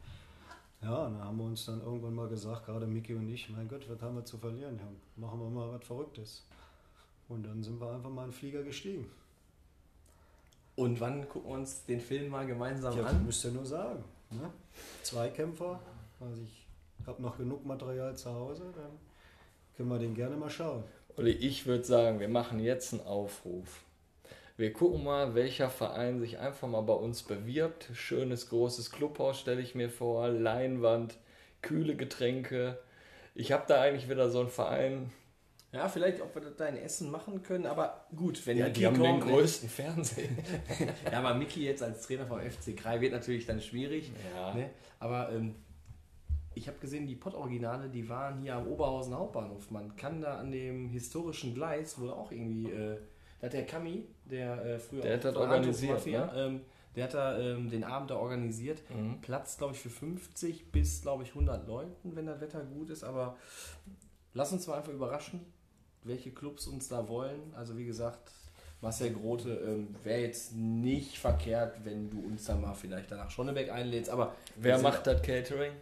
Ja, 0.83 1.07
und 1.07 1.15
da 1.15 1.27
haben 1.27 1.37
wir 1.37 1.45
uns 1.45 1.65
dann 1.67 1.81
irgendwann 1.81 2.15
mal 2.15 2.29
gesagt, 2.29 2.67
gerade 2.67 2.89
Miki 2.89 3.15
und 3.15 3.29
ich, 3.29 3.49
mein 3.51 3.69
Gott, 3.69 3.89
was 3.89 4.03
haben 4.03 4.17
wir 4.17 4.25
zu 4.25 4.37
verlieren? 4.37 4.81
Machen 5.17 5.39
wir 5.39 5.49
mal 5.49 5.73
was 5.73 5.87
Verrücktes. 5.87 6.45
Und 7.33 7.45
dann 7.45 7.63
sind 7.63 7.81
wir 7.81 7.91
einfach 7.91 8.11
mal 8.11 8.25
in 8.25 8.31
den 8.31 8.35
Flieger 8.35 8.63
gestiegen. 8.63 9.11
Und 10.77 11.01
wann 11.01 11.27
gucken 11.29 11.51
wir 11.51 11.59
uns 11.59 11.85
den 11.87 12.01
Film 12.01 12.29
mal 12.29 12.47
gemeinsam 12.47 12.97
Ja, 12.97 13.05
an? 13.05 13.25
müsst 13.25 13.45
ihr 13.45 13.53
nur 13.53 13.65
sagen. 13.65 14.05
Ne? 14.31 14.51
Zweikämpfer, 15.03 15.81
also 16.21 16.43
ich 16.43 16.67
habe 17.07 17.23
noch 17.23 17.37
genug 17.39 17.65
Material 17.65 18.15
zu 18.17 18.33
Hause, 18.33 18.65
dann 18.75 18.91
können 19.77 19.89
wir 19.89 19.99
den 19.99 20.15
gerne 20.15 20.37
mal 20.37 20.51
schauen. 20.51 20.85
Olli, 21.17 21.33
ich 21.33 21.67
würde 21.67 21.85
sagen, 21.85 22.21
wir 22.21 22.29
machen 22.29 22.61
jetzt 22.61 22.93
einen 22.93 23.07
Aufruf. 23.07 23.81
Wir 24.59 24.73
gucken 24.73 25.05
mal, 25.05 25.35
welcher 25.35 25.71
Verein 25.71 26.21
sich 26.21 26.39
einfach 26.39 26.69
mal 26.69 26.83
bei 26.83 26.93
uns 26.93 27.23
bewirbt. 27.23 27.89
Schönes 27.95 28.49
großes 28.51 28.91
Clubhaus 28.91 29.41
stelle 29.41 29.61
ich 29.63 29.75
mir 29.75 29.89
vor, 29.91 30.29
Leinwand, 30.29 31.17
kühle 31.63 31.97
Getränke. 31.97 32.79
Ich 33.35 33.53
habe 33.53 33.65
da 33.67 33.81
eigentlich 33.81 34.11
wieder 34.11 34.31
so 34.31 34.41
einen 34.41 34.51
Verein. 34.51 35.11
Ja, 35.73 35.89
vielleicht, 35.89 36.21
ob 36.21 36.35
wir 36.35 36.43
das 36.43 36.57
da 36.57 36.67
in 36.67 36.77
Essen 36.77 37.11
machen 37.11 37.43
können, 37.43 37.65
aber 37.65 38.05
gut, 38.15 38.47
wenn 38.47 38.59
Ja, 38.59 38.67
Mickey 38.67 38.81
die 38.81 38.87
haben 38.87 39.01
den 39.01 39.21
kommt, 39.21 39.27
ne? 39.27 39.33
größten 39.33 39.69
Fernsehen. 39.71 40.37
Ja, 41.11 41.19
aber 41.21 41.35
Mickey 41.35 41.65
jetzt 41.65 41.83
als 41.83 42.03
Trainer 42.07 42.27
vom 42.27 42.41
FC 42.41 42.77
Krai 42.77 43.01
wird 43.01 43.13
natürlich 43.13 43.47
dann 43.47 43.61
schwierig. 43.61 44.13
Ja. 44.35 44.55
Ne? 44.55 44.69
Aber 44.99 45.33
ähm, 45.33 45.55
ich 46.55 46.69
habe 46.69 46.79
gesehen, 46.79 47.07
die 47.07 47.15
Pott-Originale, 47.15 47.89
die 47.89 48.07
waren 48.09 48.43
hier 48.43 48.57
am 48.57 48.69
Oberhausen 48.69 49.15
Hauptbahnhof. 49.15 49.71
Man 49.71 49.97
kann 49.97 50.21
da 50.21 50.39
an 50.39 50.53
dem 50.53 50.91
historischen 50.91 51.55
Gleis, 51.55 51.99
wo 51.99 52.11
auch 52.11 52.31
irgendwie, 52.31 52.71
äh, 52.71 52.99
da 53.41 53.47
hat 53.47 53.55
der 53.55 53.65
Kami, 53.65 54.07
der 54.27 54.63
äh, 54.65 54.79
früher 54.79 55.01
Der 55.01 55.15
hat 55.15 55.25
das 55.25 55.37
organisiert, 55.37 55.95
Mafia, 55.95 56.27
ne? 56.27 56.33
ähm, 56.37 56.61
der 56.95 57.05
hat 57.05 57.15
da 57.15 57.39
ähm, 57.39 57.71
den 57.71 57.85
Abend 57.85 58.11
da 58.11 58.17
organisiert. 58.17 58.83
Mhm. 58.91 59.23
Platz, 59.23 59.57
glaube 59.57 59.73
ich, 59.73 59.81
für 59.81 59.89
50 59.89 60.71
bis, 60.71 61.01
glaube 61.01 61.23
ich, 61.23 61.31
100 61.31 61.67
Leuten, 61.67 62.15
wenn 62.15 62.27
das 62.27 62.43
Wetter 62.43 62.63
gut 62.63 62.91
ist. 62.91 63.03
Aber 63.05 63.39
lass 64.35 64.53
uns 64.53 64.67
mal 64.67 64.77
einfach 64.77 64.93
überraschen, 64.93 65.41
welche 66.05 66.31
Clubs 66.31 66.67
uns 66.67 66.89
da 66.89 67.09
wollen. 67.09 67.41
Also 67.55 67.77
wie 67.77 67.85
gesagt, 67.85 68.33
Marcel 68.81 69.13
Grote 69.13 69.51
ähm, 69.51 69.95
wäre 70.03 70.23
jetzt 70.23 70.55
nicht 70.55 71.19
verkehrt, 71.19 71.85
wenn 71.85 72.11
du 72.11 72.21
uns 72.21 72.45
dann 72.45 72.61
mal 72.61 72.75
vielleicht 72.75 73.11
danach 73.11 73.31
Schonnebeck 73.31 73.71
einlädst. 73.71 74.11
Aber 74.11 74.35
Wer 74.57 74.79
macht 74.79 75.07
das 75.07 75.23
Catering? 75.23 75.73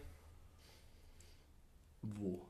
Wo? 2.03 2.41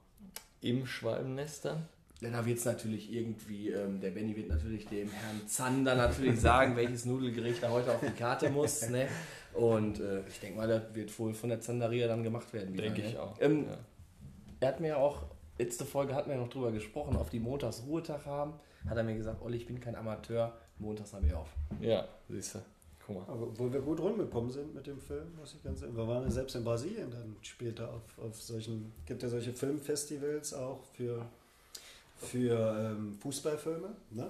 Im 0.62 0.86
Schwalbennest 0.86 1.66
dann? 1.66 1.88
Ja, 2.20 2.30
da 2.30 2.46
wird 2.46 2.60
es 2.60 2.66
natürlich 2.66 3.12
irgendwie, 3.12 3.70
ähm, 3.70 4.00
der 4.00 4.12
Benny 4.12 4.36
wird 4.36 4.50
natürlich 4.50 4.86
dem 4.88 5.10
Herrn 5.10 5.48
Zander 5.48 5.96
natürlich 5.96 6.40
sagen, 6.40 6.76
welches 6.76 7.06
Nudelgericht 7.06 7.64
er 7.64 7.72
heute 7.72 7.92
auf 7.92 8.00
die 8.02 8.12
Karte 8.12 8.50
muss. 8.50 8.82
Ne? 8.92 9.08
Und 9.54 10.00
äh, 10.00 10.22
ich 10.28 10.40
denke 10.40 10.58
mal, 10.58 10.68
das 10.68 10.94
wird 10.94 11.18
wohl 11.20 11.34
von 11.34 11.50
der 11.50 11.60
Zanderia 11.60 12.08
dann 12.08 12.24
gemacht 12.24 12.54
werden. 12.54 12.76
Denke 12.76 13.02
ne? 13.02 13.08
ich 13.08 13.18
auch. 13.18 13.36
Ähm, 13.42 13.66
Ja. 13.68 13.78
Er 14.62 14.68
hat 14.68 14.80
mir 14.80 14.90
ja 14.90 14.98
auch, 14.98 15.24
letzte 15.62 15.86
Folge 15.86 16.16
hatten 16.16 16.30
wir 16.30 16.38
noch 16.38 16.50
drüber 16.50 16.72
gesprochen, 16.72 17.16
auf 17.16 17.30
die 17.30 17.40
Montags 17.40 17.84
Ruhetag 17.86 18.26
haben, 18.26 18.54
hat 18.88 18.98
er 18.98 19.04
mir 19.04 19.16
gesagt, 19.16 19.42
Olli, 19.44 19.58
ich 19.58 19.68
bin 19.68 19.80
kein 19.80 19.96
Amateur, 19.96 20.54
montags 20.80 21.14
habe 21.14 21.28
ich 21.28 21.34
auf. 21.34 21.50
Ja, 21.80 22.08
siehst 22.28 22.56
du. 22.56 22.60
Guck 23.06 23.16
mal. 23.16 23.34
Aber 23.34 23.48
obwohl 23.48 23.72
wir 23.72 23.82
gut 23.82 24.00
rumgekommen 24.00 24.52
sind 24.52 24.74
mit 24.74 24.88
dem 24.88 25.00
Film, 25.00 25.36
muss 25.38 25.54
ich 25.54 25.64
ganz 25.64 25.82
ehrlich. 25.82 25.96
Wir 25.96 26.08
waren 26.08 26.24
ja 26.24 26.32
selbst 26.32 26.56
in 26.56 26.64
Brasilien 26.64 27.12
dann 27.12 27.36
später 27.42 27.94
auf, 27.94 28.02
auf 28.20 28.42
solchen, 28.42 28.92
gibt 29.06 29.22
ja 29.24 29.30
solche 29.30 29.54
Filmfestivals 29.54 30.54
auch 30.54 30.84
für, 30.94 31.26
für 32.18 32.94
ähm, 32.98 33.18
Fußballfilme. 33.20 33.90
Ne? 34.12 34.28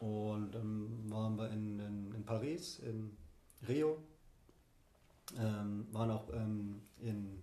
Und 0.00 0.54
ähm, 0.54 1.04
waren 1.08 1.36
wir 1.36 1.50
in, 1.50 1.78
in, 1.78 2.14
in 2.14 2.24
Paris, 2.24 2.80
in 2.80 3.16
Rio, 3.68 3.98
ähm, 5.38 5.86
waren 5.92 6.10
auch 6.10 6.32
ähm, 6.32 6.80
in, 7.00 7.42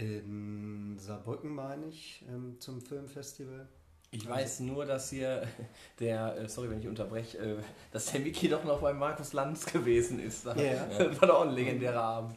in 0.00 0.98
Saarbrücken, 0.98 1.54
meine 1.54 1.86
ich, 1.86 2.24
ähm, 2.28 2.56
zum 2.58 2.80
Filmfestival. 2.80 3.68
Ich 4.12 4.28
weiß 4.28 4.60
nur, 4.60 4.86
dass 4.86 5.10
hier 5.10 5.42
der, 6.00 6.36
äh, 6.36 6.48
sorry, 6.48 6.70
wenn 6.70 6.80
ich 6.80 6.88
unterbreche, 6.88 7.38
äh, 7.38 7.56
dass 7.92 8.06
der 8.06 8.24
Wiki 8.24 8.48
doch 8.48 8.64
noch 8.64 8.80
bei 8.80 8.92
Markus 8.92 9.32
Lanz 9.32 9.66
gewesen 9.66 10.18
ist. 10.20 10.46
Da- 10.46 10.56
Ja. 10.56 10.86
Das 10.98 11.20
war 11.20 11.28
doch 11.28 11.36
auch 11.40 11.46
ein 11.46 11.54
legendärer 11.54 12.00
Abend. 12.02 12.36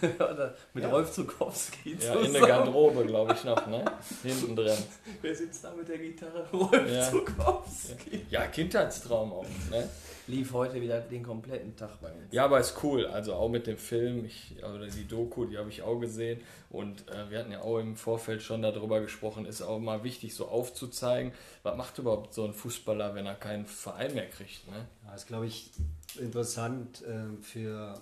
Oder 0.18 0.54
mit 0.72 0.82
Ja. 0.84 0.88
Rolf 0.90 1.12
Zukowski 1.12 1.92
Ja, 1.92 1.98
zusammen. 2.00 2.24
in 2.24 2.32
der 2.32 2.42
Garderobe, 2.46 3.04
glaube 3.04 3.34
ich, 3.34 3.44
noch, 3.44 3.66
ne? 3.66 3.84
Hinten 4.22 4.56
drin. 4.56 4.78
Wer 5.20 5.34
sitzt 5.34 5.62
da 5.62 5.72
mit 5.74 5.86
der 5.86 5.98
Gitarre? 5.98 6.48
Rolf 6.54 6.90
Ja. 6.90 7.10
Zukowski. 7.10 8.24
Ja, 8.30 8.46
Kindheitstraum 8.46 9.30
auch, 9.34 9.46
ne? 9.70 9.86
Lief 10.26 10.54
heute 10.54 10.80
wieder 10.80 11.00
den 11.00 11.22
kompletten 11.22 11.76
Tag 11.76 12.00
bei 12.00 12.10
uns. 12.10 12.32
Ja, 12.32 12.46
aber 12.46 12.58
ist 12.58 12.82
cool. 12.82 13.06
Also 13.06 13.34
auch 13.34 13.50
mit 13.50 13.66
dem 13.66 13.76
Film, 13.76 14.24
ich, 14.24 14.56
oder 14.58 14.86
die 14.86 15.06
Doku, 15.06 15.44
die 15.44 15.58
habe 15.58 15.68
ich 15.68 15.82
auch 15.82 15.98
gesehen. 15.98 16.40
Und 16.70 17.06
äh, 17.10 17.30
wir 17.30 17.40
hatten 17.40 17.52
ja 17.52 17.60
auch 17.60 17.78
im 17.78 17.94
Vorfeld 17.94 18.42
schon 18.42 18.62
darüber 18.62 19.02
gesprochen, 19.02 19.44
ist 19.44 19.60
auch 19.60 19.78
mal 19.78 20.02
wichtig, 20.02 20.34
so 20.34 20.48
aufzuzeigen, 20.48 21.32
was 21.62 21.76
macht 21.76 21.98
überhaupt 21.98 22.32
so 22.32 22.44
ein 22.44 22.54
Fußballer, 22.54 23.14
wenn 23.14 23.26
er 23.26 23.34
keinen 23.34 23.66
Verein 23.66 24.14
mehr 24.14 24.28
kriegt. 24.28 24.66
Ne? 24.66 24.86
Ja, 25.04 25.14
ist, 25.14 25.26
glaube 25.26 25.46
ich, 25.46 25.72
interessant 26.18 27.04
ähm, 27.06 27.42
für, 27.42 28.00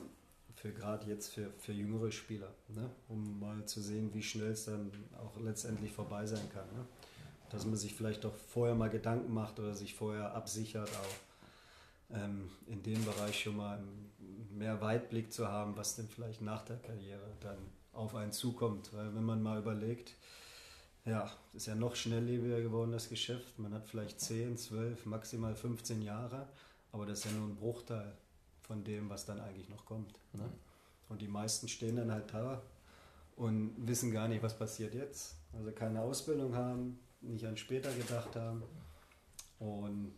für 0.55 0.71
gerade 0.71 1.09
jetzt 1.09 1.35
für, 1.35 1.51
für 1.59 1.73
jüngere 1.73 2.13
Spieler, 2.13 2.53
ne? 2.69 2.89
um 3.09 3.41
mal 3.41 3.65
zu 3.65 3.81
sehen, 3.81 4.11
wie 4.15 4.23
schnell 4.23 4.53
es 4.53 4.67
dann 4.67 4.93
auch 5.19 5.41
letztendlich 5.41 5.91
vorbei 5.91 6.25
sein 6.25 6.49
kann. 6.55 6.67
Ne? 6.77 6.87
Dass 7.51 7.67
man 7.67 7.75
sich 7.75 7.95
vielleicht 7.95 8.23
doch 8.23 8.37
vorher 8.49 8.77
mal 8.77 8.91
Gedanken 8.91 9.35
macht 9.35 9.59
oder 9.59 9.75
sich 9.75 9.95
vorher 9.95 10.35
absichert, 10.35 10.89
auch 10.89 11.32
ähm, 12.13 12.51
in 12.67 12.83
dem 12.83 13.05
Bereich 13.05 13.41
schon 13.41 13.57
mal 13.57 13.83
mehr 14.51 14.81
Weitblick 14.81 15.33
zu 15.33 15.49
haben, 15.49 15.77
was 15.77 15.97
denn 15.97 16.09
vielleicht 16.09 16.43
nach 16.43 16.65
der 16.65 16.77
Karriere 16.77 17.37
dann 17.41 17.59
auf 17.93 18.15
einen 18.15 18.33
zukommt. 18.33 18.93
Weil 18.93 19.15
wenn 19.15 19.25
man 19.25 19.43
mal 19.43 19.59
überlegt, 19.59 20.15
ja, 21.05 21.31
ist 21.53 21.67
ja 21.67 21.75
noch 21.75 21.97
schnelllebiger 21.97 22.61
geworden, 22.61 22.93
das 22.93 23.09
Geschäft. 23.09 23.59
Man 23.59 23.75
hat 23.75 23.87
vielleicht 23.87 24.21
10, 24.21 24.57
12, 24.57 25.07
maximal 25.07 25.55
15 25.55 26.03
Jahre, 26.03 26.49
aber 26.93 27.07
das 27.07 27.21
ist 27.21 27.25
ja 27.27 27.33
nur 27.33 27.49
ein 27.49 27.57
Bruchteil 27.57 28.13
von 28.61 28.85
dem, 28.85 29.11
was 29.11 29.27
dann 29.27 29.41
eigentlich 29.41 29.69
noch 29.69 29.85
kommt. 29.85 30.13
Ne? 30.33 30.49
Und 31.09 31.21
die 31.21 31.29
meisten 31.29 31.69
stehen 31.69 31.97
dann 31.97 32.13
halt 32.13 32.33
da 32.33 32.63
und 33.37 33.75
wissen 33.79 34.13
gar 34.13 34.29
nicht, 34.29 34.43
was 34.43 34.57
passiert 34.57 34.95
jetzt. 34.95 35.35
Also 35.53 35.73
keine 35.73 36.01
Ausbildung 36.01 36.55
haben, 36.55 36.99
nicht 37.21 37.45
an 37.45 37.57
später 37.57 37.93
gedacht 37.93 38.37
haben. 38.37 38.63
Und 39.59 40.13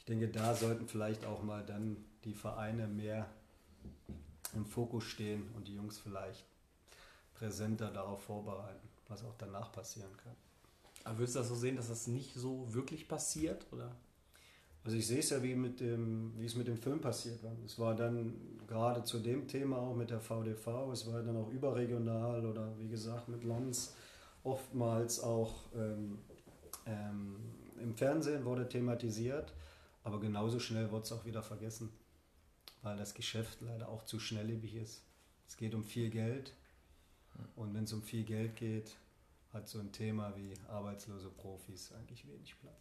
ich 0.00 0.06
denke, 0.06 0.28
da 0.28 0.54
sollten 0.54 0.88
vielleicht 0.88 1.26
auch 1.26 1.42
mal 1.42 1.62
dann 1.62 1.98
die 2.24 2.32
Vereine 2.32 2.88
mehr 2.88 3.28
im 4.54 4.64
Fokus 4.64 5.04
stehen 5.04 5.50
und 5.54 5.68
die 5.68 5.74
Jungs 5.74 5.98
vielleicht 5.98 6.46
präsenter 7.34 7.90
darauf 7.90 8.22
vorbereiten, 8.22 8.88
was 9.08 9.22
auch 9.22 9.34
danach 9.36 9.70
passieren 9.72 10.10
kann. 10.16 10.34
Aber 11.04 11.18
würdest 11.18 11.36
du 11.36 11.40
das 11.40 11.48
so 11.48 11.54
sehen, 11.54 11.76
dass 11.76 11.88
das 11.88 12.06
nicht 12.06 12.32
so 12.34 12.72
wirklich 12.72 13.08
passiert? 13.08 13.66
Oder? 13.72 13.94
Also 14.84 14.96
ich 14.96 15.06
sehe 15.06 15.18
es 15.18 15.28
ja, 15.28 15.42
wie, 15.42 15.54
mit 15.54 15.80
dem, 15.80 16.32
wie 16.38 16.46
es 16.46 16.56
mit 16.56 16.66
dem 16.66 16.78
Film 16.78 17.02
passiert 17.02 17.42
war. 17.42 17.52
Es 17.66 17.78
war 17.78 17.94
dann 17.94 18.58
gerade 18.66 19.04
zu 19.04 19.18
dem 19.18 19.48
Thema 19.48 19.76
auch 19.76 19.94
mit 19.94 20.08
der 20.08 20.20
VDV, 20.20 20.92
es 20.92 21.12
war 21.12 21.22
dann 21.22 21.36
auch 21.36 21.50
überregional 21.50 22.46
oder 22.46 22.72
wie 22.78 22.88
gesagt 22.88 23.28
mit 23.28 23.44
Lanz 23.44 23.94
oftmals 24.44 25.20
auch 25.20 25.64
ähm, 25.74 26.18
ähm, 26.86 27.36
im 27.78 27.94
Fernsehen 27.94 28.44
wurde 28.44 28.66
thematisiert, 28.68 29.52
aber 30.04 30.20
genauso 30.20 30.58
schnell 30.58 30.90
wurde 30.90 31.04
es 31.04 31.12
auch 31.12 31.24
wieder 31.24 31.42
vergessen, 31.42 31.90
weil 32.82 32.96
das 32.96 33.14
Geschäft 33.14 33.58
leider 33.60 33.88
auch 33.88 34.04
zu 34.04 34.18
schnelllebig 34.18 34.74
ist. 34.76 35.02
Es 35.46 35.56
geht 35.56 35.74
um 35.74 35.84
viel 35.84 36.10
Geld 36.10 36.52
und 37.56 37.74
wenn 37.74 37.84
es 37.84 37.92
um 37.92 38.02
viel 38.02 38.24
Geld 38.24 38.56
geht, 38.56 38.96
hat 39.52 39.68
so 39.68 39.80
ein 39.80 39.92
Thema 39.92 40.32
wie 40.36 40.54
arbeitslose 40.68 41.28
Profis 41.28 41.92
eigentlich 41.92 42.26
wenig 42.26 42.54
Platz. 42.60 42.74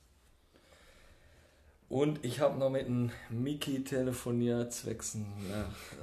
Und 1.90 2.24
ich 2.24 2.40
habe 2.40 2.60
noch 2.60 2.70
mit 2.70 2.86
einem 2.86 3.12
Miki 3.30 3.84
telefoniert, 3.84 4.72
zwecks, 4.72 5.18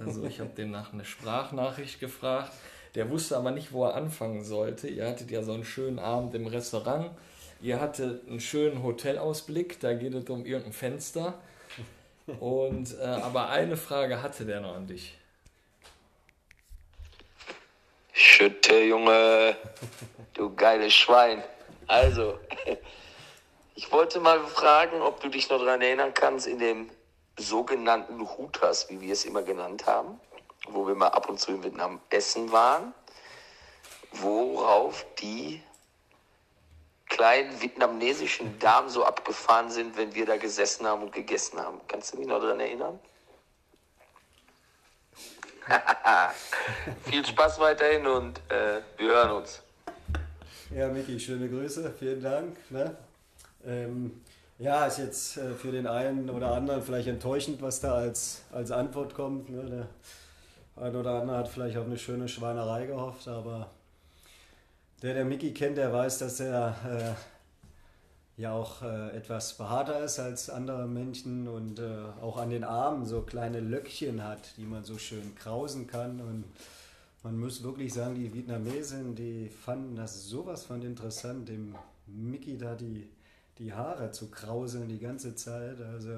also 0.04 0.24
ich 0.24 0.40
habe 0.40 0.50
den 0.50 0.72
nach 0.72 0.92
einer 0.92 1.04
Sprachnachricht 1.04 2.00
gefragt. 2.00 2.52
Der 2.96 3.08
wusste 3.08 3.36
aber 3.36 3.52
nicht, 3.52 3.72
wo 3.72 3.84
er 3.84 3.94
anfangen 3.94 4.42
sollte. 4.42 4.88
Ihr 4.88 5.06
hattet 5.06 5.30
ja 5.30 5.44
so 5.44 5.52
einen 5.52 5.64
schönen 5.64 6.00
Abend 6.00 6.34
im 6.34 6.46
Restaurant. 6.46 7.10
Ihr 7.60 7.80
hattet 7.80 8.28
einen 8.28 8.40
schönen 8.40 8.82
Hotelausblick, 8.82 9.80
da 9.80 9.94
geht 9.94 10.14
es 10.14 10.28
um 10.28 10.44
irgendein 10.44 10.72
Fenster. 10.72 11.34
Und, 12.40 12.98
äh, 12.98 13.04
aber 13.04 13.48
eine 13.48 13.76
Frage 13.76 14.22
hatte 14.22 14.44
der 14.44 14.60
noch 14.60 14.74
an 14.74 14.86
dich. 14.86 15.16
Schütte, 18.12 18.80
Junge, 18.82 19.56
du 20.34 20.54
geiles 20.54 20.94
Schwein. 20.94 21.42
Also, 21.86 22.38
ich 23.74 23.90
wollte 23.92 24.20
mal 24.20 24.40
fragen, 24.40 25.00
ob 25.00 25.20
du 25.20 25.28
dich 25.28 25.48
noch 25.48 25.58
daran 25.58 25.80
erinnern 25.80 26.12
kannst, 26.14 26.46
in 26.46 26.58
dem 26.58 26.90
sogenannten 27.38 28.26
Hutas, 28.36 28.90
wie 28.90 29.00
wir 29.00 29.12
es 29.12 29.24
immer 29.24 29.42
genannt 29.42 29.86
haben, 29.86 30.20
wo 30.68 30.86
wir 30.86 30.94
mal 30.94 31.08
ab 31.08 31.28
und 31.28 31.38
zu 31.38 31.52
in 31.52 31.62
Vietnam 31.62 32.00
essen 32.10 32.50
waren, 32.50 32.92
worauf 34.12 35.06
die 35.20 35.62
kleinen 37.16 37.60
vietnamesischen 37.62 38.58
Damen 38.58 38.90
so 38.90 39.02
abgefahren 39.02 39.70
sind, 39.70 39.96
wenn 39.96 40.14
wir 40.14 40.26
da 40.26 40.36
gesessen 40.36 40.86
haben 40.86 41.02
und 41.02 41.12
gegessen 41.12 41.58
haben. 41.58 41.80
Kannst 41.88 42.12
du 42.12 42.18
mich 42.18 42.26
noch 42.26 42.40
daran 42.40 42.60
erinnern? 42.60 43.00
Viel 47.04 47.24
Spaß 47.24 47.58
weiterhin 47.58 48.06
und 48.06 48.38
äh, 48.50 48.82
wir 48.98 49.08
hören 49.08 49.30
uns. 49.30 49.62
Ja, 50.74 50.88
Miki, 50.88 51.18
schöne 51.18 51.48
Grüße, 51.48 51.94
vielen 51.98 52.22
Dank. 52.22 52.56
Ne? 52.70 52.94
Ähm, 53.64 54.22
ja, 54.58 54.86
ist 54.86 54.98
jetzt 54.98 55.38
äh, 55.38 55.54
für 55.54 55.72
den 55.72 55.86
einen 55.86 56.28
oder 56.28 56.52
anderen 56.52 56.82
vielleicht 56.82 57.08
enttäuschend, 57.08 57.62
was 57.62 57.80
da 57.80 57.94
als, 57.94 58.42
als 58.52 58.70
Antwort 58.70 59.14
kommt. 59.14 59.48
Ne? 59.48 59.64
Der 60.76 60.84
ein 60.84 60.94
oder 60.94 61.22
andere 61.22 61.38
hat 61.38 61.48
vielleicht 61.48 61.78
auf 61.78 61.86
eine 61.86 61.96
schöne 61.96 62.28
Schweinerei 62.28 62.84
gehofft, 62.84 63.26
aber 63.26 63.70
der, 65.02 65.14
der 65.14 65.24
Miki 65.24 65.52
kennt, 65.52 65.76
der 65.76 65.92
weiß, 65.92 66.18
dass 66.18 66.40
er 66.40 67.16
äh, 68.38 68.40
ja 68.40 68.52
auch 68.52 68.82
äh, 68.82 69.16
etwas 69.16 69.54
behaarter 69.54 70.04
ist 70.04 70.18
als 70.18 70.50
andere 70.50 70.86
Menschen 70.86 71.48
und 71.48 71.78
äh, 71.78 72.04
auch 72.20 72.36
an 72.38 72.50
den 72.50 72.64
Armen 72.64 73.06
so 73.06 73.22
kleine 73.22 73.60
Löckchen 73.60 74.24
hat, 74.24 74.56
die 74.56 74.64
man 74.64 74.84
so 74.84 74.98
schön 74.98 75.34
krausen 75.34 75.86
kann 75.86 76.20
und 76.20 76.44
man 77.26 77.40
muss 77.40 77.64
wirklich 77.64 77.92
sagen, 77.92 78.14
die 78.14 78.32
Vietnamesen, 78.32 79.16
die 79.16 79.48
fanden 79.48 79.96
das 79.96 80.28
sowas 80.28 80.64
von 80.64 80.80
interessant, 80.82 81.48
dem 81.48 81.74
Mickey 82.06 82.56
da 82.56 82.76
die, 82.76 83.08
die 83.58 83.72
Haare 83.72 84.12
zu 84.12 84.30
krauseln 84.30 84.88
die 84.88 85.00
ganze 85.00 85.34
Zeit. 85.34 85.80
Also 85.80 86.10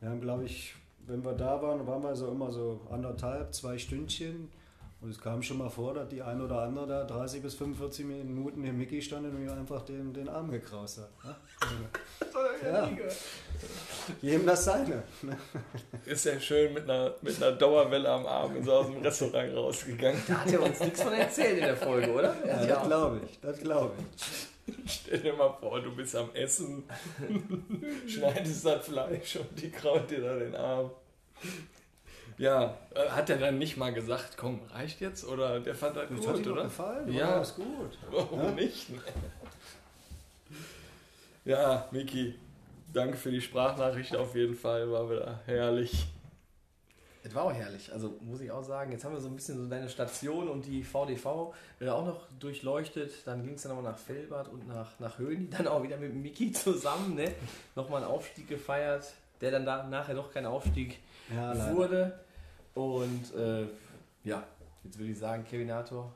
wir 0.00 0.08
haben, 0.08 0.20
glaube 0.20 0.44
ich, 0.44 0.74
wenn 1.06 1.24
wir 1.24 1.34
da 1.34 1.62
waren, 1.62 1.86
waren 1.86 2.02
wir 2.02 2.16
so 2.16 2.28
immer 2.28 2.50
so 2.50 2.80
anderthalb, 2.90 3.54
zwei 3.54 3.78
Stündchen. 3.78 4.50
Und 5.02 5.10
es 5.10 5.20
kam 5.20 5.42
schon 5.42 5.58
mal 5.58 5.68
vor, 5.68 5.94
dass 5.94 6.08
die 6.08 6.22
ein 6.22 6.40
oder 6.40 6.60
andere 6.60 6.86
da 6.86 7.02
30 7.02 7.42
bis 7.42 7.54
45 7.54 8.06
Minuten 8.06 8.64
im 8.64 8.78
Mickey 8.78 9.02
stand 9.02 9.26
und 9.26 9.44
mir 9.44 9.52
einfach 9.52 9.82
den, 9.82 10.14
den 10.14 10.28
Arm 10.28 10.48
gekraust 10.50 10.98
hat. 10.98 11.10
Ne? 11.24 11.34
Also, 12.34 12.66
ja. 12.66 12.90
Jedem 14.20 14.46
das 14.46 14.64
seine. 14.64 15.02
Ne? 15.22 15.36
Ist 16.06 16.24
ja 16.24 16.40
schön 16.40 16.72
mit 16.72 16.84
einer, 16.84 17.14
mit 17.20 17.36
einer 17.42 17.52
Dauerwelle 17.52 18.08
am 18.08 18.26
Arm 18.26 18.56
ist 18.56 18.66
er 18.66 18.74
aus 18.74 18.86
dem 18.86 19.02
Restaurant 19.02 19.54
rausgegangen. 19.54 20.22
Da 20.26 20.34
hat 20.34 20.52
er 20.52 20.62
uns 20.62 20.80
nichts 20.80 21.02
von 21.02 21.12
erzählt 21.12 21.58
in 21.58 21.64
der 21.64 21.76
Folge, 21.76 22.10
oder? 22.12 22.34
Ja, 22.46 22.64
das 22.64 22.86
glaube 22.86 23.20
ich, 23.26 23.40
das 23.40 23.58
glaube 23.58 23.92
ich. 23.98 24.72
Stell 24.86 25.18
dir 25.18 25.34
mal 25.34 25.52
vor, 25.60 25.80
du 25.80 25.94
bist 25.94 26.16
am 26.16 26.30
Essen, 26.34 26.84
schneidest 28.06 28.64
das 28.64 28.86
Fleisch 28.86 29.36
und 29.36 29.60
die 29.60 29.70
kraut 29.70 30.10
dir 30.10 30.20
da 30.20 30.36
den 30.36 30.54
Arm. 30.54 30.90
Ja, 32.38 32.76
äh, 32.94 33.08
hat 33.10 33.30
er 33.30 33.38
dann 33.38 33.58
nicht 33.58 33.76
mal 33.76 33.92
gesagt, 33.92 34.36
komm, 34.36 34.60
reicht 34.72 35.00
jetzt? 35.00 35.24
Oder 35.26 35.60
der 35.60 35.74
fand 35.74 35.96
das 35.96 36.08
Das 36.08 36.18
gut, 36.18 36.28
hat 36.28 36.46
doch 36.46 36.52
oder? 36.52 36.62
gefallen, 36.64 37.12
Ja. 37.12 37.40
ist 37.40 37.56
gut. 37.56 37.98
Warum 38.10 38.40
Ja? 38.40 38.50
nicht? 38.52 38.86
Ja, 41.44 41.86
Miki, 41.90 42.34
danke 42.92 43.16
für 43.16 43.30
die 43.30 43.40
Sprachnachricht 43.40 44.14
auf 44.16 44.34
jeden 44.34 44.54
Fall, 44.54 44.90
war 44.90 45.10
wieder 45.10 45.40
herrlich. 45.46 46.06
Es 47.24 47.32
war 47.36 47.44
auch 47.44 47.52
herrlich. 47.52 47.92
Also 47.92 48.14
muss 48.20 48.40
ich 48.40 48.50
auch 48.50 48.64
sagen, 48.64 48.90
jetzt 48.90 49.04
haben 49.04 49.12
wir 49.14 49.20
so 49.20 49.28
ein 49.28 49.36
bisschen 49.36 49.56
so 49.56 49.68
deine 49.68 49.88
Station 49.88 50.48
und 50.48 50.66
die 50.66 50.82
VDV 50.82 51.54
äh, 51.80 51.88
auch 51.88 52.04
noch 52.04 52.26
durchleuchtet. 52.40 53.12
Dann 53.26 53.44
ging 53.44 53.54
es 53.54 53.62
dann 53.62 53.72
auch 53.72 53.82
nach 53.82 53.96
Felbert 53.96 54.48
und 54.48 54.66
nach, 54.66 54.98
nach 54.98 55.18
Höhni. 55.18 55.48
Dann 55.48 55.68
auch 55.68 55.84
wieder 55.84 55.96
mit 55.98 56.12
Miki 56.14 56.50
zusammen. 56.52 57.14
Ne? 57.14 57.32
Nochmal 57.76 58.02
einen 58.02 58.10
Aufstieg 58.10 58.48
gefeiert, 58.48 59.04
der 59.40 59.52
dann 59.52 59.64
da 59.64 59.84
nachher 59.84 60.14
doch 60.16 60.32
kein 60.32 60.46
Aufstieg 60.46 60.98
Ja, 61.34 61.74
wurde. 61.74 62.20
Und 62.74 63.34
äh, 63.34 63.66
ja, 64.24 64.44
jetzt 64.84 64.98
würde 64.98 65.12
ich 65.12 65.18
sagen, 65.18 65.44
Kevinator, 65.44 66.12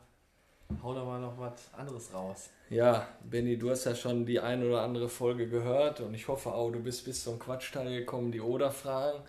hau 0.83 0.95
doch 0.95 1.07
mal 1.07 1.21
noch 1.21 1.39
was 1.39 1.73
anderes 1.77 2.13
raus. 2.13 2.51
Ja, 2.71 3.07
Benny, 3.25 3.57
du 3.57 3.71
hast 3.71 3.85
ja 3.85 3.95
schon 3.95 4.27
die 4.27 4.41
ein 4.41 4.65
oder 4.65 4.83
andere 4.83 5.09
Folge 5.09 5.49
gehört 5.49 6.01
und 6.01 6.15
ich 6.15 6.29
hoffe 6.29 6.53
auch, 6.53 6.71
du 6.71 6.81
bist 6.81 7.05
bis 7.05 7.23
zum 7.23 7.39
Quatschteil 7.39 7.91
gekommen, 7.91 8.33
die 8.33 8.41
Oder-Fragen. 8.41 9.21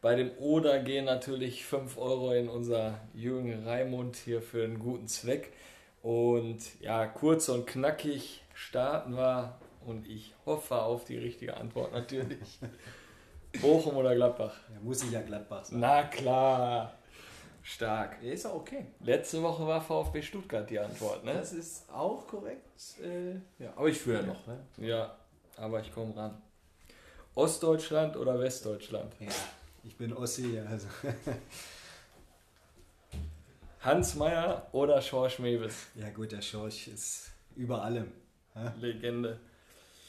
Bei 0.00 0.14
dem 0.14 0.30
Oder 0.38 0.80
gehen 0.80 1.06
natürlich 1.06 1.64
5 1.64 1.96
Euro 1.96 2.32
in 2.32 2.48
unser 2.48 3.00
Jürgen 3.14 3.66
Raimund 3.66 4.16
hier 4.16 4.42
für 4.42 4.62
einen 4.62 4.78
guten 4.78 5.08
Zweck. 5.08 5.52
Und 6.02 6.58
ja, 6.80 7.06
kurz 7.06 7.48
und 7.48 7.66
knackig 7.66 8.42
starten 8.52 9.16
wir 9.16 9.58
und 9.86 10.06
ich 10.06 10.34
hoffe 10.44 10.76
auf 10.76 11.04
die 11.04 11.16
richtige 11.16 11.56
Antwort 11.56 11.92
natürlich. 11.92 12.58
Bochum 13.60 13.96
oder 13.96 14.14
Gladbach? 14.14 14.54
Ja, 14.72 14.80
muss 14.80 15.02
ich 15.02 15.10
ja 15.10 15.22
Gladbach 15.22 15.64
sagen. 15.64 15.80
Na 15.80 16.02
klar. 16.04 16.94
Stark. 17.62 18.20
Der 18.20 18.34
ist 18.34 18.44
auch 18.46 18.56
okay. 18.56 18.86
Letzte 19.00 19.42
Woche 19.42 19.66
war 19.66 19.80
VfB 19.80 20.20
Stuttgart 20.20 20.68
die 20.68 20.78
Antwort, 20.78 21.24
ne? 21.24 21.32
Das 21.34 21.52
ist 21.52 21.90
auch 21.90 22.26
korrekt. 22.26 22.68
Äh, 23.02 23.36
ja, 23.62 23.72
aber 23.74 23.88
ich 23.88 23.98
führe 23.98 24.22
noch, 24.22 24.46
ne? 24.46 24.58
Ja, 24.76 25.16
aber 25.56 25.80
ich 25.80 25.92
komme 25.94 26.14
ran. 26.14 26.40
Ostdeutschland 27.34 28.16
oder 28.16 28.38
Westdeutschland? 28.38 29.14
Ja, 29.18 29.28
ich 29.82 29.96
bin 29.96 30.12
Ossi, 30.12 30.60
also. 30.68 30.86
Hans 33.80 34.14
Meyer 34.14 34.66
oder 34.72 35.00
Schorsch 35.02 35.38
Mewes? 35.38 35.74
Ja 35.94 36.08
gut, 36.10 36.32
der 36.32 36.42
Schorch 36.42 36.88
ist 36.88 37.30
über 37.56 37.82
allem. 37.82 38.10
Legende. 38.78 39.40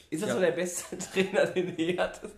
Ist 0.08 0.22
das 0.22 0.28
Ja. 0.28 0.34
so 0.36 0.40
der 0.40 0.52
beste 0.52 0.96
Trainer, 0.98 1.46
den 1.46 1.74
du 1.74 1.82
je 1.82 1.98
hattest? 1.98 2.34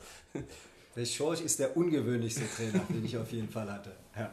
Der 0.98 1.04
Schorch 1.04 1.42
ist 1.42 1.60
der 1.60 1.76
ungewöhnlichste 1.76 2.42
Trainer, 2.56 2.84
den 2.88 3.04
ich 3.04 3.16
auf 3.16 3.30
jeden 3.30 3.48
Fall 3.48 3.72
hatte. 3.72 3.92
Ja. 4.16 4.32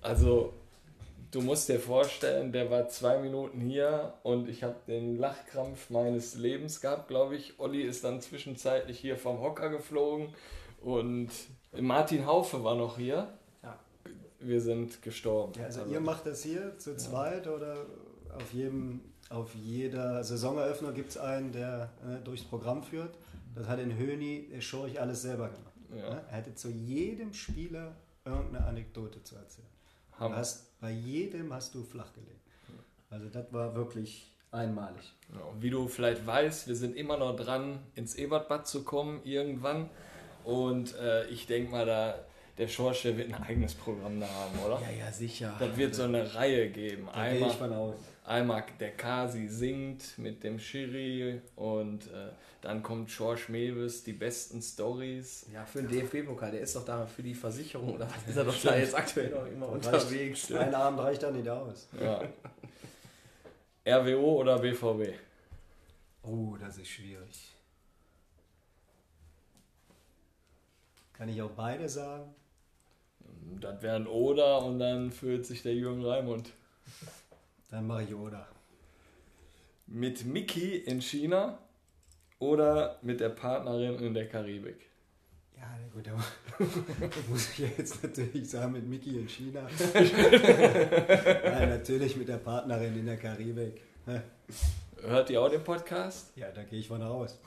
Also, 0.00 0.52
du 1.32 1.40
musst 1.40 1.68
dir 1.68 1.80
vorstellen, 1.80 2.52
der 2.52 2.70
war 2.70 2.88
zwei 2.88 3.18
Minuten 3.18 3.58
hier 3.58 4.14
und 4.22 4.48
ich 4.48 4.62
habe 4.62 4.76
den 4.86 5.18
Lachkrampf 5.18 5.90
meines 5.90 6.36
Lebens 6.36 6.80
gehabt, 6.80 7.08
glaube 7.08 7.34
ich. 7.34 7.58
Olli 7.58 7.82
ist 7.82 8.04
dann 8.04 8.20
zwischenzeitlich 8.20 9.00
hier 9.00 9.16
vom 9.16 9.40
Hocker 9.40 9.68
geflogen 9.68 10.28
und 10.82 11.30
Martin 11.72 12.26
Haufe 12.26 12.62
war 12.62 12.76
noch 12.76 12.96
hier. 12.96 13.36
Ja. 13.64 13.76
Wir 14.38 14.60
sind 14.60 15.02
gestorben. 15.02 15.54
Ja, 15.58 15.64
also 15.64 15.84
ihr 15.90 15.98
macht 15.98 16.26
das 16.26 16.44
hier 16.44 16.78
zu 16.78 16.96
zweit 16.96 17.48
oder 17.48 17.86
auf 18.36 18.52
jedem, 18.52 19.00
auf 19.30 19.52
jeder 19.56 20.22
Saisoneröffnung 20.22 20.94
gibt 20.94 21.10
es 21.10 21.18
einen, 21.18 21.50
der 21.50 21.90
äh, 22.04 22.22
durchs 22.22 22.44
Programm 22.44 22.84
führt. 22.84 23.16
Das 23.56 23.66
hat 23.68 23.78
in 23.78 23.96
Höni 23.96 24.48
der 24.52 24.60
Schorch 24.60 25.00
alles 25.00 25.22
selber 25.22 25.48
gemacht. 25.48 25.74
Ja. 25.90 26.14
Ne? 26.14 26.24
Er 26.30 26.36
hatte 26.36 26.54
zu 26.54 26.68
jedem 26.68 27.32
Spieler 27.32 27.96
irgendeine 28.24 28.66
Anekdote 28.66 29.22
zu 29.22 29.34
erzählen. 29.36 29.66
Hast, 30.18 30.78
bei 30.80 30.90
jedem 30.90 31.52
hast 31.52 31.74
du 31.74 31.82
flach 31.82 32.12
gelegt. 32.12 32.40
Also 33.10 33.28
das 33.28 33.52
war 33.52 33.74
wirklich 33.74 34.30
einmalig. 34.50 35.14
Ja, 35.32 35.40
wie 35.60 35.70
du 35.70 35.88
vielleicht 35.88 36.26
weißt, 36.26 36.68
wir 36.68 36.76
sind 36.76 36.96
immer 36.96 37.16
noch 37.16 37.36
dran, 37.36 37.78
ins 37.94 38.14
Ebertbad 38.14 38.66
zu 38.66 38.84
kommen 38.84 39.20
irgendwann. 39.24 39.90
Und 40.44 40.94
äh, 40.96 41.26
ich 41.26 41.46
denke 41.46 41.70
mal, 41.70 41.86
da, 41.86 42.14
der 42.58 42.68
Schorsch, 42.68 43.02
der 43.02 43.16
wird 43.16 43.32
ein 43.32 43.42
eigenes 43.42 43.74
Programm 43.74 44.20
da 44.20 44.28
haben, 44.28 44.58
oder? 44.64 44.80
Ja, 44.80 45.06
ja, 45.06 45.12
sicher. 45.12 45.54
Das 45.58 45.76
wird 45.76 45.94
so 45.94 46.04
eine 46.04 46.34
Reihe 46.34 46.70
geben. 46.70 47.06
Da 47.06 47.12
gehe 47.12 47.32
Einmal, 47.32 47.50
ich 47.50 47.56
von 47.56 47.72
aus. 47.72 47.96
Einmal 48.26 48.64
der 48.80 48.92
Kasi 48.92 49.48
singt 49.48 50.18
mit 50.18 50.42
dem 50.42 50.58
Schiri 50.58 51.40
und 51.54 52.06
äh, 52.08 52.30
dann 52.60 52.82
kommt 52.82 53.08
George 53.08 53.44
Mewes, 53.48 54.02
die 54.02 54.12
besten 54.12 54.60
Stories. 54.60 55.46
Ja, 55.52 55.64
für 55.64 55.82
den 55.82 55.88
DFB-Pokal, 55.88 56.50
der 56.50 56.60
ist 56.60 56.74
doch 56.74 56.84
da 56.84 57.06
für 57.06 57.22
die 57.22 57.34
Versicherung 57.34 57.94
oder 57.94 58.08
was 58.10 58.28
ist 58.28 58.36
er 58.36 58.44
doch 58.44 58.62
da 58.62 58.76
jetzt 58.76 58.94
aktuell 58.94 59.30
noch 59.30 59.46
immer 59.46 59.68
unterwegs. 59.68 60.52
Ein 60.52 60.74
Abend 60.74 61.00
reicht 61.00 61.22
da 61.22 61.30
nicht 61.30 61.48
aus. 61.48 61.88
Ja. 62.00 62.22
RWO 63.86 64.40
oder 64.40 64.58
BVB? 64.58 65.14
Oh, 66.22 66.56
das 66.58 66.78
ist 66.78 66.88
schwierig. 66.88 67.54
Kann 71.12 71.28
ich 71.28 71.40
auch 71.40 71.50
beide 71.50 71.88
sagen? 71.88 72.34
Das 73.60 73.80
wären 73.80 74.06
Oder 74.06 74.62
und 74.62 74.80
dann 74.80 75.12
fühlt 75.12 75.46
sich 75.46 75.62
der 75.62 75.74
Jürgen 75.74 76.04
Raimund. 76.04 76.52
Dann 77.70 77.86
mache 77.86 78.04
ich 78.04 78.14
Oda. 78.14 78.46
Mit 79.86 80.24
Mickey 80.24 80.76
in 80.76 81.00
China 81.00 81.58
oder 82.38 82.98
mit 83.02 83.20
der 83.20 83.30
Partnerin 83.30 83.98
in 83.98 84.14
der 84.14 84.28
Karibik? 84.28 84.86
Ja, 85.56 85.64
na 85.80 85.88
gut, 85.92 86.06
aber 86.08 86.22
muss 87.28 87.50
ich 87.50 87.58
jetzt 87.78 88.02
natürlich 88.02 88.50
sagen, 88.50 88.72
mit 88.72 88.86
Mickey 88.86 89.18
in 89.18 89.28
China. 89.28 89.62
Nein, 89.94 91.68
natürlich 91.70 92.16
mit 92.16 92.28
der 92.28 92.36
Partnerin 92.36 92.98
in 92.98 93.06
der 93.06 93.16
Karibik. 93.16 93.80
Hört 95.00 95.30
ihr 95.30 95.40
auch 95.40 95.48
den 95.48 95.64
Podcast? 95.64 96.32
Ja, 96.36 96.50
da 96.50 96.62
gehe 96.62 96.80
ich 96.80 96.88
von 96.88 97.02
aus. 97.02 97.38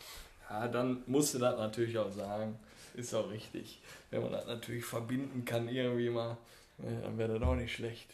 Ja, 0.50 0.68
dann 0.68 1.04
musst 1.06 1.34
du 1.34 1.40
das 1.40 1.58
natürlich 1.58 1.98
auch 1.98 2.12
sagen. 2.12 2.58
Ist 2.96 3.14
auch 3.14 3.30
richtig. 3.30 3.80
Wenn 4.10 4.24
man 4.24 4.32
das 4.32 4.48
natürlich 4.48 4.84
verbinden 4.84 5.46
kann, 5.46 5.70
irgendwie 5.70 6.10
mal, 6.10 6.38
ja, 6.80 7.02
dann 7.02 7.18
wäre 7.18 7.38
das 7.38 7.48
auch 7.48 7.56
nicht 7.56 7.74
schlecht. 7.74 8.10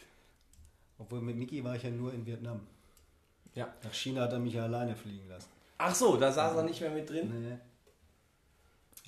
Obwohl 0.98 1.20
mit 1.20 1.36
Mickey 1.36 1.62
war 1.62 1.76
ich 1.76 1.82
ja 1.82 1.90
nur 1.90 2.12
in 2.12 2.24
Vietnam. 2.26 2.66
Ja. 3.54 3.72
Nach 3.82 3.94
China 3.94 4.22
hat 4.22 4.32
er 4.32 4.38
mich 4.38 4.54
ja 4.54 4.64
alleine 4.64 4.96
fliegen 4.96 5.28
lassen. 5.28 5.48
Ach 5.78 5.94
so, 5.94 6.16
da 6.16 6.32
saß 6.32 6.56
er 6.56 6.62
nicht 6.62 6.80
mehr 6.80 6.90
mit 6.90 7.08
drin. 7.08 7.42
Nee. 7.42 7.58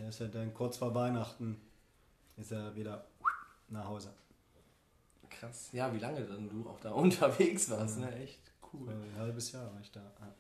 Er 0.03 0.09
ist 0.11 0.21
ja 0.21 0.27
dann 0.27 0.55
kurz 0.55 0.77
vor 0.77 0.95
Weihnachten 0.95 1.61
ist 2.37 2.53
er 2.53 2.75
wieder 2.75 3.05
nach 3.69 3.87
Hause. 3.87 4.13
Krass. 5.29 5.71
Ja, 5.73 5.93
wie 5.93 5.99
lange 5.99 6.23
dann 6.23 6.49
du 6.49 6.69
auch 6.69 6.81
da 6.81 6.91
unterwegs 6.93 7.69
warst, 7.71 7.99
ne? 7.99 8.15
Echt 8.17 8.41
cool. 8.73 8.89
ein 8.89 9.17
halbes 9.19 9.53
Jahr 9.53 9.73
war 9.73 9.81
ich 9.81 9.91
da. 9.91 10.01
Ja. 10.01 10.35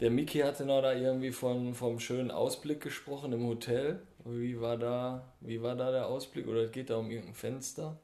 Der 0.00 0.10
Mickey 0.10 0.40
hatte 0.40 0.64
noch 0.64 0.82
da 0.82 0.92
irgendwie 0.92 1.30
von, 1.30 1.74
vom 1.74 2.00
schönen 2.00 2.30
Ausblick 2.30 2.80
gesprochen 2.80 3.32
im 3.32 3.46
Hotel. 3.46 4.02
Wie 4.24 4.60
war 4.60 4.76
da, 4.76 5.32
wie 5.40 5.62
war 5.62 5.76
da 5.76 5.92
der 5.92 6.06
Ausblick? 6.06 6.48
Oder 6.48 6.66
geht 6.66 6.90
da 6.90 6.96
um 6.96 7.10
irgendein 7.10 7.34
Fenster? 7.34 7.98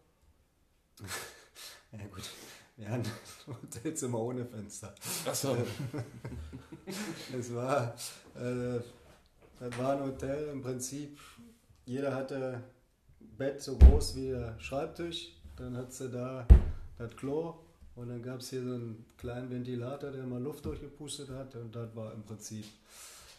Ja 1.93 2.07
gut, 2.07 2.23
hatten 2.89 3.03
ein 3.47 3.55
Hotelzimmer 3.63 4.19
ohne 4.19 4.45
Fenster. 4.45 4.95
Achso. 5.27 5.57
Es 7.39 7.55
war, 7.55 7.95
äh, 8.35 8.81
das 9.61 9.79
war 9.79 9.93
ein 9.93 10.01
Hotel 10.03 10.49
im 10.49 10.61
Prinzip. 10.63 11.19
Jeder 11.85 12.15
hatte 12.15 12.37
ein 12.37 12.65
Bett 13.39 13.61
so 13.63 13.77
groß 13.77 14.17
wie 14.17 14.29
der 14.31 14.59
Schreibtisch. 14.59 15.29
Dann 15.57 15.77
hat 15.77 15.93
sie 15.93 16.09
da 16.11 16.47
das 16.99 17.15
Klo 17.17 17.55
und 17.95 18.09
dann 18.09 18.23
gab 18.23 18.41
es 18.41 18.51
hier 18.51 18.63
so 18.63 18.71
einen 18.75 19.05
kleinen 19.19 19.51
Ventilator, 19.51 20.11
der 20.11 20.25
mal 20.25 20.43
Luft 20.43 20.65
durchgepustet 20.65 21.31
hat. 21.31 21.55
Und 21.55 21.75
das 21.77 21.95
war 21.95 22.13
im 22.13 22.23
Prinzip. 22.25 22.65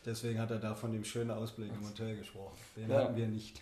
Deswegen 0.06 0.40
hat 0.40 0.52
er 0.52 0.60
da 0.60 0.74
von 0.74 0.92
dem 0.94 1.04
schönen 1.04 1.32
Ausblick 1.32 1.72
im 1.72 1.88
Hotel 1.88 2.16
gesprochen. 2.18 2.56
Den 2.78 2.90
Ja. 2.90 3.04
hatten 3.04 3.16
wir 3.18 3.28
nicht. 3.28 3.62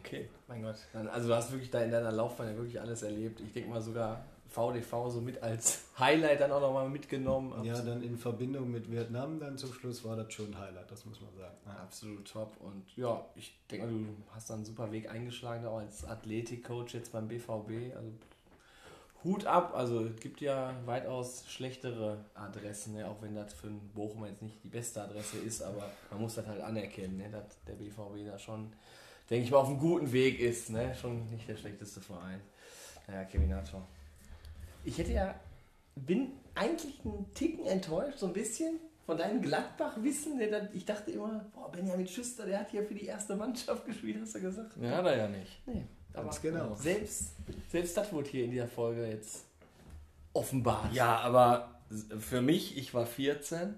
Okay. 0.00 0.28
Mein 0.48 0.62
Gott. 0.62 0.76
Also 1.12 1.28
du 1.28 1.34
hast 1.34 1.50
wirklich 1.52 1.70
da 1.70 1.82
in 1.82 1.90
deiner 1.90 2.12
Laufbahn 2.12 2.48
ja 2.48 2.56
wirklich 2.56 2.80
alles 2.80 3.02
erlebt. 3.02 3.40
Ich 3.40 3.52
denke 3.52 3.68
mal 3.70 3.80
sogar 3.82 4.24
VDV 4.48 5.10
so 5.10 5.20
mit 5.20 5.42
als 5.42 5.84
Highlight 5.98 6.40
dann 6.40 6.52
auch 6.52 6.60
nochmal 6.60 6.88
mitgenommen. 6.88 7.64
Ja, 7.64 7.80
dann 7.80 8.02
in 8.02 8.16
Verbindung 8.16 8.70
mit 8.70 8.90
Vietnam, 8.90 9.38
dann 9.38 9.58
zum 9.58 9.72
Schluss 9.72 10.04
war 10.04 10.16
das 10.16 10.32
schon 10.32 10.46
ein 10.46 10.58
Highlight, 10.58 10.90
das 10.90 11.04
muss 11.04 11.20
man 11.20 11.34
sagen. 11.36 11.54
Ja. 11.66 11.72
Absolut 11.82 12.30
top. 12.30 12.56
Und 12.60 12.84
ja, 12.96 13.24
ich 13.34 13.58
denke 13.70 13.86
mal, 13.86 13.92
du 13.92 14.06
hast 14.34 14.50
da 14.50 14.54
einen 14.54 14.64
super 14.64 14.90
Weg 14.90 15.10
eingeschlagen, 15.10 15.66
auch 15.66 15.78
als 15.78 16.04
Athletikcoach 16.04 16.94
jetzt 16.94 17.12
beim 17.12 17.28
BVB. 17.28 17.94
Also 17.94 18.10
Hut 19.24 19.46
ab. 19.46 19.74
Also 19.74 20.04
es 20.04 20.20
gibt 20.20 20.40
ja 20.40 20.74
weitaus 20.84 21.44
schlechtere 21.48 22.24
Adressen, 22.34 22.94
ne? 22.94 23.08
auch 23.08 23.20
wenn 23.20 23.34
das 23.34 23.52
für 23.52 23.66
einen 23.66 23.90
Bochum 23.94 24.24
jetzt 24.26 24.42
nicht 24.42 24.62
die 24.62 24.68
beste 24.68 25.02
Adresse 25.02 25.38
ist, 25.38 25.62
aber 25.62 25.90
man 26.10 26.20
muss 26.20 26.36
das 26.36 26.46
halt 26.46 26.60
anerkennen, 26.60 27.16
ne? 27.16 27.28
dass 27.30 27.44
der 27.66 27.74
BVB 27.74 28.26
da 28.26 28.38
schon, 28.38 28.72
denke 29.28 29.44
ich 29.44 29.50
mal, 29.50 29.58
auf 29.58 29.68
einem 29.68 29.78
guten 29.78 30.12
Weg 30.12 30.38
ist. 30.40 30.70
Ne? 30.70 30.94
Schon 30.94 31.28
nicht 31.30 31.48
der 31.48 31.56
schlechteste 31.56 32.00
Verein. 32.00 32.40
Naja, 33.06 33.24
Kevin 33.24 33.50
Nator. 33.50 33.86
Ich 34.84 34.98
hätte 34.98 35.12
ja, 35.12 35.34
bin 35.96 36.32
eigentlich 36.54 37.00
einen 37.04 37.26
Ticken 37.34 37.66
enttäuscht, 37.66 38.18
so 38.18 38.26
ein 38.26 38.32
bisschen 38.32 38.78
von 39.06 39.16
deinem 39.16 39.40
Gladbach-Wissen. 39.40 40.40
Ich 40.74 40.84
dachte 40.84 41.10
immer, 41.10 41.44
boah, 41.54 41.70
Benjamin 41.70 42.06
Schüster, 42.06 42.46
der 42.46 42.60
hat 42.60 42.70
hier 42.70 42.82
für 42.84 42.94
die 42.94 43.06
erste 43.06 43.36
Mannschaft 43.36 43.86
gespielt, 43.86 44.18
hast 44.20 44.34
du 44.34 44.40
gesagt? 44.40 44.72
Ja, 44.80 44.90
hat 44.96 45.06
er 45.06 45.16
ja 45.16 45.28
nicht. 45.28 45.66
Nee, 45.66 45.84
aber 46.12 46.24
Ganz 46.24 46.42
genau. 46.42 46.74
selbst, 46.74 47.32
selbst 47.70 47.96
das 47.96 48.12
wurde 48.12 48.28
hier 48.28 48.44
in 48.44 48.50
dieser 48.50 48.68
Folge 48.68 49.06
jetzt 49.06 49.44
offenbart. 50.32 50.92
Ja, 50.92 51.16
aber 51.20 51.80
für 52.18 52.42
mich, 52.42 52.76
ich 52.76 52.92
war 52.92 53.06
14 53.06 53.74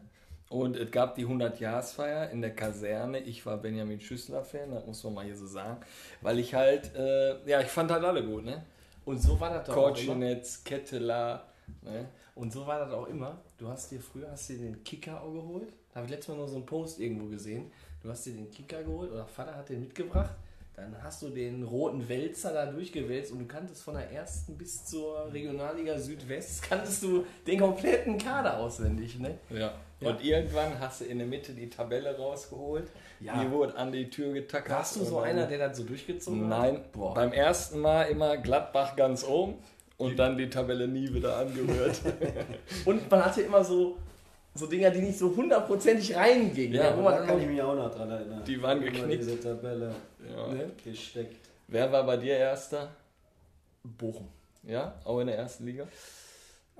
und 0.48 0.76
es 0.76 0.90
gab 0.90 1.14
die 1.14 1.26
100-Jahresfeier 1.26 2.30
in 2.30 2.40
der 2.40 2.54
Kaserne. 2.54 3.20
Ich 3.20 3.46
war 3.46 3.56
Benjamin 3.56 4.00
Schüssler-Fan, 4.00 4.72
das 4.72 4.84
muss 4.84 5.04
man 5.04 5.14
mal 5.14 5.24
hier 5.24 5.36
so 5.36 5.46
sagen. 5.46 5.80
Weil 6.22 6.40
ich 6.40 6.54
halt, 6.54 6.92
äh, 6.96 7.48
ja, 7.48 7.60
ich 7.60 7.68
fand 7.68 7.90
halt 7.92 8.04
alle 8.04 8.24
gut, 8.24 8.44
ne? 8.44 8.64
Und 9.10 9.20
so 9.20 9.40
war 9.40 9.50
das 9.50 9.66
doch 9.66 9.76
auch 9.76 9.86
immer. 9.88 9.94
Korczynetz, 9.94 10.62
Ketteler, 10.62 11.44
ne? 11.82 12.08
Und 12.36 12.52
so 12.52 12.66
war 12.66 12.78
das 12.78 12.92
auch 12.92 13.08
immer. 13.08 13.38
Du 13.58 13.68
hast 13.68 13.90
dir 13.90 14.00
früher 14.00 14.30
hast 14.30 14.48
dir 14.48 14.58
den 14.58 14.84
Kicker 14.84 15.20
auch 15.20 15.32
geholt. 15.32 15.72
Da 15.90 15.96
habe 15.96 16.06
ich 16.06 16.12
letztes 16.12 16.28
Mal 16.28 16.36
nur 16.36 16.48
so 16.48 16.56
einen 16.56 16.66
Post 16.66 17.00
irgendwo 17.00 17.26
gesehen. 17.26 17.70
Du 18.02 18.08
hast 18.08 18.24
dir 18.24 18.32
den 18.32 18.50
Kicker 18.50 18.82
geholt 18.84 19.10
oder 19.10 19.26
Vater 19.26 19.56
hat 19.56 19.68
den 19.68 19.80
mitgebracht. 19.80 20.34
Dann 20.76 20.96
hast 21.02 21.22
du 21.22 21.28
den 21.28 21.64
roten 21.64 22.08
Wälzer 22.08 22.52
da 22.52 22.66
durchgewälzt 22.66 23.32
und 23.32 23.40
du 23.40 23.46
kanntest 23.46 23.82
von 23.82 23.94
der 23.94 24.10
ersten 24.10 24.56
bis 24.56 24.84
zur 24.86 25.30
Regionalliga 25.32 25.98
Südwest, 25.98 26.62
kanntest 26.68 27.02
du 27.02 27.26
den 27.46 27.58
kompletten 27.58 28.16
Kader 28.16 28.58
auswendig, 28.58 29.18
ne? 29.18 29.38
Ja. 29.50 29.74
Ja. 30.00 30.10
Und 30.10 30.24
irgendwann 30.24 30.80
hast 30.80 31.02
du 31.02 31.04
in 31.04 31.18
der 31.18 31.26
Mitte 31.26 31.52
die 31.52 31.68
Tabelle 31.68 32.16
rausgeholt. 32.16 32.88
Ja. 33.20 33.42
Die 33.42 33.50
wurde 33.50 33.76
an 33.76 33.92
die 33.92 34.08
Tür 34.08 34.32
getackert. 34.32 34.78
Warst 34.78 34.96
du 34.96 35.04
so 35.04 35.16
dann- 35.16 35.24
einer, 35.28 35.46
der 35.46 35.68
das 35.68 35.76
so 35.76 35.84
durchgezogen 35.84 36.48
Nein, 36.48 36.76
hat? 36.76 36.92
Boah. 36.92 37.14
beim 37.14 37.32
ersten 37.32 37.80
Mal 37.80 38.04
immer 38.04 38.36
Gladbach 38.38 38.96
ganz 38.96 39.24
oben 39.24 39.56
und 39.98 40.18
dann 40.18 40.38
die 40.38 40.48
Tabelle 40.48 40.88
nie 40.88 41.12
wieder 41.12 41.36
angerührt. 41.36 42.00
Und 42.86 43.10
man 43.10 43.22
hatte 43.22 43.42
immer 43.42 43.62
so, 43.62 43.98
so 44.54 44.64
Dinger, 44.66 44.88
die 44.90 45.02
nicht 45.02 45.18
so 45.18 45.36
hundertprozentig 45.36 46.16
reingingen. 46.16 46.72
Ja, 46.72 46.96
wo 46.96 47.02
man 47.02 47.12
Da 47.12 47.18
dann 47.18 47.28
kann 47.28 47.40
ich 47.42 47.46
mich 47.46 47.60
auch 47.60 47.74
noch 47.74 47.94
dran 47.94 48.10
erinnern. 48.10 48.42
Die 48.42 48.62
waren 48.62 48.80
geknickt. 48.80 49.22
Diese 49.22 49.38
Tabelle 49.38 49.94
ja. 50.26 50.46
ne? 50.54 50.70
gesteckt. 50.82 51.46
Wer 51.68 51.92
war 51.92 52.04
bei 52.04 52.16
dir 52.16 52.38
Erster? 52.38 52.88
Bochum. 53.84 54.28
Ja, 54.62 54.94
auch 55.04 55.20
in 55.20 55.26
der 55.26 55.36
ersten 55.36 55.66
Liga. 55.66 55.86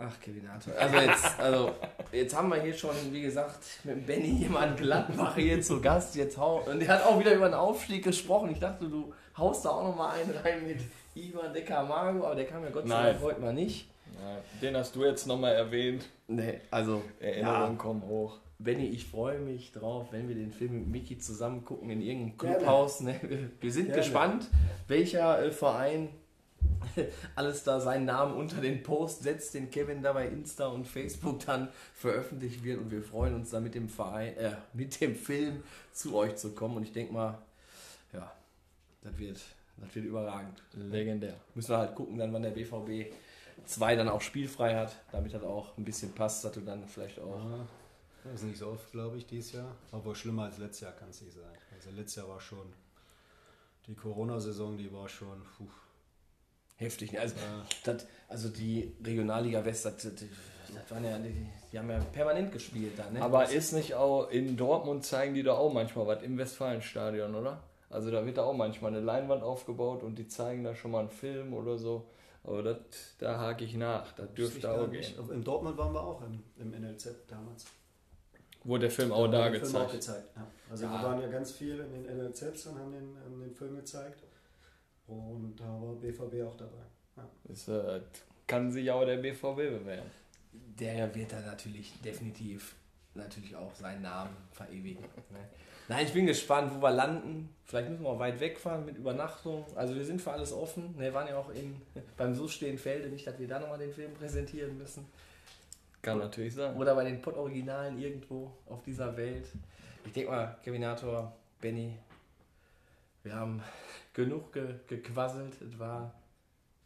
Ach, 0.03 0.21
Kevin 0.21 0.47
Arthur. 0.49 0.73
Also 0.79 0.97
jetzt, 0.97 1.41
also 1.41 1.71
jetzt 2.13 2.37
haben 2.37 2.49
wir 2.49 2.61
hier 2.63 2.75
schon, 2.75 2.91
wie 3.11 3.23
gesagt, 3.23 3.59
mit 3.85 3.97
dem 3.97 4.07
Benny 4.07 4.29
jemanden 4.43 4.77
Gladbach 4.77 5.35
hier 5.37 5.61
zu 5.61 5.81
Gast. 5.81 6.17
Jetzt 6.17 6.39
hau 6.39 6.63
und 6.71 6.81
der 6.81 6.89
hat 6.89 7.05
auch 7.05 7.19
wieder 7.19 7.35
über 7.35 7.47
den 7.49 7.55
Aufstieg 7.55 8.05
gesprochen. 8.05 8.51
Ich 8.51 8.59
dachte, 8.61 8.87
du 8.89 9.13
haust 9.37 9.65
da 9.65 9.71
auch 9.71 9.85
noch 9.85 9.97
mal 9.97 10.11
einen 10.13 10.31
rein 10.43 10.67
mit 10.67 10.81
Ivan 11.15 11.53
De 11.53 11.63
Camargo, 11.63 12.25
aber 12.25 12.35
der 12.35 12.47
kam 12.47 12.63
ja 12.65 12.71
Gott 12.71 12.89
sei 12.89 12.95
Nein. 12.95 13.07
Dank 13.13 13.23
heute 13.23 13.41
mal 13.41 13.53
nicht. 13.53 13.89
Ja, 14.21 14.39
den 14.61 14.77
hast 14.77 14.97
du 14.97 15.05
jetzt 15.05 15.27
nochmal 15.27 15.55
erwähnt. 15.55 16.07
Nee, 16.29 16.61
also 16.71 17.03
Erinnerungen 17.21 17.73
ja, 17.73 17.77
kommen 17.79 18.03
hoch. 18.03 18.39
Benny, 18.59 18.87
ich 18.89 19.07
freue 19.07 19.39
mich 19.39 19.73
drauf, 19.73 20.09
wenn 20.11 20.29
wir 20.29 20.35
den 20.35 20.51
Film 20.53 20.75
mit 20.81 20.89
Miki 20.89 21.19
zusammen 21.19 21.65
gucken 21.65 21.89
in 21.91 22.03
irgendeinem 22.03 22.37
Clubhaus. 22.37 23.01
Ne? 23.01 23.19
Wir- 23.23 23.51
Wir 23.61 23.73
sind 23.73 23.87
Gerne. 23.87 24.03
gespannt, 24.03 24.47
welcher 24.87 25.43
äh, 25.43 25.51
Verein 25.51 26.11
alles 27.35 27.65
da 27.65 27.81
seinen 27.81 28.07
Namen 28.07 28.35
unter 28.35 28.61
den 28.61 28.83
Post 28.83 29.23
setzt, 29.23 29.55
den 29.55 29.71
Kevin 29.71 30.03
da 30.03 30.13
bei 30.13 30.29
Insta 30.29 30.67
und 30.67 30.87
Facebook 30.87 31.45
dann 31.47 31.69
veröffentlicht 31.95 32.63
wird. 32.65 32.81
Und 32.81 32.91
wir 32.91 33.03
freuen 33.03 33.35
uns 33.35 33.51
da 33.51 33.61
mit 33.61 33.75
dem 33.75 33.89
Verein, 33.89 34.37
äh, 34.37 34.57
mit 34.73 35.01
dem 35.01 35.15
Film 35.15 35.63
zu 35.93 36.15
euch 36.17 36.37
zu 36.37 36.53
kommen. 36.53 36.77
Und 36.77 36.83
ich 36.85 36.93
denke 36.93 37.13
mal, 37.13 37.39
ja, 38.13 38.33
das 39.03 39.19
wird, 39.19 39.41
das 39.77 39.95
wird 39.95 40.07
überragend. 40.07 40.63
Legendär. 40.73 41.35
Müssen 41.55 41.71
wir 41.71 41.79
halt 41.79 41.95
gucken, 41.95 42.19
dann 42.19 42.33
wann 42.33 42.43
der 42.43 42.51
BVB 42.51 43.13
2 43.65 43.97
dann 43.97 44.09
auch 44.09 44.21
spielfrei 44.21 44.77
hat, 44.77 44.97
damit 45.13 45.35
das 45.35 45.43
auch 45.43 45.77
ein 45.77 45.85
bisschen 45.85 46.13
passt, 46.13 46.45
dass 46.45 46.53
du 46.53 46.61
dann 46.61 46.87
vielleicht 46.87 47.19
auch. 47.21 47.39
Ja, 47.39 47.67
das 48.25 48.35
ist 48.35 48.43
nicht 48.45 48.59
so 48.59 48.69
oft, 48.69 48.91
glaube 48.93 49.17
ich, 49.17 49.27
dieses 49.27 49.53
Jahr. 49.53 49.75
Aber 49.93 50.15
schlimmer 50.15 50.45
als 50.45 50.59
letztes 50.59 50.81
Jahr 50.81 50.93
kann 50.93 51.11
es 51.11 51.21
nicht 51.23 51.35
sein. 51.35 51.45
Also 51.75 51.91
letztes 51.91 52.17
Jahr 52.17 52.29
war 52.29 52.41
schon 52.41 52.73
die 53.87 53.95
Corona-Saison, 53.95 54.77
die 54.77 54.93
war 54.93 55.09
schon. 55.09 55.43
Puh, 55.57 55.67
Heftig, 56.81 57.19
also, 57.21 57.35
Ja. 57.37 57.65
das, 57.85 58.07
also 58.29 58.49
die 58.49 58.93
Regionalliga 59.05 59.65
West, 59.65 59.85
das, 59.85 59.97
das, 59.99 60.13
das 60.15 60.91
waren 60.91 61.05
ja, 61.05 61.19
die, 61.19 61.47
die 61.73 61.79
haben 61.79 61.91
ja 61.91 61.99
permanent 62.13 62.51
gespielt 62.53 62.93
da, 62.99 63.09
ne? 63.11 63.23
Aber 63.23 63.49
ist 63.51 63.73
nicht 63.73 63.95
auch 63.95 64.31
in 64.31 64.57
Dortmund 64.57 65.05
zeigen 65.05 65.35
die 65.35 65.43
da 65.43 65.53
auch 65.55 65.73
manchmal 65.73 66.07
was 66.07 66.23
im 66.23 66.39
Westfalenstadion, 66.39 67.35
oder? 67.35 67.63
Also 67.91 68.11
da 68.11 68.25
wird 68.25 68.39
da 68.39 68.45
auch 68.45 68.55
manchmal 68.55 68.93
eine 68.93 69.01
Leinwand 69.01 69.43
aufgebaut 69.43 70.03
und 70.03 70.17
die 70.17 70.27
zeigen 70.29 70.65
da 70.65 70.75
schon 70.75 70.93
mal 70.93 71.01
einen 71.01 71.11
Film 71.11 71.53
oder 71.55 71.77
so. 71.77 72.07
Aber 72.45 72.63
das, 72.63 72.77
da 73.19 73.39
hake 73.39 73.65
ich 73.65 73.75
nach. 73.75 74.13
Das 74.13 74.33
dürfte 74.33 74.71
auch 74.73 74.87
nicht. 74.87 75.17
gehen. 75.17 75.31
In 75.31 75.45
Dortmund 75.45 75.77
waren 75.77 75.93
wir 75.93 76.03
auch 76.03 76.23
im, 76.23 76.43
im 76.59 76.71
NLZ 76.81 77.09
damals. 77.29 77.67
Wurde 78.65 78.83
der 78.83 78.91
Film 78.91 79.13
auch 79.13 79.27
da 79.29 79.45
haben 79.45 79.53
den 79.53 79.63
Film 79.65 79.77
auch 79.77 79.91
gezeigt. 79.93 80.25
gezeigt. 80.29 80.37
Ja. 80.37 80.47
Also 80.71 80.85
Ja. 80.85 80.93
wir 80.93 81.03
waren 81.09 81.21
ja 81.21 81.29
ganz 81.29 81.51
viel 81.53 81.81
in 81.81 81.93
den 82.05 82.17
NLZs 82.17 82.67
und 82.69 82.79
haben 82.79 82.93
den, 82.93 83.17
haben 83.25 83.41
den 83.41 83.53
Film 83.55 83.77
gezeigt. 83.77 84.23
Und 85.11 85.57
da 85.59 85.65
war 85.65 85.95
BVB 85.95 86.47
auch 86.47 86.57
dabei. 86.57 86.83
Ja. 87.17 87.29
Das 87.45 87.69
äh, 87.69 88.01
kann 88.47 88.71
sich 88.71 88.91
auch 88.91 89.05
der 89.05 89.17
BVB 89.17 89.57
bewähren. 89.57 90.11
der 90.53 91.15
wird 91.15 91.33
da 91.33 91.41
natürlich 91.41 92.01
definitiv 92.01 92.77
natürlich 93.15 93.57
auch 93.57 93.75
seinen 93.75 94.03
Namen 94.03 94.37
verewigen. 94.53 95.03
Ne? 95.03 95.39
Nein, 95.89 96.07
ich 96.07 96.13
bin 96.13 96.27
gespannt, 96.27 96.73
wo 96.73 96.81
wir 96.81 96.93
landen. 96.93 97.49
Vielleicht 97.65 97.89
müssen 97.89 98.05
wir 98.05 98.11
auch 98.11 98.19
weit 98.19 98.39
wegfahren 98.39 98.85
mit 98.85 98.97
Übernachtung. 98.97 99.65
Also 99.75 99.95
wir 99.97 100.05
sind 100.05 100.23
für 100.23 100.31
alles 100.31 100.53
offen. 100.53 100.95
Ne, 100.97 101.05
Wir 101.05 101.15
waren 101.15 101.27
ja 101.27 101.37
auch 101.37 101.51
in, 101.51 101.81
beim 102.17 102.35
So 102.35 102.47
stehen 102.47 102.79
Felde, 102.79 103.09
nicht, 103.09 103.27
dass 103.27 103.39
wir 103.39 103.49
da 103.49 103.59
nochmal 103.59 103.79
den 103.79 103.93
Film 103.93 104.15
präsentieren 104.15 104.79
müssen. 104.79 105.05
Kann 106.03 106.19
natürlich 106.19 106.55
sein. 106.55 106.77
Oder 106.77 106.95
bei 106.95 107.05
den 107.05 107.21
Pott-Originalen 107.21 107.99
irgendwo 107.99 108.53
auf 108.67 108.83
dieser 108.85 109.17
Welt. 109.17 109.47
Ich 110.07 110.13
denke 110.13 110.31
mal, 110.31 110.57
Kevinator, 110.63 111.33
Benny, 111.61 111.95
wir 113.23 113.35
haben 113.35 113.63
genug 114.25 114.53
ge 114.53 114.75
gequasselt. 114.87 115.61
Es 115.63 115.79
war 115.79 116.15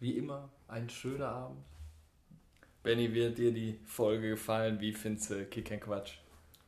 wie 0.01 0.17
immer 0.17 0.49
ein 0.69 0.89
schöner 0.89 1.29
Abend. 1.29 1.65
Benny, 2.83 3.13
wird 3.13 3.39
dir 3.39 3.53
die 3.53 3.79
Folge 3.87 4.31
gefallen? 4.31 4.81
Wie 4.81 4.93
findest 4.93 5.31
du 5.31 5.45
Kick 5.47 5.73
and 5.73 5.81
Quatsch? 5.81 6.19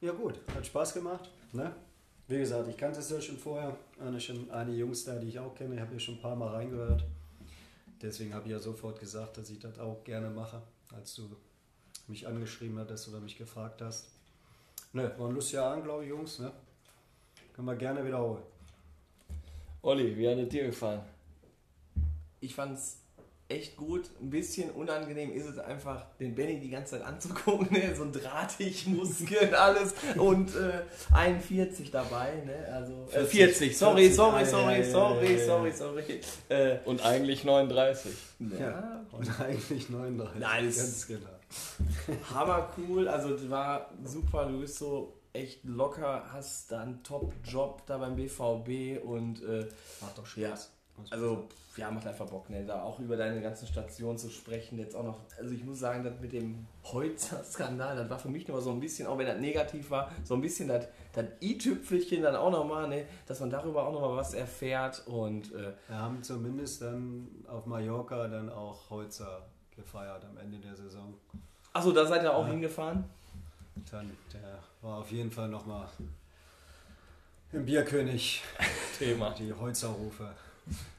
Ja 0.00 0.12
gut, 0.12 0.40
hat 0.54 0.66
Spaß 0.66 0.94
gemacht. 0.94 1.30
Ne? 1.52 1.72
Wie 2.28 2.38
gesagt, 2.38 2.68
ich 2.68 2.76
kannte 2.76 3.00
es 3.00 3.10
ja 3.10 3.20
schon 3.20 3.36
vorher. 3.36 3.76
Eine, 4.00 4.20
schon 4.20 4.50
eine 4.50 4.72
Jungs 4.72 5.04
da, 5.04 5.16
die 5.16 5.28
ich 5.28 5.38
auch 5.38 5.54
kenne. 5.54 5.74
Ich 5.74 5.80
habe 5.80 5.92
ja 5.92 6.00
schon 6.00 6.16
ein 6.16 6.22
paar 6.22 6.36
Mal 6.36 6.48
reingehört. 6.48 7.04
Deswegen 8.02 8.34
habe 8.34 8.46
ich 8.46 8.52
ja 8.52 8.58
sofort 8.58 8.98
gesagt, 8.98 9.38
dass 9.38 9.48
ich 9.50 9.58
das 9.58 9.78
auch 9.78 10.02
gerne 10.04 10.28
mache, 10.30 10.60
als 10.94 11.14
du 11.14 11.30
mich 12.08 12.26
angeschrieben 12.26 12.78
hattest 12.78 13.08
oder 13.08 13.20
mich 13.20 13.38
gefragt 13.38 13.80
hast. 13.82 14.08
Ne, 14.92 15.12
war 15.18 15.28
ein 15.28 15.34
lustiger 15.34 15.64
Abend, 15.66 15.84
glaube 15.84 16.04
ich, 16.04 16.10
Jungs. 16.10 16.38
Ne? 16.38 16.50
Können 17.54 17.66
wir 17.68 17.76
gerne 17.76 18.04
wiederholen. 18.04 18.42
Olli, 19.86 20.16
wie 20.16 20.28
hat 20.28 20.36
es 20.38 20.48
dir 20.48 20.64
gefallen? 20.66 21.00
ich 22.40 22.54
fand 22.56 22.76
es 22.76 22.96
echt 23.48 23.76
gut. 23.76 24.10
Ein 24.20 24.30
bisschen 24.30 24.70
unangenehm 24.72 25.32
ist 25.32 25.46
es 25.46 25.58
einfach, 25.58 26.06
den 26.18 26.34
Benny 26.34 26.58
die 26.58 26.70
ganze 26.70 26.92
Zeit 26.98 27.02
anzugucken. 27.02 27.68
Ne? 27.70 27.94
So 27.94 28.02
ein 28.02 28.12
drahtig, 28.12 28.88
Muskeln, 28.88 29.54
alles. 29.66 29.94
Und 30.16 30.54
äh, 30.56 30.82
41 31.14 31.92
dabei. 31.92 32.42
Ne? 32.44 32.66
Also, 32.72 33.06
äh, 33.12 33.24
40, 33.24 33.78
sorry, 33.78 34.10
40, 34.10 34.16
sorry, 34.16 34.44
sorry, 34.44 34.72
ja, 34.72 34.78
ja, 34.78 34.84
sorry, 34.90 35.24
ja, 35.26 35.38
ja. 35.38 35.46
sorry, 35.46 35.72
sorry. 35.72 36.20
Äh, 36.48 36.78
Und 36.84 37.04
eigentlich 37.04 37.44
39. 37.44 38.12
ja, 38.58 39.04
Und 39.12 39.40
eigentlich 39.40 39.88
39. 39.88 40.40
Nein, 40.40 40.66
das- 40.66 40.76
ganz 40.76 41.06
genau. 41.06 42.24
hammer 42.34 42.68
cool. 42.76 43.06
Also, 43.06 43.34
es 43.34 43.48
war 43.48 43.88
super. 44.04 44.46
Du 44.46 44.60
bist 44.60 44.78
so 44.78 45.15
echt 45.36 45.64
locker, 45.64 46.24
hast 46.32 46.72
da 46.72 46.80
einen 46.82 47.02
Top-Job 47.02 47.82
da 47.86 47.98
beim 47.98 48.16
BVB 48.16 49.04
und 49.04 49.42
äh, 49.44 49.66
Macht 50.00 50.18
doch 50.18 50.36
Ja. 50.36 50.48
Spaß. 50.48 50.72
Man 50.96 51.06
Also, 51.12 51.44
ja, 51.76 51.90
macht 51.90 52.06
einfach 52.06 52.24
Bock, 52.24 52.48
ne? 52.48 52.64
da 52.64 52.82
auch 52.82 52.98
über 53.00 53.18
deine 53.18 53.42
ganzen 53.42 53.66
Stationen 53.66 54.16
zu 54.16 54.30
sprechen. 54.30 54.78
Jetzt 54.78 54.96
auch 54.96 55.04
noch, 55.04 55.20
also 55.38 55.54
ich 55.54 55.62
muss 55.62 55.78
sagen, 55.78 56.02
das 56.02 56.18
mit 56.20 56.32
dem 56.32 56.66
Holzer-Skandal, 56.84 57.96
das 57.96 58.08
war 58.10 58.18
für 58.18 58.28
mich 58.30 58.48
noch 58.48 58.60
so 58.60 58.70
ein 58.70 58.80
bisschen, 58.80 59.06
auch 59.06 59.18
wenn 59.18 59.26
das 59.26 59.38
negativ 59.38 59.90
war, 59.90 60.10
so 60.24 60.34
ein 60.34 60.40
bisschen 60.40 60.68
das, 60.68 60.86
das 61.12 61.26
i-Tüpfelchen 61.42 62.22
dann 62.22 62.34
auch 62.36 62.50
nochmal, 62.50 62.88
ne? 62.88 63.04
dass 63.26 63.40
man 63.40 63.50
darüber 63.50 63.86
auch 63.86 63.92
nochmal 63.92 64.16
was 64.16 64.32
erfährt 64.34 65.06
und 65.06 65.52
äh, 65.54 65.72
Wir 65.88 65.98
haben 65.98 66.22
zumindest 66.22 66.80
dann 66.82 67.28
auf 67.46 67.66
Mallorca 67.66 68.26
dann 68.28 68.48
auch 68.50 68.88
Holzer 68.90 69.46
gefeiert 69.74 70.24
am 70.24 70.38
Ende 70.38 70.58
der 70.58 70.74
Saison. 70.76 71.12
achso, 71.74 71.92
da 71.92 72.06
seid 72.06 72.22
ihr 72.22 72.34
auch 72.34 72.44
Ja. 72.46 72.52
hingefahren? 72.52 73.04
Dann, 73.90 74.10
der 74.32 74.58
war 74.82 74.98
auf 74.98 75.10
jeden 75.10 75.30
Fall 75.30 75.48
nochmal 75.48 75.88
im 77.52 77.64
Bierkönig. 77.64 78.42
Thema. 78.98 79.30
Die 79.30 79.52
Holzerrufe 79.52 80.34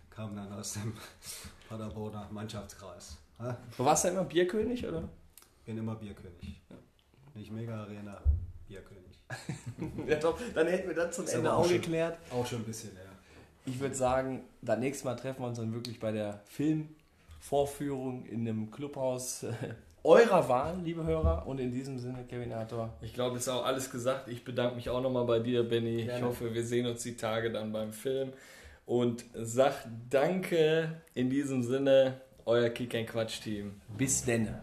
kamen 0.09 0.35
dann 0.35 0.51
aus 0.53 0.73
dem 0.73 0.93
Paderborner 1.67 2.27
Mannschaftskreis. 2.31 3.17
Ha? 3.39 3.57
Du 3.75 3.83
warst 3.85 4.05
ja 4.05 4.11
immer 4.11 4.23
Bierkönig, 4.23 4.85
oder? 4.85 5.07
Bin 5.65 5.77
immer 5.77 5.95
Bierkönig. 5.95 6.61
Nicht 7.33 7.51
Mega 7.51 7.81
Arena, 7.81 8.21
Bierkönig. 8.67 9.03
ja, 10.07 10.15
doch, 10.19 10.39
dann 10.55 10.67
hätten 10.67 10.87
wir 10.87 10.95
das 10.95 11.15
zum 11.15 11.25
Ist 11.25 11.33
Ende 11.33 11.51
auch 11.53 11.59
auch 11.59 11.65
schon- 11.65 11.73
geklärt. 11.73 12.17
Auch 12.31 12.45
schon 12.45 12.59
ein 12.59 12.65
bisschen, 12.65 12.95
ja. 12.95 13.01
Ich 13.65 13.79
würde 13.79 13.95
sagen, 13.95 14.43
das 14.61 14.79
nächste 14.79 15.05
Mal 15.05 15.15
treffen 15.15 15.41
wir 15.41 15.47
uns 15.47 15.57
dann 15.57 15.73
wirklich 15.73 15.99
bei 15.99 16.11
der 16.13 16.41
Filmvorführung 16.45 18.25
in 18.25 18.47
einem 18.47 18.71
Clubhaus 18.71 19.43
äh, 19.43 19.53
eurer 20.07 20.47
Wahl, 20.47 20.79
liebe 20.83 21.03
Hörer. 21.03 21.45
Und 21.45 21.59
in 21.59 21.71
diesem 21.71 21.99
Sinne, 21.99 22.23
Kevin 22.27 22.53
Arthur. 22.53 22.93
Ich 23.01 23.13
glaube, 23.13 23.35
es 23.35 23.43
ist 23.43 23.49
auch 23.49 23.65
alles 23.65 23.91
gesagt. 23.91 24.29
Ich 24.29 24.43
bedanke 24.43 24.75
mich 24.75 24.89
auch 24.89 25.01
nochmal 25.01 25.25
bei 25.25 25.39
dir, 25.39 25.67
Benny. 25.67 25.97
Ich 25.99 26.05
Gerne. 26.07 26.25
hoffe, 26.25 26.53
wir 26.53 26.63
sehen 26.63 26.87
uns 26.87 27.03
die 27.03 27.17
Tage 27.17 27.51
dann 27.51 27.71
beim 27.73 27.91
Film. 27.91 28.31
Und 28.85 29.25
sag 29.33 29.73
Danke 30.09 31.01
in 31.13 31.29
diesem 31.29 31.61
Sinne, 31.61 32.21
euer 32.45 32.69
Kick 32.69 32.91
Quatsch 33.07 33.41
Team. 33.41 33.81
Bis 33.97 34.23
denne. 34.23 34.61